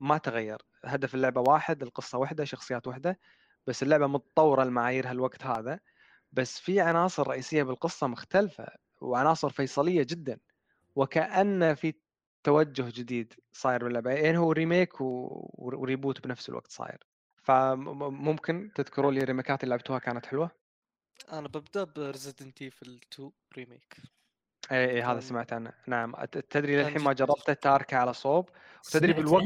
ما 0.00 0.18
تغير. 0.18 0.58
هدف 0.84 1.14
اللعبة 1.14 1.40
واحد 1.40 1.82
القصة 1.82 2.18
واحدة 2.18 2.44
شخصيات 2.44 2.86
واحدة 2.86 3.18
بس 3.66 3.82
اللعبة 3.82 4.06
متطورة 4.06 4.64
لمعايير 4.64 5.10
هالوقت 5.10 5.44
هذا. 5.46 5.80
بس 6.32 6.60
في 6.60 6.80
عناصر 6.80 7.28
رئيسية 7.28 7.62
بالقصة 7.62 8.06
مختلفة 8.06 8.66
وعناصر 9.00 9.50
فيصلية 9.50 10.02
جدا. 10.02 10.40
وكأن 10.96 11.74
في 11.74 11.94
توجه 12.44 12.84
جديد 12.96 13.34
صاير 13.52 13.84
باللعبة. 13.84 14.10
يعني 14.12 14.38
هو 14.38 14.52
remake 14.52 14.94
و 15.00 15.17
reboot 15.17 16.20
بنفس 16.24 16.48
الوقت 16.48 16.70
صاير. 16.72 16.98
فممكن 17.44 18.70
تذكروا 18.74 19.12
لي 19.12 19.20
الـ 19.20 19.25
remake 19.25 19.58
ات 19.58 19.64
اللي 19.64 19.70
لعبتوها 19.74 19.98
كانت 19.98 20.26
حلوة؟ 20.26 20.50
أنا 21.32 21.48
ببدأ 21.48 21.84
بـ 21.84 21.93
Resident 21.93 22.62
Evil 22.62 23.00
2 23.12 23.30
remake 23.56 23.96
اي 24.72 24.90
اي 24.90 25.02
هذا 25.02 25.20
سمعت 25.20 25.52
عنه 25.52 25.72
نعم 25.86 26.14
تدري 26.50 26.76
للحين 26.76 27.02
ما 27.02 27.12
جربته؟ 27.12 27.52
تاركه 27.52 27.96
على 27.96 28.12
صوب. 28.12 28.48
وتدري 28.86 29.12
بالوقت 29.12 29.44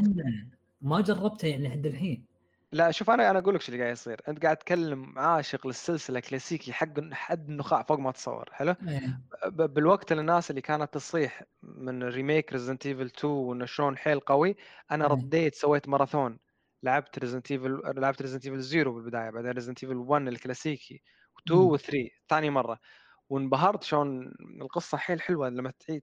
ما 0.80 1.00
جربته 1.00 1.48
يعني 1.48 1.68
لحد 1.68 1.86
الحين. 1.86 2.24
لا 2.72 2.90
شوف 2.90 3.10
أنا 3.10 3.30
أنا 3.30 3.38
أقول 3.38 3.54
لك 3.54 3.60
شو 3.60 3.72
اللي 3.72 3.82
قاعد 3.82 3.92
يصير. 3.92 4.20
أنت 4.28 4.42
قاعد 4.42 4.56
تكلم 4.56 5.18
عاشق 5.18 5.66
للسلسلة 5.66 6.20
كلاسيكي 6.20 6.72
حق 6.72 7.12
حد 7.12 7.48
النخاع 7.48 7.82
فوق 7.82 7.98
ما 7.98 8.12
تصور 8.12 8.48
حلو؟ 8.52 8.74
أيه. 8.88 9.20
بالوقت 9.48 10.12
الناس 10.12 10.50
اللي 10.50 10.60
كانت 10.60 10.94
تصيح 10.94 11.42
من 11.62 12.02
remake 12.02 12.52
Resident 12.52 12.86
Evil 12.86 13.06
2 13.06 13.32
وإنه 13.32 13.66
شلون 13.66 13.96
حيل 13.96 14.20
قوي 14.20 14.56
أنا 14.90 15.04
أيه. 15.04 15.10
رديت 15.10 15.54
سويت 15.54 15.88
ماراثون. 15.88 16.38
لعبت 16.82 17.18
Resident 17.18 17.50
Evil 17.50 17.80
لعبت 17.84 18.22
Resident 18.22 18.46
Evil 18.46 18.64
0 18.64 18.90
بالبداية 18.90 19.30
بعدين 19.30 19.50
Resident 19.50 19.84
Evil 19.84 19.96
1 19.96 20.28
الكلاسيكي 20.28 21.02
و2 21.40 21.52
و3 21.52 22.08
ثاني 22.28 22.50
مرة. 22.50 22.80
وانبهرت 23.28 23.82
شلون 23.82 24.34
القصة 24.60 24.98
حيل 24.98 25.20
حلوة 25.22 25.48
لما 25.48 25.72
تعيد 25.86 26.02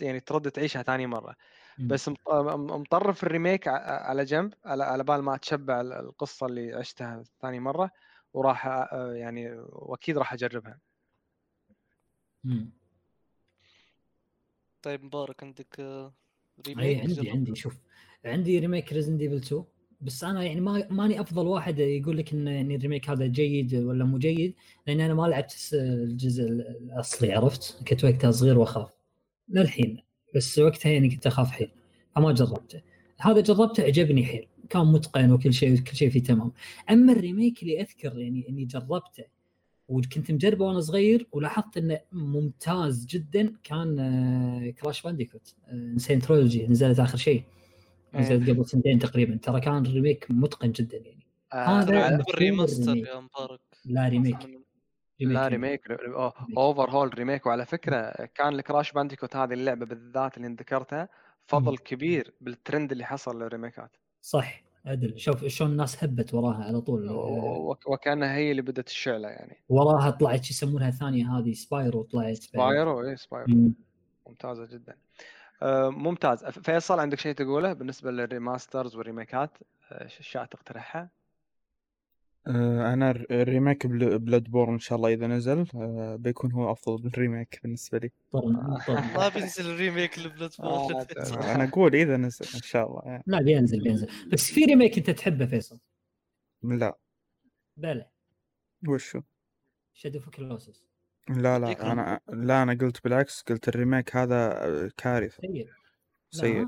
يعني 0.00 0.20
ترد 0.20 0.50
تعيشها 0.50 0.82
ثاني 0.82 1.06
مرة. 1.06 1.36
بس 1.78 2.10
مطرف 2.28 3.24
الـ 3.24 3.30
remake 3.30 3.68
على 3.68 4.24
جنب 4.24 4.54
على 4.64 4.84
على 4.84 5.04
بال 5.04 5.22
ما 5.22 5.34
اتشبع 5.34 5.80
القصة 5.80 6.46
اللي 6.46 6.74
عشتها 6.74 7.22
ثاني 7.40 7.60
مرة 7.60 7.90
وراح 8.32 8.66
يعني 8.92 9.50
وأكيد 9.58 10.18
راح 10.18 10.32
أجربها. 10.32 10.78
طيب 14.82 15.04
مبارك 15.04 15.42
عندك 15.42 15.80
remake 16.66 16.84
أي 16.84 17.00
عندي 17.00 17.30
عندي 17.30 17.54
شوف 17.54 17.76
عندي 18.24 18.58
remake 18.58 18.92
Resident 18.92 19.16
Evil 19.16 19.36
2 19.36 19.64
بس 20.00 20.24
أنا 20.24 20.42
يعني 20.42 20.60
ما 20.60 20.86
ماني 20.90 21.20
أفضل 21.20 21.46
واحد 21.46 21.78
يقول 21.78 22.18
لك 22.18 22.32
ان 22.32 22.46
يعني 22.46 22.76
الـ 22.76 22.81
remake 22.81 23.10
هذا 23.10 23.26
جيد 23.26 23.74
ولا 23.74 24.04
مو 24.04 24.18
جيد 24.18 24.54
لأن 24.86 25.00
أنا 25.00 25.14
ما 25.14 25.26
لعبت 25.26 25.70
الجزء 25.72 26.42
الأصلي 26.42 27.32
عرفت؟ 27.32 27.88
كنت 27.88 28.04
وقتها 28.04 28.30
صغير 28.30 28.58
وأخاف 28.58 28.88
للحين 29.48 29.98
بس 30.34 30.58
وقتها 30.58 30.92
يعني 30.92 31.10
كنت 31.10 31.26
أخاف 31.26 31.50
حيل 31.50 31.70
فما 32.16 32.32
جربته. 32.32 32.80
هذا 33.20 33.40
جربته 33.40 33.82
عجبني 33.82 34.24
حيل 34.24 34.48
كان 34.70 34.86
متقن 34.86 35.32
وكل 35.32 35.52
شيء 35.52 35.76
كل 35.76 35.96
شيء 35.96 36.10
فيه 36.10 36.22
تمام. 36.22 36.52
أما 36.90 37.12
الـ 37.12 37.19
remake 37.19 37.62
اللي 37.62 37.80
أذكر 37.80 38.18
يعني 38.18 38.48
إني 38.48 38.64
جربته 38.64 39.24
وكنت 39.88 40.30
مجربه 40.30 40.64
وأنا 40.64 40.80
صغير 40.80 41.26
ولاحظت 41.32 41.76
إنه 41.76 42.00
ممتاز 42.12 43.06
جدا 43.06 43.52
كان 43.64 44.72
Crash 44.80 45.02
Bandicoot 45.02 45.54
N. 45.72 45.88
Sane 45.88 46.20
Trilogy 46.20 46.66
نزلت 46.66 47.00
آخر 47.00 47.18
شيء. 47.18 47.42
نزلت 48.14 48.50
قبل 48.50 48.66
سنتين 48.66 48.98
تقريبا. 48.98 49.36
ترى 49.36 49.60
كان 49.60 49.82
remake 49.82 50.26
متقن 50.30 50.72
جدا 50.72 50.96
يعني. 50.96 51.26
آه 51.52 51.56
هذا 51.56 52.24
remaster 52.34 52.96
يا 52.96 53.20
مبارك 53.20 53.60
لا 53.84 54.08
remake. 54.08 54.36
لا 55.20 55.48
remake. 55.48 55.80
overhaul 56.56 56.90
remake. 56.90 57.46
وعلى 57.46 57.66
فكرة 57.66 58.10
كان 58.34 58.54
الـ 58.54 58.60
Crash 58.60 58.92
Bandicoot 58.92 59.36
هذه 59.36 59.52
اللعبة 59.52 59.86
بالذات 59.86 60.36
اللي 60.36 60.48
ذكرتها 60.48 61.08
فضل 61.46 61.78
كبير 61.78 62.34
بالترند 62.40 62.92
اللي 62.92 63.04
حصل 63.04 63.42
للـ 63.42 63.53
remake 63.53 63.85
ات. 63.85 63.96
صح. 64.20 64.66
عدل 64.86 65.18
شوف 65.18 65.44
شلون 65.44 65.70
الناس 65.70 66.04
هبت 66.04 66.34
وراها 66.34 66.64
على 66.64 66.80
طول. 66.80 67.08
وكأنها 67.86 68.36
هي 68.36 68.50
اللي 68.50 68.62
بدت 68.62 68.88
الشعله 68.88 69.28
يعني. 69.28 69.56
وراها 69.68 70.10
طلعت 70.10 70.44
شو 70.44 70.50
يسمونها 70.50 70.88
الثانية 70.88 71.38
هذه؟ 71.38 71.52
Spyro 71.52 72.02
طلعت 72.02 72.36
Spyro 72.36 73.08
اي 73.08 73.16
Spyro 73.16 73.72
ممتازة 74.26 74.66
جدا. 74.66 74.92
آه 74.92 75.05
ممتاز. 75.90 76.44
فيصل 76.44 76.98
عندك 77.00 77.18
شيء 77.18 77.34
تقوله 77.34 77.72
بالنسبة 77.72 78.10
للـ 78.10 78.26
remasters 78.26 78.96
والـ 78.96 79.08
remake 79.08 79.46
ات؟ 79.46 79.58
اشياء 79.90 80.42
آه 80.42 80.46
تقترحها؟ 80.46 81.10
آه، 82.48 82.92
أنا 82.92 83.10
ال 83.10 83.86
remake 83.86 84.44
Bloodborne 84.44 84.72
إن 84.72 84.78
شاء 84.78 84.96
الله 84.96 85.12
إذا 85.12 85.26
نزل 85.26 85.66
آه، 85.74 86.16
بيكون 86.16 86.52
هو 86.52 86.72
أفضل 86.72 87.02
بال 87.02 87.16
remake 87.16 87.60
بالنسبة 87.62 87.98
لي. 87.98 88.10
طبعا 88.32 89.16
ما 89.16 89.28
بينزل 89.28 89.70
الريميك 89.70 90.18
ل 90.18 90.50
Bloodborne 90.58 90.94
آه، 90.96 91.54
أنا 91.54 91.64
أقول 91.64 91.94
إذا 91.94 92.16
نزل 92.16 92.46
إن 92.54 92.62
شاء 92.62 92.88
الله 92.88 93.02
يعني. 93.04 93.22
لا 93.26 93.42
بينزل 93.42 93.82
بينزل. 93.82 94.08
بس 94.32 94.52
في 94.52 94.64
remake 94.64 94.98
أنت 94.98 95.10
تحبه 95.10 95.46
فيصل؟ 95.46 95.78
لا. 96.62 96.98
بلى. 97.76 98.06
وشو؟ 98.88 99.20
Shadow 99.94 100.18
of 100.18 100.28
the 100.28 100.43
Colossus 100.43 100.84
لا 101.30 101.58
لا 101.58 101.92
أنا 101.92 102.20
لا 102.28 102.62
أنا 102.62 102.72
قلت 102.80 103.04
بالعكس 103.04 103.42
قلت 103.42 103.68
ال 103.68 103.75
remake 103.75 104.16
هذا 104.16 104.90
كارثة. 104.96 105.42
سيء. 105.42 105.68
سيء. 106.30 106.66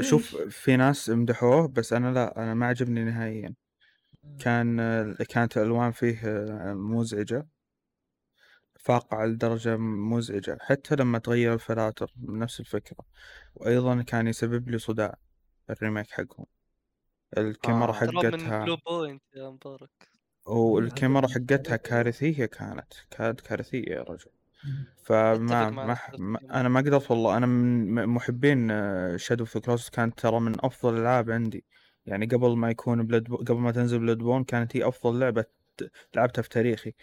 شوف 0.00 0.36
في 0.36 0.76
ناس 0.76 1.10
مدحوه 1.10 1.68
بس 1.68 1.92
أنا 1.92 2.12
لا 2.12 2.42
أنا 2.42 2.54
ما 2.54 2.66
عجبني 2.66 3.04
نهائيا. 3.04 3.54
كان 4.38 4.76
كانت 5.28 5.56
الألوان 5.56 5.92
فيه 5.92 6.20
مزعجة. 6.74 7.46
فاقعة 8.80 9.26
لدرجة 9.26 9.76
مزعجة. 9.76 10.58
حتى 10.60 10.96
لما 10.96 11.18
تغير 11.18 11.54
ال 11.54 11.61
filters 11.61 12.12
نفس 12.18 12.60
الفكرة. 12.60 13.04
وأيضا 13.54 14.02
كان 14.02 14.26
يسبب 14.26 14.68
لي 14.68 14.78
صداع 14.78 15.14
ال 15.70 15.76
remake 15.76 16.10
حقهم. 16.10 16.46
الكاميرا 17.38 17.90
آه. 17.90 17.92
حقتها. 17.92 18.64
بلو 18.64 18.76
بوينت 18.76 19.22
يا 19.36 19.50
مبارك 19.50 20.08
والكاميرا 20.46 21.28
حقتها 21.28 21.76
كارثية 21.76 22.46
كانت 22.46 22.92
كانت 23.10 23.40
كارثية 23.40 23.84
يا 23.88 24.02
رجل. 24.02 24.30
فما 25.04 25.70
ما 25.70 25.98
ما 26.18 26.40
أنا 26.60 26.68
ما 26.68 26.80
قدرت 26.80 27.10
والله 27.10 27.36
أنا 27.36 27.46
من 27.46 28.06
محبين 28.06 28.68
Shadow 29.18 29.44
of 29.44 29.60
the 29.60 29.68
Colossus 29.68 29.90
كانت 29.90 30.20
ترى 30.20 30.40
من 30.40 30.54
أفضل 30.60 30.94
الألعاب 30.94 31.30
عندي. 31.30 31.64
يعني 32.06 32.26
قبل 32.26 32.56
ما 32.56 32.70
يكون 32.70 33.06
Blood 33.06 33.28
قبل 33.28 33.58
ما 33.58 33.72
تنزل 33.72 33.98
Bloodborne 33.98 34.44
كانت 34.44 34.76
هي 34.76 34.88
أفضل 34.88 35.20
لعبة 35.20 35.44
لعبتها 36.14 36.42
في 36.42 36.48
تاريخي. 36.48 36.94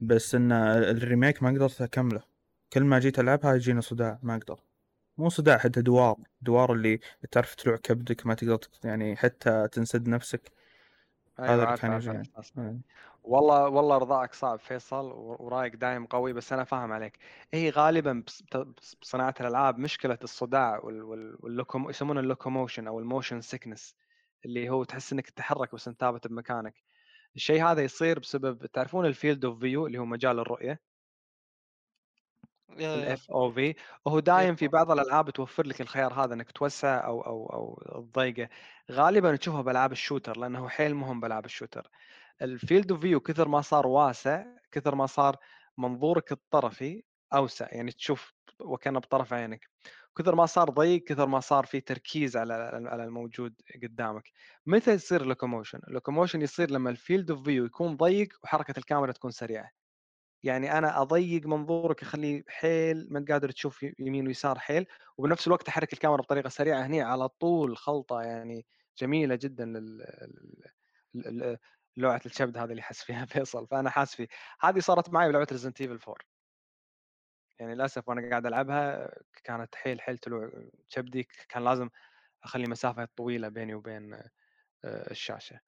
بس 0.00 0.34
إن 0.34 0.52
ال 0.52 0.65
remake 0.65 1.42
ما 1.42 1.50
قدرت 1.50 1.82
أكمله. 1.82 2.22
كل 2.72 2.84
ما 2.84 2.98
جيت 2.98 3.18
ألعبها 3.18 3.54
يجيني 3.54 3.80
صداع 3.80 4.18
ما 4.22 4.36
أقدر. 4.36 4.60
مو 5.18 5.28
صداع 5.28 5.58
حتى 5.58 5.82
دوار. 5.82 6.16
دوار 6.42 6.72
اللي 6.72 7.00
تعرف 7.30 7.54
تلوع 7.54 7.76
كبدك 7.76 8.26
ما 8.26 8.34
تقدر 8.34 8.58
يعني 8.84 9.16
حتى 9.16 9.68
تنسد 9.72 10.08
نفسك. 10.08 10.52
أيوة 11.42 11.64
هذا 11.64 11.76
كان 11.76 12.06
يعني. 12.06 12.82
والله 13.24 13.68
والله 13.68 13.98
رضاك 13.98 14.34
صعب 14.34 14.58
فيصل 14.60 15.04
ورايك 15.14 15.76
دايم 15.76 16.06
قوي 16.06 16.32
بس 16.32 16.52
أنا 16.52 16.64
فاهم 16.64 16.92
عليك. 16.92 17.18
هي 17.54 17.70
غالبا 17.70 18.24
بصناعه 19.02 19.34
الألعاب 19.40 19.78
مشكلة 19.78 20.18
الصداع 20.24 20.80
وال 20.84 21.14
locom 21.14 21.90
يسمونه 21.90 22.20
ال 22.20 22.26
locomotion 22.26 22.86
أو 22.86 22.98
ال 23.00 23.06
motion 23.06 23.40
sickness 23.40 23.96
اللي 24.44 24.70
هو 24.70 24.84
تحس 24.84 25.12
إنك 25.12 25.30
تتحرك 25.30 25.74
بس 25.74 25.88
انت 25.88 26.00
ثابت 26.00 26.26
بمكانك. 26.26 26.74
الشيء 27.36 27.64
هذا 27.66 27.82
يصير 27.84 28.18
بسبب 28.20 28.66
تعرفون 28.66 29.06
ال 29.06 29.12
field 29.12 29.44
of 29.44 29.60
view 29.60 29.86
اللي 29.86 29.98
هو 29.98 30.04
مجال 30.04 30.38
الرؤية؟ 30.40 30.91
ال 32.94 33.30
FOV 33.30 33.74
وهو 34.04 34.20
دايم 34.20 34.56
في 34.56 34.68
بعض 34.68 34.90
الألعاب 34.90 35.30
توفر 35.30 35.66
لك 35.66 35.80
الخيار 35.80 36.12
هذا 36.24 36.34
إنك 36.34 36.50
توسع 36.52 37.06
أو 37.06 37.20
أو 37.22 37.46
أو 37.94 38.02
تضيقه 38.14 38.48
غالبا 38.90 39.36
تشوفها 39.36 39.62
بألعاب 39.62 39.92
ال 39.92 39.98
shooter 39.98 40.36
لأنه 40.38 40.68
حيل 40.68 40.94
مهم 40.94 41.20
بألعاب 41.20 41.44
ال 41.44 41.49
shooter. 41.49 41.90
ال 42.42 42.50
field 42.50 42.92
of 42.92 43.00
view 43.00 43.20
كثر 43.20 43.48
ما 43.48 43.60
صار 43.60 43.86
واسع 43.86 44.44
كثر 44.72 44.94
ما 44.94 45.06
صار 45.06 45.36
منظورك 45.78 46.32
الطرفي 46.32 47.04
أوسع 47.34 47.68
يعني 47.72 47.92
تشوف 47.92 48.34
وكأنه 48.60 48.98
بطرف 49.00 49.32
عينك. 49.32 49.68
كثر 50.18 50.34
ما 50.34 50.46
صار 50.46 50.70
ضيق 50.70 51.04
كثر 51.04 51.26
ما 51.26 51.40
صار 51.40 51.66
في 51.66 51.80
تركيز 51.80 52.36
على 52.36 52.54
على 52.86 53.04
الموجود 53.04 53.54
قدامك. 53.82 54.30
متى 54.66 54.92
يصير 54.92 55.22
ال 55.22 55.27
locomotion 55.27 55.80
ال 55.88 55.93
locomotion 55.93 56.42
يصير 56.42 56.70
لما 56.70 56.90
ال 56.90 56.97
field 56.97 57.30
of 57.30 57.42
view 57.44 57.64
يكون 57.64 57.96
ضيق 57.96 58.28
وحركة 58.44 58.78
الكاميرا 58.78 59.12
تكون 59.12 59.30
سريعة. 59.30 59.81
يعني 60.42 60.78
أنا 60.78 61.02
أضيق 61.02 61.46
منظورك 61.46 62.02
اخليه 62.02 62.44
حيل 62.48 63.06
ما 63.10 63.24
قادر 63.28 63.50
تشوف 63.50 63.82
يمين 63.98 64.26
ويسار 64.26 64.58
حيل 64.58 64.86
وبنفس 65.18 65.46
الوقت 65.46 65.68
أحرك 65.68 65.92
الكاميرا 65.92 66.22
بطريقة 66.22 66.48
سريعة 66.48 66.86
هني 66.86 67.02
على 67.02 67.28
طول 67.28 67.76
خلطة 67.76 68.22
يعني 68.22 68.66
جميلة 68.98 69.34
جدا 69.34 69.64
لل 71.14 71.58
لوعة 71.96 72.20
الچبد 72.26 72.58
هذه 72.58 72.70
اللي 72.70 72.82
حس 72.82 73.02
فيها 73.04 73.24
فيصل 73.44 73.66
فأنا 73.66 73.90
حاس 73.90 74.14
فيه. 74.16 74.28
هذه 74.60 74.78
صارت 74.80 75.10
معي 75.10 75.28
بلعبة 75.28 75.46
Resident 75.52 75.80
Evil 75.80 75.98
4 75.98 76.16
يعني 77.60 77.74
للأسف 77.74 78.08
وأنا 78.08 78.30
قاعد 78.30 78.46
ألعبها 78.46 79.10
كانت 79.44 79.74
حيل 79.74 80.00
حيل 80.00 80.18
تلوع 80.18 80.50
كبدي 80.90 81.22
كان 81.48 81.64
لازم 81.64 81.90
أخلي 82.44 82.66
مسافة 82.68 83.08
طويلة 83.16 83.48
بيني 83.48 83.74
وبين 83.74 84.22
الشاشة. 84.84 85.60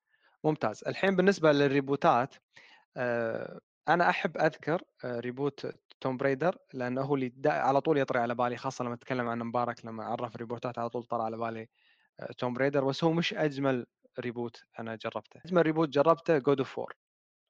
ممتاز. 0.45 0.85
الحين 0.89 1.17
بالنسبة 1.17 1.53
لل 1.53 1.71
rebootات 1.71 2.35
آه، 2.97 3.61
أنا 3.89 4.11
أحب 4.11 4.39
أذكر 4.39 4.83
reboot 5.05 5.67
Tomb 6.01 6.17
Raider 6.17 6.59
لأنه 6.73 7.03
هو 7.03 7.15
اللي 7.15 7.33
على 7.47 7.81
طول 7.81 7.99
يطري 7.99 8.19
على 8.19 8.35
بالي 8.35 8.57
خاصة 8.57 8.85
لما 8.85 8.95
أتكلم 8.95 9.29
عن 9.29 9.39
مبارك 9.39 9.85
لما 9.85 10.05
عرف 10.05 10.37
rebootات 10.37 10.79
على 10.79 10.89
طول 10.89 11.05
طلع 11.05 11.25
على 11.25 11.37
بالي 11.37 11.69
Tomb 12.39 12.55
Raider 12.55 12.85
بس 12.85 13.05
هو 13.05 13.13
مش 13.13 13.35
أجمل 13.35 13.87
reboot 14.21 14.65
أنا 14.79 14.95
جربته. 14.95 15.41
أجمل 15.45 15.63
reboot 15.63 15.89
جربته 15.89 16.39
God 16.39 16.59
of 16.59 16.67
War 16.67 16.79
4 16.79 16.97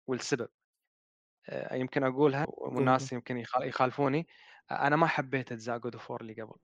والسبب. 0.06 0.48
يمكن 1.72 2.04
أقولها 2.04 2.46
والناس 2.48 3.12
يمكن 3.12 3.44
يخالفوني. 3.60 4.26
أنا 4.70 4.96
ما 4.96 5.06
حبيت 5.06 5.52
أجزاء 5.52 5.78
God 5.78 5.94
of 5.94 6.01
War 6.01 6.12
4 6.12 6.20
اللي 6.20 6.42
قبل. 6.42 6.56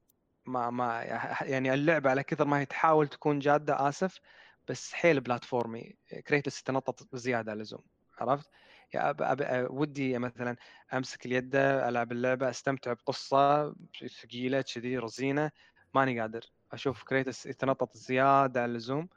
ما 0.46 0.70
ما 0.70 1.02
يعني 1.42 1.74
اللعبة 1.74 2.10
على 2.10 2.22
كثر 2.22 2.44
ما 2.44 2.60
هي 2.60 2.66
تحاول 2.66 3.08
تكون 3.08 3.38
جادة 3.38 3.88
آسف 3.88 4.20
بس 4.68 4.92
حيل 4.92 5.20
platformy 5.20 5.96
Kratos 6.26 6.62
تنطط 6.62 7.08
بزياده 7.12 7.50
عن 7.52 7.56
اللزوم 7.56 7.82
عرفت؟ 8.18 8.50
أب 8.96 9.22
أب 9.22 9.66
ودي 9.70 10.18
مثلا 10.18 10.56
أمسك 10.94 11.26
اليد 11.26 11.56
ألعب 11.56 12.12
اللعبة 12.12 12.50
أستمتع 12.50 12.92
بقصة 12.92 13.74
ثقيلة 14.22 14.60
كذي 14.60 14.98
رزينة 14.98 15.50
ماني 15.94 16.20
قادر. 16.20 16.40
أشوف 16.72 17.02
Kratos 17.02 17.46
يتنطط 17.46 17.96
زياده 17.96 18.62
عن 18.62 18.70
اللزوم 18.70 19.08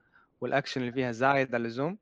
والأكشن 0.42 0.82
اللي 0.82 0.92
فيها 0.92 1.12
زايد 1.12 1.56
عن 1.56 1.62
اللزوم. 1.62 1.98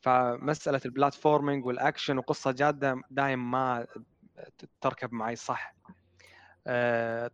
فمسألة 0.00 0.80
ال 0.84 0.91
platforming 0.91 1.66
وال 1.66 1.79
action 1.79 2.18
وقصة 2.18 2.50
جادة 2.50 3.02
دايم 3.10 3.50
ما 3.50 3.86
تركب 4.80 5.12
معي 5.12 5.36
صح. 5.36 5.74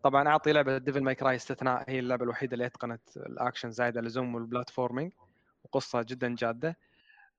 طبعا 0.03 0.29
أعطي 0.29 0.53
لعبة 0.53 0.79
Devil 0.79 1.03
May 1.03 1.15
Cry 1.15 1.37
استثناء 1.37 1.85
هي 1.91 1.99
اللعبة 1.99 2.25
الوحيدة 2.25 2.55
اللي 2.55 2.67
أتقنت 2.67 3.17
الأكشن 3.17 3.71
زايد 3.71 3.97
اللزوم 3.97 4.35
وال 4.35 4.47
platforming 4.47 5.13
وقصة 5.65 6.03
جدا 6.03 6.35
جادة. 6.35 6.79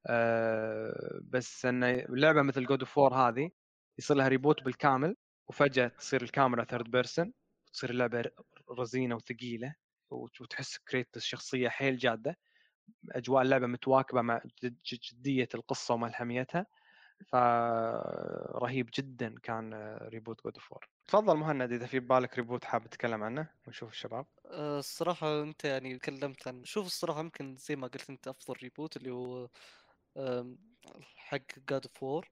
آه، 0.07 1.19
بس 1.23 1.65
إنه 1.65 2.05
لعبة 2.09 2.41
مثل 2.41 2.65
God 2.65 2.79
of 2.79 2.87
War 2.87 2.99
هذه 2.99 3.49
يصير 3.99 4.17
لها 4.17 4.27
reboot 4.27 4.63
بالكامل 4.63 5.15
وفجأة 5.47 5.87
تصير 5.87 6.21
الكاميرا 6.23 6.63
third 6.63 6.91
person 6.91 7.33
وتصير 7.67 7.89
اللعبة 7.89 8.23
رزينة 8.79 9.15
وثقيلة 9.15 9.75
وتحس 10.11 10.77
Kratos 10.77 11.17
شخصيه 11.17 11.69
حيل 11.69 11.97
جادة. 11.97 12.37
أجواء 13.11 13.41
اللعبة 13.43 13.67
متواكبة 13.67 14.21
مع 14.21 14.41
جدية 14.93 15.49
القصة 15.55 15.93
وملحميتها 15.93 16.65
فرهيب 17.31 18.89
جدا 18.99 19.35
كان 19.43 19.73
reboot 20.01 20.43
God 20.43 20.53
of 20.55 20.62
War 20.62 20.73
تفضل 21.07 21.37
مهند 21.37 21.71
إذا 21.71 21.85
في 21.87 21.99
ببالك 21.99 22.37
reboot 22.37 22.65
حاب 22.65 22.87
تتكلم 22.87 23.23
عنه 23.23 23.49
ونشوف 23.67 23.91
الشباب. 23.91 24.25
أه، 24.45 24.79
الصراحة 24.79 25.43
أنت 25.43 25.65
يعني 25.65 25.97
تكلمت 25.99 26.47
عن 26.47 26.63
شوف 26.65 26.85
الصراحة 26.85 27.19
يمكن 27.19 27.55
زي 27.57 27.75
ما 27.75 27.87
قلت 27.87 28.09
أنت 28.09 28.27
أفضل 28.27 28.55
reboot 28.63 28.97
اللي 28.97 29.11
هو 29.11 29.49
حق 31.15 31.59
God 31.69 31.85
of 31.85 32.03
War 32.03 32.29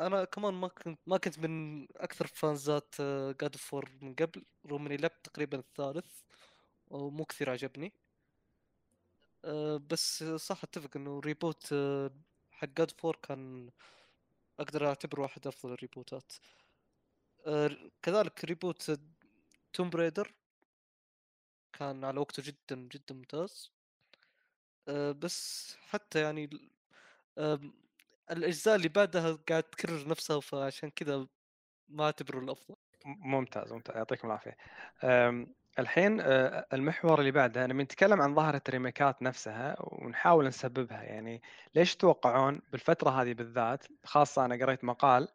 أنا 0.00 0.24
كمان 0.24 0.54
ما 0.54 0.68
كنت 0.68 0.98
ما 1.06 1.18
كنت 1.18 1.38
من 1.38 1.84
أكثر 1.96 2.26
fansات 2.26 2.94
God 3.40 3.52
of 3.52 3.74
War 3.74 3.90
من 4.02 4.14
قبل. 4.14 4.44
رغم 4.66 4.86
اني 4.86 4.96
لعبت 4.96 5.24
تقريبا 5.24 5.58
الثالث 5.58 6.22
ومو 6.88 7.24
كثير 7.24 7.50
عجبني. 7.50 7.92
أه، 9.44 9.76
بس 9.76 10.24
صح 10.24 10.64
أتفق 10.64 10.96
إنه 10.96 11.20
reboot 11.20 11.72
أه، 11.72 12.10
حق 12.52 12.68
God 12.68 12.90
of 12.90 13.04
War 13.04 13.16
كان 13.16 13.70
أقدر 14.60 14.88
أعتبره 14.88 15.22
واحد 15.22 15.46
أفضل 15.46 15.72
ال 15.72 15.79
rebootات. 15.79 16.32
أه، 17.46 17.90
كذلك 18.02 18.44
reboot 18.44 19.00
Tomb 19.72 19.90
Raider 19.90 20.34
كان 21.72 22.04
على 22.04 22.20
وقته 22.20 22.42
جدا 22.42 22.76
جدا 22.76 23.14
ممتاز. 23.14 23.77
بس 24.90 25.76
حتى 25.88 26.20
يعني 26.20 26.50
الأجزاء 28.30 28.76
اللي 28.76 28.88
بعدها 28.88 29.38
قاعد 29.48 29.62
تكرر 29.62 30.08
نفسها 30.08 30.40
فعشان 30.40 30.90
كذا 30.90 31.26
ما 31.88 32.04
أعتبره 32.04 32.38
الأفضل. 32.38 32.76
ممتاز 33.06 33.72
ممتاز 33.72 33.96
يعطيكم 33.96 34.28
العافية. 34.28 34.56
الحين 35.78 36.20
المحور 36.72 37.20
اللي 37.20 37.30
بعده 37.30 37.66
لما 37.66 37.82
نتكلم 37.82 38.22
عن 38.22 38.34
ظاهرة 38.34 38.62
ال 38.68 38.75
remakeات 38.75 39.22
نفسها 39.22 39.76
ونحاول 39.80 40.46
نسببها 40.46 41.02
يعني 41.02 41.42
ليش 41.74 41.96
تتوقعون 41.96 42.60
بالفترة 42.72 43.10
هذه 43.10 43.32
بالذات 43.32 43.86
خاصة 44.04 44.44
أنا 44.44 44.64
قريت 44.64 44.84
مقال 44.84 45.28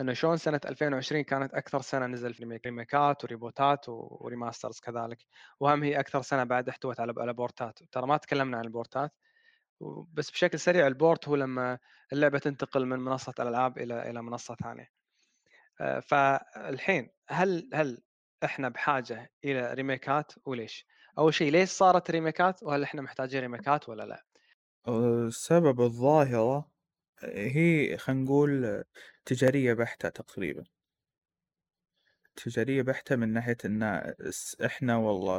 إنه 0.00 0.12
شلون 0.12 0.36
سنة 0.36 0.60
2020 0.66 1.22
كانت 1.22 1.54
أكثر 1.54 1.80
سنة 1.80 2.06
نزل 2.06 2.34
في 2.34 2.60
ريميكات 2.66 3.24
وريبوتات 3.24 3.84
وريماسترز 3.88 4.80
كذلك 4.80 5.26
وهم 5.60 5.82
هي 5.82 6.00
أكثر 6.00 6.22
سنة 6.22 6.44
بعد 6.44 6.68
احتوت 6.68 7.00
على 7.00 7.14
على 7.18 7.32
portات 7.32 7.78
ترى 7.92 8.06
ما 8.06 8.16
تكلمنا 8.16 8.58
عن 8.58 8.64
ال 8.64 8.72
portات 8.72 9.12
بس 10.12 10.30
بشكل 10.30 10.58
سريع 10.60 10.86
ال 10.86 10.94
port 10.94 11.28
هو 11.28 11.36
لما 11.36 11.78
اللعبة 12.12 12.38
تنتقل 12.38 12.86
من 12.86 12.98
منصة 12.98 13.34
الالعاب 13.40 13.78
إلى 13.78 14.10
إلى 14.10 14.22
منصة 14.22 14.54
ثانية 14.54 14.88
آه، 15.80 16.00
فالحين 16.00 17.10
هل 17.28 17.70
هل 17.74 18.02
إحنا 18.44 18.68
بحاجة 18.68 19.32
إلى 19.44 19.74
remakeات 19.74 20.32
وليش؟ 20.46 20.86
أول 21.18 21.34
شيء 21.34 21.52
ليش 21.52 21.68
صارت 21.70 22.10
remakeات 22.10 22.62
وهل 22.62 22.82
إحنا 22.82 23.02
محتاجين 23.02 23.40
remakeات 23.40 23.88
ولا 23.88 24.02
لا؟ 24.02 24.24
السبب 24.88 25.80
الظاهرة 25.80 26.70
هي 27.24 27.98
خلينا 27.98 28.22
نقول 28.24 28.84
تجارية 29.26 29.72
بحتة 29.72 30.08
تقريبا. 30.08 30.64
تجارية 32.36 32.82
بحتة 32.82 33.16
من 33.16 33.32
ناحية 33.32 33.56
إن 33.64 33.82
إحنا 34.64 34.96
والله 34.96 35.38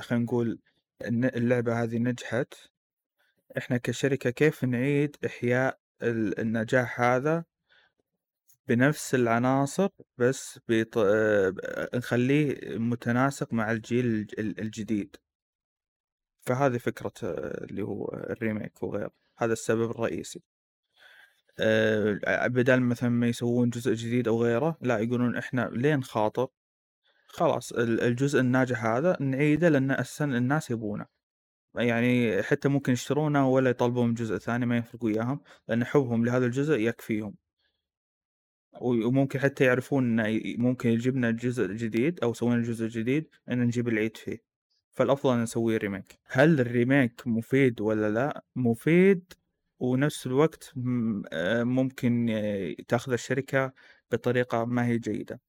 خلينا 0.00 0.24
نقول 0.24 0.58
اللعبة 1.02 1.82
هذه 1.82 1.98
نجحت. 1.98 2.54
إحنا 3.58 3.76
كشركة 3.76 4.30
كيف 4.30 4.64
نعيد 4.64 5.16
إحياء 5.26 5.78
النجاح 6.02 7.00
هذا 7.00 7.44
بنفس 8.68 9.14
العناصر 9.14 9.88
بس 10.18 10.60
بيط... 10.68 10.98
نخليه 11.94 12.78
متناسق 12.78 13.52
مع 13.52 13.72
الجيل 13.72 14.26
الجديد. 14.38 15.16
فهذه 16.40 16.78
فكرة 16.78 17.12
اللي 17.22 17.82
هو 17.82 18.08
الريميك 18.08 18.82
وغيره. 18.82 19.10
هذا 19.36 19.52
السبب 19.52 19.90
الرئيسي. 19.90 20.42
بدل 22.46 22.80
مثلا 22.80 23.08
ما 23.08 23.28
يسوون 23.28 23.70
جزء 23.70 23.94
جديد 23.94 24.28
أو 24.28 24.42
غيره 24.42 24.78
لا 24.80 24.98
يقولون 24.98 25.36
إحنا 25.36 25.70
لين 25.72 26.02
خاطر 26.02 26.48
خلاص 27.26 27.72
الجزء 27.72 28.40
الناجح 28.40 28.84
هذا 28.84 29.16
نعيده 29.20 29.68
لأن 29.68 29.90
أساسا 29.90 30.24
الناس 30.24 30.70
يبونه. 30.70 31.06
يعني 31.74 32.42
حتى 32.42 32.68
ممكن 32.68 32.92
يشترونه 32.92 33.48
ولا 33.48 33.70
يطلبون 33.70 34.14
جزء 34.14 34.38
ثاني 34.38 34.66
ما 34.66 34.76
يفرق 34.76 35.04
وياهم 35.04 35.40
لأن 35.68 35.84
حبهم 35.84 36.24
لهذا 36.24 36.46
الجزء 36.46 36.78
يكفيهم. 36.78 37.34
وممكن 38.80 39.38
حتى 39.40 39.64
يعرفون 39.64 40.20
إنه 40.20 40.40
ممكن 40.58 40.90
يجيبنا 40.90 41.30
جزء 41.30 41.66
جديد 41.66 42.20
أو 42.20 42.30
يسوون 42.30 42.62
جزء 42.62 42.86
جديد 42.86 43.28
إن 43.50 43.60
نجيب 43.62 43.88
العيد 43.88 44.16
فيه. 44.16 44.38
فالأفضل 44.90 45.42
نسوي 45.42 45.76
ريميك 45.76 46.18
هل 46.26 46.60
الريميك 46.60 47.22
مفيد 47.26 47.80
ولا 47.80 48.10
لا؟ 48.10 48.44
مفيد 48.56 49.32
ونفس 49.80 50.26
الوقت 50.26 50.72
آه، 51.32 51.62
ممكن 51.64 52.30
آه، 52.30 52.74
تاخذ 52.88 53.12
الشركة 53.12 53.72
بطريقة 54.10 54.64
ما 54.64 54.86
هي 54.86 54.98
جيدة. 54.98 55.40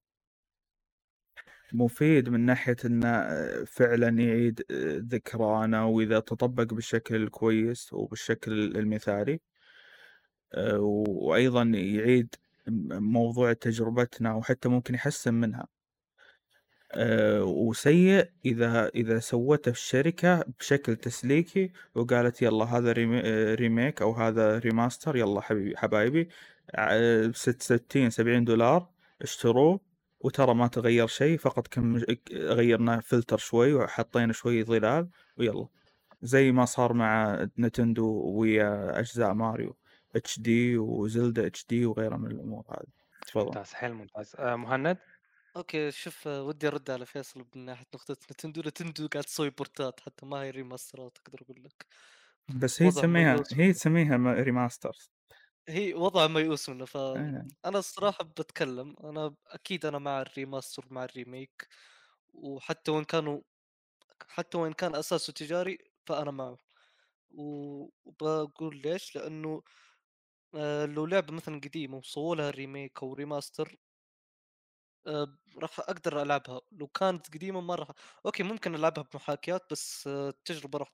مفيد 1.73 2.30
من 2.30 2.39
ناحية 2.45 2.76
إنه 2.85 3.07
آه، 3.07 3.64
فعلا 3.64 4.07
يعيد 4.10 4.61
ذكرانا 5.14 5.84
وإذا 5.84 6.19
تطبق 6.19 6.73
بالشكل 6.73 7.15
الكويس 7.15 7.93
وبالشكل 7.93 8.51
المثالي. 8.77 9.39
وأيضا 10.57 11.64
يعيد 11.64 12.35
موضوع 12.91 13.53
تجربتنا 13.53 14.34
وحتى 14.35 14.69
ممكن 14.69 14.93
يحسن 14.95 15.34
منها. 15.34 15.68
آه، 16.91 17.44
وسيء 17.44 18.30
إذا 18.45 18.88
إذا 18.88 19.20
سوته 19.20 19.70
الشركة 19.70 20.45
بشكل 20.60 20.95
تسليكي 20.95 21.72
وقالت 21.95 22.41
يلا 22.41 22.66
هذا 22.66 22.91
remake 23.56 24.01
أو 24.02 24.11
هذا 24.11 24.57
remaster 24.60 25.15
يلا 25.16 25.41
حبيبي 25.41 25.78
حبايبي 25.78 26.30
ست 27.34 27.61
ستين 27.61 28.10
سبعين 28.10 28.44
دولار 28.44 28.90
اشتروه 29.22 29.80
وترى 30.20 30.53
ما 30.53 30.68
تغير 30.68 31.07
شيء 31.07 31.38
فقط 31.38 31.68
كم 31.68 31.98
غيرنا 32.32 32.99
فلتر 32.99 33.38
شوي 33.38 33.74
وحطينا 33.74 34.34
شوي 34.34 34.64
ظلال 34.64 35.10
ويلا. 35.38 35.68
زي 36.22 36.52
ما 36.52 36.66
صار 36.66 36.94
مع 36.94 37.48
نتندو 37.60 38.22
ويا 38.26 38.99
أجزاء 38.99 39.34
ماريو 39.34 39.76
اتش 40.16 40.40
دي 40.40 40.78
وزلدا 40.78 41.48
اتش 41.48 41.66
دي 41.70 41.86
وغيرها 41.86 42.18
من 42.18 42.32
الأمور 42.32 42.64
هذه. 42.70 42.88
تفضل. 43.28 43.45
ممتاز 43.45 43.74
حيل 43.74 43.94
ممتاز. 43.94 44.36
آه 44.40 44.56
مهند؟ 44.56 44.98
okay 45.60 45.91
شوف 45.91 46.27
ودي 46.27 46.68
أرد 46.68 46.91
على 46.91 47.06
فيصل 47.06 47.45
من 47.56 47.65
ناحية 47.65 47.86
نقطة 47.95 48.18
نتندو 48.31 48.61
نتندو 48.61 49.07
قاعد 49.07 49.23
تسوي 49.26 49.49
بورتات 49.49 49.99
حتى 49.99 50.26
ما 50.26 50.38
هي 50.44 50.49
ريماسترات 50.49 51.18
أقدر 51.18 51.41
أقول 51.41 51.64
لك. 51.64 51.86
بس 52.61 52.81
هي 52.81 52.91
تسميها 52.91 53.44
هي 53.53 53.73
تسميها 53.73 54.18
remasters 54.34 55.11
هي 55.69 55.94
وضع 55.94 56.27
ميؤوس 56.27 56.69
منه 56.69 56.86
فانا 56.86 57.15
إيه. 57.15 57.49
الصراحة 57.65 58.23
بتكلم 58.23 58.95
أنا 59.03 59.36
أكيد 59.48 59.86
أنا 59.86 59.99
مع 59.99 60.22
ال 60.22 60.29
remaster 60.29 60.85
مع 60.91 61.03
ال 61.03 61.13
remake 61.13 61.68
وحتى 62.34 62.91
وإن 62.91 63.03
كانوا 63.06 63.41
حتى 64.30 64.57
وإن 64.57 64.73
كان 64.73 64.95
أساسه 64.95 65.34
تجاري 65.34 65.80
فأنا 66.07 66.31
معه. 66.31 66.57
وباقول 67.31 68.77
ليش، 68.77 69.15
لأنه 69.18 69.64
آآ 70.56 70.86
لو 70.88 71.06
لعبة 71.06 71.34
مثلًا 71.34 71.56
قديمة 71.61 71.98
وسووا 71.98 72.36
لها 72.36 72.52
أو 73.03 73.15
remaster 73.18 73.68
آآ 73.69 73.89
راح 75.57 75.80
أقدر 75.80 76.22
ألعبها، 76.22 76.61
لو 76.72 76.88
كانت 76.88 77.27
قديمة 77.36 77.61
ما 77.61 77.76
راح 77.76 77.91
أوكي 78.26 78.44
ممكن 78.44 78.76
ألعبها 78.76 79.03
بمحاكيات 79.14 79.61
بس 79.72 80.07
آه، 80.07 80.30
التجربة 80.30 80.80
راح 80.80 80.94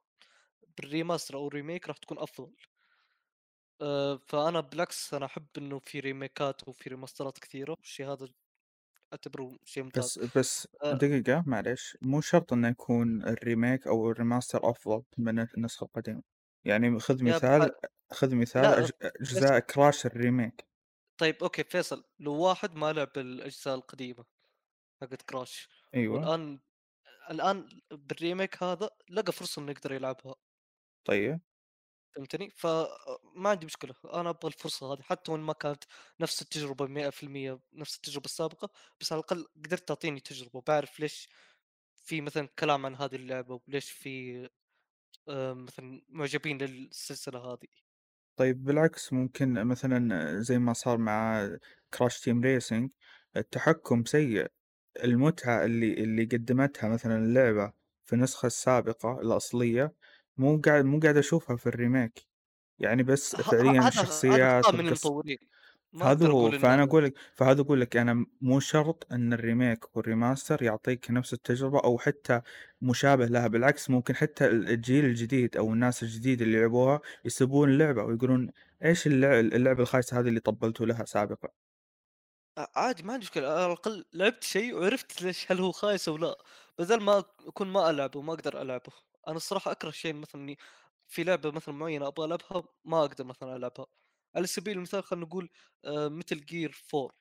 بال 0.81 0.92
remaster 0.92 1.35
أو 1.35 1.49
ال 1.51 1.56
remake 1.56 1.87
راح 1.87 1.97
تكون 1.97 2.19
أفضل. 2.19 2.53
آآ 3.81 4.17
فأنا 4.27 4.59
بالعكس 4.59 5.13
أنا 5.13 5.25
أحب 5.25 5.47
إنه 5.57 5.79
في 5.79 5.99
ريميكات 5.99 6.67
وفي 6.67 6.89
ريماسترات 6.89 7.39
كثيرة، 7.39 7.71
والشي 7.79 8.05
هذا 8.05 8.27
أعتبره 9.13 9.59
شيء 9.65 9.83
ممتاز. 9.83 10.05
بس 10.05 10.19
بس 10.37 10.67
آآ 10.83 11.01
دقيقة 11.01 11.43
معليش. 11.47 11.97
مو 12.01 12.21
شرط 12.21 12.53
إنه 12.53 12.67
يكون 12.67 13.23
ال 13.23 13.32
remake 13.32 13.87
أو 13.87 14.11
ال 14.11 14.18
remaster 14.18 14.69
أفضل 14.69 15.03
من 15.17 15.39
النسخة 15.57 15.83
القديمة. 15.85 16.21
يعني 16.65 16.99
خذ 16.99 17.23
مثال 17.23 17.71
خذ 18.11 18.35
مثال 18.35 18.73
أج... 18.73 18.91
فيصل 19.27 19.55
كراش 19.59 20.05
ال 20.05 20.13
remake. 20.13 20.65
طيب 21.17 21.43
okay 21.43 21.63
فيصل 21.63 22.03
لو 22.19 22.33
واحد 22.35 22.75
ما 22.75 22.93
لعب 22.93 23.11
الأجزاء 23.17 23.75
القديمة 23.75 24.25
حقت 25.01 25.21
كراش 25.23 25.69
أيوه 25.95 26.31
والآن 26.31 26.59
الآن 27.31 27.69
بال 27.91 28.09
remake 28.09 28.63
هذا 28.63 28.89
لقى 29.09 29.31
فرصة 29.33 29.61
إنه 29.63 29.71
يقدر 29.71 29.93
يلعبها، 29.93 30.35
طيب 31.05 31.39
فهمتني؟ 32.15 32.49
فما 32.49 33.49
عندي 33.49 33.65
مشكلة، 33.65 33.93
أنا 34.13 34.29
أبغى 34.29 34.47
الفرصة 34.47 34.93
هذه 34.93 35.01
حتى 35.01 35.31
وإن 35.31 35.39
ما 35.41 35.53
كانت 35.53 35.83
نفس 36.19 36.41
التجربة 36.41 36.87
100% 36.87 37.59
نفس 37.73 37.95
التجربة 37.95 38.25
السابقة، 38.25 38.69
بس 39.01 39.11
على 39.13 39.19
الأقل 39.19 39.47
قدرت 39.65 39.87
تعطيني 39.87 40.19
تجربة، 40.19 40.57
وباعرف 40.57 40.99
ليش 40.99 41.29
في 41.95 42.21
مثلًا 42.21 42.47
كلام 42.59 42.85
عن 42.85 42.95
هذه 42.95 43.15
اللعبة، 43.15 43.61
وليش 43.67 43.91
في 43.91 44.49
آآ 45.29 45.53
مثلًا 45.53 46.03
معجبين 46.09 46.57
للسلسلة 46.59 47.39
هذه. 47.39 47.84
طيب 48.35 48.63
بالعكس 48.63 49.13
ممكن 49.13 49.53
مثلا 49.67 50.39
زي 50.41 50.59
ما 50.59 50.73
صار 50.73 50.97
مع 50.97 51.49
كراش 51.93 52.19
تيم 52.21 52.41
ريسنج 52.41 52.91
التحكم 53.37 54.05
سيء 54.05 54.47
المتعة 55.03 55.65
اللي 55.65 55.93
اللي 55.93 56.25
قدمتها 56.25 56.89
مثلا 56.89 57.17
اللعبة 57.17 57.73
في 58.05 58.13
النسخة 58.13 58.47
السابقة 58.47 59.21
الأصلية 59.21 59.95
مو 60.37 60.61
قاعد 60.65 60.85
مو 60.85 60.99
قاعد 60.99 61.17
أشوفها 61.17 61.55
في 61.57 61.67
ال 61.67 61.75
remake. 61.75 62.27
يعني 62.79 63.03
بس 63.03 63.35
ه 63.35 63.51
ه 63.51 63.51
فعليا 63.51 63.81
هذا 63.81 64.01
هذا 64.27 64.45
خطأ 64.45 64.45
الشخصيات 64.45 64.73
من 64.73 64.79
المطورين، 64.79 65.37
أقدر 66.01 66.31
هو 66.31 66.51
فأنا 66.51 66.83
أقول 66.83 67.03
لك 67.05 67.13
فهذا 67.35 67.61
أقول 67.61 67.81
لك 67.81 67.97
أنا 67.97 68.25
مو 68.41 68.59
شرط 68.59 69.07
أن 69.11 69.33
ال 69.33 69.42
remake 69.42 69.95
وال 69.97 70.11
remaster 70.11 70.63
يعطيك 70.63 71.11
نفس 71.11 71.33
التجربة 71.33 71.79
أو 71.83 71.97
حتى 71.97 72.41
مشابه 72.81 73.25
لها 73.25 73.47
بالعكس 73.47 73.89
ممكن 73.89 74.15
حتى 74.15 74.47
الجيل 74.47 75.05
الجديد 75.05 75.57
أو 75.57 75.73
الناس 75.73 76.03
الجديد 76.03 76.41
اللي 76.41 76.59
لعبوها 76.61 77.01
يسبون 77.25 77.69
اللعبة 77.69 78.03
ويقولون 78.03 78.51
إيش 78.85 79.07
اللعبة, 79.07 79.39
اللعبة 79.39 79.81
الخايسة 79.83 80.19
هذه 80.19 80.27
اللي 80.27 80.39
طبلتوا 80.39 80.85
لها 80.85 81.05
سابقا 81.05 81.49
عادي 82.75 83.03
ما 83.03 83.13
عندي 83.13 83.25
مشكلة، 83.25 83.47
على 83.47 83.65
الأقل 83.65 84.05
لعبت 84.13 84.43
شيء 84.43 84.75
وعرفت 84.75 85.21
ليش 85.21 85.51
هل 85.51 85.59
هو 85.59 85.71
خايس 85.71 86.07
أو 86.09 86.17
لأ، 86.17 86.37
بدل 86.79 87.01
ما 87.01 87.23
أكون 87.47 87.67
ما 87.67 87.89
ألعبه 87.89 88.19
وما 88.19 88.33
أقدر 88.33 88.61
ألعبه. 88.61 88.91
أنا 89.27 89.35
الصراحة 89.37 89.71
أكره 89.71 89.91
شيء 89.91 90.13
مثلًا 90.13 90.55
في 91.07 91.23
لعبة 91.23 91.51
مثلًا 91.51 91.75
معينة 91.75 92.07
أبغى 92.07 92.25
ألعبها 92.27 92.63
ما 92.85 92.99
أقدر 93.01 93.23
مثلًا 93.25 93.55
ألعبها. 93.55 93.85
على 94.35 94.47
سبيل 94.47 94.77
المثال 94.77 95.03
خلينا 95.03 95.25
نقول 95.25 95.49
آآ 95.85 96.09
Metal 96.09 96.37
Gear 96.39 96.71
4 96.95 97.11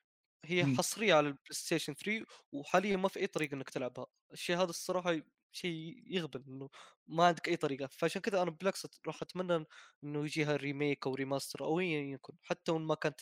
هي 0.45 0.65
مم. 0.65 0.79
حصرية 0.79 1.13
على 1.13 1.33
الPlayStation 1.33 1.93
3 1.93 2.25
وحاليًا 2.51 2.97
ما 2.97 3.07
في 3.07 3.19
أي 3.19 3.27
طريقة 3.27 3.53
إنك 3.55 3.69
تلعبها. 3.69 4.05
الشيء 4.33 4.55
هذا 4.57 4.69
الصراحة 4.69 5.21
شيء 5.51 6.03
يغبن 6.07 6.43
إنه 6.53 6.69
ما 7.07 7.25
عندك 7.27 7.47
أي 7.49 7.55
طريقة، 7.57 7.87
فعشان 7.87 8.21
كذا 8.21 8.41
أنا 8.41 8.51
بالعكس 8.51 8.87
راح 9.07 9.21
أتمنى 9.21 9.65
إنه 10.03 10.23
يجيها 10.25 10.57
remake 10.57 10.97
أو 11.07 11.17
remaster 11.17 11.61
أو 11.61 11.79
أيًا 11.79 12.01
يكن، 12.13 12.33
حتى 12.43 12.71
وإن 12.71 12.81
ما 12.81 12.95
كانت 12.95 13.21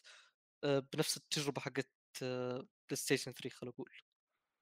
آآ 0.63 0.79
بنفس 0.93 1.17
التجربة 1.17 1.61
حقت 1.61 1.91
بلاي 2.21 2.95
ستيشن 2.95 3.33
3 3.33 3.49
خلينا 3.55 3.71
نقول، 3.73 3.89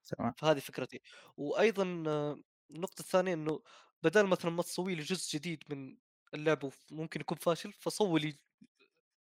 تمام 0.03 0.35
فهذه 0.35 0.59
فكرتي. 0.59 1.01
وأيضًا 1.37 2.03
آه، 2.07 2.43
النقطة 2.71 3.01
الثانية 3.01 3.33
إنه 3.33 3.63
بدال 4.03 4.27
مثلًا 4.27 4.51
ما 4.51 4.63
تسوي 4.63 4.95
لي 4.95 5.01
جزء 5.03 5.37
جديد 5.37 5.63
من 5.69 5.97
اللعبة 6.33 6.67
وف 6.67 6.85
ممكن 6.91 7.21
يكون 7.21 7.37
فاشل، 7.37 7.73
فسوي 7.73 8.19
لي 8.19 8.39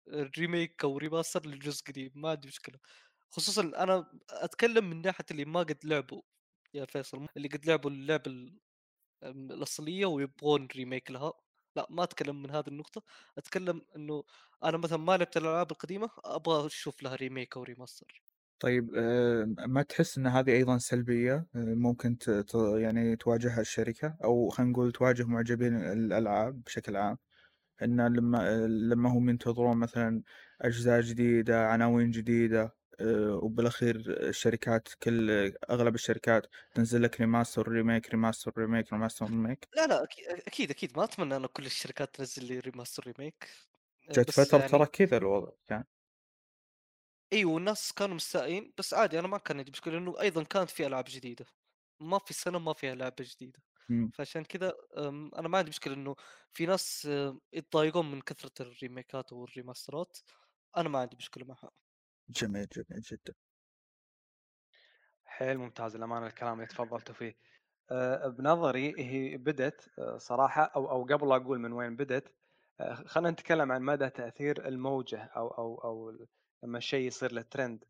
remake 0.09 0.83
أو 0.83 0.97
remaster 0.97 1.47
لجزء 1.47 1.83
قديم 1.87 2.11
ما 2.15 2.29
عندي 2.29 2.47
مشكلة. 2.47 2.79
خصوصًا 3.31 3.61
أنا 3.63 4.11
أتكلم 4.29 4.89
من 4.89 5.01
ناحية 5.01 5.25
اللي 5.31 5.45
ما 5.45 5.59
قد 5.59 5.77
لعبوا 5.85 6.21
يا 6.73 6.85
فيصل، 6.85 7.27
اللي 7.37 7.47
قد 7.47 7.65
لعبوا 7.65 7.91
اللعبة 7.91 8.31
ال 8.31 8.59
آمم 9.23 9.51
الأصلية 9.51 10.05
ويبغون 10.05 10.67
remake 10.75 11.11
لها، 11.11 11.33
لأ 11.77 11.87
ما 11.89 12.03
أتكلم 12.03 12.41
من 12.43 12.51
هذه 12.51 12.67
النقطة، 12.69 13.03
أتكلم 13.37 13.81
إنه 13.95 14.23
أنا 14.63 14.77
مثلًا 14.77 14.97
ما 14.99 15.17
لعبت 15.17 15.37
الألعاب 15.37 15.71
القديمة، 15.71 16.09
أبغى 16.25 16.67
أشوف 16.67 17.03
لها 17.03 17.15
remake 17.15 17.57
أو 17.57 17.63
remaster. 17.63 18.23
طيب 18.59 18.95
آه، 18.95 19.45
ما 19.67 19.81
تحس 19.81 20.17
أن 20.17 20.27
هذه 20.27 20.51
أيضا 20.51 20.77
سلبية؟ 20.77 21.33
آه، 21.33 21.47
ممكن 21.55 22.17
يعني 22.77 23.15
تواجهها 23.15 23.61
الشركة؟ 23.61 24.17
أو 24.23 24.49
خلينا 24.49 24.71
نقول 24.71 24.91
تواجه 24.91 25.23
معجبين 25.23 25.75
الألعاب 25.75 26.63
بشكل 26.63 26.95
عام؟ 26.97 27.17
ان 27.83 28.01
لما 28.15 28.67
لما 28.67 29.09
هم 29.09 29.29
ينتظرون 29.29 29.77
مثلا 29.77 30.23
أجزاء 30.61 31.01
جديدة 31.01 31.67
عناوين 31.67 32.11
جديدة 32.11 32.75
آه، 33.01 33.35
وبالأخير 33.43 33.95
الشركات 34.29 34.87
كل 35.03 35.31
أغلب 35.69 35.95
الشركات 35.95 36.47
تنزل 36.75 37.03
لك 37.03 37.21
remaster 37.21 37.67
remake 37.69 38.09
remaster 38.09 38.53
remake 38.57 38.93
remaster 38.93 39.25
remake 39.25 39.69
لا، 39.75 39.87
لا، 39.87 40.03
أكي 40.03 40.21
أكيد، 40.47 40.69
أكيد، 40.71 40.97
ما 40.97 41.03
أتمنى 41.03 41.35
أنا 41.35 41.47
كل 41.47 41.65
الشركات 41.65 42.15
تنزّل 42.15 42.45
لي 42.45 42.61
remaster 42.61 43.03
remake. 43.09 43.47
آآ، 44.09 44.17
جت 44.17 44.29
فترة 44.31 44.61
ترى 44.61 44.85
يعني 44.85 44.87
كذا 44.87 45.17
الوضع 45.17 45.51
كان. 45.67 45.83
أيوه، 47.33 47.51
والناس 47.51 47.93
كانوا 47.93 48.15
مستائين، 48.15 48.73
بس 48.77 48.93
عادي 48.93 49.19
أنا 49.19 49.27
ما 49.27 49.37
كان 49.37 49.57
عندي 49.57 49.71
مشكلة 49.71 49.93
لأنه 49.93 50.21
أيضًا 50.21 50.43
كانت 50.43 50.69
في 50.69 50.87
ألعاب 50.87 51.05
جديدة، 51.07 51.45
ما 52.01 52.19
في 52.19 52.33
سنة 52.33 52.59
ما 52.59 52.73
فيها 52.73 52.95
لعبة 52.95 53.15
جديدة، 53.35 53.59
مم. 53.89 54.11
فعشان 54.11 54.43
كذا 54.45 54.73
آمم، 54.97 55.31
أنا 55.35 55.47
ما 55.47 55.57
عندي 55.57 55.69
مشكلة 55.69 55.93
إنه 55.93 56.15
في 56.51 56.65
ناس 56.65 57.05
آه، 57.05 57.39
يتضايقون 57.53 58.11
من 58.11 58.21
كثرة 58.21 58.51
الريميكات 58.61 59.33
والريماسترات، 59.33 60.17
أنا 60.77 60.89
ما 60.89 60.99
عندي 60.99 61.15
مشكلة 61.17 61.45
معها. 61.45 61.71
جميل 62.29 62.67
جميل 62.73 63.01
جدا 63.01 63.33
حيل 65.25 65.57
ممتاز 65.57 65.95
الأمانة 65.95 66.27
الكلام 66.27 66.53
اللي 66.53 66.65
تفضلتوا 66.67 67.15
فيه 67.15 67.35
آه، 67.91 68.27
بنظري 68.27 68.93
هي 68.99 69.37
بدت 69.37 69.89
آه، 69.99 70.17
صراحة 70.17 70.63
أو 70.63 70.91
أو 70.91 71.03
قبل 71.03 71.29
لا 71.29 71.35
أقول 71.35 71.59
من 71.59 71.73
وين 71.73 71.95
بدت 71.95 72.35
آه، 72.79 72.93
خلينا 72.95 73.31
نتكلم 73.31 73.71
عن 73.71 73.81
مدى 73.83 74.09
تأثير 74.09 74.67
الموجة 74.67 75.23
أو 75.23 75.47
أو 75.47 75.75
أو 75.83 76.27
لما 76.63 76.77
الشيء 76.77 77.07
يصير 77.07 77.31
له 77.33 77.41
ترند 77.41 77.85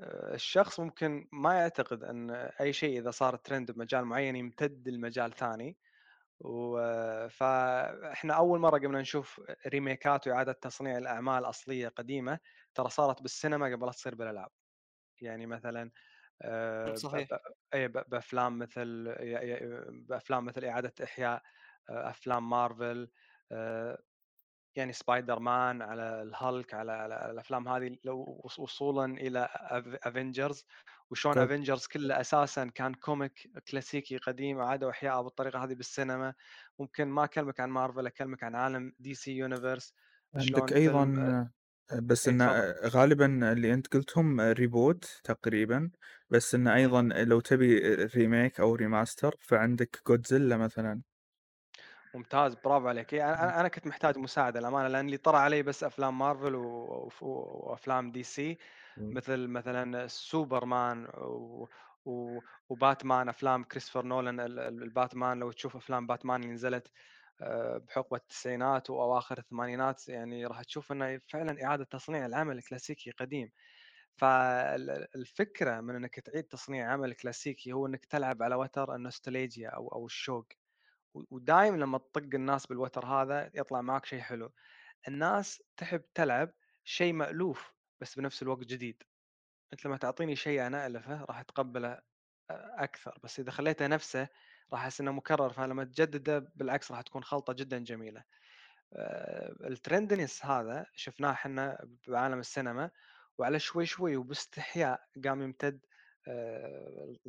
الشخص 0.00 0.80
ممكن 0.80 1.28
ما 1.32 1.54
يعتقد 1.60 2.04
أن 2.04 2.30
أي 2.30 2.72
شيء 2.72 2.98
إذا 2.98 3.10
صار 3.10 3.36
ترند 3.36 3.70
بمجال 3.72 4.04
معين 4.04 4.36
يمتد 4.36 4.88
لمجال 4.88 5.32
ثاني 5.32 5.78
و- 6.40 7.28
فإحنا 7.28 8.34
أول 8.34 8.60
مرة 8.60 8.78
قمنا 8.78 9.00
نشوف 9.00 9.40
ريميكات 9.68 10.26
وإعادة 10.28 10.52
تصنيع 10.52 10.98
الأعمال 10.98 11.44
أصلية 11.44 11.88
قديمة 11.88 12.38
ترى 12.74 12.90
صارت 12.90 13.22
بالسينما 13.22 13.66
قبل 13.66 13.86
لا 13.86 13.92
تصير 13.92 14.14
بالألعاب 14.14 14.50
يعني 15.22 15.46
مثلا 15.46 15.90
آه، 16.42 16.98
صحيح. 16.98 17.28
ب- 17.74 18.10
بأفلام 18.10 18.58
مثل 18.58 19.14
بأفلام 20.08 20.44
مثل 20.44 20.64
إعادة 20.64 20.94
إحياء 21.04 21.42
آه، 21.90 22.10
أفلام 22.10 22.50
مارفل 22.50 23.10
آه، 23.52 23.98
يعني 24.76 24.92
سبايدر 24.92 25.38
مان 25.40 25.82
على 25.82 26.22
الهالك 26.22 26.74
على 26.74 26.92
على 26.92 27.30
الأفلام 27.30 27.68
هذه 27.68 27.96
لو 28.04 28.40
وص- 28.44 28.58
وصولا 28.58 29.04
إلى 29.20 29.48
افنجرز 30.04 30.64
وشون 31.10 31.40
افنجرز 31.40 31.86
كله 31.86 32.20
أساسا 32.20 32.66
كان 32.74 32.94
comic 32.94 33.50
كلاسيكي 33.70 34.16
قديم 34.16 34.60
عادوا 34.60 34.90
احياءه 34.90 35.20
بالطريقة 35.22 35.64
هذه 35.64 35.74
بالسينما 35.74 36.34
ممكن 36.78 37.08
ما 37.08 37.24
أكلمك 37.24 37.60
عن 37.60 37.70
مارفل 37.70 38.06
أكلمك 38.06 38.42
عن 38.44 38.54
عالم 38.54 38.92
DC 38.98 39.32
Universe 39.36 39.94
عندك 40.34 40.72
أيضا 40.72 41.14
آه، 41.92 42.00
بس 42.00 42.28
اي 42.28 42.32
إن 42.32 42.42
تفضل. 42.44 42.64
غالبا 42.86 43.52
اللي 43.52 43.74
أنت 43.74 43.86
قلتهم 43.94 44.40
reboot 44.40 45.20
تقريبا. 45.24 45.90
بس 46.30 46.54
إن 46.54 46.68
إمم. 46.76 46.76
أيضا 46.76 47.02
لو 47.02 47.40
تبي 47.40 47.78
remake 48.16 48.60
أو 48.60 48.74
remaster 48.74 49.36
فعندك 49.40 50.02
جودزيلا 50.08 50.56
مثلا. 50.56 51.02
ممتاز 52.16 52.54
برافو 52.54 52.88
عليك. 52.88 53.14
إيه، 53.14 53.34
أنا 53.34 53.60
أنا 53.60 53.68
كنت 53.68 53.86
محتاج 53.86 54.18
مساعدة 54.18 54.60
الامانه 54.60 54.88
لأن 54.88 55.06
اللي 55.06 55.16
طرى 55.16 55.36
علي 55.38 55.62
بس 55.62 55.84
أفلام 55.84 56.18
مارفل 56.18 56.54
وأفلام 57.20 58.12
دي 58.12 58.22
سي 58.22 58.58
مثل 59.10 59.46
مثلا 59.48 60.06
سوبرمان 60.06 61.06
و... 61.14 61.68
و... 62.04 62.40
وباتمان 62.68 63.28
أفلام 63.28 63.64
كريستوفر 63.64 64.06
نولان 64.06 64.40
ال- 64.40 64.58
ال- 64.58 64.82
الباتمان. 64.82 65.38
لو 65.40 65.52
تشوف 65.52 65.76
أفلام 65.76 66.06
باتمان 66.06 66.42
اللي 66.42 66.52
نزلت 66.54 66.88
آه، 67.40 67.78
بحقبة 67.78 68.16
التسعينات 68.16 68.90
وأواخر 68.90 69.38
الثمانينات 69.38 70.08
يعني 70.08 70.46
راح 70.46 70.62
تشوف 70.62 70.92
إنه 70.92 71.20
فعلا 71.28 71.64
إعادة 71.64 71.84
تصنيع 71.84 72.26
العمل 72.26 72.58
الكلاسيكي 72.58 73.10
قديم. 73.10 73.52
فالفكرة 74.16 75.80
من 75.80 75.96
إنك 75.96 76.20
تعيد 76.20 76.44
تصنيع 76.44 76.92
عمل 76.92 77.14
كلاسيكي 77.14 77.72
هو 77.72 77.86
إنك 77.86 78.04
تلعب 78.04 78.42
على 78.42 78.54
وتر 78.54 78.94
النوستالجيا 78.94 79.68
أو 79.70 79.88
أو 79.88 80.06
الشوق. 80.06 80.46
ودايم 81.30 81.76
لما 81.76 81.98
تطق 81.98 82.34
الناس 82.34 82.66
بالوتر 82.66 83.06
هذا 83.06 83.50
يطلع 83.54 83.80
معك 83.80 84.04
شيء 84.06 84.20
حلو. 84.20 84.52
الناس 85.08 85.62
تحب 85.76 86.02
تلعب 86.14 86.52
شيء 86.84 87.12
مألوف 87.12 87.72
بس 88.00 88.14
بنفس 88.18 88.42
الوقت 88.42 88.64
جديد. 88.64 89.02
أنت 89.72 89.86
لما 89.86 89.96
تعطيني 89.96 90.36
شيء 90.36 90.66
أنا 90.66 90.86
ألفه 90.86 91.24
راح 91.24 91.40
أتقبله 91.40 92.00
أكثر 92.50 93.18
بس 93.22 93.40
إذا 93.40 93.50
خليته 93.50 93.86
نفسه 93.86 94.28
راح 94.72 94.82
أحس 94.82 95.00
إنه 95.00 95.12
مكرر 95.12 95.50
فلما 95.50 95.84
تجدده 95.84 96.52
بالعكس 96.54 96.92
راح 96.92 97.00
تكون 97.02 97.24
خلطة 97.24 97.52
جدا 97.52 97.78
جميلة. 97.78 98.24
الترند 99.64 100.08
نفسه 100.08 100.44
هذا 100.44 100.86
شفناه 100.94 101.30
إحنا 101.30 101.88
بعالم 102.08 102.38
السينما 102.38 102.90
وعلى 103.38 103.58
شوي 103.58 103.86
شوي 103.86 104.16
وباستحياء 104.16 105.00
قام 105.24 105.42
يمتد 105.42 105.80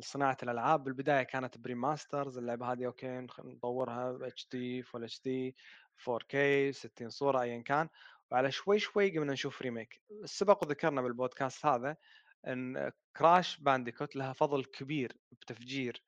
صناعة 0.00 0.36
الألعاب. 0.42 0.84
بالبداية 0.84 1.22
كانت 1.22 1.58
ب 1.58 1.66
remasters 1.66 2.38
اللعبة 2.38 2.72
هذه 2.72 2.86
أوكي 2.86 3.26
نطورها 3.44 4.18
HD 4.22 4.48
full 4.52 5.04
HD 5.04 5.56
4K 5.98 6.36
60 6.70 7.10
صورة 7.10 7.42
ايا 7.42 7.62
كان. 7.62 7.88
وعلى 8.30 8.52
شوي 8.52 8.78
شوي 8.78 9.18
قمنا 9.18 9.32
نشوف 9.32 9.62
remake 9.62 10.02
السبق 10.24 10.64
وذكرنا 10.64 11.02
بالبودكاست 11.02 11.66
هذا 11.66 11.96
إن 12.46 12.90
كراش 13.16 13.60
بانديكوت 13.60 14.16
لها 14.16 14.32
فضل 14.32 14.64
كبير 14.64 15.12
بتفجير. 15.32 16.02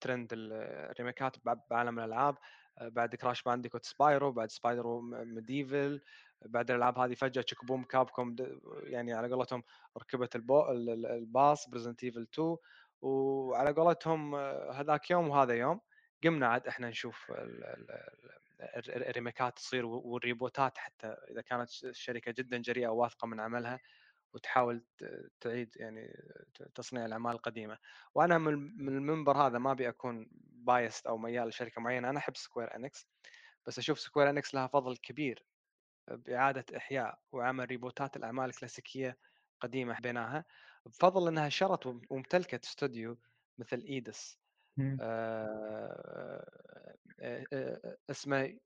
ترند 0.00 0.28
الريميكات 0.32 1.36
بعالم 1.70 1.98
الألعاب. 1.98 2.38
بعد 2.80 3.14
كراش 3.14 3.42
بانديكوت 3.42 3.84
سبايرو 3.84 4.32
بعد 4.32 4.50
سبايرو 4.50 5.00
ميديفل 5.00 6.00
بعد 6.42 6.70
الألعاب 6.70 6.98
هذه 6.98 7.14
فجأة 7.14 7.42
تشيك 7.42 7.64
بوم 7.64 7.84
كابكوم 7.84 8.36
يعني 8.82 9.12
على 9.12 9.34
قولتهم 9.34 9.62
ركبت 9.98 10.36
البو 10.36 10.70
الباص 10.70 11.68
بريزدنت 11.68 12.04
ايفل 12.04 12.26
2 12.34 12.56
وعلى 13.02 13.72
قولتهم 13.72 14.34
هذاك 14.74 15.10
يوم 15.10 15.28
وهذا 15.28 15.54
يوم 15.54 15.80
قمنا 16.24 16.46
عاد 16.46 16.66
إحنا 16.66 16.88
نشوف 16.88 17.32
الريميكات 18.88 19.56
تصير 19.56 19.86
والريبوتات 19.86 20.78
حتى 20.78 21.06
إذا 21.06 21.40
كانت 21.40 21.84
الشركة 21.84 22.32
جدا 22.32 22.58
جريئة 22.58 22.88
وواثقة 22.88 23.26
من 23.26 23.40
عملها. 23.40 23.80
وتحاول 24.34 24.86
تعيد 25.40 25.70
يعني 25.76 26.12
تصنيع 26.74 27.06
الأعمال 27.06 27.32
القديمة. 27.32 27.78
وأنا 28.14 28.38
من 28.38 28.88
المنبر 28.88 29.36
هذا 29.38 29.58
ما 29.58 29.72
أبي 29.72 29.88
أكون 29.88 30.28
biased 30.52 31.06
أو 31.06 31.18
ميال 31.18 31.48
لشركة 31.48 31.80
معينة. 31.80 32.10
أنا 32.10 32.18
أحب 32.18 32.36
سكوير 32.36 32.76
انكس 32.76 33.08
بس 33.66 33.78
أشوف 33.78 34.00
سكوير 34.00 34.30
انكس 34.30 34.54
لها 34.54 34.66
فضل 34.66 34.96
كبير 34.96 35.46
بإعادة 36.10 36.64
إحياء 36.76 37.18
وعمل 37.32 37.64
ريبوتات 37.70 38.16
الأعمال 38.16 38.50
الكلاسيكية 38.50 39.18
قديمة 39.60 39.94
حبيناها 39.94 40.44
بفضل 40.86 41.28
إنها 41.28 41.48
شرت 41.48 41.86
وامتلكت 41.86 42.64
استوديو 42.64 43.18
مثل 43.58 43.78
ايدوس 43.80 44.40
آه 45.00 46.96
اسمه 48.10 48.58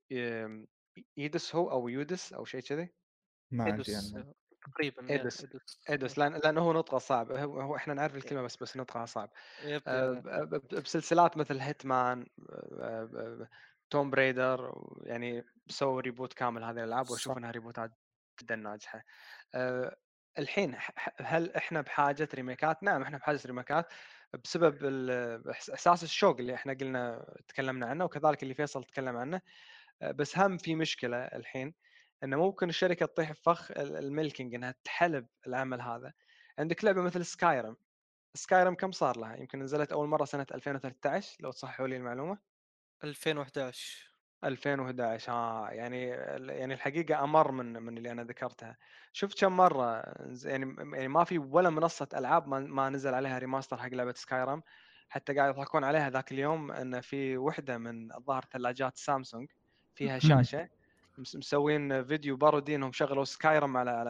ايدس 1.17 1.55
هو 1.55 1.71
أو 1.71 1.87
يودس 1.89 2.33
أو 2.33 2.45
شيء 2.45 2.61
كذي؟ 2.61 2.89
ما 3.51 3.63
عندي. 3.63 3.95
تقريبا 4.73 5.09
ايدس 5.09 5.45
ايدس 5.89 6.19
لأن 6.19 6.33
لأنه 6.33 6.61
هو 6.61 6.73
نطقة 6.73 6.97
صعب 6.97 7.31
هو 7.31 7.75
إحنا 7.75 7.93
نعرف 7.93 8.15
الكلمة 8.15 8.41
بس 8.41 8.57
بس 8.57 8.77
نطقها 8.77 9.05
صعب. 9.05 9.29
آه 9.87 10.21
بسلسلات 10.73 11.37
مثل 11.37 11.59
هيتمان 11.59 12.25
توم 13.89 14.09
ريدر 14.09 14.73
يعني 15.03 15.43
سووا 15.67 16.01
reboot 16.01 16.33
كامل 16.33 16.63
هذه 16.63 16.71
الألعاب 16.77 17.09
وأشوف 17.09 17.37
إنها 17.37 17.51
ريبوتات 17.51 17.91
جدا 18.41 18.55
ناجحة. 18.55 19.03
أه 19.55 19.95
الحين 20.39 20.75
هل 21.21 21.51
إحنا 21.55 21.81
بحاجة 21.81 22.29
ريميكات؟ 22.35 22.83
نعم 22.83 23.01
إحنا 23.01 23.17
بحاجة 23.17 23.39
ريميكات 23.45 23.93
بسبب 24.43 24.77
إحساس 25.49 26.03
الشوق 26.03 26.37
اللي 26.39 26.55
إحنا 26.55 26.73
قلنا 26.73 27.35
تكلمنا 27.47 27.85
عنه 27.85 28.05
وكذلك 28.05 28.43
اللي 28.43 28.53
فيصل 28.53 28.83
تكلم 28.83 29.17
عنه. 29.17 29.41
بس 30.01 30.37
هم 30.37 30.57
في 30.57 30.75
مشكلة 30.75 31.17
الحين. 31.17 31.73
إنه 32.23 32.37
ممكن 32.37 32.69
الشركة 32.69 33.05
تطيح 33.05 33.31
في 33.31 33.41
فخ 33.43 33.71
ال 33.77 33.87
milking 33.87 34.55
إنها 34.55 34.75
تحلب 34.83 35.27
العمل 35.47 35.81
هذا. 35.81 36.13
عندك 36.59 36.83
لعبة 36.85 37.01
مثل 37.01 37.25
سكايرم. 37.25 37.75
سكايرم 38.35 38.75
كم 38.75 38.91
صار 38.91 39.17
لها؟ 39.17 39.35
يمكن 39.37 39.59
نزلت 39.59 39.91
أول 39.91 40.07
مرة 40.07 40.25
سنة 40.25 40.47
2013 40.53 41.37
لو 41.43 41.51
تصححوا 41.51 41.87
لي 41.87 41.97
المعلومة. 41.97 42.39
2011 43.03 44.13
2011 44.43 45.31
آه 45.33 45.69
يعني 45.69 46.07
يعني 46.57 46.73
الحقيقة 46.73 47.23
أمر 47.23 47.51
من 47.51 47.73
من 47.73 47.97
اللي 47.97 48.11
أنا 48.11 48.23
ذكرتها. 48.23 48.77
شفت 49.13 49.39
كم 49.41 49.57
مرة 49.57 50.03
يعني 50.45 50.75
يعني 50.93 51.07
ما 51.07 51.23
في 51.23 51.37
ولا 51.39 51.69
منصة 51.69 52.07
ألعاب 52.13 52.47
ما, 52.47 52.59
ما 52.59 52.89
نزل 52.89 53.13
عليها 53.13 53.37
remaster 53.37 53.77
حق 53.77 53.89
لعبة 53.89 54.13
سكايرم. 54.13 54.63
حتى 55.09 55.33
قاعد 55.33 55.49
يضحكون 55.55 55.83
عليها 55.83 56.09
ذاك 56.09 56.31
اليوم 56.31 56.71
إن 56.71 57.01
في 57.01 57.37
وحدة 57.37 57.77
من 57.77 58.13
الظاهر 58.15 58.45
ثلاجات 58.51 58.97
سامسونج 58.97 59.51
فيها 59.95 60.19
شاشة. 60.19 60.69
مسوين 61.19 62.03
فيديو 62.03 62.37
parody 62.37 62.75
إنهم 62.75 62.91
شغلوا 62.91 63.23
سكايرم 63.23 63.77
على 63.77 63.91
على 63.91 64.09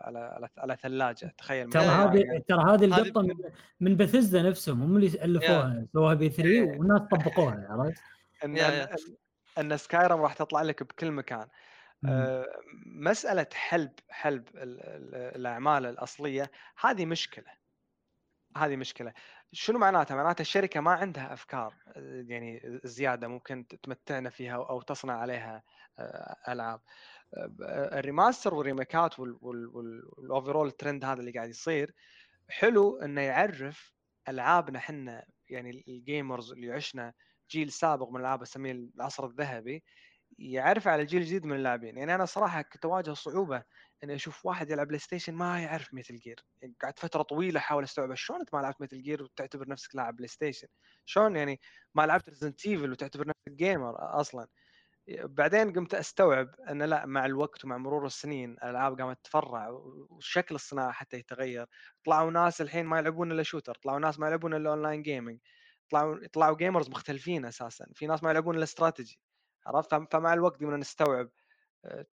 على 0.00 0.18
على, 0.18 0.48
على 0.58 0.76
ثلاجة 0.82 1.34
تخيل 1.38 1.70
ترى 1.70 1.82
هذه 1.84 2.42
ترى 2.48 2.74
هذه 2.74 2.84
القطة 2.84 3.22
من, 3.22 3.34
من 3.80 3.96
بثزدا 3.96 4.42
نفسهم 4.42 4.82
هم 4.82 4.96
اللي 4.96 5.06
ألفوها 5.06 5.86
سووها 5.92 6.14
بي 6.14 6.28
3 6.28 6.62
والناس 6.62 7.00
طبقوها 7.00 7.66
عرفت؟ 7.70 8.02
إن 8.44 8.58
إن, 8.58 8.88
أن 9.58 9.76
سكايرم 9.76 10.20
راح 10.20 10.32
تطلع 10.32 10.62
لك 10.62 10.82
بكل 10.82 11.10
مكان. 11.10 11.46
آه 12.04 12.46
مسألة 12.86 13.46
حلب 13.52 13.92
حلب 14.08 14.48
الأعمال 14.54 15.86
الأصلية 15.86 16.50
هذه 16.80 17.06
مشكلة. 17.06 17.52
هذه 18.56 18.76
مشكلة. 18.76 19.12
شنو 19.52 19.78
معناتها؟ 19.78 20.14
معناتها 20.14 20.42
الشركة 20.42 20.80
ما 20.80 20.90
عندها 20.90 21.32
أفكار 21.32 21.74
يعني 22.28 22.80
زيادة 22.84 23.28
ممكن 23.28 23.66
تمتعنا 23.82 24.30
فيها 24.30 24.54
أو 24.54 24.80
تصنع 24.80 25.14
عليها 25.18 25.62
ألعاب. 26.48 26.80
ال 27.92 27.99
remaster 27.99 28.54
والريميكات 28.54 29.18
وال 29.18 29.52
overall 29.52 30.70
trend 30.70 31.04
هذا 31.04 31.20
اللي 31.20 31.30
قاعد 31.32 31.48
يصير 31.48 31.94
حلو 32.48 32.98
إنه 32.98 33.20
يعرف 33.20 33.92
ألعابنا 34.28 34.78
إحنا 34.78 35.24
يعني 35.48 35.84
ال 35.88 35.97
gamers 35.97 36.52
اللي 36.52 36.72
عشنا 36.72 37.12
جيل 37.50 37.72
سابق 37.72 38.08
من 38.08 38.16
الالعاب 38.16 38.42
أسميه 38.42 38.72
العصر 38.72 39.26
الذهبي 39.26 39.84
يعرف 40.38 40.88
على 40.88 41.02
الجيل 41.02 41.22
الجديد 41.22 41.46
من 41.46 41.56
اللاعبين. 41.56 41.98
يعني 41.98 42.14
أنا 42.14 42.24
صراحة 42.24 42.62
كنت 42.62 42.84
أواجه 42.84 43.12
صعوبة 43.12 43.62
إني 44.06 44.14
أشوف 44.14 44.46
واحد 44.46 44.70
يلعب 44.70 44.86
بلاي 44.86 44.98
ستيشن 44.98 45.34
ما 45.34 45.62
يعرف 45.62 45.94
ميتل 45.94 46.18
جير. 46.18 46.44
يعني 46.62 46.74
قعدت 46.82 46.98
فترة 46.98 47.22
طويلة 47.22 47.58
أحاول 47.60 47.84
استوعب 47.84 48.14
شلون 48.14 48.40
انت 48.40 48.54
ما 48.54 48.60
لعبت 48.60 48.80
ميتل 48.80 49.02
جير 49.02 49.22
وتعتبر 49.22 49.68
نفسك 49.68 49.96
لاعب 49.96 50.16
بلاي 50.16 50.28
ستيشن؟ 50.28 50.68
شلون 51.04 51.36
يعني 51.36 51.60
ما 51.94 52.06
لعبت 52.06 52.28
ريزدنت 52.28 52.66
ايفل 52.66 52.90
وتعتبر 52.92 53.26
نفسك 53.26 53.52
gamer 53.58 54.20
أصلا؟ 54.20 54.46
بعدين 55.08 55.72
قمت 55.72 55.94
أستوعب 55.94 56.54
ان 56.70 56.82
لا 56.82 57.06
مع 57.06 57.26
الوقت 57.26 57.64
ومع 57.64 57.76
مرور 57.76 58.06
السنين 58.06 58.52
الألعاب 58.52 59.00
قامت 59.00 59.18
تفرع 59.24 59.68
وشكل 59.70 60.54
الصناعة 60.54 60.92
حتى 60.92 61.16
يتغير. 61.16 61.66
طلعوا 62.04 62.30
ناس 62.30 62.60
الحين 62.60 62.86
ما 62.86 62.98
يلعبون 62.98 63.32
إلا 63.32 63.42
shooter 63.42 63.74
طلعوا 63.74 63.98
ناس 63.98 64.18
ما 64.18 64.26
يلعبون 64.26 64.54
إلا 64.54 64.70
online 64.70 65.02
gaming 65.02 65.38
طلعوا 65.90 66.26
طلعوا 66.32 66.56
gamers 66.56 66.90
مختلفين 66.90 67.44
أساسا 67.44 67.86
في 67.94 68.06
ناس 68.06 68.22
ما 68.22 68.30
يلعبون 68.30 68.54
إلا 68.56 68.64
استراتيجي 68.64 69.20
عرفت؟ 69.66 69.94
فمع 70.12 70.34
الوقت 70.34 70.60
قمنا 70.60 70.76
نستوعب 70.76 71.30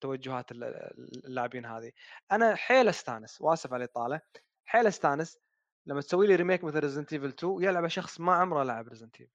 توجهات 0.00 0.52
اللاعبين 0.52 1.66
هذه. 1.66 1.92
أنا 2.32 2.54
حيل 2.54 2.88
أستانس 2.88 3.40
وآسف 3.40 3.72
على 3.72 3.84
الإطالة 3.84 4.20
حيل 4.64 4.86
أستانس 4.86 5.38
لما 5.86 6.00
تسوي 6.00 6.26
لي 6.26 6.36
remake 6.36 6.64
مثل 6.64 6.78
ريزدنت 6.78 7.12
ايفل 7.12 7.28
2 7.28 7.62
يلعب 7.62 7.88
شخص 7.88 8.20
ما 8.20 8.34
عمره 8.34 8.62
لعب 8.62 8.88
ريزدنت 8.88 9.20
ايفل 9.20 9.32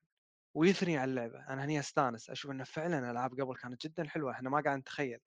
ويثني 0.54 0.98
على 0.98 1.10
اللعبة. 1.10 1.48
أنا 1.50 1.66
هني 1.66 1.80
أستانس 1.80 2.30
أشوف 2.30 2.52
إنه 2.52 2.64
فعلا 2.64 3.00
الألعاب 3.00 3.42
قبل 3.42 3.56
كانت 3.56 3.88
جدا 3.88 4.08
حلوة 4.08 4.32
إحنا 4.32 4.50
ما 4.50 4.62
قاعد 4.62 4.80
نتخيل. 4.80 5.20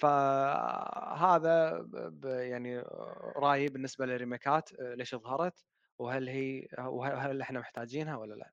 فهذا 0.00 1.86
يعني 2.24 2.78
رأيي 3.36 3.68
بالنسبة 3.68 4.06
للريميكات 4.06 4.70
ليش 4.80 5.14
ظهرت 5.14 5.64
وهل 5.98 6.28
هي 6.28 6.68
وهل 6.78 7.40
إحنا 7.40 7.60
محتاجينها 7.60 8.16
ولا 8.16 8.34
لا؟ 8.34 8.52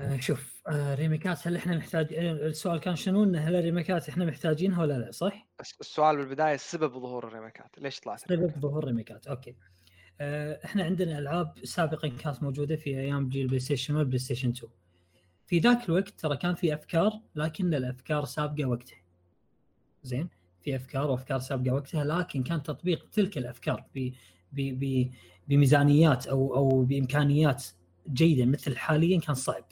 آه، 0.00 0.16
شوف 0.20 0.62
آه، 0.68 0.94
ريميكات 0.94 1.48
هل 1.48 1.56
إحنا 1.56 1.76
محتاج 1.76 2.14
السؤال 2.14 2.80
كان 2.80 2.96
شنو؟ 2.96 3.22
هل 3.22 3.56
الريميكات 3.56 4.08
إحنا 4.08 4.24
محتاجينها 4.24 4.82
ولا 4.82 4.98
لا 4.98 5.10
صح؟ 5.10 5.46
السؤال 5.80 6.16
بالبداية 6.16 6.56
سبب 6.56 6.92
ظهور 6.92 7.28
الريميكات 7.28 7.78
ليش 7.78 8.00
طلعت؟ 8.00 8.20
سبب 8.20 8.52
ظهور 8.58 8.82
الريميكات 8.82 9.26
أوكي. 9.26 9.54
إحنا 10.64 10.84
عندنا 10.84 11.18
ألعاب 11.18 11.54
سابقا 11.64 12.08
كانت 12.08 12.42
موجودة 12.42 12.76
في 12.76 12.90
أيام 12.90 13.28
جيل 13.28 13.46
بلاي 13.46 13.58
ستيشن 13.58 13.96
والبلاي 13.96 14.18
ستيشن 14.18 14.48
2 14.50 14.72
في 15.46 15.58
ذاك 15.58 15.88
الوقت 15.88 16.08
ترى 16.08 16.36
كان 16.36 16.54
في 16.54 16.74
أفكار 16.74 17.20
لكن 17.34 17.74
الأفكار 17.74 18.24
سابقة 18.24 18.64
وقتها. 18.68 18.98
زين؟ 20.02 20.28
في 20.62 20.76
أفكار 20.76 21.10
وأفكار 21.10 21.38
سابقة 21.38 21.74
وقتها 21.74 22.04
لكن 22.04 22.42
كان 22.42 22.62
تطبيق 22.62 23.08
تلك 23.12 23.38
الأفكار 23.38 23.84
ب 23.94 24.10
ب 24.52 25.10
بميزانيات 25.48 26.26
أو 26.26 26.56
أو 26.56 26.82
بإمكانيات 26.82 27.64
جيدة 28.12 28.44
مثل 28.44 28.76
حاليا 28.76 29.20
كان 29.20 29.34
صعب. 29.34 29.64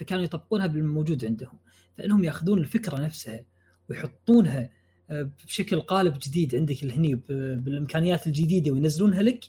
فكانوا 0.00 0.24
يطبقونها 0.24 0.66
بالموجود 0.66 1.24
عندهم. 1.24 1.58
فإنهم 1.98 2.24
يأخذون 2.24 2.58
الفكرة 2.58 2.96
نفسها 2.96 3.44
ويحطونها 3.88 4.70
آه، 5.10 5.30
بشكل 5.46 5.80
قالب 5.80 6.18
جديد 6.18 6.54
عندك 6.56 6.84
هني 6.84 7.14
بالإمكانيات 7.54 8.26
الجديدة 8.26 8.70
وينزلونها 8.70 9.22
لك 9.22 9.44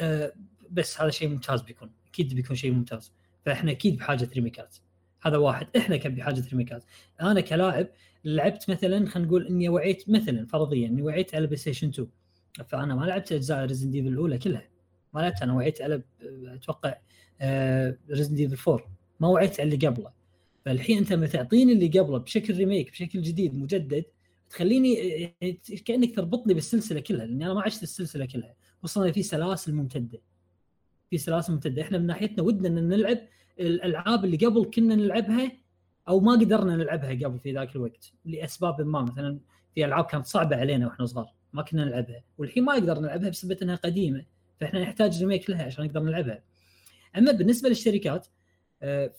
آه، 0.00 0.32
بس 0.70 1.00
هذا 1.00 1.10
شيء 1.10 1.28
ممتاز 1.28 1.62
بيكون 1.62 1.90
أكيد 2.08 2.34
بيكون 2.34 2.56
شيء 2.56 2.72
ممتاز. 2.72 3.12
فإحنا 3.44 3.70
أكيد 3.70 3.96
بحاجة 3.96 4.28
ريميكات. 4.34 4.76
هذا 5.22 5.36
واحد. 5.36 5.66
إحنا 5.76 5.96
كان 5.96 6.14
بحاجة 6.14 6.44
ريميكات. 6.50 6.84
أنا 7.20 7.40
كلاعب 7.40 7.88
لعبت 8.24 8.70
مثلا 8.70 9.06
خلينا 9.06 9.28
نقول 9.28 9.46
إني 9.46 9.68
وعيت 9.68 10.10
مثلا 10.10 10.46
فرضيا 10.46 10.88
إني 10.88 11.02
وعيت 11.02 11.34
على 11.34 11.46
بلاي 11.46 11.56
ستيشن 11.56 11.88
2 11.88 12.08
فأنا 12.68 12.94
ما 12.94 13.04
لعبت 13.04 13.32
أجزاء 13.32 13.64
ريزدنت 13.64 13.90
ايفل 13.90 14.08
الأولى 14.08 14.38
كلها. 14.38 14.68
ما 15.14 15.20
لعبت 15.20 15.42
أنا 15.42 15.52
وعيت 15.52 15.82
على 15.82 16.02
أتوقع 16.46 16.98
ريزدنت 18.10 18.34
ايفل 18.34 18.70
4 18.72 18.97
ما 19.20 19.28
وعيت 19.28 19.60
على 19.60 19.74
اللي 19.74 19.86
قبله. 19.86 20.12
فالحين 20.64 20.98
أنت 20.98 21.12
لما 21.12 21.26
تعطيني 21.26 21.72
اللي 21.72 21.86
قبله 21.86 22.18
بشكل 22.18 22.56
remake 22.56 22.90
بشكل 22.90 23.22
جديد 23.22 23.54
مجدد 23.54 24.04
تخليني 24.50 24.94
يعني 24.94 25.60
كأنك 25.84 26.16
تربطني 26.16 26.54
بالسلسلة 26.54 27.00
كلها 27.00 27.26
لأني 27.26 27.46
أنا 27.46 27.54
ما 27.54 27.62
عشت 27.62 27.82
السلسلة 27.82 28.24
كلها. 28.26 28.54
خصوصا 28.82 29.10
في 29.10 29.22
سلاسل 29.22 29.74
ممتدة. 29.74 30.18
في 31.10 31.18
سلاسل 31.18 31.52
ممتدة. 31.52 31.82
إحنا 31.82 31.98
من 31.98 32.06
ناحيتنا 32.06 32.42
ودنا 32.42 32.68
إن 32.68 32.88
نلعب 32.88 33.18
الألعاب 33.60 34.24
اللي 34.24 34.36
قبل 34.36 34.64
كنا 34.64 34.94
نلعبها 34.94 35.52
أو 36.08 36.20
ما 36.20 36.32
قدرنا 36.32 36.76
نلعبها 36.76 37.10
قبل 37.10 37.38
في 37.38 37.52
ذاك 37.52 37.76
الوقت 37.76 38.12
لأسباب 38.24 38.80
ما. 38.80 39.02
مثلا 39.02 39.38
في 39.74 39.84
ألعاب 39.84 40.04
كانت 40.04 40.26
صعبة 40.26 40.56
علينا 40.56 40.86
وإحنا 40.86 41.06
صغار 41.06 41.32
ما 41.52 41.62
كنا 41.62 41.84
نلعبها. 41.84 42.22
والحين 42.38 42.64
ما 42.64 42.78
نقدر 42.78 43.00
نلعبها 43.00 43.28
بسبب 43.28 43.62
إنها 43.62 43.76
قديمة 43.76 44.24
فإحنا 44.60 44.82
نحتاج 44.82 45.20
remake 45.20 45.50
لها 45.50 45.62
عشان 45.62 45.84
نقدر 45.84 46.02
نلعبها. 46.02 46.42
أما 47.16 47.32
بالنسبة 47.32 47.68
للشركات 47.68 48.26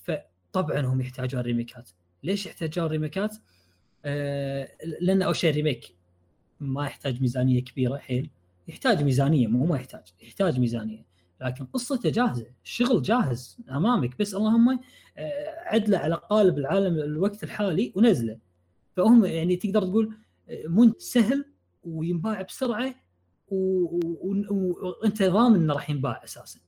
فطبعا 0.03 0.81
هم 0.81 1.01
يحتاجون 1.01 1.41
ريميكات. 1.41 1.89
ليش 2.23 2.45
يحتاجون 2.45 2.87
ريميكات؟ 2.87 3.35
آه، 4.05 4.69
لأن 5.01 5.21
أول 5.21 5.35
شيء 5.35 5.53
ريميك 5.53 5.95
ما 6.59 6.85
يحتاج 6.85 7.21
ميزانية 7.21 7.63
كبيرة 7.63 7.97
حيل 7.97 8.29
يحتاج 8.67 9.03
ميزانية 9.03 9.47
مو 9.47 9.65
ما 9.65 9.75
يحتاج 9.75 10.03
يحتاج 10.21 10.59
ميزانية. 10.59 11.05
لكن 11.41 11.65
قصته 11.65 12.09
جاهزة 12.09 12.47
الشغل 12.63 13.01
جاهز 13.01 13.57
أمامك. 13.71 14.19
بس 14.19 14.35
اللهم 14.35 14.79
آه، 15.17 15.55
عدله 15.65 15.97
على 15.97 16.15
قالب 16.15 16.57
العالم 16.57 16.97
الوقت 16.97 17.43
الحالي 17.43 17.93
ونزله. 17.95 18.37
فهم 18.95 19.25
يعني 19.25 19.55
تقدر 19.55 19.81
تقول 19.81 20.17
منت 20.65 21.01
سهل 21.01 21.45
وينباع 21.83 22.41
بسرعة 22.41 22.95
وانت 23.51 25.23
ضامن 25.23 25.55
إنه 25.55 25.73
راح 25.73 25.89
ينباع 25.89 26.23
أساسا. 26.23 26.59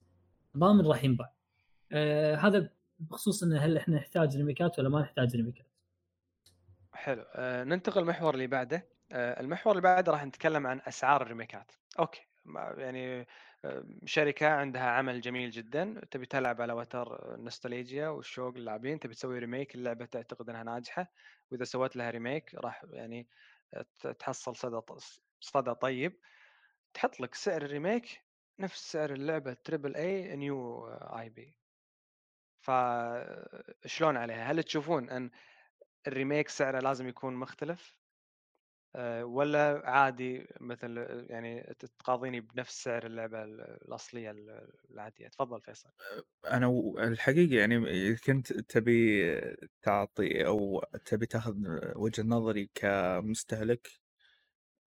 ضامن 0.58 0.86
راح 0.86 1.04
ينباع. 1.04 1.34
آه 1.92 2.36
هذا 2.36 2.70
بخصوص 3.02 3.44
انه 3.44 3.60
هل 3.60 3.78
إحنا 3.78 3.96
نحتاج 3.96 4.38
ريميكات 4.38 4.80
ولا 4.80 4.90
ما 4.90 5.02
نحتاج 5.02 5.36
ريميكات. 5.36 5.68
حلو. 6.94 7.24
آه 7.36 7.64
ننتقل 7.64 8.02
المحور 8.02 8.34
اللي 8.34 8.48
بعده. 8.48 8.88
آه 9.12 9.40
المحور 9.42 9.72
اللي 9.72 9.82
بعده 9.82 10.12
راح 10.12 10.26
نتكلم 10.26 10.68
عن 10.68 10.82
أسعار 10.88 11.22
ال 11.22 11.28
remake 11.28 11.61
ات. 11.61 11.72
okay. 12.00 12.22
يعني 12.78 13.28
آه، 13.66 13.86
شركة 14.06 14.48
عندها 14.48 14.90
عمل 14.90 15.22
جميل 15.22 15.52
جدا. 15.52 16.02
تبي 16.12 16.26
تلعب 16.26 16.62
على 16.62 16.74
وتر 16.74 17.38
نوستالجيا 17.38 18.08
والشوق 18.08 18.56
اللاعبين. 18.56 19.00
تبي 19.00 19.14
تسوي 19.14 19.40
remake 19.40 19.76
اللعبة 19.76 20.06
تعتقد 20.06 20.50
إنها 20.50 20.64
ناجحة. 20.64 21.12
وإذا 21.52 21.64
سويت 21.64 21.96
لها 21.96 22.10
remake 22.10 22.56
راح 22.56 22.86
يعني 22.92 23.28
تحصل 24.20 24.56
صدى 24.56 24.82
صدى 25.40 25.74
طيب. 25.74 26.20
تحط 26.94 27.20
لك 27.20 27.36
سعر 27.36 27.62
ال 27.62 27.70
remake 27.70 28.22
نفس 28.60 28.92
سعر 28.92 29.14
اللعبة 29.14 29.54
triple 29.54 29.96
A 29.96 30.36
new 30.36 30.88
IP. 30.88 31.61
فشلون 32.62 34.18
عليها؟ 34.18 34.52
هل 34.52 34.64
تشوفون 34.64 35.10
أن 35.10 35.32
الريميك 36.08 36.50
سعره 36.50 36.80
لازم 36.80 37.08
يكون 37.10 37.34
مختلف؟ 37.36 37.98
آه، 38.96 39.26
ولا 39.26 39.82
عادي 39.86 40.48
مثل 40.62 40.98
يعني 41.30 41.76
تقاضيني 42.00 42.42
بنفس 42.42 42.84
سعر 42.84 43.06
اللعبة 43.06 43.44
الأصلية 43.44 44.32
العادية؟ 44.92 45.28
تفضل 45.28 45.62
فيصل. 45.62 45.90
أنا 46.46 46.68
الحقيقة 47.00 47.56
يعني 47.60 48.16
كنت 48.16 48.54
تبي 48.54 49.22
تعطي 49.82 50.46
أو 50.46 50.84
تبي 51.06 51.26
تاخذ 51.26 51.56
وجهة 51.96 52.24
نظري 52.24 52.70
كمستهلك 52.76 53.88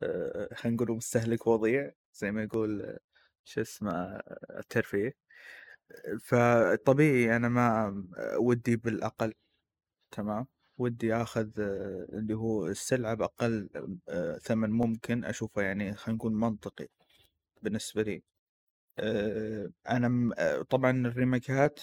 آه، 0.02 0.54
خلينا 0.54 0.76
نقول 0.76 0.96
مستهلك 0.96 1.46
وضيع 1.46 1.92
زي 2.14 2.32
ما 2.32 2.42
يقول 2.42 2.98
شو 3.44 3.60
اسمه 3.60 3.92
الترفيه. 4.58 5.12
فطبيعي 6.20 7.36
أنا 7.36 7.48
ما 7.48 7.94
ودي 8.38 8.76
بالأقل 8.76 9.34
تمام؟ 10.10 10.46
ودي 10.78 11.14
آخذ 11.14 11.50
آه، 11.60 12.06
اللي 12.12 12.34
هو 12.34 12.66
السلعة 12.68 13.14
بأقل 13.14 13.68
آه، 14.08 14.38
ثمن 14.38 14.70
ممكن 14.70 15.24
اشوفه 15.24 15.62
يعني 15.62 15.94
خلينا 15.94 16.16
نقول 16.18 16.32
منطقي 16.32 16.88
بالنسبة 17.62 18.02
لي. 18.02 18.22
آه، 18.98 19.70
أنا 19.90 20.34
طبعا 20.70 20.90
ال 21.08 21.17
remake 21.17 21.71
ات 21.71 21.80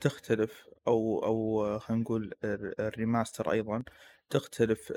تختلف 0.00 0.68
أو 0.86 1.24
أو 1.24 1.78
خلينا 1.78 2.02
نقول 2.02 2.34
ال 2.44 2.56
remaster 2.56 3.52
أيضا 3.52 3.84
تختلف 4.30 4.92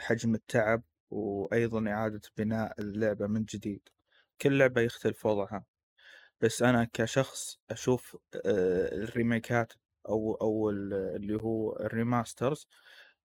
حجم 0.00 0.34
التعب 0.34 0.82
وأيضا 1.10 1.88
إعادة 1.90 2.20
بناء 2.38 2.80
اللعبة 2.80 3.26
من 3.26 3.44
جديد. 3.44 3.88
كل 4.40 4.58
لعبة 4.58 4.80
يختلف 4.80 5.26
وضعها. 5.26 5.64
بس 6.44 6.62
أنا 6.62 6.88
كشخص 6.92 7.60
أشوف 7.70 8.16
ال 8.36 8.53
remake 8.53 9.55
ات 9.55 9.72
أو 10.08 10.34
أو 10.34 10.70
اللي 10.70 11.42
هو 11.42 11.76
ال 11.76 11.85
remasters 11.85 12.66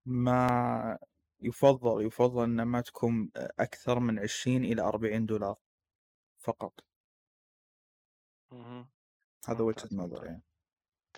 ما 0.06 0.98
يفضل 1.42 2.06
يفضل 2.06 2.44
إنها 2.44 2.66
ما 2.66 2.82
تكون 2.82 3.32
أكثر 3.36 4.00
من 4.00 4.20
20 4.20 4.64
إلى 4.64 4.82
40 4.82 5.26
دولار 5.26 5.56
فقط. 6.40 6.74
هذا 9.48 9.62
وجهة 9.62 9.90
نظري 9.92 10.28
يعني. 10.28 10.44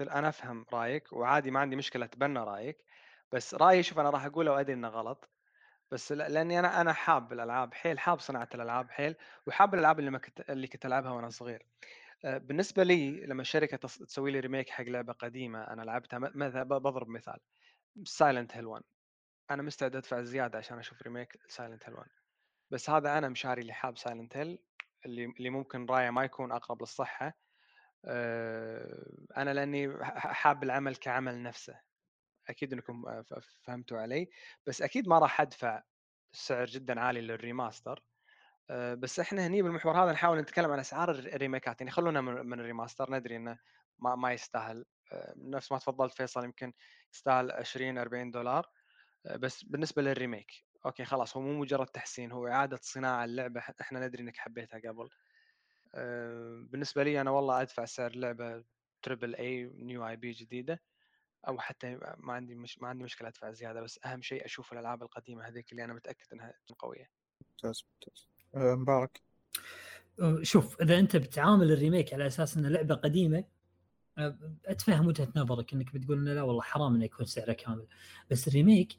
أنا 0.01 0.29
أفهم 0.29 0.65
رأيك 0.73 1.13
وعادي 1.13 1.51
ما 1.51 1.59
عندي 1.59 1.75
مشكلة 1.75 2.05
أتبنى 2.05 2.39
رأيك 2.39 2.85
بس 3.33 3.53
رأيي 3.53 3.83
شوف 3.83 3.99
أنا 3.99 4.09
راح 4.09 4.25
أقوله 4.25 4.51
وأدري 4.51 4.73
إنه 4.73 4.87
غلط. 4.87 5.29
بس 5.91 6.11
لأني 6.11 6.59
أنا 6.59 6.81
أنا 6.81 6.93
حاب 6.93 7.33
الألعاب 7.33 7.73
حيل 7.73 7.99
حاب 7.99 8.19
صناعة 8.19 8.49
الألعاب 8.55 8.89
حيل 8.91 9.15
وحاب 9.47 9.73
الألعاب 9.73 9.99
اللي 9.99 10.11
ما 10.11 10.17
كنت 10.17 10.41
اللي 10.49 10.67
كنت 10.67 10.85
ألعبها 10.85 11.11
وأنا 11.11 11.29
صغير. 11.29 11.65
آه، 12.25 12.37
بالنسبة 12.37 12.83
لي 12.83 13.25
لما 13.25 13.41
الشركة 13.41 13.77
تسوي 13.77 14.31
لي 14.31 14.39
remake 14.39 14.69
حق 14.69 14.83
لعبة 14.83 15.13
قديمة 15.13 15.63
أنا 15.63 15.81
لعبتها 15.81 16.19
مثلا 16.19 16.63
بضرب 16.63 17.07
مثال. 17.09 17.39
Silent 18.05 18.57
Hill 18.57 18.65
1 18.67 18.83
أنا 19.51 19.63
مستعد 19.63 19.95
أدفع 19.95 20.21
زيادة 20.23 20.57
عشان 20.59 20.79
أشوف 20.79 21.01
remake 21.03 21.37
Silent 21.47 21.85
Hill 21.89 21.95
1 21.95 22.09
بس 22.71 22.89
هذا 22.89 23.17
أنا 23.17 23.29
مشاري 23.29 23.61
اللي 23.61 23.73
حاب 23.73 23.97
Silent 23.97 24.37
Hill 24.37 24.59
اللي 25.05 25.25
اللي 25.25 25.49
ممكن 25.49 25.85
رأيه 25.85 26.09
ما 26.09 26.23
يكون 26.23 26.51
أقرب 26.51 26.81
للصحة. 26.81 27.33
آه، 28.05 29.07
أنا 29.37 29.53
لأني 29.53 29.97
حاب 30.17 30.63
العمل 30.63 30.95
كعمل 30.95 31.43
نفسه. 31.43 31.81
أكيد 32.49 32.73
إنكم 32.73 33.23
فهمتوا 33.63 33.99
علي. 33.99 34.29
بس 34.67 34.81
أكيد 34.81 35.07
ما 35.07 35.19
راح 35.19 35.41
أدفع 35.41 35.83
سعر 36.31 36.65
جدا 36.65 36.99
عالي 36.99 37.21
لل 37.21 37.36
remaster. 37.36 38.03
آه، 38.69 38.93
بس 38.93 39.19
إحنا 39.19 39.47
هني 39.47 39.61
بالمحور 39.61 40.03
هذا 40.03 40.11
نحاول 40.11 40.39
نتكلم 40.39 40.71
عن 40.71 40.79
أسعار 40.79 41.11
ال 41.11 41.19
remake 41.19 41.66
ات. 41.66 41.81
يعني 41.81 41.91
خلونا 41.91 42.21
من 42.21 42.59
ال 42.59 42.65
remaster. 42.65 43.11
ندري 43.11 43.35
إنه 43.35 43.59
ما 43.99 44.15
ما 44.15 44.33
يستاهل. 44.33 44.85
آه، 45.11 45.33
نفس 45.37 45.71
ما 45.71 45.77
تفضلت 45.77 46.13
فيصل 46.13 46.43
يمكن 46.43 46.73
يستاهل 47.13 47.51
20 47.51 47.97
40 47.97 48.31
دولار. 48.31 48.67
آه، 49.25 49.37
بس 49.37 49.63
بالنسبة 49.63 50.01
لل 50.01 50.14
remake 50.14 50.51
okay 50.85 51.05
خلاص 51.05 51.37
هو 51.37 51.43
مو 51.43 51.59
مجرد 51.59 51.87
تحسين 51.87 52.31
هو 52.31 52.47
إعادة 52.47 52.79
صناعة 52.81 53.25
اللعبة 53.25 53.61
إحنا 53.81 54.07
ندري 54.07 54.23
إنك 54.23 54.37
حبيتها 54.37 54.79
قبل. 54.79 55.09
بالنسبة 56.71 57.03
لي 57.03 57.21
أنا 57.21 57.31
والله 57.31 57.61
أدفع 57.61 57.85
سعر 57.85 58.15
لعبة 58.15 58.63
triple 59.03 59.35
A 59.35 59.63
new 59.63 60.07
IP 60.07 60.31
جديدة. 60.31 60.81
أو 61.47 61.59
حتى 61.59 61.97
ما 62.17 62.33
عندي 62.33 62.55
مش 62.55 62.81
ما 62.81 62.87
عندي 62.87 63.03
مشكلة 63.03 63.27
أدفع 63.27 63.51
زيادة 63.51 63.81
بس 63.81 63.99
أهم 64.05 64.21
شيء 64.21 64.45
أشوف 64.45 64.73
الألعاب 64.73 65.03
القديمة 65.03 65.47
هذيك 65.47 65.71
اللي 65.71 65.83
أنا 65.83 65.93
متأكد 65.93 66.25
إنها 66.33 66.53
قوية. 66.79 67.09
ممتاز 67.49 67.85
ممتاز. 67.93 68.27
آه، 68.55 68.75
مبارك. 68.75 69.21
أه، 70.21 70.39
شوف 70.43 70.81
إذا 70.81 70.99
أنت 70.99 71.15
بتعامل 71.15 71.71
ال 71.71 71.77
remake 71.77 72.13
على 72.13 72.27
أساس 72.27 72.57
إنه 72.57 72.69
لعبة 72.69 72.95
قديمة 72.95 73.43
أه، 74.17 74.37
أتفهم 74.65 75.07
وجهة 75.07 75.27
نظرك 75.35 75.73
إنك 75.73 75.93
بتقول 75.93 76.17
إنه 76.17 76.33
لا 76.33 76.41
والله 76.41 76.61
حرام 76.61 76.95
إنه 76.95 77.05
يكون 77.05 77.25
سعره 77.25 77.53
كامل. 77.53 77.87
بس 78.31 78.47
ال 78.47 78.55
remake 78.55 78.97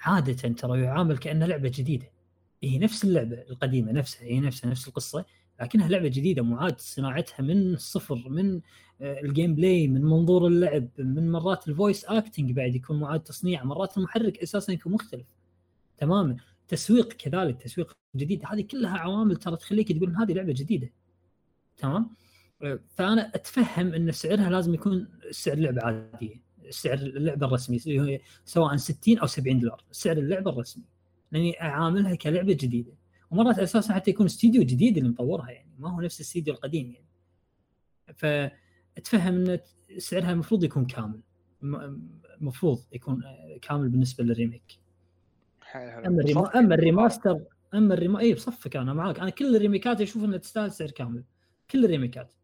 عاده 0.00 0.52
ترى 0.52 0.82
يعامل 0.82 1.18
كأنه 1.18 1.46
لعبة 1.46 1.68
جديدة. 1.74 2.10
هي 2.62 2.78
نفس 2.78 3.04
اللعبة 3.04 3.34
القديمة 3.42 3.92
نفسها 3.92 4.22
هي 4.22 4.40
نفسها 4.40 4.70
نفس 4.70 4.88
القصة 4.88 5.24
لكنها 5.60 5.88
لعبة 5.88 6.08
جديدة 6.08 6.42
معاد 6.42 6.80
صناعتها 6.80 7.42
من 7.42 7.74
الصفر 7.74 8.28
من 8.28 8.60
ال 9.00 9.54
gameplay 9.54 9.88
من 9.88 10.02
منظور 10.02 10.46
اللعب 10.46 10.88
من 10.98 11.32
مرات 11.32 11.68
ال 11.68 11.74
voice 11.74 12.04
acting 12.04 12.52
بعد 12.52 12.74
يكون 12.74 13.00
معاد 13.00 13.20
تصنيع 13.20 13.64
مرات 13.64 13.98
المحرك 13.98 14.38
أساسا 14.38 14.72
يكون 14.72 14.92
مختلف 14.92 15.26
تماما. 15.98 16.36
تسويق 16.68 17.12
كذلك 17.12 17.62
تسويق 17.62 17.92
جديد 18.16 18.42
هذه 18.46 18.60
كلها 18.60 18.98
عوامل 18.98 19.36
ترى 19.36 19.56
تخليك 19.56 19.92
تقول 19.92 20.16
هذه 20.16 20.32
لعبة 20.32 20.52
جديدة 20.52 20.90
تمام؟ 21.76 22.10
فأنا 22.88 23.34
أتفهم 23.34 23.94
إن 23.94 24.12
سعرها 24.12 24.50
لازم 24.50 24.74
يكون 24.74 25.08
سعر 25.30 25.56
لعبة 25.56 25.82
عادية 25.82 26.42
سعر 26.70 26.98
اللعبة 26.98 27.46
الرسمي 27.46 27.78
سواء 28.44 28.76
60 28.76 29.18
أو 29.18 29.26
70 29.26 29.58
دولار 29.58 29.84
سعر 29.90 30.16
اللعبة 30.16 30.50
الرسمي 30.50 30.84
لأني 31.32 31.62
أعاملها 31.62 32.14
كلعبة 32.14 32.52
جديدة. 32.52 32.92
ومرات 33.30 33.58
أساسا 33.58 33.94
حتى 33.94 34.10
يكون 34.10 34.26
استديو 34.26 34.62
جديد 34.62 34.96
اللي 34.96 35.08
مطورها 35.08 35.50
يعني 35.50 35.74
ما 35.78 35.96
هو 35.96 36.00
نفس 36.00 36.20
الاستديو 36.20 36.54
القديم 36.54 36.92
يعني. 36.92 37.06
ف 38.14 38.26
تفهم 39.00 39.34
إن 39.34 39.58
سعرها 39.98 40.32
المفروض 40.32 40.64
يكون 40.64 40.86
كامل 40.86 41.20
المفروض 42.40 42.78
يكون 42.92 43.22
كامل 43.62 43.88
بالنسبة 43.88 44.24
لل 44.24 44.36
remake. 44.36 44.80
أما 45.74 46.20
ال 46.20 46.25
rema... 46.25 46.58
أما 46.58 46.74
ال 46.74 46.81
remaster 46.81 47.40
أما 47.74 47.94
ال 47.94 47.99
rema 47.99 48.18
اي 48.18 48.34
بصفك 48.34 48.76
أنا 48.76 48.94
معاك. 48.94 49.20
أنا 49.20 49.30
كل 49.30 49.56
ال 49.56 49.61
remake 49.61 49.95
ات 49.95 50.00
أشوف 50.00 50.24
إنها 50.24 50.38
تستاهل 50.38 50.72
سعر 50.72 50.90
كامل. 50.90 51.24
كل 51.70 51.84
ال 51.84 51.90
remake 51.90 52.28
ات 52.28 52.34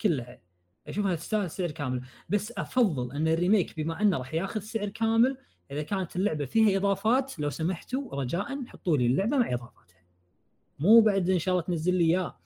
كلها. 0.00 0.40
أشوفها 0.86 1.14
تستاهل 1.14 1.50
سعر 1.50 1.70
كامل. 1.70 2.02
بس 2.28 2.52
أفضل 2.58 3.12
أن 3.12 3.28
ال 3.28 3.35
remake 3.35 3.76
بما 3.76 4.00
أنه 4.00 4.18
راح 4.18 4.34
ياخذ 4.34 4.60
سعر 4.60 4.88
كامل 4.88 5.36
إذا 5.70 5.82
كانت 5.82 6.16
اللعبة 6.16 6.44
فيها 6.44 6.76
إضافات 6.76 7.38
لو 7.38 7.50
سمحتوا 7.50 8.14
رجاء 8.14 8.64
حطوا 8.66 8.96
لي 8.96 9.06
اللعبة 9.06 9.38
مع 9.38 9.54
اضافاتها 9.54 9.81
مو 10.82 11.00
بعد 11.00 11.30
إن 11.30 11.38
شاء 11.38 11.54
الله 11.54 11.64
تنزل 11.64 11.94
لي 11.94 12.04
إياه 12.04 12.36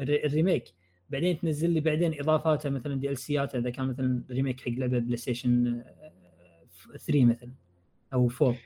ال 0.00 0.08
remake. 0.08 0.64
بعدين 1.10 1.38
تنزل 1.38 1.70
لي 1.70 1.80
بعدين 1.80 2.20
إضافاته 2.20 2.70
مثلا 2.70 3.00
DLC 3.00 3.18
ات 3.18 3.54
إذا 3.54 3.70
كان 3.70 3.88
مثلا 3.88 4.22
remake 4.30 4.60
حق 4.60 4.68
لعبة 4.68 4.98
بلاي 4.98 5.16
ستيشن 5.16 5.82
3 6.98 7.24
مثلا 7.24 7.52
أو 8.12 8.30
4 8.42 8.56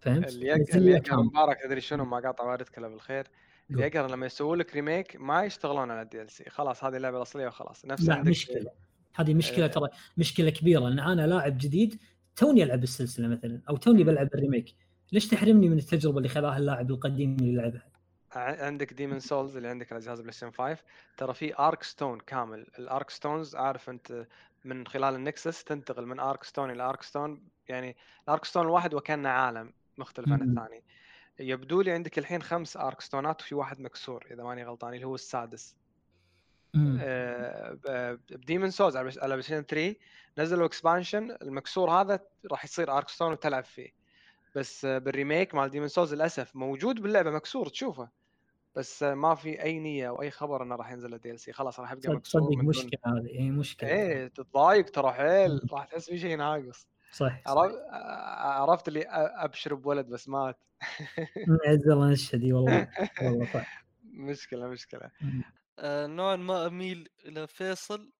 فهمت؟ 0.00 0.28
اللي 0.28 0.46
يقهر 0.90 1.22
مبارك 1.22 1.56
تدري 1.64 1.80
شنو؟ 1.80 2.04
ما 2.04 2.18
قاطع 2.20 2.44
واردك 2.44 2.78
الا 2.78 2.88
بالخير. 2.88 3.26
اللي 3.70 3.86
يقهر 3.86 4.10
لما 4.10 4.26
يسوون 4.26 4.58
لك 4.58 4.74
remake 4.74 5.16
ما 5.20 5.44
يشتغلون 5.44 5.90
على 5.90 6.02
ال 6.02 6.30
DLC 6.30 6.50
خلاص 6.50 6.84
هذه 6.84 6.96
اللعبه 6.96 7.16
الاصليه 7.16 7.46
وخلاص. 7.46 7.84
نفس 7.84 8.08
لا 8.08 8.22
مشكلة. 8.22 8.70
هذه 9.14 9.34
مشكلة 9.34 9.64
آه. 9.64 9.68
ترى 9.68 9.88
مشكلة 10.16 10.50
كبيرة 10.50 10.80
لأن 10.80 10.98
أنا 10.98 11.26
لاعب 11.26 11.58
جديد 11.58 12.00
توني 12.36 12.62
ألعب 12.62 12.82
السلسلة 12.82 13.28
مثلا 13.28 13.60
أو 13.68 13.76
توني 13.76 14.04
بلعب 14.04 14.28
ال 14.34 14.39
remake. 14.39 14.74
ليش 15.12 15.28
تحرمني 15.28 15.68
من 15.68 15.78
التجربة 15.78 16.18
اللي 16.18 16.28
خذاها 16.28 16.58
اللاعب 16.58 16.90
القديم 16.90 17.36
اللي 17.36 17.56
لعبها؟ 17.56 17.93
عندك 18.36 18.92
Demon's 18.92 19.20
Souls 19.20 19.56
اللي 19.56 19.68
عندك 19.68 19.92
على 19.92 20.00
جهاز 20.00 20.20
بلاي 20.20 20.32
ستيشن 20.32 20.50
5 20.50 20.82
ترى 21.16 21.34
في 21.34 21.58
archstone 21.58 22.20
كامل. 22.20 22.66
ال 22.78 23.10
archstones 23.10 23.56
عارف 23.56 23.90
أنت 23.90 24.26
من 24.64 24.86
خلال 24.86 25.14
ال 25.14 25.22
Nexus 25.22 25.64
تنتقل 25.64 26.06
من 26.06 26.20
archstone 26.20 26.70
إلى 26.70 26.82
archstone 26.82 27.48
يعني 27.68 27.96
ال 28.28 28.44
archstone 28.44 28.62
الواحد 28.62 28.94
وكأنه 28.94 29.28
عالم 29.28 29.72
مختلف 29.98 30.32
عن 30.32 30.42
الثاني. 30.42 30.84
يبدو 31.38 31.80
لي 31.80 31.90
عندك 31.90 32.18
الحين 32.18 32.42
خمس 32.42 32.76
archstone 32.76 33.00
ات 33.00 33.42
وفي 33.42 33.54
واحد 33.54 33.80
مكسور 33.80 34.26
إذا 34.30 34.42
ماني 34.42 34.64
غلطان 34.64 34.94
اللي 34.94 35.04
هو 35.04 35.14
السادس. 35.14 35.76
ب 38.30 38.35
Demon's 38.35 38.70
Souls 38.70 38.96
على 38.96 39.10
بلاي 39.22 39.42
ستيشن 39.42 39.62
3 39.62 39.96
نزلوا 40.38 40.66
expansion 40.66 41.30
المكسور 41.42 41.90
هذا 41.90 42.20
راح 42.50 42.64
يصير 42.64 42.96
archstone 42.96 43.32
وتلعب 43.32 43.64
فيه. 43.64 44.04
بس 44.56 44.86
بال 44.86 45.03
remake 45.03 45.54
مال 45.54 45.70
Demon's 45.70 45.88
Souls 45.88 46.14
للأسف 46.14 46.56
موجود 46.56 47.00
باللعبة 47.00 47.30
مكسور 47.30 47.68
تشوفه. 47.68 48.23
بس 48.76 49.02
ما 49.02 49.34
في 49.34 49.62
أي 49.62 49.78
نية 49.78 50.08
أو 50.08 50.22
أي 50.22 50.30
خبر 50.30 50.62
إنه 50.62 50.74
راح 50.76 50.90
ينزل 50.92 51.14
ال 51.14 51.40
DLC 51.40 51.52
خلاص 51.52 51.80
راح 51.80 51.92
يبقى 51.92 52.12
مكسور 52.12 52.42
صدق 52.42 52.58
مشكله 52.58 53.00
هذه 53.06 53.38
اي 53.38 53.50
مشكله 53.50 53.90
إيه 53.90 54.26
تتضايق 54.28 54.90
ترى 54.90 55.12
حيل. 55.12 55.60
راح 55.72 55.84
تحس 55.84 56.10
في 56.10 56.18
شيء 56.18 56.36
ناقص. 56.36 56.86
صح, 57.12 57.42
عرفت 57.46 57.74
عرفت 58.60 58.88
اللي 58.88 59.02
أبشر 59.08 59.74
بولد 59.74 60.06
بس 60.06 60.28
مات. 60.28 60.58
عز 61.66 61.88
الله 61.88 62.10
نشهد 62.10 62.44
والله 62.44 62.88
والله 63.22 63.44
صح. 63.46 63.84
مشكلة 64.04 64.68
مشكلة. 64.68 65.10
آه 65.78 66.06
نوعا 66.06 66.36
ما 66.36 66.66
أميل 66.66 67.08
إلى 67.24 67.46
فيصل 67.46 68.12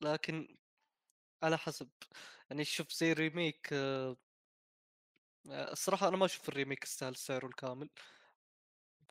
لكن 0.00 0.56
على 1.42 1.58
حسب. 1.58 1.88
يعني 2.50 2.64
شوف 2.64 2.92
زي 2.92 3.12
remake 3.12 3.68
آه 3.72 4.16
الصراحة 5.50 6.08
أنا 6.08 6.16
ما 6.16 6.24
أشوف 6.24 6.48
ال 6.48 6.53
remake 6.53 6.84
يستاهل 6.84 7.16
سعره 7.16 7.46
الكامل. 7.46 7.90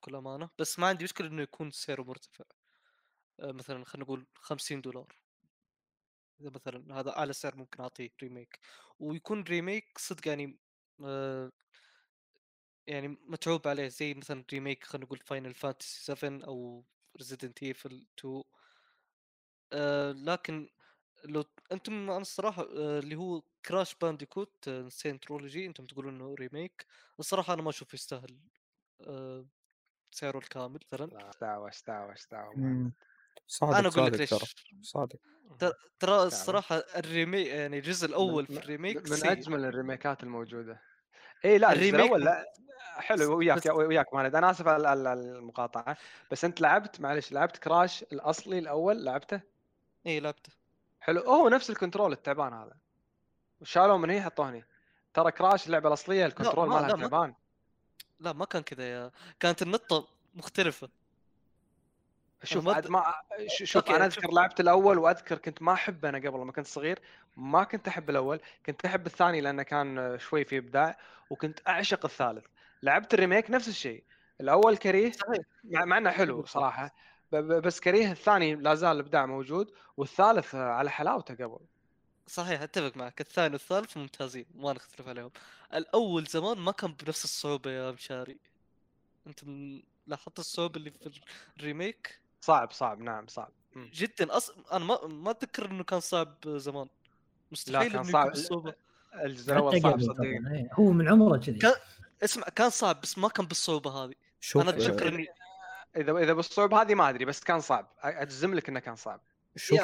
بكل 0.01 0.15
أمانة 0.15 0.49
بس 0.59 0.79
ما 0.79 0.87
عندي 0.87 1.03
مشكلة 1.03 1.27
إنه 1.27 1.41
يكون 1.41 1.71
سعره 1.71 2.03
مرتفع. 2.03 2.45
آه 3.39 3.51
مثلا 3.51 3.85
خلينا 3.85 4.05
نقول 4.05 4.27
50 4.35 4.81
دولار. 4.81 5.21
إذا 6.41 6.49
مثلا 6.55 6.99
هذا 6.99 7.17
أعلى 7.17 7.33
سعر 7.33 7.55
ممكن 7.55 7.83
أعطيه 7.83 8.09
remake. 8.23 8.59
ويكون 8.99 9.43
remake 9.43 9.97
صدق 9.97 10.27
يعني 10.27 10.59
آه 11.05 11.51
يعني 12.87 13.07
متعوب 13.07 13.67
عليه. 13.67 13.87
زي 13.87 14.13
مثلا 14.13 14.45
remake 14.53 14.83
خلينا 14.83 15.05
نقول 15.05 15.19
فاينل 15.19 15.53
فانتسي 15.53 16.03
7 16.03 16.45
أو 16.47 16.85
ريزيدنت 17.17 17.63
ايفل 17.63 18.07
2 18.19 18.43
آه 19.73 20.11
لكن 20.11 20.69
لو 21.25 21.43
أنتم 21.71 21.93
أنا 21.93 22.17
الصراحة 22.17 22.63
آه 22.63 22.99
اللي 22.99 23.15
هو 23.15 23.41
كراش 23.65 23.95
بانديكوت 23.95 24.69
ترولوجي 25.21 25.65
أنتم 25.65 25.85
تقولون 25.85 26.15
إنه 26.15 26.35
remake. 26.35 26.85
الصراحة 27.19 27.53
أنا 27.53 27.61
ما 27.61 27.69
أشوف 27.69 27.93
يستاهل 27.93 28.39
آه 29.01 29.45
سعره 30.11 30.37
الكامل 30.37 30.79
مثلا. 30.93 31.29
استعوى 31.29 31.69
استعوى 31.69 32.13
استعوى 32.13 32.91
صادق 33.47 33.77
أنا 33.77 33.87
أقول 33.87 34.05
لك 34.05 34.19
ليش. 34.19 34.33
صادق. 34.81 35.19
ترى 35.99 36.23
الصراحة 36.23 36.75
ال 36.75 36.85
remake 36.85 37.47
يعني 37.47 37.77
الجزء 37.77 38.07
الأول 38.07 38.45
في 38.45 38.57
ال 38.57 38.65
remake 38.65 39.11
من 39.11 39.27
أجمل 39.27 39.65
ال 39.65 39.72
remakeات 39.72 40.23
الموجودة. 40.23 40.81
اي 41.45 41.57
لا 41.57 41.71
ال 41.71 41.75
remake 41.75 42.01
الأول 42.01 42.25
لا 42.25 42.53
حلو 42.95 43.37
وياك 43.37 43.65
وياك 43.65 44.13
مالد 44.13 44.35
أنا 44.35 44.51
آسف 44.51 44.67
على 44.67 45.13
المقاطعة 45.13 45.97
بس 46.31 46.45
أنت 46.45 46.61
لعبت 46.61 47.01
معلش 47.01 47.31
لعبت 47.31 47.57
كراش 47.57 48.03
الأصلي 48.03 48.59
الأول 48.59 49.05
لعبته؟ 49.05 49.41
اي 50.07 50.19
لعبته. 50.19 50.51
حلو. 50.99 51.21
هو 51.21 51.49
نفس 51.49 51.69
ال 51.69 51.74
control 51.74 52.11
التعبان 52.11 52.53
هذا. 52.53 52.77
شالوه 53.63 53.97
من 53.97 54.09
هنا 54.09 54.21
حطوه 54.21 54.49
هنا 54.49 54.63
ترى 55.13 55.31
كراش 55.31 55.67
اللعبة 55.67 55.87
الأصلية 55.87 56.25
ال 56.25 56.31
control 56.31 56.69
مالها 56.69 56.95
تعبان. 56.95 57.33
لا 58.21 58.33
ما 58.33 58.45
كان 58.45 58.61
كذا 58.61 58.89
يا 58.89 59.11
كانت 59.39 59.61
النطة 59.61 60.07
مختلفة. 60.35 60.89
شوف 62.43 62.67
عاد 62.67 62.87
ما 62.87 63.13
شوف 63.47 63.89
أنا 63.89 64.05
أذكر 64.05 64.31
لعبت 64.31 64.59
الأول 64.59 64.97
وأذكر 64.97 65.37
كنت 65.37 65.61
ما 65.61 65.73
أحبه 65.73 66.09
أنا 66.09 66.17
قبل 66.17 66.39
لما 66.39 66.51
كنت 66.51 66.67
صغير 66.67 66.99
ما 67.37 67.63
كنت 67.63 67.87
أحب 67.87 68.09
الأول 68.09 68.39
كنت 68.65 68.85
أحب 68.85 69.05
الثاني 69.05 69.41
لأنه 69.41 69.63
كان 69.63 70.17
شوي 70.19 70.45
في 70.45 70.57
إبداع 70.57 70.97
وكنت 71.29 71.59
أعشق 71.67 72.05
الثالث. 72.05 72.45
لعبت 72.83 73.13
الريميك 73.13 73.51
نفس 73.51 73.67
الشيء 73.67 74.03
الأول 74.41 74.77
كريه 74.77 75.11
صحيح. 75.11 75.45
مع 75.63 75.97
إنه 75.97 76.11
حلو 76.11 76.45
صراحة 76.45 76.95
بس 77.31 77.79
كريه 77.79 78.11
الثاني 78.11 78.55
لا 78.55 78.75
زال 78.75 78.91
الإبداع 78.91 79.25
موجود 79.25 79.71
والثالث 79.97 80.55
على 80.55 80.89
حلاوته 80.89 81.33
قبل. 81.35 81.59
صحيح 82.31 82.61
أتفق 82.61 82.97
معك. 82.97 83.21
الثاني 83.21 83.53
والثالث 83.53 83.97
ممتازين 83.97 84.45
ما 84.55 84.73
نختلف 84.73 85.07
عليهم. 85.07 85.31
الأول 85.73 86.25
زمان 86.25 86.57
ما 86.57 86.71
كان 86.71 86.93
بنفس 86.93 87.23
الصعوبة 87.23 87.71
يا 87.71 87.91
مشاري. 87.91 88.37
أنت 89.27 89.39
لاحظت 90.07 90.39
الصعوبة 90.39 90.77
اللي 90.77 90.91
في 90.91 91.21
الريميك؟ 91.57 92.19
صعب 92.41 92.71
صعب 92.71 93.01
نعم 93.01 93.27
صعب. 93.27 93.51
جدا. 93.75 94.37
أصلا 94.37 94.55
أنا 94.71 94.85
ما 94.85 95.07
ما 95.07 95.31
أتذكر 95.31 95.71
إنه 95.71 95.83
كان 95.83 95.99
صعب 95.99 96.35
زمان. 96.47 96.87
مستحيل 97.51 97.97
إنه 97.97 98.03
صعب. 98.03 98.27
الجزء 99.13 99.53
الأول 99.53 99.81
صعب 99.81 100.01
صدقني 100.01 100.57
إيه، 100.57 100.69
هو 100.73 100.91
من 100.91 101.07
عمره 101.07 101.37
كذي. 101.37 101.59
كان... 101.59 101.73
اسمع 102.23 102.43
كان 102.43 102.69
صعب 102.69 103.01
بس 103.01 103.17
ما 103.17 103.29
كان 103.29 103.45
بالصعوبة 103.45 103.91
هذه. 103.91 104.13
شوف 104.39 104.61
أنا 104.61 104.69
أتذكر 104.69 105.07
إني 105.07 105.27
إذا 105.95 106.17
إذا 106.17 106.33
بالصعوبة 106.33 106.81
هذه 106.81 106.95
ما 106.95 107.09
أدري 107.09 107.25
بس 107.25 107.43
كان 107.43 107.59
صعب. 107.59 107.91
أجزم 107.99 108.53
لك 108.53 108.69
إنه 108.69 108.79
كان 108.79 108.95
صعب. 108.95 109.21
شوف 109.55 109.79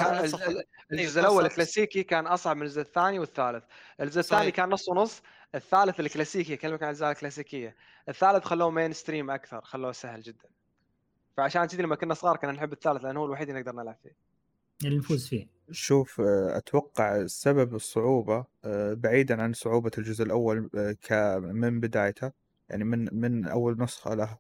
الجزء 0.92 1.20
الأول 1.20 1.46
الكلاسيكي 1.46 2.04
كان 2.04 2.28
أصعب 2.28 2.58
من 2.58 2.62
الجزء 2.62 2.82
الثاني 2.82 3.20
والثالث. 3.20 3.64
الجزء 4.02 4.20
الثاني 4.20 4.52
كان 4.52 4.70
نص 4.70 4.90
ونص 4.90 5.22
الثالث 5.56 6.00
الكلاسيكي 6.00 6.54
أكلمك 6.54 6.84
عن 6.84 6.90
الاجزاء 6.90 7.12
الكلاسيكية. 7.12 7.76
الثالث 8.10 8.44
خلوه 8.46 8.70
mainstream 8.70 9.32
أكثر 9.32 9.62
خلوه 9.62 9.92
سهل 9.92 10.22
جدا. 10.22 10.50
فعشان 11.38 11.66
كذي 11.66 11.84
لما 11.84 11.96
كنا 11.96 12.14
صغار 12.14 12.38
كنا 12.38 12.52
نحب 12.52 12.74
الثالث 12.74 13.04
لأنه 13.04 13.20
هو 13.20 13.26
الوحيد 13.26 13.50
اللي 13.50 13.62
نقدر 13.62 13.72
نلعب 13.72 13.96
فيه. 14.04 14.16
اللي 14.86 14.98
نفوز 14.98 15.28
فيه. 15.28 15.48
شوف 15.72 16.22
آه، 16.22 16.58
أتوقع 16.58 17.26
سبب 17.26 17.76
الصعوبة 17.76 18.46
آه، 18.66 18.94
بعيدا 18.94 19.42
عن 19.42 19.54
صعوبة 19.54 19.92
الجزء 19.98 20.24
الأول 20.24 20.70
آه، 21.12 21.38
من 21.40 21.80
بدايته 21.80 22.32
يعني 22.70 22.84
من 22.84 23.10
من 23.12 23.48
أول 23.48 23.78
نسخة 23.80 24.14
له. 24.14 24.38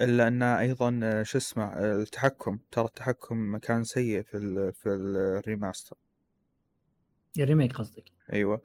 إلا 0.00 0.28
أن 0.28 0.42
أيضا 0.42 1.22
شو 1.22 1.38
اسمه 1.38 1.78
التحكم 1.78 2.58
ترى 2.70 2.84
التحكم 2.84 3.56
كان 3.56 3.84
سيء 3.84 4.22
في 4.22 4.36
ال 4.36 4.72
في 4.72 4.88
ال 4.88 4.99
remaster. 4.99 5.96
ال 7.38 7.43
remake 7.43 7.72
قصدك. 7.72 8.04
أيوه. 8.32 8.62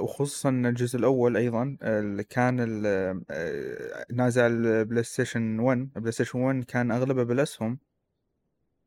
وخصوصا 0.00 0.50
الجزء 0.50 0.98
الأول 0.98 1.36
أيضا 1.36 1.76
اللي 1.82 2.24
كان 2.24 2.56
نازع 4.12 4.46
البلاي 4.46 5.02
ستيشن 5.02 5.58
1 5.60 5.78
البلاي 5.96 6.12
ستيشن 6.12 6.38
1 6.38 6.64
كان 6.64 6.90
أغلبه 6.90 7.22
بالاسهم 7.22 7.78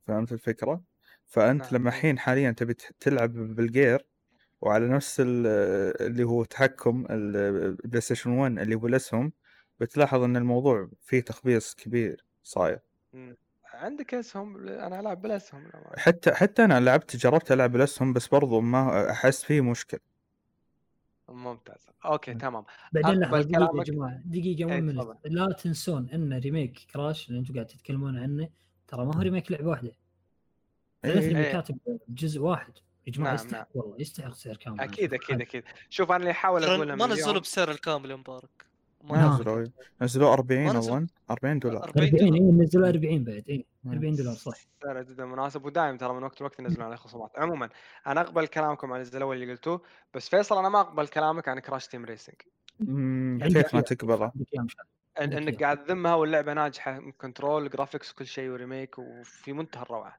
فهمت 0.08 0.32
الفكرة؟ 0.32 0.84
فأنت 1.26 1.64
نعم. 1.64 1.72
لما 1.76 1.90
الحين 1.90 2.20
حاليا 2.20 2.52
تبي 2.52 2.74
تلعب 3.00 3.34
بالجير 3.34 4.06
وعلى 4.62 4.88
نفس 4.88 5.18
اللي 5.20 6.24
هو 6.24 6.44
تحكم 6.44 7.06
البلاي 7.10 8.02
ستيشن 8.02 8.32
1 8.32 8.60
اللي 8.60 8.76
هو 8.76 8.80
بالاسهم 8.80 9.32
بتلاحظ 9.80 10.24
إن 10.24 10.38
الموضوع 10.38 10.90
فيه 11.02 11.20
تخبيص 11.22 11.76
كبير 11.76 12.26
صاير. 12.44 12.80
عندك 13.74 14.14
أسهم 14.14 14.68
أنا 14.68 15.00
ألعب 15.00 15.22
بالأسهم 15.22 15.72
حتى 15.98 16.34
حتى 16.34 16.64
أنا 16.66 16.80
لعبت 16.80 17.16
جربت 17.16 17.52
ألعب 17.52 17.72
بالأسهم 17.72 18.14
بس 18.14 18.28
برضو 18.28 18.62
ما 18.62 19.12
أحس 19.12 19.44
فيه 19.44 19.62
مشكلة. 19.62 20.00
ممتاز. 21.30 21.86
أوكي 22.06 22.34
تمام. 22.34 22.66
بعدين 22.92 23.20
لحظه 23.20 23.42
دقيقة 23.42 23.78
يا 23.78 23.84
جماعة 23.84 24.22
دقيقة 24.26 24.74
إيه، 24.74 24.82
من 24.82 25.16
لا 25.26 25.54
تنسون 25.54 26.10
إن 26.10 26.40
remake 26.40 26.80
كراش 26.94 27.30
اللي 27.30 27.40
أنتم 27.40 27.54
قاعد 27.54 27.66
تتكلمون 27.66 28.20
عنه 28.20 28.50
ترى 28.88 29.06
ما 29.06 29.16
هو 29.16 29.20
remake 29.20 29.52
لعبة 29.52 29.70
واحدة. 29.70 29.92
ثلاث 31.04 31.24
remakeات 31.24 31.68
بجزء 32.08 32.42
واحد. 32.42 32.74
يا 33.08 33.12
جماعة 33.12 33.34
نعم، 33.34 33.46
يستحق 33.46 33.58
نعم. 33.58 33.66
والله 33.76 34.02
يستحق 34.02 34.34
سعر 34.34 34.56
كامل. 34.58 34.80
أكيد 34.80 35.14
أكيد 35.14 35.42
أكيد. 35.42 35.64
شوف 35.90 36.12
أنا 36.12 36.18
اللي 36.18 36.32
أحاول 36.32 36.64
أقوله 36.64 36.96
ما 36.96 37.08
نزلوا 37.08 37.40
بسعر 37.40 37.72
الكامل 37.72 38.12
يا 38.12 38.16
مبارك. 38.16 38.65
ما. 39.10 39.36
نزلوا. 39.36 39.66
نزلوا 40.02 40.34
40 40.34 40.66
ما 40.66 40.74
نزلوا. 40.74 40.98
اظن 40.98 41.08
40 41.32 41.60
دولار 41.60 41.84
40 41.84 42.08
40 42.08 42.30
دولار. 42.30 42.34
اي 42.36 42.52
نزلوا 42.52 42.88
40 42.90 43.24
بعد 43.24 43.44
اي 43.50 43.66
40 43.88 44.16
دولار 44.16 44.34
صح 44.34 44.58
سعر 44.84 45.04
جدا 45.04 45.26
مناسب 45.26 45.66
ودائما 45.66 45.98
ترى 45.98 46.14
من 46.14 46.24
وقت 46.24 46.42
لوقت 46.42 46.60
ينزلون 46.60 46.86
عليه 46.86 46.96
خصومات 46.96 47.32
عموما 47.38 47.70
أنا 48.08 48.22
أقبل 48.22 48.48
كلامكم 48.48 48.94
عن 48.94 49.00
الجزء 49.00 49.18
الأول 49.18 49.36
اللي 49.42 49.52
قلتوه 49.52 49.82
بس 50.14 50.30
فيصل 50.30 50.58
أنا 50.58 50.70
ما 50.70 50.80
أقبل 50.82 51.08
كلامك 51.08 51.48
عن 51.48 51.60
كراش 51.60 51.88
تيم 51.88 52.06
ريسنج 52.06 52.36
كيف 53.54 53.76
ما. 53.76 53.82
تقبله 53.82 54.32
إنك. 55.22 55.64
قاعد 55.64 55.84
تذمها 55.84 56.16
واللعبة 56.16 56.54
ناجحة 56.54 57.12
control 57.18 57.70
graphics 57.70 58.12
وكل 58.12 58.28
شيء 58.28 58.50
و 58.50 58.57
remake 58.57 59.00
وفي 59.00 59.54
منتهى 59.54 59.82
الروعة 59.82 60.18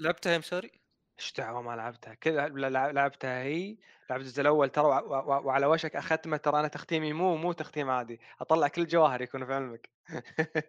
لعبتها 0.00 0.32
يا 0.32 0.38
مشاري؟ 0.38 0.87
إيش 1.18 1.32
دعوه 1.32 1.62
ما 1.62 1.76
لعبتها. 1.76 2.14
كذا 2.14 2.48
لع- 2.48 2.90
لعبتها 2.90 3.42
هي 3.42 3.76
لعبت 4.10 4.22
الجزء 4.22 4.40
الأول 4.40 4.68
ترى 4.70 4.84
وع- 4.86 5.00
وع- 5.02 5.38
وعلى 5.38 5.66
وشك 5.66 5.96
اختمه 5.96 6.36
ترى 6.36 6.60
أنا 6.60 6.68
تختيمي 6.68 7.12
مو 7.12 7.36
مو 7.36 7.52
تختيم 7.52 7.90
عادي. 7.90 8.20
أطلع 8.40 8.68
كل 8.68 8.82
الجواهر 8.82 9.22
يكونوا 9.22 9.46
في 9.46 9.54
علمك. 9.54 9.90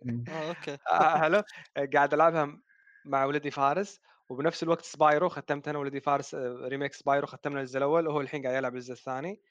مم. 0.03 0.23
آه 0.30 0.49
أوكي. 0.49 0.77
آه، 0.91 1.17
حلو. 1.19 1.43
قاعد 1.93 2.13
ألعبها 2.13 2.59
مع 3.05 3.26
ولدي 3.26 3.51
فارس 3.51 4.01
وبنفس 4.30 4.63
الوقت 4.63 4.85
سبايرو 4.85 5.30
ختمت 5.30 5.67
أنا 5.67 5.80
ولدي 5.80 5.99
فارس 6.01 6.35
آه، 6.35 6.67
remake 6.68 6.94
سبايرو 6.93 7.27
ختمنا 7.27 7.59
الجزء 7.61 7.77
الأول 7.77 8.07
وهو 8.07 8.21
الحين 8.21 8.43
قاعد 8.43 8.55
يلعب 8.55 8.73
الجزء 8.76 8.93
الثاني. 8.93 9.41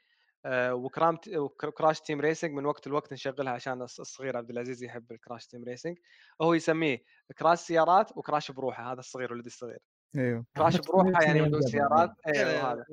آه، 0.47 0.75
وكرام 0.75 1.19
وكراش 1.37 2.01
تيم 2.01 2.21
ريسنج 2.21 2.53
من 2.53 2.67
وقت 2.67 2.89
لوقت 2.89 3.13
نشغلها 3.13 3.53
عشان 3.53 3.79
الص- 3.89 4.01
الصغير 4.01 4.37
عبد 4.37 4.51
العزيز 4.51 4.85
يحب 4.85 5.13
الكراش 5.13 5.47
تيم 5.47 5.65
ريسنج. 5.65 5.99
هو 6.43 6.55
يسميه 6.55 7.05
كراش 7.39 7.59
سيارات 7.59 8.17
وكراش 8.19 8.51
بروحه 8.51 8.93
هذا 8.93 9.01
الصغير 9.01 9.33
ولدي 9.33 9.47
الصغير. 9.49 9.79
أيوه 10.17 10.45
كراش 10.57 10.77
بروحه 10.77 11.23
يعني 11.23 11.43
بدون. 11.43 11.63
سيارات؟ 11.63 12.11
إيه، 12.27 12.47
أيوه 12.49 12.73
هذا 12.73 12.85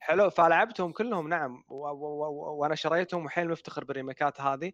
حلو 0.00 0.30
فلعبتهم 0.30 0.92
كلهم 0.92 1.28
نعم. 1.28 1.64
وأنا 1.68 2.74
شريتهم 2.74 3.24
وحيل 3.24 3.48
مفتخر 3.48 3.84
بال 3.84 3.96
remakeات 3.96 4.40
هذه. 4.40 4.72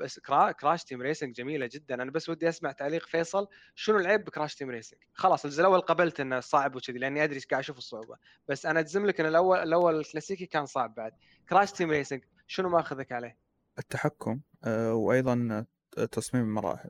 بس 0.00 0.20
كرا... 0.20 0.52
كراش 0.52 0.84
تيم 0.84 1.02
ريسنج 1.02 1.34
جميلة 1.34 1.68
جدا. 1.72 1.94
أنا 1.94 2.10
بس 2.10 2.28
ودي 2.28 2.48
أسمع 2.48 2.72
تعليق 2.72 3.06
فيصل. 3.06 3.48
شنو 3.74 3.98
العيب 3.98 4.24
بكراش 4.24 4.54
تيم 4.54 4.70
ريسنج؟ 4.70 5.00
خلاص 5.14 5.44
الجزء 5.44 5.60
الأول 5.60 5.80
قبلت 5.80 6.20
إنه 6.20 6.40
صعب 6.40 6.76
وكذي 6.76 6.98
لأني 6.98 7.24
أدري 7.24 7.34
إيش 7.36 7.46
قاعد 7.46 7.62
أشوف 7.62 7.78
الصعوبة. 7.78 8.16
بس 8.48 8.66
أنا 8.66 8.80
أجزم 8.80 9.06
لك 9.06 9.20
إن 9.20 9.26
الأول 9.26 9.58
الأول 9.58 10.00
الكلاسيكي 10.00 10.46
كان 10.46 10.66
صعب 10.66 10.94
بعد. 10.94 11.12
كراش 11.48 11.72
تيم 11.72 11.90
ريسنج 11.90 12.24
شنو 12.46 12.68
ماخذك 12.68 13.12
عليه؟ 13.12 13.38
التحكم 13.78 14.40
آه، 14.64 14.94
وأيضا 14.94 15.66
آه، 15.98 16.04
تصميم 16.04 16.44
المراحل. 16.44 16.88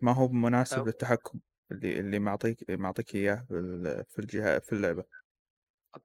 ما 0.00 0.12
هو 0.12 0.28
مناسب 0.28 0.82
أو- 0.82 0.86
للتحكم. 0.86 1.38
اللي 1.72 2.00
اللي 2.00 2.18
معطيك 2.18 2.70
معطيك 2.70 3.14
إياه 3.14 3.44
في 3.48 3.54
ال- 3.54 4.04
في 4.04 4.18
الجهاز 4.18 4.60
في 4.60 4.72
اللعبة. 4.72 5.04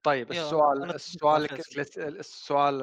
طيب 0.03 0.31
السؤال 0.31 0.83
أنا 0.83 0.95
السؤال. 0.95 1.43
الكلاس- 1.43 1.97
السؤال 1.97 2.81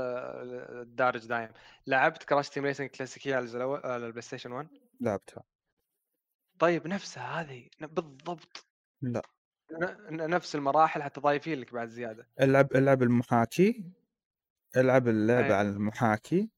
الدارج 0.80 1.26
دايم. 1.26 1.48
لعبت 1.86 2.22
كراش 2.22 2.48
تيم 2.50 2.64
ريسنج 2.64 2.88
كلاسيكية 2.90 3.36
على 3.36 3.96
البلاي 3.96 4.22
ستيشن 4.22 4.52
1 4.52 4.68
لعبتها. 5.00 5.42
طيب 6.58 6.86
نفسها 6.86 7.40
هذه 7.40 7.68
ن- 7.80 7.86
بالضبط. 7.86 8.66
لا. 9.02 9.22
ن- 9.72 10.16
ن- 10.16 10.30
نفس 10.30 10.54
المراحل 10.54 11.02
حتى 11.02 11.20
ضايفين 11.20 11.58
لك 11.60 11.72
بعد 11.74 11.88
زيادة. 11.88 12.28
العب 12.40 12.76
العب 12.76 13.02
المحاكي 13.02 13.84
العب 14.76 15.08
اللعبه 15.08 15.46
أي. 15.46 15.52
على 15.52 15.68
المحاكي 15.68 16.50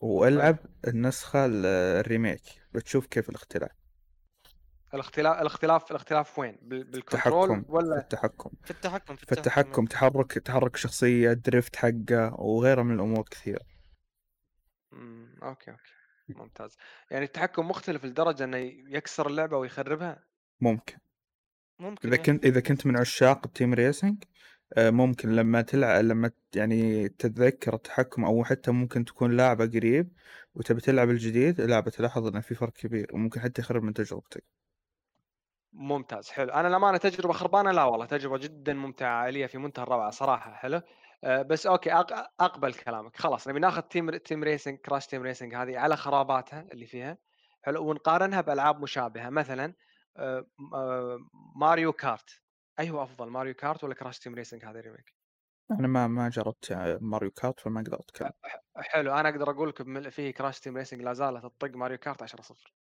والعب 0.00 0.56
النسخة 0.88 1.46
ال- 1.46 1.66
ال 2.00 2.05
remake. 2.05 2.42
بتشوف 2.72 3.06
كيف 3.06 3.28
الاختلاف. 3.30 3.70
الاختلاف 4.94 5.40
الاختلاف 5.40 5.90
الاختلاف 5.90 6.38
وين؟ 6.38 6.58
بال- 6.62 6.84
بال 6.84 6.98
control 6.98 7.48
تحكم 7.48 7.62
في 7.62 7.72
ولا 7.72 7.98
التحكم. 7.98 8.50
في 8.64 8.70
التحكم 8.70 9.16
في 9.16 9.32
التحكم. 9.32 9.84
تحرك 9.84 10.32
تحرك 10.32 10.76
شخصية 10.76 11.32
drift 11.32 11.76
حقه 11.76 12.34
وغيرها 12.40 12.82
من 12.82 12.94
الأمور 12.94 13.22
كثيرة. 13.30 13.60
مم، 14.92 15.38
أوكي 15.42 15.70
أوكي. 15.70 15.82
ممتاز. 16.28 16.76
يعني 17.10 17.24
التحكم 17.24 17.68
مختلف 17.68 18.04
لدرجة 18.04 18.44
إنه 18.44 18.56
يكسر 18.88 19.26
اللعبة 19.26 19.56
ويخربها؟ 19.56 20.24
ممكن. 20.60 20.96
ممكن 21.78 22.08
إذا 22.08 22.16
إيه. 22.16 22.22
كنت 22.22 22.44
إذا 22.44 22.60
كنت 22.60 22.86
من 22.86 22.96
عشاق 22.96 23.46
التيم 23.46 23.74
ريسنج 23.74 24.24
آه، 24.76 24.90
ممكن 24.90 25.36
لما 25.36 25.62
تلعب 25.62 26.04
لما 26.04 26.30
يعني 26.54 27.08
تتذكر 27.08 27.74
التحكم 27.74 28.24
أو 28.24 28.44
حتى 28.44 28.70
ممكن 28.70 29.04
تكون 29.04 29.36
لاعبة 29.36 29.66
قريب 29.66 30.12
وتبي 30.54 30.80
تلعب 30.80 31.10
الجديد 31.10 31.60
لعبه 31.60 31.90
تلاحظ 31.90 32.26
إنه 32.26 32.40
في 32.40 32.54
فرق 32.54 32.72
كبير 32.72 33.10
وممكن 33.12 33.40
حتى 33.40 33.62
يخرب 33.62 33.82
من 33.82 33.94
تجربتك. 33.94 34.44
ممتاز 35.74 36.30
حلو. 36.30 36.52
أنا 36.52 36.68
للأمانة 36.68 36.98
تجربة 36.98 37.32
خربانة؟ 37.32 37.70
لا 37.72 37.84
والله 37.84 38.06
تجربة 38.06 38.38
جدا 38.38 38.74
ممتعة 38.74 39.08
عائليه 39.14 39.46
في 39.46 39.58
منتهى 39.58 39.82
الروعة 39.82 40.10
صراحة 40.10 40.54
حلو. 40.54 40.80
أه 41.24 41.42
بس 41.42 41.66
أوكي 41.66 41.92
أقبل 42.40 42.74
كلامك 42.74 43.16
خلاص 43.16 43.48
نبي 43.48 43.60
ناخذ 43.60 43.82
تيم 43.82 44.16
تيم 44.16 44.44
ريسنج 44.44 44.78
كراش 44.78 45.06
تيم 45.06 45.22
ريسنج 45.22 45.54
هذه 45.54 45.78
على 45.78 45.96
خراباتها 45.96 46.66
اللي 46.72 46.86
فيها 46.86 47.18
حلو 47.62 47.90
ونقارنها 47.90 48.40
بألعاب 48.40 48.80
مشابهة. 48.82 49.30
مثلا 49.30 49.74
أه 50.16 50.46
أه 50.74 51.18
ماريو 51.56 51.92
كارت. 51.92 52.42
ايهو 52.80 53.02
أفضل 53.02 53.28
ماريو 53.30 53.54
كارت 53.54 53.84
ولا 53.84 53.94
كراش 53.94 54.18
تيم 54.18 54.34
ريسنج 54.34 54.64
هذا 54.64 54.78
ال 54.78 54.83
remake 54.83 55.14
أنا 55.70 55.88
ما 55.88 56.06
ما 56.06 56.28
جربت 56.28 56.72
آه، 56.72 56.98
ماريو 57.00 57.30
كارت 57.30 57.60
فما 57.60 57.80
أقدر 57.80 58.00
أتكلم. 58.00 58.30
حلو 58.76 59.14
أنا 59.14 59.28
أقدر 59.28 59.50
أقول 59.50 59.68
لك 59.68 60.08
فيه 60.08 60.30
كراش 60.30 60.60
تيم 60.60 60.76
ريسنج 60.76 61.02
لا 61.02 61.12
زالت 61.12 61.42
تطق 61.46 61.76
ماريو 61.76 61.98
كارت 61.98 62.22
10 62.22 62.42
0 62.42 62.72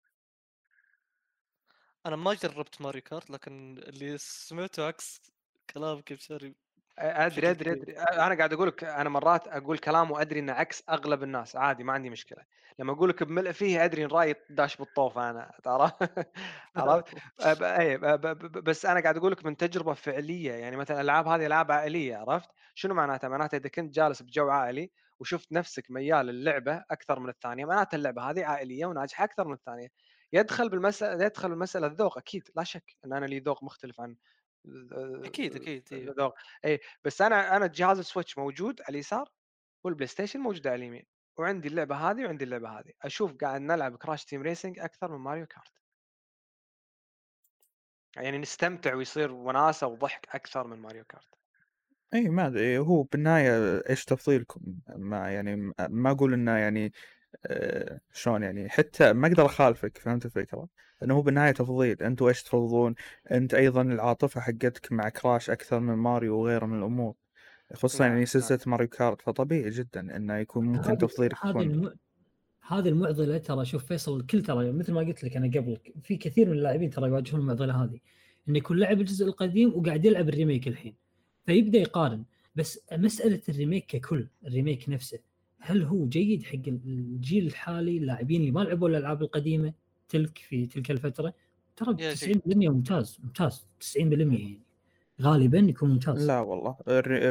أنا 2.06 2.16
ما 2.16 2.34
جربت 2.34 2.80
ماريو 2.82 3.02
كارت 3.02 3.30
لكن 3.30 3.78
اللي 3.78 4.18
سمعته 4.18 4.86
عكس 4.86 5.20
كلامك 5.70 6.12
مشاري 6.12 6.54
أدري 6.98 7.50
أدري. 7.50 7.70
أدري. 7.72 7.98
أنا 7.98 8.34
قاعد 8.34 8.52
أقول 8.52 8.68
لك 8.68 8.84
أنا 8.84 9.08
مرات 9.08 9.48
أقول 9.48 9.78
كلام 9.78 10.10
وأدري 10.10 10.40
إنه 10.40 10.52
عكس 10.52 10.82
أغلب 10.88 11.22
الناس 11.22 11.56
عادي 11.56 11.84
ما 11.84 11.92
عندي 11.92 12.10
مشكلة. 12.10 12.44
لما 12.78 12.92
أقول 12.92 13.08
لك 13.08 13.22
بملء 13.22 13.52
فيه 13.52 13.84
أدري 13.84 14.04
إن 14.04 14.08
رأيي 14.10 14.34
داش 14.50 14.76
بالطوف 14.76 15.18
أنا 15.18 15.50
عرفت 16.76 17.08
عرفت؟ 17.40 17.62
اي 17.62 17.98
ب- 17.98 18.64
بس 18.64 18.86
أنا 18.86 19.00
قاعد 19.00 19.16
أقول 19.16 19.32
لك 19.32 19.44
من 19.44 19.56
تجربة 19.56 19.94
فعلية 19.94 20.52
يعني 20.52 20.76
مثلا 20.76 20.96
الألعاب 21.00 21.28
هذه 21.28 21.46
ألعاب 21.46 21.72
عائلية 21.72 22.16
عرفت؟ 22.16 22.48
شنو 22.74 22.94
معناتها؟ 22.94 23.28
معناتها 23.28 23.56
إذا 23.58 23.68
كنت 23.68 23.94
جالس 23.94 24.22
بجو 24.22 24.48
عائلي 24.50 24.90
وشفت 25.20 25.52
نفسك 25.52 25.90
ميال 25.90 26.26
للعبة 26.26 26.84
أكثر 26.90 27.20
من 27.20 27.28
الثانية 27.28 27.64
معناتها 27.64 27.96
اللعبة 27.96 28.22
هذه 28.30 28.44
عائلية 28.44 28.86
وناجحة 28.86 29.24
أكثر 29.24 29.48
من 29.48 29.54
الثانية. 29.54 29.88
يدخل 30.32 30.68
بالمساله 30.68 31.24
يدخل 31.24 31.48
بالمساله 31.48 31.86
الذوق 31.86 32.18
أكيد 32.18 32.48
لا 32.56 32.64
شك 32.64 32.96
إن 33.04 33.12
أنا 33.12 33.26
لي 33.26 33.38
ذوق 33.40 33.64
مختلف 33.64 34.00
عن 34.00 34.16
أكيد 35.24 35.56
أكيد 35.56 35.88
إيه. 35.92 36.10
ذوق. 36.18 36.34
اي 36.64 36.80
بس 37.04 37.22
أنا 37.22 37.56
أنا 37.56 37.66
جهاز 37.66 37.98
السويتش 37.98 38.38
موجود 38.38 38.80
على 38.80 38.88
اليسار 38.90 39.28
والبلاي 39.84 40.06
ستيشن 40.06 40.40
موجود 40.40 40.66
على 40.66 40.76
اليمين 40.76 41.06
وعندي 41.38 41.68
اللعبة 41.68 41.96
هذه 41.96 42.24
وعندي 42.24 42.44
اللعبة 42.44 42.68
هذه. 42.78 42.92
أشوف 43.02 43.34
قاعد 43.34 43.60
نلعب 43.60 43.96
كراش 43.96 44.24
تيم 44.24 44.42
ريسنج 44.42 44.78
أكثر 44.78 45.12
من 45.12 45.24
ماريو 45.24 45.46
كارت 45.46 45.72
يعني 48.16 48.38
نستمتع 48.38 48.94
ويصير 48.94 49.32
وناسة 49.32 49.86
وضحك 49.86 50.28
أكثر 50.34 50.66
من 50.66 50.78
ماريو 50.78 51.04
كارت 51.04 51.28
اي 52.14 52.28
ما 52.28 52.46
أدري 52.46 52.78
هو 52.78 53.02
بالنهاية 53.02 53.82
إيش 53.90 54.04
تفضيلكم؟ 54.04 54.60
ما 54.96 55.32
يعني 55.32 55.56
ما- 55.88 56.10
أقول 56.10 56.34
إنه 56.34 56.59
يعني 56.59 56.92
شلون 58.12 58.42
يعني 58.42 58.68
حتى 58.68 59.12
ما 59.12 59.28
أقدر 59.28 59.46
أخالفك 59.46 59.98
فهمت 59.98 60.24
الفكرة؟ 60.24 60.68
إنه 61.02 61.14
هو 61.14 61.22
بالنهايه 61.22 61.52
تفضيل 61.52 62.02
أنتم 62.02 62.26
إيش 62.26 62.42
تفضلون؟ 62.42 62.94
أنت 63.30 63.54
أيضا 63.54 63.82
العاطفة 63.82 64.40
حقتك 64.40 64.92
مع 64.92 65.09
Crash 65.09 65.50
أكثر 65.50 65.80
من 65.80 65.94
ماريو 65.94 66.38
وغيره 66.38 66.66
من 66.66 66.78
الأمور 66.78 67.14
خصوصا 67.74 67.98
نعم، 67.98 68.09
يعني 68.09 68.20
نعم. 68.20 68.26
سلسلة 68.26 68.59
Mario 68.66 68.88
Kart 68.88 69.22
فطبيعي 69.22 69.70
جدا 69.70 70.16
إنه 70.16 70.36
يكون 70.36 70.64
ممكن 70.66 70.98
تفضيلك 70.98 71.34
هذه 71.44 71.62
يكون. 71.62 71.94
هذه 72.66 72.88
المعضلة 72.88 73.38
ترى 73.38 73.64
شوف 73.64 73.84
فيصل 73.84 74.20
الكل 74.20 74.42
ترى 74.42 74.72
مثل 74.72 74.92
ما 74.92 75.00
قلت 75.00 75.24
لك 75.24 75.36
أنا 75.36 75.46
قبل 75.46 75.78
في 76.02 76.16
كثير 76.16 76.48
من 76.48 76.52
اللاعبين 76.52 76.90
ترى 76.90 77.09
يواجهون 77.09 77.40
المعضلة 77.40 77.84
هذه 77.84 77.98
انه 78.48 78.59
يكون 78.59 78.78
لعب 78.78 79.00
الجزء 79.00 79.26
القديم 79.26 79.74
وقاعد 79.74 80.04
يلعب 80.04 80.28
ال 80.28 80.34
remake 80.34 80.68
الحين 80.68 80.94
فيبدأ 81.46 81.78
يقارن 81.78 82.24
بس 82.54 82.80
مسألة 82.92 83.40
ال 83.48 83.54
remake 83.54 83.86
ككل 83.86 84.28
ال 84.46 84.52
remake 84.52 84.88
نفسه 84.88 85.18
هل 85.64 85.82
هو 85.82 86.06
جيد 86.06 86.43
حق 86.43 86.68
الجيل 86.68 87.47
الحالي 87.47 87.98
اللاعبين 87.98 88.40
اللي 88.40 88.51
ما 88.52 88.60
لعبوا 88.60 88.89
الألعاب 88.89 89.22
القديمة 89.22 89.72
تلك 90.09 90.39
في 90.39 90.66
تلك 90.66 90.90
الفترة؟ 90.90 91.34
ترى 91.76 91.97
يا 92.05 92.14
90% 92.14 92.40
ممتاز 92.47 93.18
ممتاز 93.24 93.66
90% 93.80 93.97
يعني. 93.97 94.60
غالبا 95.20 95.59
يكون 95.59 95.90
ممتاز. 95.90 96.26
لا 96.26 96.40
والله 96.40 96.76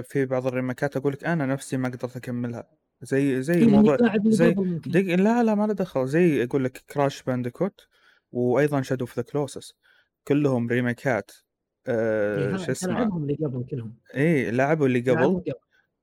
في 0.02 0.26
بعض 0.26 0.48
ال 0.48 0.54
remake 0.54 0.91
ات 0.91 0.98
أقول 0.98 1.14
لك 1.14 1.24
أنا 1.24 1.46
نفسي 1.46 1.78
ما 1.78 1.90
قدرت 1.90 2.16
أكملها. 2.16 2.68
زي 3.02 3.42
زي 3.42 3.66
موضوع 3.66 3.98
زي 4.26 4.54
قبل 4.54 4.66
ممكن. 4.66 4.92
دق 4.92 5.16
لا 5.16 5.44
لا 5.44 5.56
ما 5.56 5.68
له 5.68 5.74
دخل. 5.74 6.08
زي 6.08 6.44
أقول 6.44 6.64
لك 6.64 6.78
Crash 6.78 7.24
Bandicoot 7.24 7.88
وأيضا 8.32 8.82
Shadow 8.82 9.06
of 9.06 9.18
the 9.18 9.24
Colossus 9.24 9.74
كلهم 10.28 10.68
remake 10.68 11.16
ات. 11.16 11.32
آه 11.88 12.52
إيه، 12.52 12.58
شو 12.58 12.72
اسمه؟ 12.72 12.94
لعبهم 12.94 13.24
اللي 13.24 13.36
قبل 13.36 13.64
كلهم. 13.64 13.96
اي 14.16 14.52
لعبوا 14.52 14.88
اللي 14.88 15.00
قبل. 15.00 15.44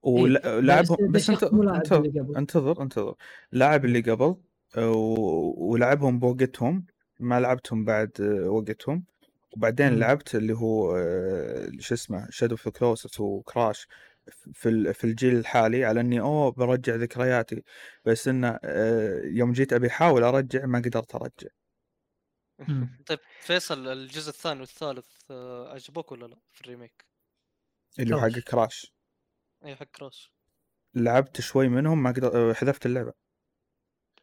ولعبهم 0.08 0.96
بس 1.12 1.22
بس 1.22 1.30
أنت 1.30 1.40
شخص 1.40 1.52
مو 1.52 1.62
لاعب 1.62 1.76
انت 1.76 1.92
اللي 1.92 2.20
قبل. 2.20 2.36
أنتظر 2.36 2.82
أنتظر. 2.82 3.14
لاعب 3.52 3.84
اللي 3.84 4.00
قبل 4.00 4.36
و- 4.78 5.70
ولعبهم 5.72 6.18
بوقتهم 6.18 6.86
ما 7.20 7.40
لعبتهم 7.40 7.84
بعد 7.84 8.10
آه، 8.20 8.48
وقتهم. 8.50 9.04
وبعدين 9.56 9.92
مم. 9.92 9.98
لعبت 9.98 10.34
اللي 10.34 10.52
هو 10.52 10.96
آه، 10.96 11.68
شو 11.78 11.94
اسمه 11.94 12.26
Shadow 12.30 12.52
of 12.54 12.68
Colossus 12.68 13.20
و 13.20 13.32
Crash 13.32 13.88
في 14.52 14.92
في 14.94 15.04
الجيل 15.04 15.36
الحالي 15.36 15.84
على 15.84 16.00
إني 16.00 16.20
أوه 16.20 16.50
برجع 16.52 16.94
ذكرياتي. 16.94 17.62
بس 18.04 18.28
إنه 18.28 18.58
آه، 18.64 19.20
يوم 19.24 19.52
جيت 19.52 19.72
أبي 19.72 19.86
أحاول 19.88 20.24
أرجع 20.24 20.66
ما 20.66 20.78
قدرت 20.78 21.14
أرجع. 21.14 21.48
طيب 23.06 23.18
فيصل 23.40 23.88
الجزء 23.88 24.28
الثاني 24.28 24.60
والثالث 24.60 25.06
آه، 25.30 25.72
عجبوك 25.74 26.12
ولا 26.12 26.26
لا 26.26 26.36
في 26.52 26.60
ال 26.60 26.66
remake؟ 26.66 27.04
اللي 27.98 28.14
هو 28.14 28.20
حق 28.20 28.28
Crash 28.28 28.92
اي 29.64 29.76
حق 29.76 29.84
Crash. 29.84 30.32
لعبت 30.94 31.40
شوي 31.40 31.68
منهم 31.68 32.02
ما 32.02 32.10
قدرت 32.10 32.56
حذفت 32.56 32.86
اللعبة. 32.86 33.12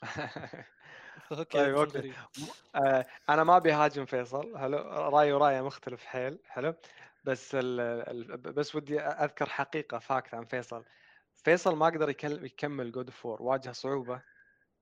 okay 1.31 1.43
طيب 1.43 1.75
okay. 1.75 2.13
آه 2.75 3.05
أنا 3.29 3.43
ما 3.43 3.57
أبي 3.57 3.71
هاجم 3.71 4.05
فيصل. 4.05 4.57
حلو 4.57 4.77
رأيي 4.77 5.33
ورأيه 5.33 5.61
مختلف 5.61 6.05
حيل 6.05 6.39
حلو. 6.45 6.73
بس 7.23 7.55
ال 7.55 7.79
ال 7.79 8.37
بس 8.37 8.75
ودي 8.75 8.99
أذكر 8.99 9.49
حقيقة 9.49 9.99
fact 9.99 10.33
عن 10.33 10.45
فيصل. 10.45 10.83
فيصل 11.43 11.75
ما 11.75 11.85
قدر 11.85 12.09
يكمل 12.23 12.91
God 12.91 13.09
of 13.09 13.22
War 13.22 13.41
واجه 13.41 13.71
صعوبة 13.71 14.21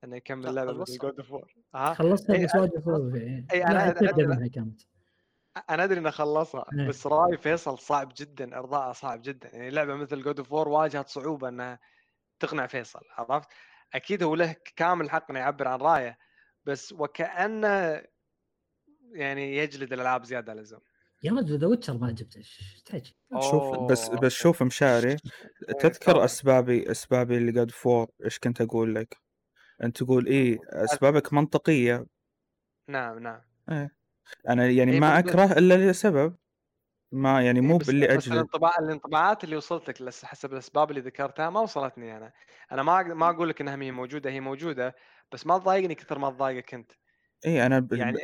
إنه 0.04 0.16
يكمل 0.16 0.56
لعبة 0.56 0.84
God 1.02 1.22
of 1.22 1.35
War 1.35 1.54
ها؟ 1.76 1.94
خلصها 1.94 2.44
بس 2.46 2.56
واجه 2.56 2.82
صعوبة 2.86 3.46
اي 3.54 3.64
أنا 3.64 3.90
ادري 3.90 4.50
كانت. 4.50 4.82
أنا 5.70 5.84
أدري 5.84 6.00
إنه 6.00 6.10
خلصها 6.10 6.66
إيه. 6.80 6.88
بس 6.88 7.08
رأي 7.08 7.38
فيصل 7.38 7.80
صعب 7.80 8.14
جدا 8.18 8.58
إرضاءه 8.58 8.92
صعب 8.92 9.22
جدا. 9.22 9.50
يعني 9.54 9.70
لعبة 9.70 9.96
مثل 9.96 10.22
God 10.22 10.42
of 10.42 10.52
War 10.52 10.68
واجهت 10.68 11.10
صعوبة 11.10 11.50
إنها 11.50 11.80
تقنع 12.40 12.68
فيصل 12.68 13.00
عرفت؟ 13.18 13.50
أكيد 13.94 14.24
هو 14.24 14.36
له 14.36 14.56
كامل 14.76 15.10
حق 15.10 15.32
إنه 15.32 15.40
يعبر 15.40 15.68
عن 15.68 15.80
رأيه 15.80 16.18
بس 16.66 16.94
وكأنه 16.94 18.04
يعني 19.12 19.58
يجلد 19.58 19.94
الألعاب 19.94 20.24
زيادة 20.26 20.52
عن 20.52 20.58
اللزوم. 20.58 20.82
يا 21.24 21.32
رجل 21.32 21.60
The 21.60 21.68
Witcher 21.68 21.98
ما 21.98 22.08
عجبته 22.08 22.38
إيش؟ 22.38 22.84
شوف 23.42 23.92
بس 23.92 24.10
بس 24.10 24.32
شوف 24.32 24.64
مشاري 24.64 25.10
إيه، 25.70 25.74
تذكر 25.80 26.26
أسبابي 26.26 26.92
أسبابي 26.92 27.38
اللي 27.38 27.62
God 27.62 27.72
of 27.72 27.86
War 27.86 28.08
إيش 28.26 28.40
كنت 28.40 28.62
أقول 28.62 28.96
لك؟ 28.96 29.18
أنت 29.84 30.04
تقول 30.04 30.28
إيه 30.28 30.60
أسبابك 30.70 31.34
منطقية. 31.34 32.06
نعم 32.88 33.20
نعم. 33.20 33.42
إيه. 33.72 34.03
أنا 34.50 34.68
يعني 34.68 34.92
إيه 34.92 35.00
ما 35.00 35.20
أكره 35.20 35.46
إلا 35.46 35.92
لسبب 35.92 36.36
ما 37.12 37.42
يعني 37.42 37.60
إيه، 37.60 37.66
مو 37.66 37.78
باللي 37.78 38.14
أجل 38.14 38.34
الانطباع 38.34 38.72
الانطباعات 38.80 39.44
اللي 39.44 39.56
وصلت 39.56 40.02
لك 40.02 40.14
حسب 40.24 40.54
الأسباب 40.54 40.90
اللي 40.90 41.02
ذكرتها 41.02 41.50
ما 41.50 41.60
وصلتني 41.60 42.18
أنا. 42.18 42.34
أنا 42.72 42.84
ما 42.84 43.04
ما 43.04 43.30
أقول 43.30 43.50
لك 43.50 43.62
إنها 43.62 43.76
هي 43.76 43.92
موجودة 43.92 44.30
هي 44.30 44.40
موجودة 44.40 44.96
بس 45.32 45.48
ما 45.48 45.58
تضايقني 45.58 45.96
كثر 45.96 46.20
ما 46.20 46.30
تضايقك 46.30 46.74
أنت. 46.74 46.92
اي 47.46 47.66
أنا 47.66 47.80
ب... 47.80 47.94
يعني 47.94 48.18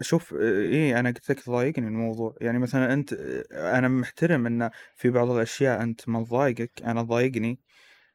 شوف 0.00 0.34
اي 0.34 1.00
أنا 1.00 1.08
قلت 1.10 1.30
لك 1.30 1.40
تضايقني 1.40 1.86
الموضوع. 1.86 2.36
يعني 2.40 2.58
مثلا 2.58 2.92
أنت 2.92 3.12
أنا 3.52 3.88
محترم 3.88 4.46
إن 4.46 4.70
في 4.96 5.10
بعض 5.10 5.30
الأشياء 5.30 5.82
أنت 5.82 6.08
ما 6.08 6.24
تضايقك 6.24 6.82
أنا 6.84 7.02
تضايقني 7.02 7.60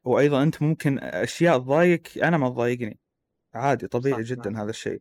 وأيضا 0.03 0.43
أنت 0.43 0.61
ممكن 0.61 0.99
أشياء 0.99 1.57
تضايقك 1.57 2.17
أنا 2.17 2.37
ما 2.37 2.49
تضايقني. 2.49 2.99
عادي 3.53 3.87
طبيعي 3.87 4.23
جدا 4.23 4.49
نعم. 4.49 4.61
هذا 4.61 4.69
الشيء. 4.69 4.99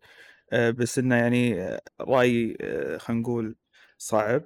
بس 0.52 0.98
إنه 0.98 1.16
يعني 1.16 1.78
رايي 2.00 2.56
آه، 2.60 2.98
خلينا 2.98 3.22
نقول 3.22 3.56
صعب 3.98 4.42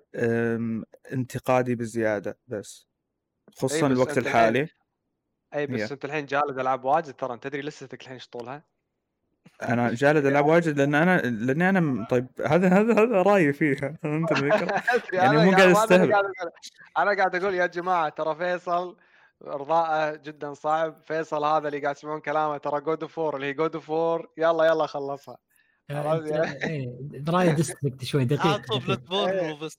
انتقادي 1.12 1.74
بزيادة 1.74 2.38
بس 2.46 2.88
خصوصا 3.56 3.86
الوقت 3.86 4.18
الحالي. 4.18 4.68
إي 5.54 5.66
بس 5.66 5.92
أنت 5.92 6.04
الحين 6.04 6.26
جالد 6.26 6.58
ألعاب 6.58 6.84
واجد 6.84 7.14
ترى 7.14 7.34
أنت 7.34 7.44
تدري 7.44 7.62
لستك 7.62 8.00
الحين 8.00 8.14
إيش 8.14 8.28
طولها؟ 8.28 8.62
أنا 9.62 9.94
جالد 9.94 10.26
ألعاب 10.26 10.46
واجد 10.46 10.78
لأن 10.78 10.94
أنا 10.94 11.20
لأني 11.20 11.68
أنا 11.68 12.06
طيب 12.10 12.26
هذا 12.46 12.68
هذا 12.68 12.92
هذا 12.92 13.22
رأيي 13.22 13.52
فيها 13.52 13.98
أنت 14.04 14.30
يعني 15.12 15.36
مو 15.36 15.50
قاعد 15.50 15.70
أستهبل. 15.70 16.12
أنا 16.98 17.16
قاعد 17.16 17.34
أقول 17.34 17.54
يا 17.54 17.66
جماعة 17.66 18.08
ترى 18.08 18.34
فيصل 18.34 18.96
ارضاءه 19.46 20.16
جدا 20.16 20.54
صعب 20.54 21.02
فيصل 21.02 21.44
هذا 21.44 21.68
اللي 21.68 21.80
قاعد 21.80 21.94
تسمعون 21.94 22.20
كلامه 22.20 22.56
ترى 22.56 22.80
جود 22.80 23.04
فور 23.04 23.36
اللي 23.36 23.46
هي 23.46 23.52
جود 23.52 23.76
فور 23.76 24.30
يلا 24.36 24.64
يلا 24.64 24.86
خلصها. 24.86 25.38
دراي 25.88 27.52
ديستريكت 27.58 28.04
شوي 28.04 28.24
دقيق 28.24 28.46
عطوا 28.46 28.78
بلاد 28.78 29.04
بورن 29.04 29.58
بس 29.58 29.78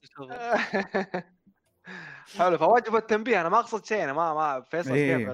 حلو 2.37 2.57
فواجب 2.57 2.95
التنبيه. 2.95 3.41
أنا 3.41 3.49
ما 3.49 3.59
أقصد 3.59 3.85
شيء 3.85 4.03
أنا 4.03 4.13
ما 4.13 4.33
ما 4.33 4.61
فيصل 4.61 4.95
كيف؟ 4.95 5.29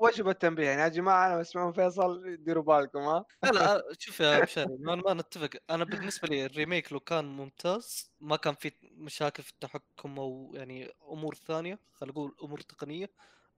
واجب 0.00 0.28
التنبيه. 0.28 0.68
يعني 0.68 0.82
يا 0.82 0.88
جماعة 0.88 1.26
أنا 1.26 1.38
بسمعون 1.40 1.72
فيصل 1.72 2.36
ديروا 2.36 2.62
بالكم 2.62 2.98
ها؟ 2.98 3.24
لا 3.44 3.50
لا 3.50 3.82
شوف 3.98 4.20
يا 4.20 4.42
مشاري 4.42 4.76
ما, 4.80 4.94
ما 4.94 5.14
نتفق. 5.14 5.50
أنا 5.70 5.84
بالنسبة 5.84 6.28
لي 6.28 6.46
الريميك 6.46 6.92
لو 6.92 7.00
كان 7.00 7.24
ممتاز 7.24 8.12
ما 8.20 8.36
كان 8.36 8.54
في 8.54 8.72
مشاكل 8.82 9.42
في 9.42 9.50
التحكم 9.50 10.18
أو 10.18 10.52
يعني 10.54 10.92
أمور 11.12 11.34
ثانية 11.34 11.78
خلينا 11.92 12.12
نقول 12.12 12.36
أمور 12.44 12.60
تقنية. 12.60 13.10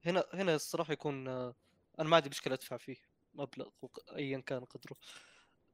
هنا 0.05 0.25
هنا 0.35 0.55
الصراحة 0.55 0.93
يكون 0.93 1.29
أنا 1.29 1.55
ما 2.09 2.17
عندي 2.17 2.29
مشكلة 2.29 2.55
أدفع 2.55 2.77
فيه 2.77 2.97
مبلغ 3.35 3.69
ايا 4.17 4.39
كان 4.39 4.65
قدره. 4.65 4.97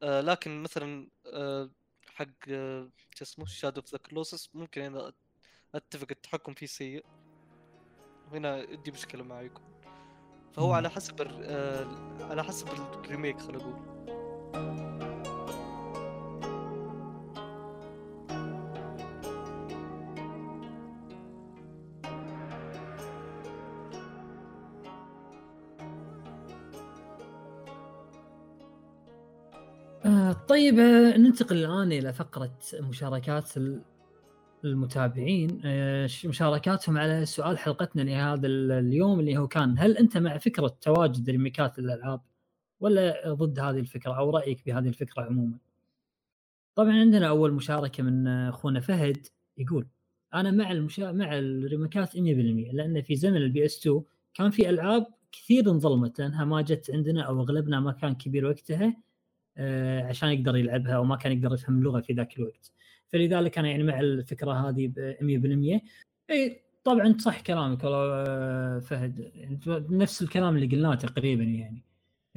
آه 0.03 0.21
لكن 0.21 0.63
مثلا 0.63 1.09
آه 1.27 1.71
حق 2.07 2.27
آه 2.49 2.91
شو 3.15 3.25
اسمه 3.25 3.47
Shadow 3.47 3.81
of 3.81 3.93
the 3.93 3.99
Colossus 3.99 4.51
ممكن 4.55 4.83
أنا 4.83 5.13
أتفق 5.75 6.07
التحكم 6.11 6.55
فيه 6.55 6.67
سيء. 6.67 7.05
وهنا 8.33 8.55
عندي 8.71 8.91
مشكلة 8.91 9.25
معاكم 9.25 9.63
فهو 10.53 10.73
على 10.73 10.91
حسب 10.91 11.23
على 12.21 12.45
حسب 12.45 12.69
ال 12.69 12.79
remake 12.79 13.41
خلينا 13.41 13.59
نقول. 13.59 14.12
طيب 30.63 30.75
ننتقل 31.21 31.57
الآن 31.57 31.93
إلى 31.93 32.13
فقرة 32.13 32.59
مشاركات 32.81 33.51
المتابعين 34.65 35.61
مشاركاتهم 36.25 36.99
على 36.99 37.27
سؤال 37.27 37.59
حلقتنا 37.59 38.03
لهذا 38.03 38.47
اليوم 38.47 39.21
اللي 39.21 39.37
هو 39.37 39.49
كان 39.49 39.79
هل 39.79 39.97
أنت 39.97 40.19
مع 40.19 40.39
فكرة 40.39 40.77
تواجد 40.81 41.31
remake 41.31 41.72
ات 41.72 41.79
الألعاب 41.79 42.21
ولا 42.81 43.33
ضد 43.35 43.59
هذه 43.59 43.79
الفكرة 43.79 44.13
أو 44.13 44.31
رأيك 44.31 44.67
بهذه 44.67 44.89
الفكرة 44.89 45.23
عموما؟ 45.23 45.59
طبعا 46.75 46.93
عندنا 46.93 47.29
أول 47.29 47.53
مشاركة 47.53 48.03
من 48.03 48.29
أخونا 48.29 48.81
فهد 48.81 49.27
يقول 49.59 49.87
أنا 50.35 50.51
مع 50.51 50.73
المشا... 50.73 51.13
مع 51.13 51.39
ال 51.39 51.48
remake 51.48 52.02
ات 52.02 52.11
100% 52.13 52.19
لأن 52.19 53.03
في 53.03 53.17
زمن 53.17 53.37
ال 53.37 53.65
PS 53.65 53.79
2 53.79 54.03
كان 54.35 54.51
في 54.51 54.71
ألعاب 54.71 55.07
كثير 55.33 55.71
انظلمت 55.71 56.19
لأنها 56.19 56.45
ما 56.45 56.63
جت 56.63 56.91
عندنا 56.91 57.23
أو 57.23 57.41
أغلبنا 57.41 57.81
ما 57.81 57.93
كان 57.93 58.15
كبير 58.15 58.47
وقتها 58.47 58.97
عشان 60.09 60.29
يقدر 60.29 60.57
يلعبها 60.57 60.93
أو 60.93 61.05
ما 61.05 61.17
كان 61.17 61.33
يقدر 61.33 61.55
يفهم 61.55 61.79
اللغة 61.79 62.01
في 62.01 62.13
ذاك 62.13 62.39
الوقت. 62.39 62.73
فلذلك 63.09 63.59
أنا 63.59 63.69
يعني 63.69 63.83
مع 63.83 64.01
الفكرة 64.01 64.53
هذه 64.69 64.87
ب 64.89 65.17
100% 65.21 65.81
إي 66.31 66.63
طبعا 66.85 67.17
صح 67.19 67.41
كلامك 67.41 67.85
والله 67.85 68.25
آه، 68.29 68.79
فهد. 68.79 69.33
نفس 69.91 70.23
الكلام 70.23 70.57
اللي 70.57 70.77
قلناه 70.77 70.95
تقريبا 70.95 71.43
يعني. 71.45 71.83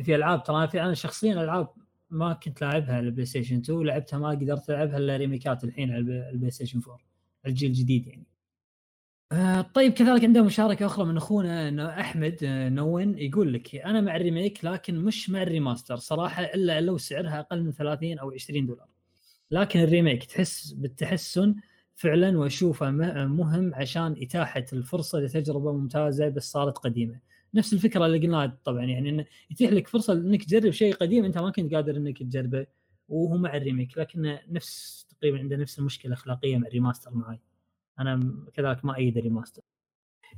في 0.03 0.15
ألعاب 0.15 0.43
ترى 0.43 0.67
في 0.67 0.81
أنا 0.81 0.93
شخصيا 0.93 1.33
ألعاب 1.43 1.67
ما 2.09 2.33
كنت 2.33 2.61
لاعبها 2.61 2.95
على 2.95 3.07
ال 3.07 3.25
PlayStation 3.25 3.57
2 3.57 3.83
لعبتها 3.83 4.19
ما 4.19 4.29
قدرت 4.29 4.69
ألعبها 4.69 4.97
إلا 4.97 5.17
remake 5.17 5.57
ات 5.57 5.63
الحين 5.63 5.91
على 5.91 6.29
ال 6.29 6.51
PlayStation 6.51 6.79
4 6.79 6.99
الجيل 7.45 7.69
الجديد 7.69 8.07
يعني. 8.07 8.25
آه 9.31 9.61
طيب 9.61 9.93
كذلك 9.93 10.23
عنده 10.23 10.43
مشاركة 10.43 10.85
أخرى 10.85 11.05
من 11.05 11.17
أخونا 11.17 11.99
أحمد 11.99 12.37
آه 12.43 12.69
نون 12.69 13.17
يقول 13.19 13.53
لك 13.53 13.75
أنا 13.75 14.01
مع 14.01 14.15
ال 14.15 14.22
remake 14.22 14.65
لكن 14.65 14.95
مش 14.95 15.29
مع 15.29 15.41
ال 15.41 15.47
remaster. 15.47 15.95
صراحة 15.97 16.43
إلا 16.43 16.81
لو 16.81 16.97
سعرها 16.97 17.39
أقل 17.39 17.63
من 17.63 17.71
30 17.71 18.19
أو 18.19 18.31
20 18.31 18.65
دولار. 18.65 18.87
لكن 19.51 19.79
ال 19.79 19.86
remake 19.86 20.23
تحس 20.25 20.71
بالتحسن 20.71 21.55
فعلا 21.95 22.37
وأشوفه 22.37 22.91
مهم 22.91 23.75
عشان 23.75 24.15
إتاحة 24.21 24.65
الفرصة 24.73 25.19
لتجربة 25.19 25.73
ممتازة 25.73 26.29
بس 26.29 26.51
صارت 26.51 26.77
قديمة. 26.77 27.19
نفس 27.53 27.73
الفكرة 27.73 28.05
اللي 28.05 28.19
قلناها 28.19 28.57
طبعا 28.65 28.83
يعني 28.85 29.09
إنه 29.09 29.25
يتيح 29.51 29.71
لك 29.71 29.87
فرصة 29.87 30.13
إنك 30.13 30.43
تجرب 30.43 30.71
شيء 30.71 30.93
قديم 30.95 31.25
أنت 31.25 31.37
ما 31.37 31.49
كنت 31.51 31.73
قادر 31.73 31.97
إنك 31.97 32.17
تجربه 32.23 32.65
وهو 33.09 33.37
مع 33.37 33.55
ال 33.57 33.62
remake. 33.62 33.97
لكن 33.97 34.37
نفس 34.49 35.05
تقريبا 35.19 35.39
عنده 35.39 35.55
نفس 35.57 35.79
المشكلة 35.79 36.07
الأخلاقية 36.13 36.57
مع 36.57 36.67
ال 36.67 36.72
remaster 36.72 37.11
معي 37.13 37.39
أنا 37.99 38.33
كذلك 38.53 38.85
ما 38.85 38.95
أؤيد 38.97 39.17
ال 39.17 39.22
remaster 39.22 39.61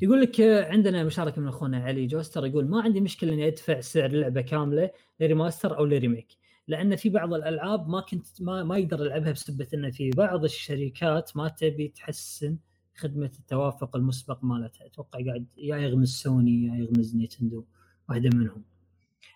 يقول 0.02 0.22
لك 0.22 0.42
عندنا 0.42 1.04
مشاركة 1.04 1.42
من 1.42 1.48
أخونا 1.48 1.78
علي 1.78 2.06
جوستر 2.06 2.46
يقول 2.46 2.68
ما 2.68 2.82
عندي 2.82 3.02
مشكلة 3.02 3.34
إني 3.34 3.48
أدفع 3.48 3.80
سعر 3.80 4.12
لعبة 4.12 4.42
كاملة 4.42 4.90
ل 5.20 5.26
remaster 5.26 5.78
أو 5.78 5.86
ل 5.86 5.93
remake 5.93 6.38
لأن 6.68 6.96
في 6.96 7.10
بعض 7.10 7.34
الألعاب 7.34 7.90
ما 7.90 8.02
كنت 8.02 8.42
ما, 8.42 8.64
ما 8.64 8.78
يقدر 8.78 9.02
العبها 9.02 9.32
بسبب 9.32 9.68
ان 9.74 9.92
في 9.92 10.10
بعض 10.10 10.44
الشركات 10.44 11.38
ما 11.38 11.48
تبي 11.48 11.88
تحسن 11.88 12.58
خدمة 12.96 13.32
التوافق 13.40 13.96
المسبق 13.96 14.44
مالتها. 14.44 14.86
أتوقع 14.86 15.20
قاعد 15.26 15.46
يا 15.58 15.78
يغمز 15.78 16.10
سوني 16.10 16.66
يا 16.66 16.76
يغمز 16.76 17.16
Nintendo 17.16 17.66
واحدة 18.10 18.30
منهم. 18.34 18.64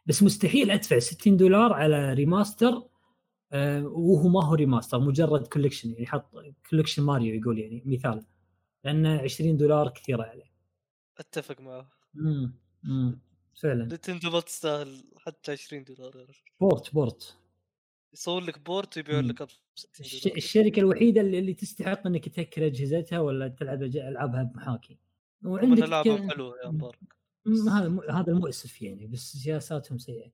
بس 0.06 0.23
مستحيل 0.23 0.72
أدفع 0.72 0.99
60 0.99 1.38
دولار 1.38 1.73
على 1.73 2.14
remaster 2.14 2.68
آه 2.68 2.91
وهو 3.86 4.28
ما 4.28 4.45
هو 4.45 4.53
remaster 4.53 4.99
مجرد 4.99 5.48
collection 5.48 5.91
يعني 5.91 6.06
حط 6.07 6.32
collection 6.70 7.03
Mario 7.03 7.36
يقول 7.36 7.60
يعني 7.60 7.84
مثال 7.86 8.26
لأن 8.84 9.06
20 9.06 9.57
دولار 9.57 9.90
كثيرة 9.90 10.23
عليه. 10.23 10.52
أتفق 11.18 11.61
معه. 11.61 11.90
امم 12.15 12.53
امم 12.86 13.19
فعلا. 13.61 13.86
Nintendo 13.86 14.32
ما 14.32 14.40
تستاهل 14.40 15.03
حتى 15.18 15.52
20 15.52 15.84
دولار 15.84 16.26
port 16.62 16.94
port. 16.94 17.38
يصور 18.14 18.41
لك 18.41 18.60
port 18.60 18.98
ويبيع 18.98 19.19
لك 19.19 19.48
الشركة 20.38 20.80
الوحيدة 20.80 21.22
اللي, 21.22 21.40
اللي 21.40 21.53
تستحق 21.53 22.07
إنك 22.07 22.30
تهكر 22.30 22.65
أجهزتها 22.65 23.19
ولا 23.19 23.48
تلعب 23.48 23.84
ألعابها 23.84 24.44
بمحاكي. 24.44 24.98
وعندك 25.45 25.84
ألعابهم 25.84 26.30
حلوة 26.30 26.56
يا 26.65 26.69
مبارك. 26.69 26.99
هذا 27.48 27.99
هذا 28.11 28.32
المؤسف 28.32 28.82
يعني 28.82 29.07
بس 29.07 29.38
سياساتهم 29.38 29.98
سيئة. 29.98 30.32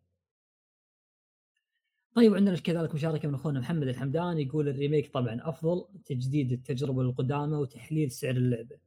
طيب 2.18 2.36
عندنا 2.36 2.56
كذلك 2.56 2.96
مشاركة 2.96 3.28
من 3.28 3.36
أخونا 3.36 3.60
محمد 3.60 3.88
الحمدان 3.88 4.40
يقول 4.40 4.70
ال 4.70 4.76
remake 4.76 5.14
طبعا 5.14 5.40
أفضل 5.42 5.86
تجديد 6.06 6.52
التجربة 6.52 7.02
القدامى 7.02 7.56
وتحليل 7.56 8.12
سعر 8.12 8.36
اللعبة. 8.36 8.78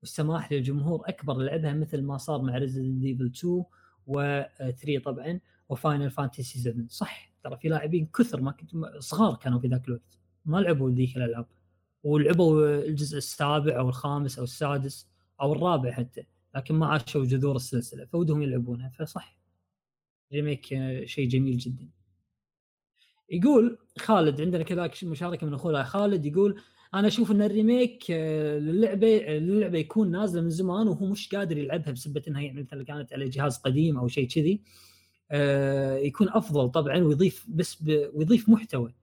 والسماح 0.00 0.52
للجمهور 0.52 1.08
أكبر 1.08 1.34
لعبها 1.34 1.72
مثل 1.72 2.02
ما 2.02 2.16
صار 2.16 2.42
مع 2.42 2.58
Resident 2.58 3.04
Evil 3.04 3.32
2 3.36 3.64
و3 4.06 5.02
طبعا 5.04 5.40
و 5.68 5.75
Final 5.75 6.10
Fantasy 6.10 6.58
7 6.58 6.86
صح 6.88 7.32
ترى 7.42 7.56
في 7.56 7.68
لاعبين 7.68 8.06
كثر 8.06 8.40
ما 8.40 8.50
كنت 8.50 8.70
صغار 8.98 9.36
كانوا 9.36 9.60
في 9.60 9.68
ذاك 9.68 9.88
الوقت 9.88 10.18
ما 10.44 10.58
لعبوا 10.58 10.90
ذيك 10.90 11.16
الألعاب. 11.16 11.46
ولعبوا 12.02 12.78
الجزء 12.84 13.18
السابع 13.18 13.78
أو 13.78 13.88
الخامس 13.88 14.38
أو 14.38 14.44
السادس 14.44 15.08
أو 15.40 15.52
الرابع 15.52 15.92
حتى 15.92 16.22
لكن 16.54 16.74
ما 16.74 16.86
عاشوا 16.86 17.24
جذور 17.24 17.56
السلسلة 17.56 18.04
فودهم 18.04 18.42
يلعبونها 18.42 18.88
فصح. 18.88 19.38
remake 20.32 20.66
شيء 21.04 21.28
جميل 21.28 21.58
جدا. 21.58 21.88
يقول 23.30 23.78
خالد 23.98 24.40
عندنا 24.40 24.62
كذلك 24.62 25.04
مشاركة 25.04 25.46
من 25.46 25.54
أخونا 25.54 25.84
خالد 25.84 26.26
يقول 26.26 26.60
أنا 26.94 27.08
أشوف 27.08 27.30
إن 27.30 27.42
ال 27.42 27.51
remake 27.51 28.04
آه، 28.10 28.58
للعبة 28.58 29.18
للعبة 29.18 29.78
يكون 29.78 30.10
نازلة 30.10 30.42
من 30.42 30.50
زمان 30.50 30.88
وهو 30.88 31.06
مش 31.06 31.34
قادر 31.34 31.58
يلعبها 31.58 31.92
بسبة 31.92 32.22
إنها 32.28 32.42
يعني 32.42 32.62
مثلا 32.62 32.84
كانت 32.84 33.12
على 33.12 33.28
جهاز 33.28 33.56
قديم 33.56 33.98
أو 33.98 34.08
شيء 34.08 34.28
كذي. 34.28 34.62
آه، 35.30 35.96
يكون 35.96 36.28
أفضل 36.28 36.70
طبعا 36.70 36.98
ويضيف 36.98 37.46
بس 37.48 37.82
ب... 37.82 38.10
ويضيف 38.14 38.48
محتوى 38.48 38.94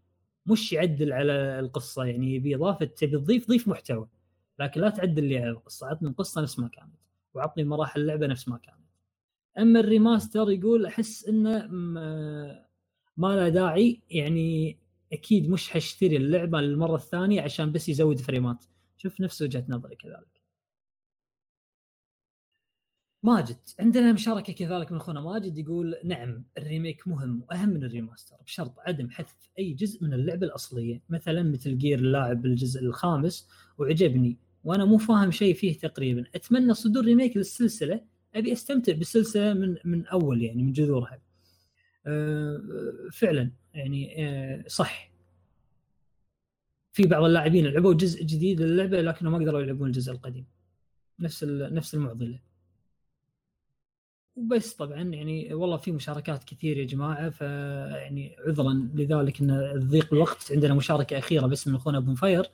مش 0.45 0.73
يعدل 0.73 1.13
على 1.13 1.59
القصة 1.59 2.03
يعني 2.05 2.39
باضافه 2.39 2.85
تبي 2.85 3.17
تضيف 3.17 3.47
ضيف 3.47 3.67
محتوى. 3.67 4.07
لكن 4.59 4.81
لا 4.81 4.89
تعدل 4.89 5.23
لي 5.23 5.37
على 5.37 5.49
القصة 5.49 5.87
عطني 5.87 6.09
القصة 6.09 6.41
نفس 6.41 6.59
ما 6.59 6.67
كانت 6.67 6.95
وعطني 7.33 7.63
مراحل 7.63 8.01
اللعبة 8.01 8.27
نفس 8.27 8.47
ما 8.47 8.57
كانت. 8.57 8.77
أما 9.57 9.79
ال 9.79 9.87
remaster 9.87 10.51
يقول 10.51 10.85
أحس 10.85 11.27
إنه 11.27 11.69
ما 13.21 13.35
له 13.35 13.49
داعي 13.49 14.01
يعني 14.09 14.77
أكيد 15.13 15.49
مش 15.49 15.69
حاشتري 15.69 16.17
اللعبة 16.17 16.61
للمرة 16.61 16.95
الثانية 16.95 17.41
عشان 17.41 17.71
بس 17.71 17.89
يزود 17.89 18.19
frame 18.19 18.52
ات. 18.52 18.65
شوف 18.97 19.21
نفس 19.21 19.41
وجهة 19.41 19.65
نظري 19.69 19.95
كذلك. 19.95 20.41
ماجد 23.23 23.57
عندنا 23.79 24.13
مشاركة 24.13 24.53
كذلك 24.53 24.91
من 24.91 24.97
أخونا 24.97 25.21
ماجد 25.21 25.57
يقول 25.57 25.95
نعم 26.03 26.43
ال 26.57 26.64
remake 26.64 27.07
مهم 27.07 27.43
وأهم 27.49 27.69
من 27.69 27.83
ال 27.83 27.89
remaster 27.89 28.35
بشرط 28.45 28.79
عدم 28.79 29.09
حذف 29.09 29.35
أي 29.59 29.73
جزء 29.73 30.03
من 30.03 30.13
اللعبة 30.13 30.45
الأصلية 30.47 31.01
مثلا 31.09 31.43
Metal 31.43 31.77
Gear 31.77 31.99
اللاعب 31.99 32.45
الجزء 32.45 32.81
الخامس. 32.81 33.49
وعجبني 33.77 34.37
وأنا 34.63 34.85
مو 34.85 34.97
فاهم 34.97 35.31
شيء 35.31 35.55
فيه 35.55 35.79
تقريبا. 35.79 36.25
أتمنى 36.35 36.73
صدور 36.73 37.05
remake 37.05 37.37
للسلسلة 37.37 38.01
أبي 38.35 38.53
أستمتع 38.53 38.93
بالسلسلة 38.93 39.53
من 39.53 39.77
من 39.85 40.05
أول 40.07 40.41
يعني 40.43 40.63
من 40.63 40.71
جذورها. 40.71 41.30
فعلا 43.13 43.51
يعني 43.73 44.25
أه 44.27 44.63
صح. 44.67 45.11
في 46.93 47.03
بعض 47.07 47.23
اللاعبين 47.23 47.67
لعبوا 47.67 47.93
جزء 47.93 48.23
جديد 48.23 48.61
للعبة 48.61 49.01
لكنهم 49.01 49.33
ما 49.33 49.39
قدروا 49.39 49.61
يلعبون 49.61 49.87
الجزء 49.87 50.11
القديم. 50.11 50.45
نفس 51.19 51.43
نفس 51.43 51.93
المعضلة. 51.95 52.39
وبس 54.35 54.73
طبعا 54.73 55.01
يعني 55.01 55.53
والله 55.53 55.77
في 55.77 55.91
مشاركات 55.91 56.43
كثير 56.43 56.77
يا 56.77 56.85
جماعة 56.85 57.29
فيعني 57.29 58.35
عذرا 58.47 58.73
لذلك 58.73 59.41
إن 59.41 59.51
الضيق 59.51 60.13
الوقت. 60.13 60.51
عندنا 60.51 60.73
مشاركة 60.73 61.17
أخيرة 61.17 61.47
بس 61.47 61.67
من 61.67 61.75
أخونا 61.75 61.97
ابو 61.97 62.11
مفير 62.11 62.51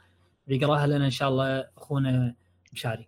بيقراها 0.47 0.87
لنا 0.87 1.05
إن 1.05 1.11
شاء 1.11 1.29
الله 1.29 1.59
أخونا 1.77 2.35
مشاري. 2.73 3.07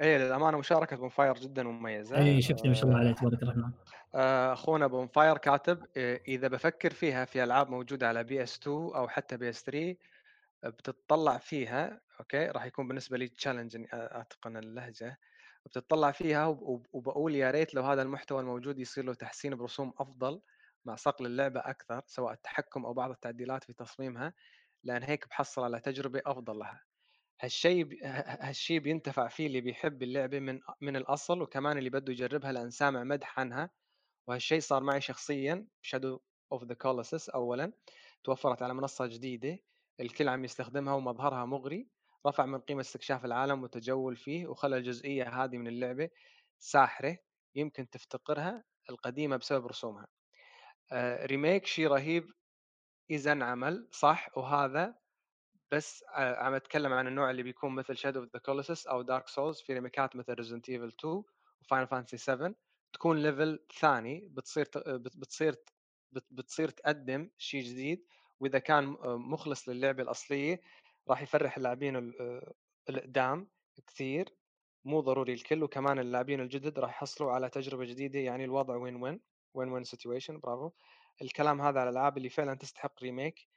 اي 0.00 0.18
للأمانة 0.18 0.58
مشاركة 0.58 0.94
ابو 0.94 1.06
مفاير 1.06 1.34
جدا 1.34 1.62
مميزة. 1.62 2.18
اي 2.18 2.42
شفت 2.42 2.66
ما 2.66 2.74
شاء 2.74 2.84
الله 2.84 2.98
عليه 2.98 3.12
تبارك 3.12 3.42
الرحمن. 3.42 3.70
آه، 4.14 4.52
أخونا 4.52 4.84
ابو 4.84 5.02
مفاير 5.02 5.38
كاتب 5.38 5.86
آه، 5.96 6.20
إذا 6.28 6.48
بفكر 6.48 6.92
فيها 6.92 7.24
في 7.24 7.44
ألعاب 7.44 7.70
موجودة 7.70 8.08
على 8.08 8.24
PS 8.24 8.58
2 8.58 8.76
أو 8.76 9.08
حتى 9.08 9.36
PS 9.36 9.62
3 9.62 9.96
بتطلع 10.64 11.38
فيها 11.38 12.00
okay؟ 12.20 12.46
راح 12.46 12.64
يكون 12.64 12.88
بالنسبة 12.88 13.18
لي 13.18 13.28
challenge 13.28 13.86
أتقن 13.92 14.56
اللهجة. 14.56 15.18
بتطلع 15.66 16.10
فيها 16.10 16.46
وبقول 16.92 17.34
يا 17.34 17.50
ريت 17.50 17.74
لو 17.74 17.82
هذا 17.82 18.02
المحتوى 18.02 18.40
الموجود 18.40 18.78
يصير 18.78 19.04
له 19.04 19.14
تحسين 19.14 19.54
برسوم 19.54 19.92
أفضل 19.98 20.40
مع 20.84 20.94
صقل 20.96 21.26
اللعبة 21.26 21.60
أكثر 21.60 22.02
سواء 22.06 22.32
التحكم 22.32 22.86
أو 22.86 22.92
بعض 22.94 23.10
التعديلات 23.10 23.64
في 23.64 23.72
تصميمها 23.72 24.34
لأن 24.84 25.02
هيك 25.02 25.28
بحصل 25.28 25.62
على 25.64 25.80
تجربة 25.80 26.22
أفضل 26.26 26.58
لها. 26.58 26.87
هالشيء 27.40 27.98
هالشيء 28.40 28.78
بينتفع 28.80 29.28
فيه 29.28 29.46
اللي 29.46 29.60
بيحب 29.60 30.02
اللعبة 30.02 30.38
من 30.40 30.60
من 30.80 30.96
الأصل 30.96 31.42
وكمان 31.42 31.78
اللي 31.78 31.90
بده 31.90 32.12
يجربها 32.12 32.52
لأن 32.52 32.70
سامع 32.70 33.04
مدح 33.04 33.40
عنها 33.40 33.70
وهالشيء 34.26 34.60
صار 34.60 34.82
معي 34.82 35.00
شخصيا 35.00 35.66
Shadow 35.82 36.20
of 36.52 36.64
the 36.64 36.74
Colossus 36.74 37.28
اولا 37.30 37.72
توفرت 38.24 38.62
على 38.62 38.74
منصة 38.74 39.06
جديدة 39.06 39.58
الكل 40.00 40.28
عم 40.28 40.44
يستخدمها 40.44 40.94
ومظهرها 40.94 41.44
مغري 41.44 41.88
رفع 42.26 42.46
من 42.46 42.58
قيمة 42.60 42.80
استكشاف 42.80 43.24
العالم 43.24 43.62
والتجول 43.62 44.16
فيه 44.16 44.46
وخلى 44.46 44.76
الجزئية 44.76 45.44
هذه 45.44 45.56
من 45.56 45.68
اللعبة 45.68 46.10
ساحرة 46.58 47.18
يمكن 47.54 47.90
تفتقرها 47.90 48.64
القديمة 48.90 49.36
بسبب 49.36 49.66
رسومها. 49.66 50.06
آه 50.92 51.26
remake 51.26 51.66
شيء 51.66 51.86
رهيب 51.88 52.30
إذا 53.10 53.32
انعمل 53.32 53.88
صح؟ 53.92 54.38
وهذا 54.38 54.94
بس 55.72 56.04
عم 56.14 56.54
أتكلم 56.54 56.92
عن 56.92 57.06
النوع 57.06 57.30
اللي 57.30 57.42
بيكون 57.42 57.74
مثل 57.74 57.96
Shadow 57.96 58.20
of 58.20 58.28
the 58.32 58.38
Colossus 58.38 58.86
أو 58.86 59.02
Dark 59.02 59.28
Souls 59.28 59.60
في 59.60 59.74
remake 59.74 60.10
ات 60.10 60.16
مثل 60.16 60.34
Resident 60.34 60.68
Evil 60.68 60.92
2 61.00 61.22
و 61.62 61.66
Final 61.66 61.86
Fantasy 61.86 62.16
7 62.16 62.54
تكون 62.92 63.22
level 63.22 63.64
ثاني 63.80 64.28
بتصير 64.30 64.68
بتصير 64.86 65.56
بتصير 66.30 66.68
تقدم 66.68 67.30
شيء 67.38 67.62
جديد 67.62 68.04
وإذا 68.40 68.58
كان 68.58 68.84
مخلص 69.04 69.68
للعبة 69.68 70.02
الأصلية 70.02 70.60
راح 71.08 71.22
يفرح 71.22 71.56
اللاعبين 71.56 72.12
القدام 72.88 73.48
كثير. 73.86 74.34
مو 74.84 75.00
ضروري 75.00 75.32
الكل 75.32 75.62
وكمان 75.62 75.98
اللاعبين 75.98 76.40
الجدد 76.40 76.78
راح 76.78 76.90
يحصلوا 76.90 77.32
على 77.32 77.50
تجربة 77.50 77.84
جديدة 77.84 78.18
يعني 78.18 78.44
الوضع 78.44 78.76
win 78.76 79.02
win 79.02 79.20
win 79.54 79.68
win 79.68 79.84
situation 79.84 80.40
برافو 80.40 80.70
الكلام 81.22 81.60
هذا 81.60 81.80
على 81.80 81.90
الألعاب 81.90 82.16
اللي 82.18 82.28
فعلا 82.28 82.54
تستحق 82.54 83.02
remake 83.02 83.48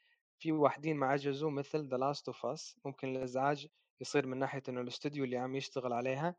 في 0.41 0.51
واحدين 0.51 0.95
ما 0.97 1.07
عجزوا 1.07 1.51
مثل 1.51 1.88
The 1.88 1.97
Last 1.97 2.27
of 2.27 2.45
Us 2.45 2.79
ممكن 2.85 3.15
الإزعاج 3.15 3.68
يصير 4.01 4.27
من 4.27 4.38
ناحية 4.38 4.63
إنه 4.69 4.81
الاستوديو 4.81 5.23
اللي 5.23 5.38
عم 5.38 5.55
يشتغل 5.55 5.93
عليها 5.93 6.35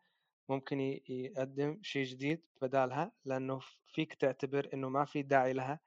ممكن 0.48 0.80
يقدم 1.08 1.78
شيء 1.82 2.04
جديد 2.04 2.42
بدالها 2.62 3.12
لأنه 3.24 3.60
فيك 3.86 4.14
تعتبر 4.14 4.68
إنه 4.74 4.88
ما 4.88 5.04
في 5.04 5.22
داعي 5.22 5.52
لها. 5.52 5.80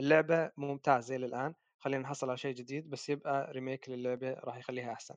اللعبة 0.00 0.50
ممتازة 0.56 1.16
للان 1.16 1.54
خلينا 1.78 2.02
نحصل 2.02 2.28
على 2.28 2.36
شيء 2.38 2.54
جديد 2.54 2.90
بس 2.90 3.08
يبقى 3.08 3.52
remake 3.52 3.88
للعبة 3.88 4.32
راح 4.32 4.56
يخليها 4.56 4.92
أحسن. 4.92 5.14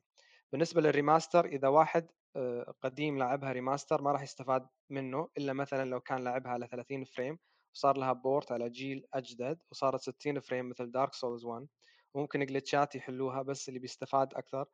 بالنسبة 0.52 0.80
لل 0.80 0.93
remaster 0.93 1.46
إذا 1.46 1.68
واحد 1.68 2.08
آه، 2.36 2.74
قديم 2.80 3.18
لعبها 3.18 3.52
remaster 3.52 4.02
ما 4.02 4.12
راح 4.12 4.22
يستفاد 4.22 4.66
منه 4.90 5.28
إلا 5.38 5.52
مثلا 5.52 5.90
لو 5.90 6.00
كان 6.00 6.24
لعبها 6.24 6.52
على 6.52 6.66
30 6.66 7.04
frame 7.04 7.38
وصار 7.74 7.96
لها 7.98 8.12
port 8.12 8.52
على 8.52 8.70
جيل 8.70 9.06
أجدد 9.14 9.58
وصارت 9.70 10.00
60 10.00 10.40
frame 10.40 10.68
مثل 10.68 10.90
Dark 10.90 11.14
Souls 11.14 11.44
1 11.44 11.66
وممكن 12.14 12.46
glitch 12.46 12.87
ات 12.87 12.94
يحلوها 12.94 13.42
بس 13.42 13.68
اللي 13.68 13.80
بيستفاد 13.80 14.34
أكثر 14.34 14.66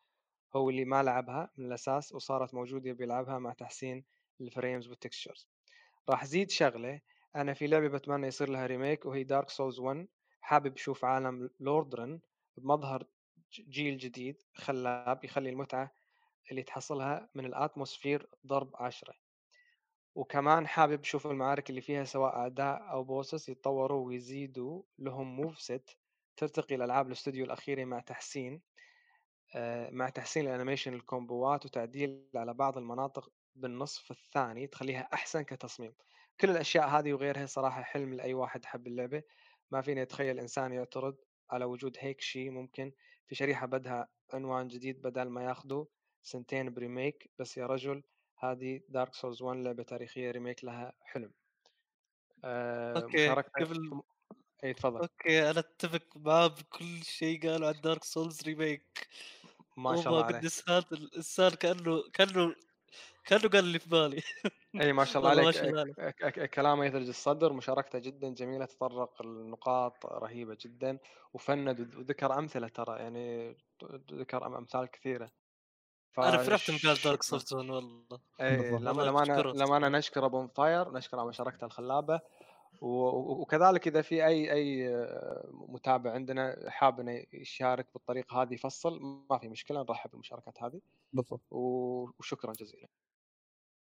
هو 0.56 0.70
اللي 0.70 0.84
ما 0.84 1.02
لعبها 1.02 1.50
من 1.56 1.66
الأساس 1.66 2.12
وصارت 2.12 2.54
موجودة 2.54 2.92
بيلعبها 2.92 3.38
مع 3.38 3.52
تحسين 3.52 4.04
ال 4.40 4.47
frames 4.47 4.88
وال 4.88 5.00
textures 5.00 5.48
راح 6.08 6.24
زيد 6.24 6.50
شغلة 6.50 7.00
أنا 7.36 7.54
في 7.54 7.66
لعبة 7.66 7.88
بتمنى 7.88 8.26
يصير 8.26 8.48
لها 8.48 8.66
remake 8.66 9.06
وهي 9.06 9.24
Dark 9.24 9.50
Souls 9.50 9.78
1 9.78 10.08
حابب 10.40 10.74
أشوف 10.74 11.04
عالم 11.04 11.50
Lordran 11.60 12.20
بمظهر 12.56 13.06
جيل 13.52 13.98
جديد 13.98 14.42
خلاب 14.54 15.24
يخلي 15.24 15.50
المتعة 15.50 15.92
اللي 16.50 16.62
تحصلها 16.62 17.28
من 17.34 17.46
ال 17.46 17.54
atmosphere 17.54 18.28
ضرب 18.46 18.76
عشرة. 18.76 19.14
وكمان 20.14 20.66
حابب 20.66 21.00
أشوف 21.00 21.26
المعارك 21.26 21.70
اللي 21.70 21.80
فيها 21.80 22.04
سواء 22.04 22.36
اعداء 22.36 22.90
أو 22.90 23.04
bosses 23.04 23.48
يتطوروا 23.48 24.06
ويزيدوا 24.06 24.82
لهم 24.98 25.36
move 25.36 25.60
set 25.60 25.98
ترتقي 26.40 26.74
الالعاب 26.74 27.06
الاستوديو 27.06 27.44
الأخيرة 27.44 27.84
مع 27.84 28.00
تحسين 28.00 28.62
آه، 29.54 29.90
مع 29.90 30.08
تحسين 30.08 30.46
ال 30.46 30.51
animation 30.51 30.94
ال 30.94 31.04
combo 31.04 31.56
ات 31.56 31.66
وتعديل 31.66 32.28
على 32.34 32.54
بعض 32.54 32.78
المناطق 32.78 33.32
بالنصف 33.54 34.10
الثاني 34.10 34.66
تخليها 34.66 35.08
أحسن 35.12 35.42
كتصميم. 35.42 35.94
كل 36.40 36.50
الأشياء 36.50 36.88
هذه 36.88 37.12
وغيرها 37.12 37.46
صراحة 37.46 37.82
حلم 37.82 38.14
لأي 38.14 38.34
واحد 38.34 38.64
حب 38.64 38.86
اللعبة. 38.86 39.22
ما 39.70 39.80
فيني 39.80 40.02
أتخيل 40.02 40.38
إنسان 40.38 40.72
يعترض 40.72 41.16
على 41.50 41.64
وجود 41.64 41.96
هيك 42.00 42.20
شيء 42.20 42.50
ممكن 42.50 42.92
في 43.26 43.34
شريحة 43.34 43.66
بدها 43.66 44.08
عنوان 44.34 44.68
جديد 44.68 45.02
بدل 45.02 45.28
ما 45.28 45.44
ياخذوا 45.44 45.84
سنتين 46.22 46.74
ب 46.74 46.81
remake. 46.81 47.30
بس 47.38 47.56
يا 47.56 47.66
رجل 47.66 48.02
هذه 48.38 48.80
Dark 48.88 49.14
Souls 49.14 49.42
1 49.42 49.58
لعبة 49.58 49.82
تاريخية 49.82 50.30
remake 50.30 50.64
لها 50.64 50.92
حلم. 51.02 51.32
آه 52.44 53.02
okay 53.02 53.28
قبل 53.28 54.02
اي 54.64 54.74
تفضل 54.74 55.00
okay 55.00 55.50
أنا 55.50 55.60
أتفق 55.60 56.02
معاه 56.16 56.46
بكل 56.46 57.02
شيء 57.02 57.50
قالوا 57.50 57.68
عن 57.68 57.80
Dark 57.80 58.04
Souls 58.04 58.42
remake 58.42 59.08
ما 59.76 59.96
شاء 59.96 60.08
الله 60.08 60.24
عليك. 60.24 60.52
الانسان 60.92 61.50
كأنه 61.50 62.02
كأنه 62.12 62.54
كأنه 63.24 63.48
قال 63.48 63.64
اللي 63.64 63.78
في 63.78 63.88
بالي. 63.88 64.22
اي 64.80 64.92
ما 64.92 65.04
شاء 65.04 65.22
الله 65.22 65.30
عليك. 65.30 66.50
كلامه 66.54 66.84
يثلج 66.84 67.08
الصدر 67.08 67.52
مشاركته 67.52 67.98
جدا 67.98 68.28
جميلة 68.28 68.64
تطرق 68.64 69.22
النقاط 69.22 70.06
رهيبة 70.06 70.56
جدا 70.60 70.98
وفند 71.32 71.80
وذكر 71.96 72.38
أمثلة 72.38 72.68
ترى 72.68 72.98
يعني 72.98 73.56
ذكر 74.12 74.46
أمثال 74.46 74.86
كثيرة. 74.86 75.30
أنا 76.18 76.38
فرحت 76.38 76.70
من 76.70 76.78
قال 76.78 76.96
Dark 77.04 77.22
Souls 77.22 77.54
والله. 77.54 78.20
اي 78.40 78.70
لما 78.70 79.02
لما 79.02 79.22
أنا 79.22 79.40
لما 79.40 79.76
أنا 79.76 79.88
نشكر 79.88 80.26
ابو 80.26 80.46
فاير 80.46 80.92
نشكر 80.92 81.18
على 81.18 81.28
مشاركته 81.28 81.64
الخلابة 81.64 82.20
وكذلك 82.80 83.88
إذا 83.88 84.02
في 84.02 84.26
أي 84.26 84.52
أي 84.52 84.90
متابع 85.52 86.12
عندنا 86.12 86.56
حاب 86.68 87.00
إنه 87.00 87.24
يشارك 87.32 87.86
بالطريقة 87.94 88.42
هذه 88.42 88.54
يفصل 88.54 89.00
ما 89.30 89.38
في 89.38 89.48
مشكلة 89.48 89.80
نرحب 89.82 90.10
بالمشاركات 90.10 90.62
هذه. 90.62 90.80
بالضبط. 91.12 91.52
وشكرا 91.52 92.52
جزيلا. 92.52 92.88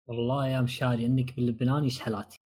والله 0.07 0.47
يا 0.47 0.61
مشاري 0.61 1.05
إنك 1.05 1.35
باللبناني 1.35 1.89
شحلاتي 1.89 2.39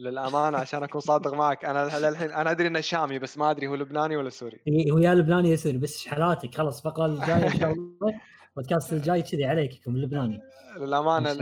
للأمانة 0.00 0.58
عشان 0.58 0.82
أكون 0.82 1.00
صادق 1.00 1.34
معك. 1.34 1.64
أنا 1.64 2.08
للحين 2.08 2.30
أنا 2.30 2.50
أدري 2.50 2.68
إنه 2.68 2.80
شامي 2.80 3.18
بس 3.18 3.38
ما 3.38 3.50
أدري 3.50 3.66
هو 3.66 3.74
لبناني 3.74 4.16
ولا 4.16 4.30
سوري. 4.30 4.60
هو 4.90 4.98
يا 4.98 5.14
لبناني 5.14 5.50
يا 5.50 5.56
سوري 5.56 5.78
بس 5.78 5.98
شحلاتك 5.98 6.54
خلاص 6.54 6.86
الفقره 6.86 7.06
الجاية 7.06 7.46
إن 7.46 7.58
شاء 7.60 7.72
الله. 7.72 8.20
البودكاست 8.56 8.92
الجاي 8.92 9.22
كذي 9.22 9.44
عليك 9.44 9.86
اللبناني 9.86 10.40
للأمانة 10.76 11.32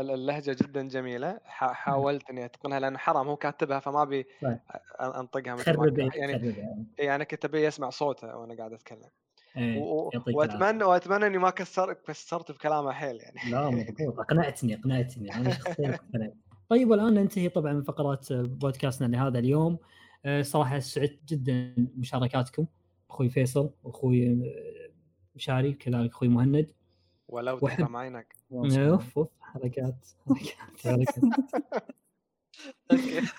اللهجة 0.00 0.56
جدا 0.62 0.88
جميلة. 0.88 1.40
حاولت 1.44 2.30
إني 2.30 2.44
أتقنها 2.44 2.80
لأن 2.80 2.98
حرام 2.98 3.28
هو 3.28 3.36
كاتبها 3.36 3.78
فما 3.78 4.02
أبي 4.02 4.26
أنطقها 5.00 5.54
مثل 5.54 6.10
يعني 6.16 6.54
اي 7.00 7.14
أنا 7.14 7.24
كنت 7.24 7.44
أبي 7.44 7.68
أسمع 7.68 7.90
صوته 7.90 8.36
وأنا 8.36 8.54
قاعد 8.54 8.72
أتكلم. 8.72 9.10
إيه، 9.56 9.78
و... 9.78 10.10
وأتمنى 10.34 10.84
وأتمنى 10.84 11.26
إني 11.26 11.38
ما 11.38 11.50
كسر 11.50 11.92
كسرت 11.92 12.52
بكلامه 12.52 12.92
حيل 12.92 13.16
يعني. 13.16 13.50
لا 13.50 13.70
مضبوط. 13.70 14.18
أقنعتني 14.20 14.74
أقنعتني. 14.74 15.34
أنا 15.34 15.50
شخصيا 15.50 15.94
اقتنعت 15.94 16.34
طيب 16.68 16.90
والآن 16.90 17.14
ننتهي 17.14 17.48
طبعا 17.48 17.72
من 17.72 17.82
فقرات 17.82 18.32
بودكاستنا 18.32 19.16
لهذا 19.16 19.38
اليوم. 19.38 19.78
آه، 20.24 20.42
صراحة 20.42 20.78
سعدت 20.78 21.18
جدا 21.28 21.74
مشاركاتكم. 21.96 22.66
أخوي 23.10 23.30
فيصل 23.30 23.70
واخوي 23.82 24.42
مشاري 25.34 25.72
كذلك 25.72 26.10
أخوي 26.10 26.28
مهند. 26.28 26.72
ولو 27.28 27.58
تحرم 27.58 27.96
عينك 27.96 28.36
أوف 28.52 29.18
أوف 29.18 29.28
حركات 29.40 30.08
حركات 30.26 31.08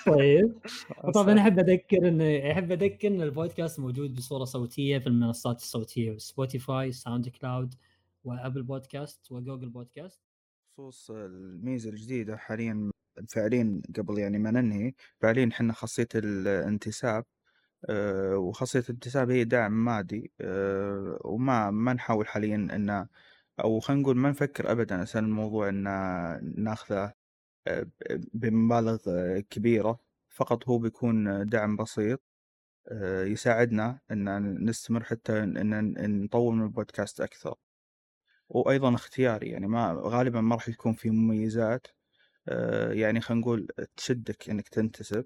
طيب. 0.06 0.58
وطبعا 1.04 1.40
أحب 1.40 1.60
أذكر 1.60 2.08
إن 2.08 2.22
أحب 2.52 2.72
أذكر 2.72 3.08
إن 3.08 3.22
البودكاست 3.22 3.80
موجود 3.80 4.16
بصورة 4.16 4.44
صوتية 4.44 5.00
في 5.00 5.08
المنصات 5.08 5.58
الصوتية 5.58 6.18
Spotify 6.18 6.92
SoundCloud 6.92 7.76
وأبل 8.24 8.64
بودكاست 8.64 9.32
وجوجل 9.32 9.70
بودكاست. 9.70 10.22
بخصوص 10.70 11.12
الميزة 11.12 11.90
الجديدة 11.90 12.38
حاليا 12.38 12.92
فعليا 13.30 13.82
قبل 13.98 14.20
يعني 14.20 14.38
ما 14.40 14.52
ننهي 14.52 14.94
فعليا 15.20 15.50
إحنا 15.52 15.74
خاصية 15.74 16.08
الانتساب. 16.16 17.26
آه، 17.90 18.38
وخاصية 18.38 18.80
الانتساب 18.80 19.32
هي 19.32 19.44
دعم 19.44 19.86
مادي 19.86 20.32
آه، 20.42 21.20
وما 21.26 21.72
ما 21.72 21.94
نحاول 21.94 22.28
حاليا 22.28 22.56
إن 22.56 23.08
أو 23.60 23.80
خلينا 23.80 24.02
نقول 24.02 24.18
ما 24.18 24.30
نفكر 24.30 24.72
ابدا 24.72 25.02
عشان 25.02 25.26
الموضوع 25.26 25.70
إن 25.70 25.84
ناخذه 26.58 27.14
بمبالغ 28.34 28.98
كبيرة. 29.40 30.00
فقط 30.30 30.70
هو 30.70 30.78
بيكون 30.80 31.46
دعم 31.46 31.76
بسيط 31.76 32.22
آه، 32.88 33.24
يساعدنا 33.26 34.00
إن 34.12 34.66
نستمر 34.66 35.04
حتى 35.04 35.40
إن 35.44 36.24
نطور 36.24 36.54
من 36.54 36.64
البودكاست 36.64 37.22
أكثر. 37.22 37.56
وأيضا 38.50 38.96
اختياري 38.96 39.50
يعني 39.50 39.68
ما 39.68 40.02
غالبا 40.06 40.42
ما 40.42 40.56
راح 40.56 40.70
يكون 40.70 40.94
في 40.94 41.10
مميزات 41.10 41.88
آه، 42.50 42.94
يعني 42.94 43.22
خلينا 43.22 43.42
نقول 43.42 43.68
تشدك 43.98 44.50
إنك 44.50 44.68
تنتسب. 44.70 45.18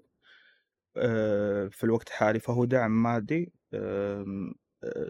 في 1.70 1.84
الوقت 1.84 2.08
الحالي 2.08 2.40
فهو 2.40 2.64
دعم 2.64 3.02
مادي 3.02 3.52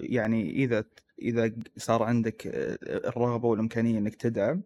يعني 0.03 0.51
إذا 0.51 0.85
إذا 1.23 1.53
صار 1.77 2.03
عندك 2.03 2.47
الرغبة 2.83 3.49
والإمكانية 3.49 3.99
إنك 3.99 4.15
تدعم 4.15 4.63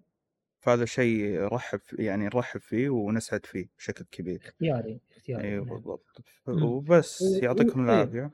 فهذا 0.61 0.85
شيء 0.85 1.43
رحب 1.43 1.81
يعني 1.93 2.25
نرحب 2.25 2.61
فيه 2.61 2.91
ونسعد 2.91 3.47
فيه 3.47 3.69
بشكل 3.79 4.05
كبير 4.11 4.43
اختياري 4.45 5.01
اختياري 5.17 5.49
أيوه 5.49 5.65
نعم. 5.65 5.75
بالضبط 5.75 6.25
وبس 6.49 7.23
يعطيكم 7.43 7.73
طيب. 7.73 7.85
العافية 7.85 8.31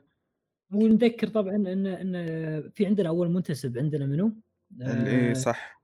ونذكر 0.73 1.27
طبعا 1.27 1.55
إن 1.55 1.87
إن 1.87 2.69
في 2.69 2.85
عندنا 2.85 3.09
أول 3.09 3.29
منتسب 3.29 3.77
عندنا 3.77 4.05
منو؟ 4.05 4.33
اللي 4.81 5.29
آه 5.29 5.33
صح. 5.33 5.78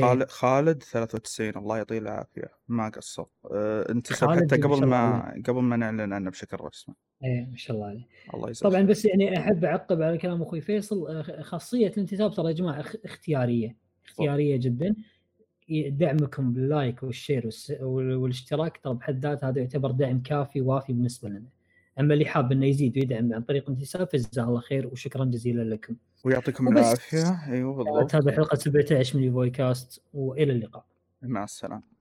خالد 0.00 0.30
خالد 0.30 0.82
93 0.82 1.56
الله 1.56 1.76
يعطيه 1.76 1.98
العافية 1.98 2.50
ما 2.68 2.88
قصر. 2.88 3.24
أه 3.50 3.90
انتسب 3.90 4.30
حتى 4.30 4.56
قبل 4.56 4.86
ما 4.86 5.34
قبل 5.46 5.62
ما 5.62 5.76
نعلن 5.76 6.12
عنه 6.12 6.30
بشكل 6.30 6.56
رسمي. 6.60 6.94
إيه 7.24 7.46
ما 7.50 7.56
شاء 7.56 7.76
الله 7.76 7.88
عليه. 7.88 8.06
الله 8.34 8.50
يسلمك 8.50 8.72
طبعا 8.72 8.82
بس 8.82 9.04
يعني 9.04 9.38
أحب 9.38 9.64
أعقب 9.64 10.02
على 10.02 10.18
كلام 10.18 10.42
أخوي 10.42 10.60
فيصل 10.60 11.06
آه، 11.06 11.42
خاصية 11.42 11.88
الانتساب 11.88 12.34
ترى 12.34 12.46
يا 12.46 12.52
جماعة 12.52 12.84
اختيارية 13.04 13.76
اختيارية 14.06 14.56
جدا. 14.56 14.94
دعمكم 15.70 16.52
بال 16.52 16.69
like 16.69 17.02
وال 17.02 17.16
share 17.16 17.50
والاشتراك 17.80 18.80
ترى 18.84 18.94
بحد 18.94 19.18
ذاته 19.18 19.48
هذا 19.48 19.60
يعتبر 19.60 19.90
دعم 19.90 20.22
كافي 20.22 20.60
وافي 20.60 20.92
بالنسبة 20.92 21.28
لنا. 21.28 21.48
أما 22.00 22.14
اللي 22.14 22.24
حاب 22.24 22.52
إنه 22.52 22.66
يزيد 22.66 22.98
ويدعم 22.98 23.34
عن 23.34 23.42
طريق 23.42 23.70
انتساب 23.70 24.08
فجزاه 24.08 24.44
الله 24.44 24.60
خير 24.60 24.86
وشكرا 24.86 25.24
جزيلا 25.24 25.62
لكم. 25.74 25.96
ويعطيكم 26.24 26.68
العافية 26.68 27.52
أيوه 27.52 27.74
بالضبط. 27.74 28.14
هذا 28.14 28.32
حلقة 28.32 28.56
17 28.56 29.18
من 29.18 29.30
بودكاست 29.30 30.02
وإلى 30.14 30.52
اللقاء. 30.52 30.84
مع 31.22 31.44
السلامة. 31.44 31.91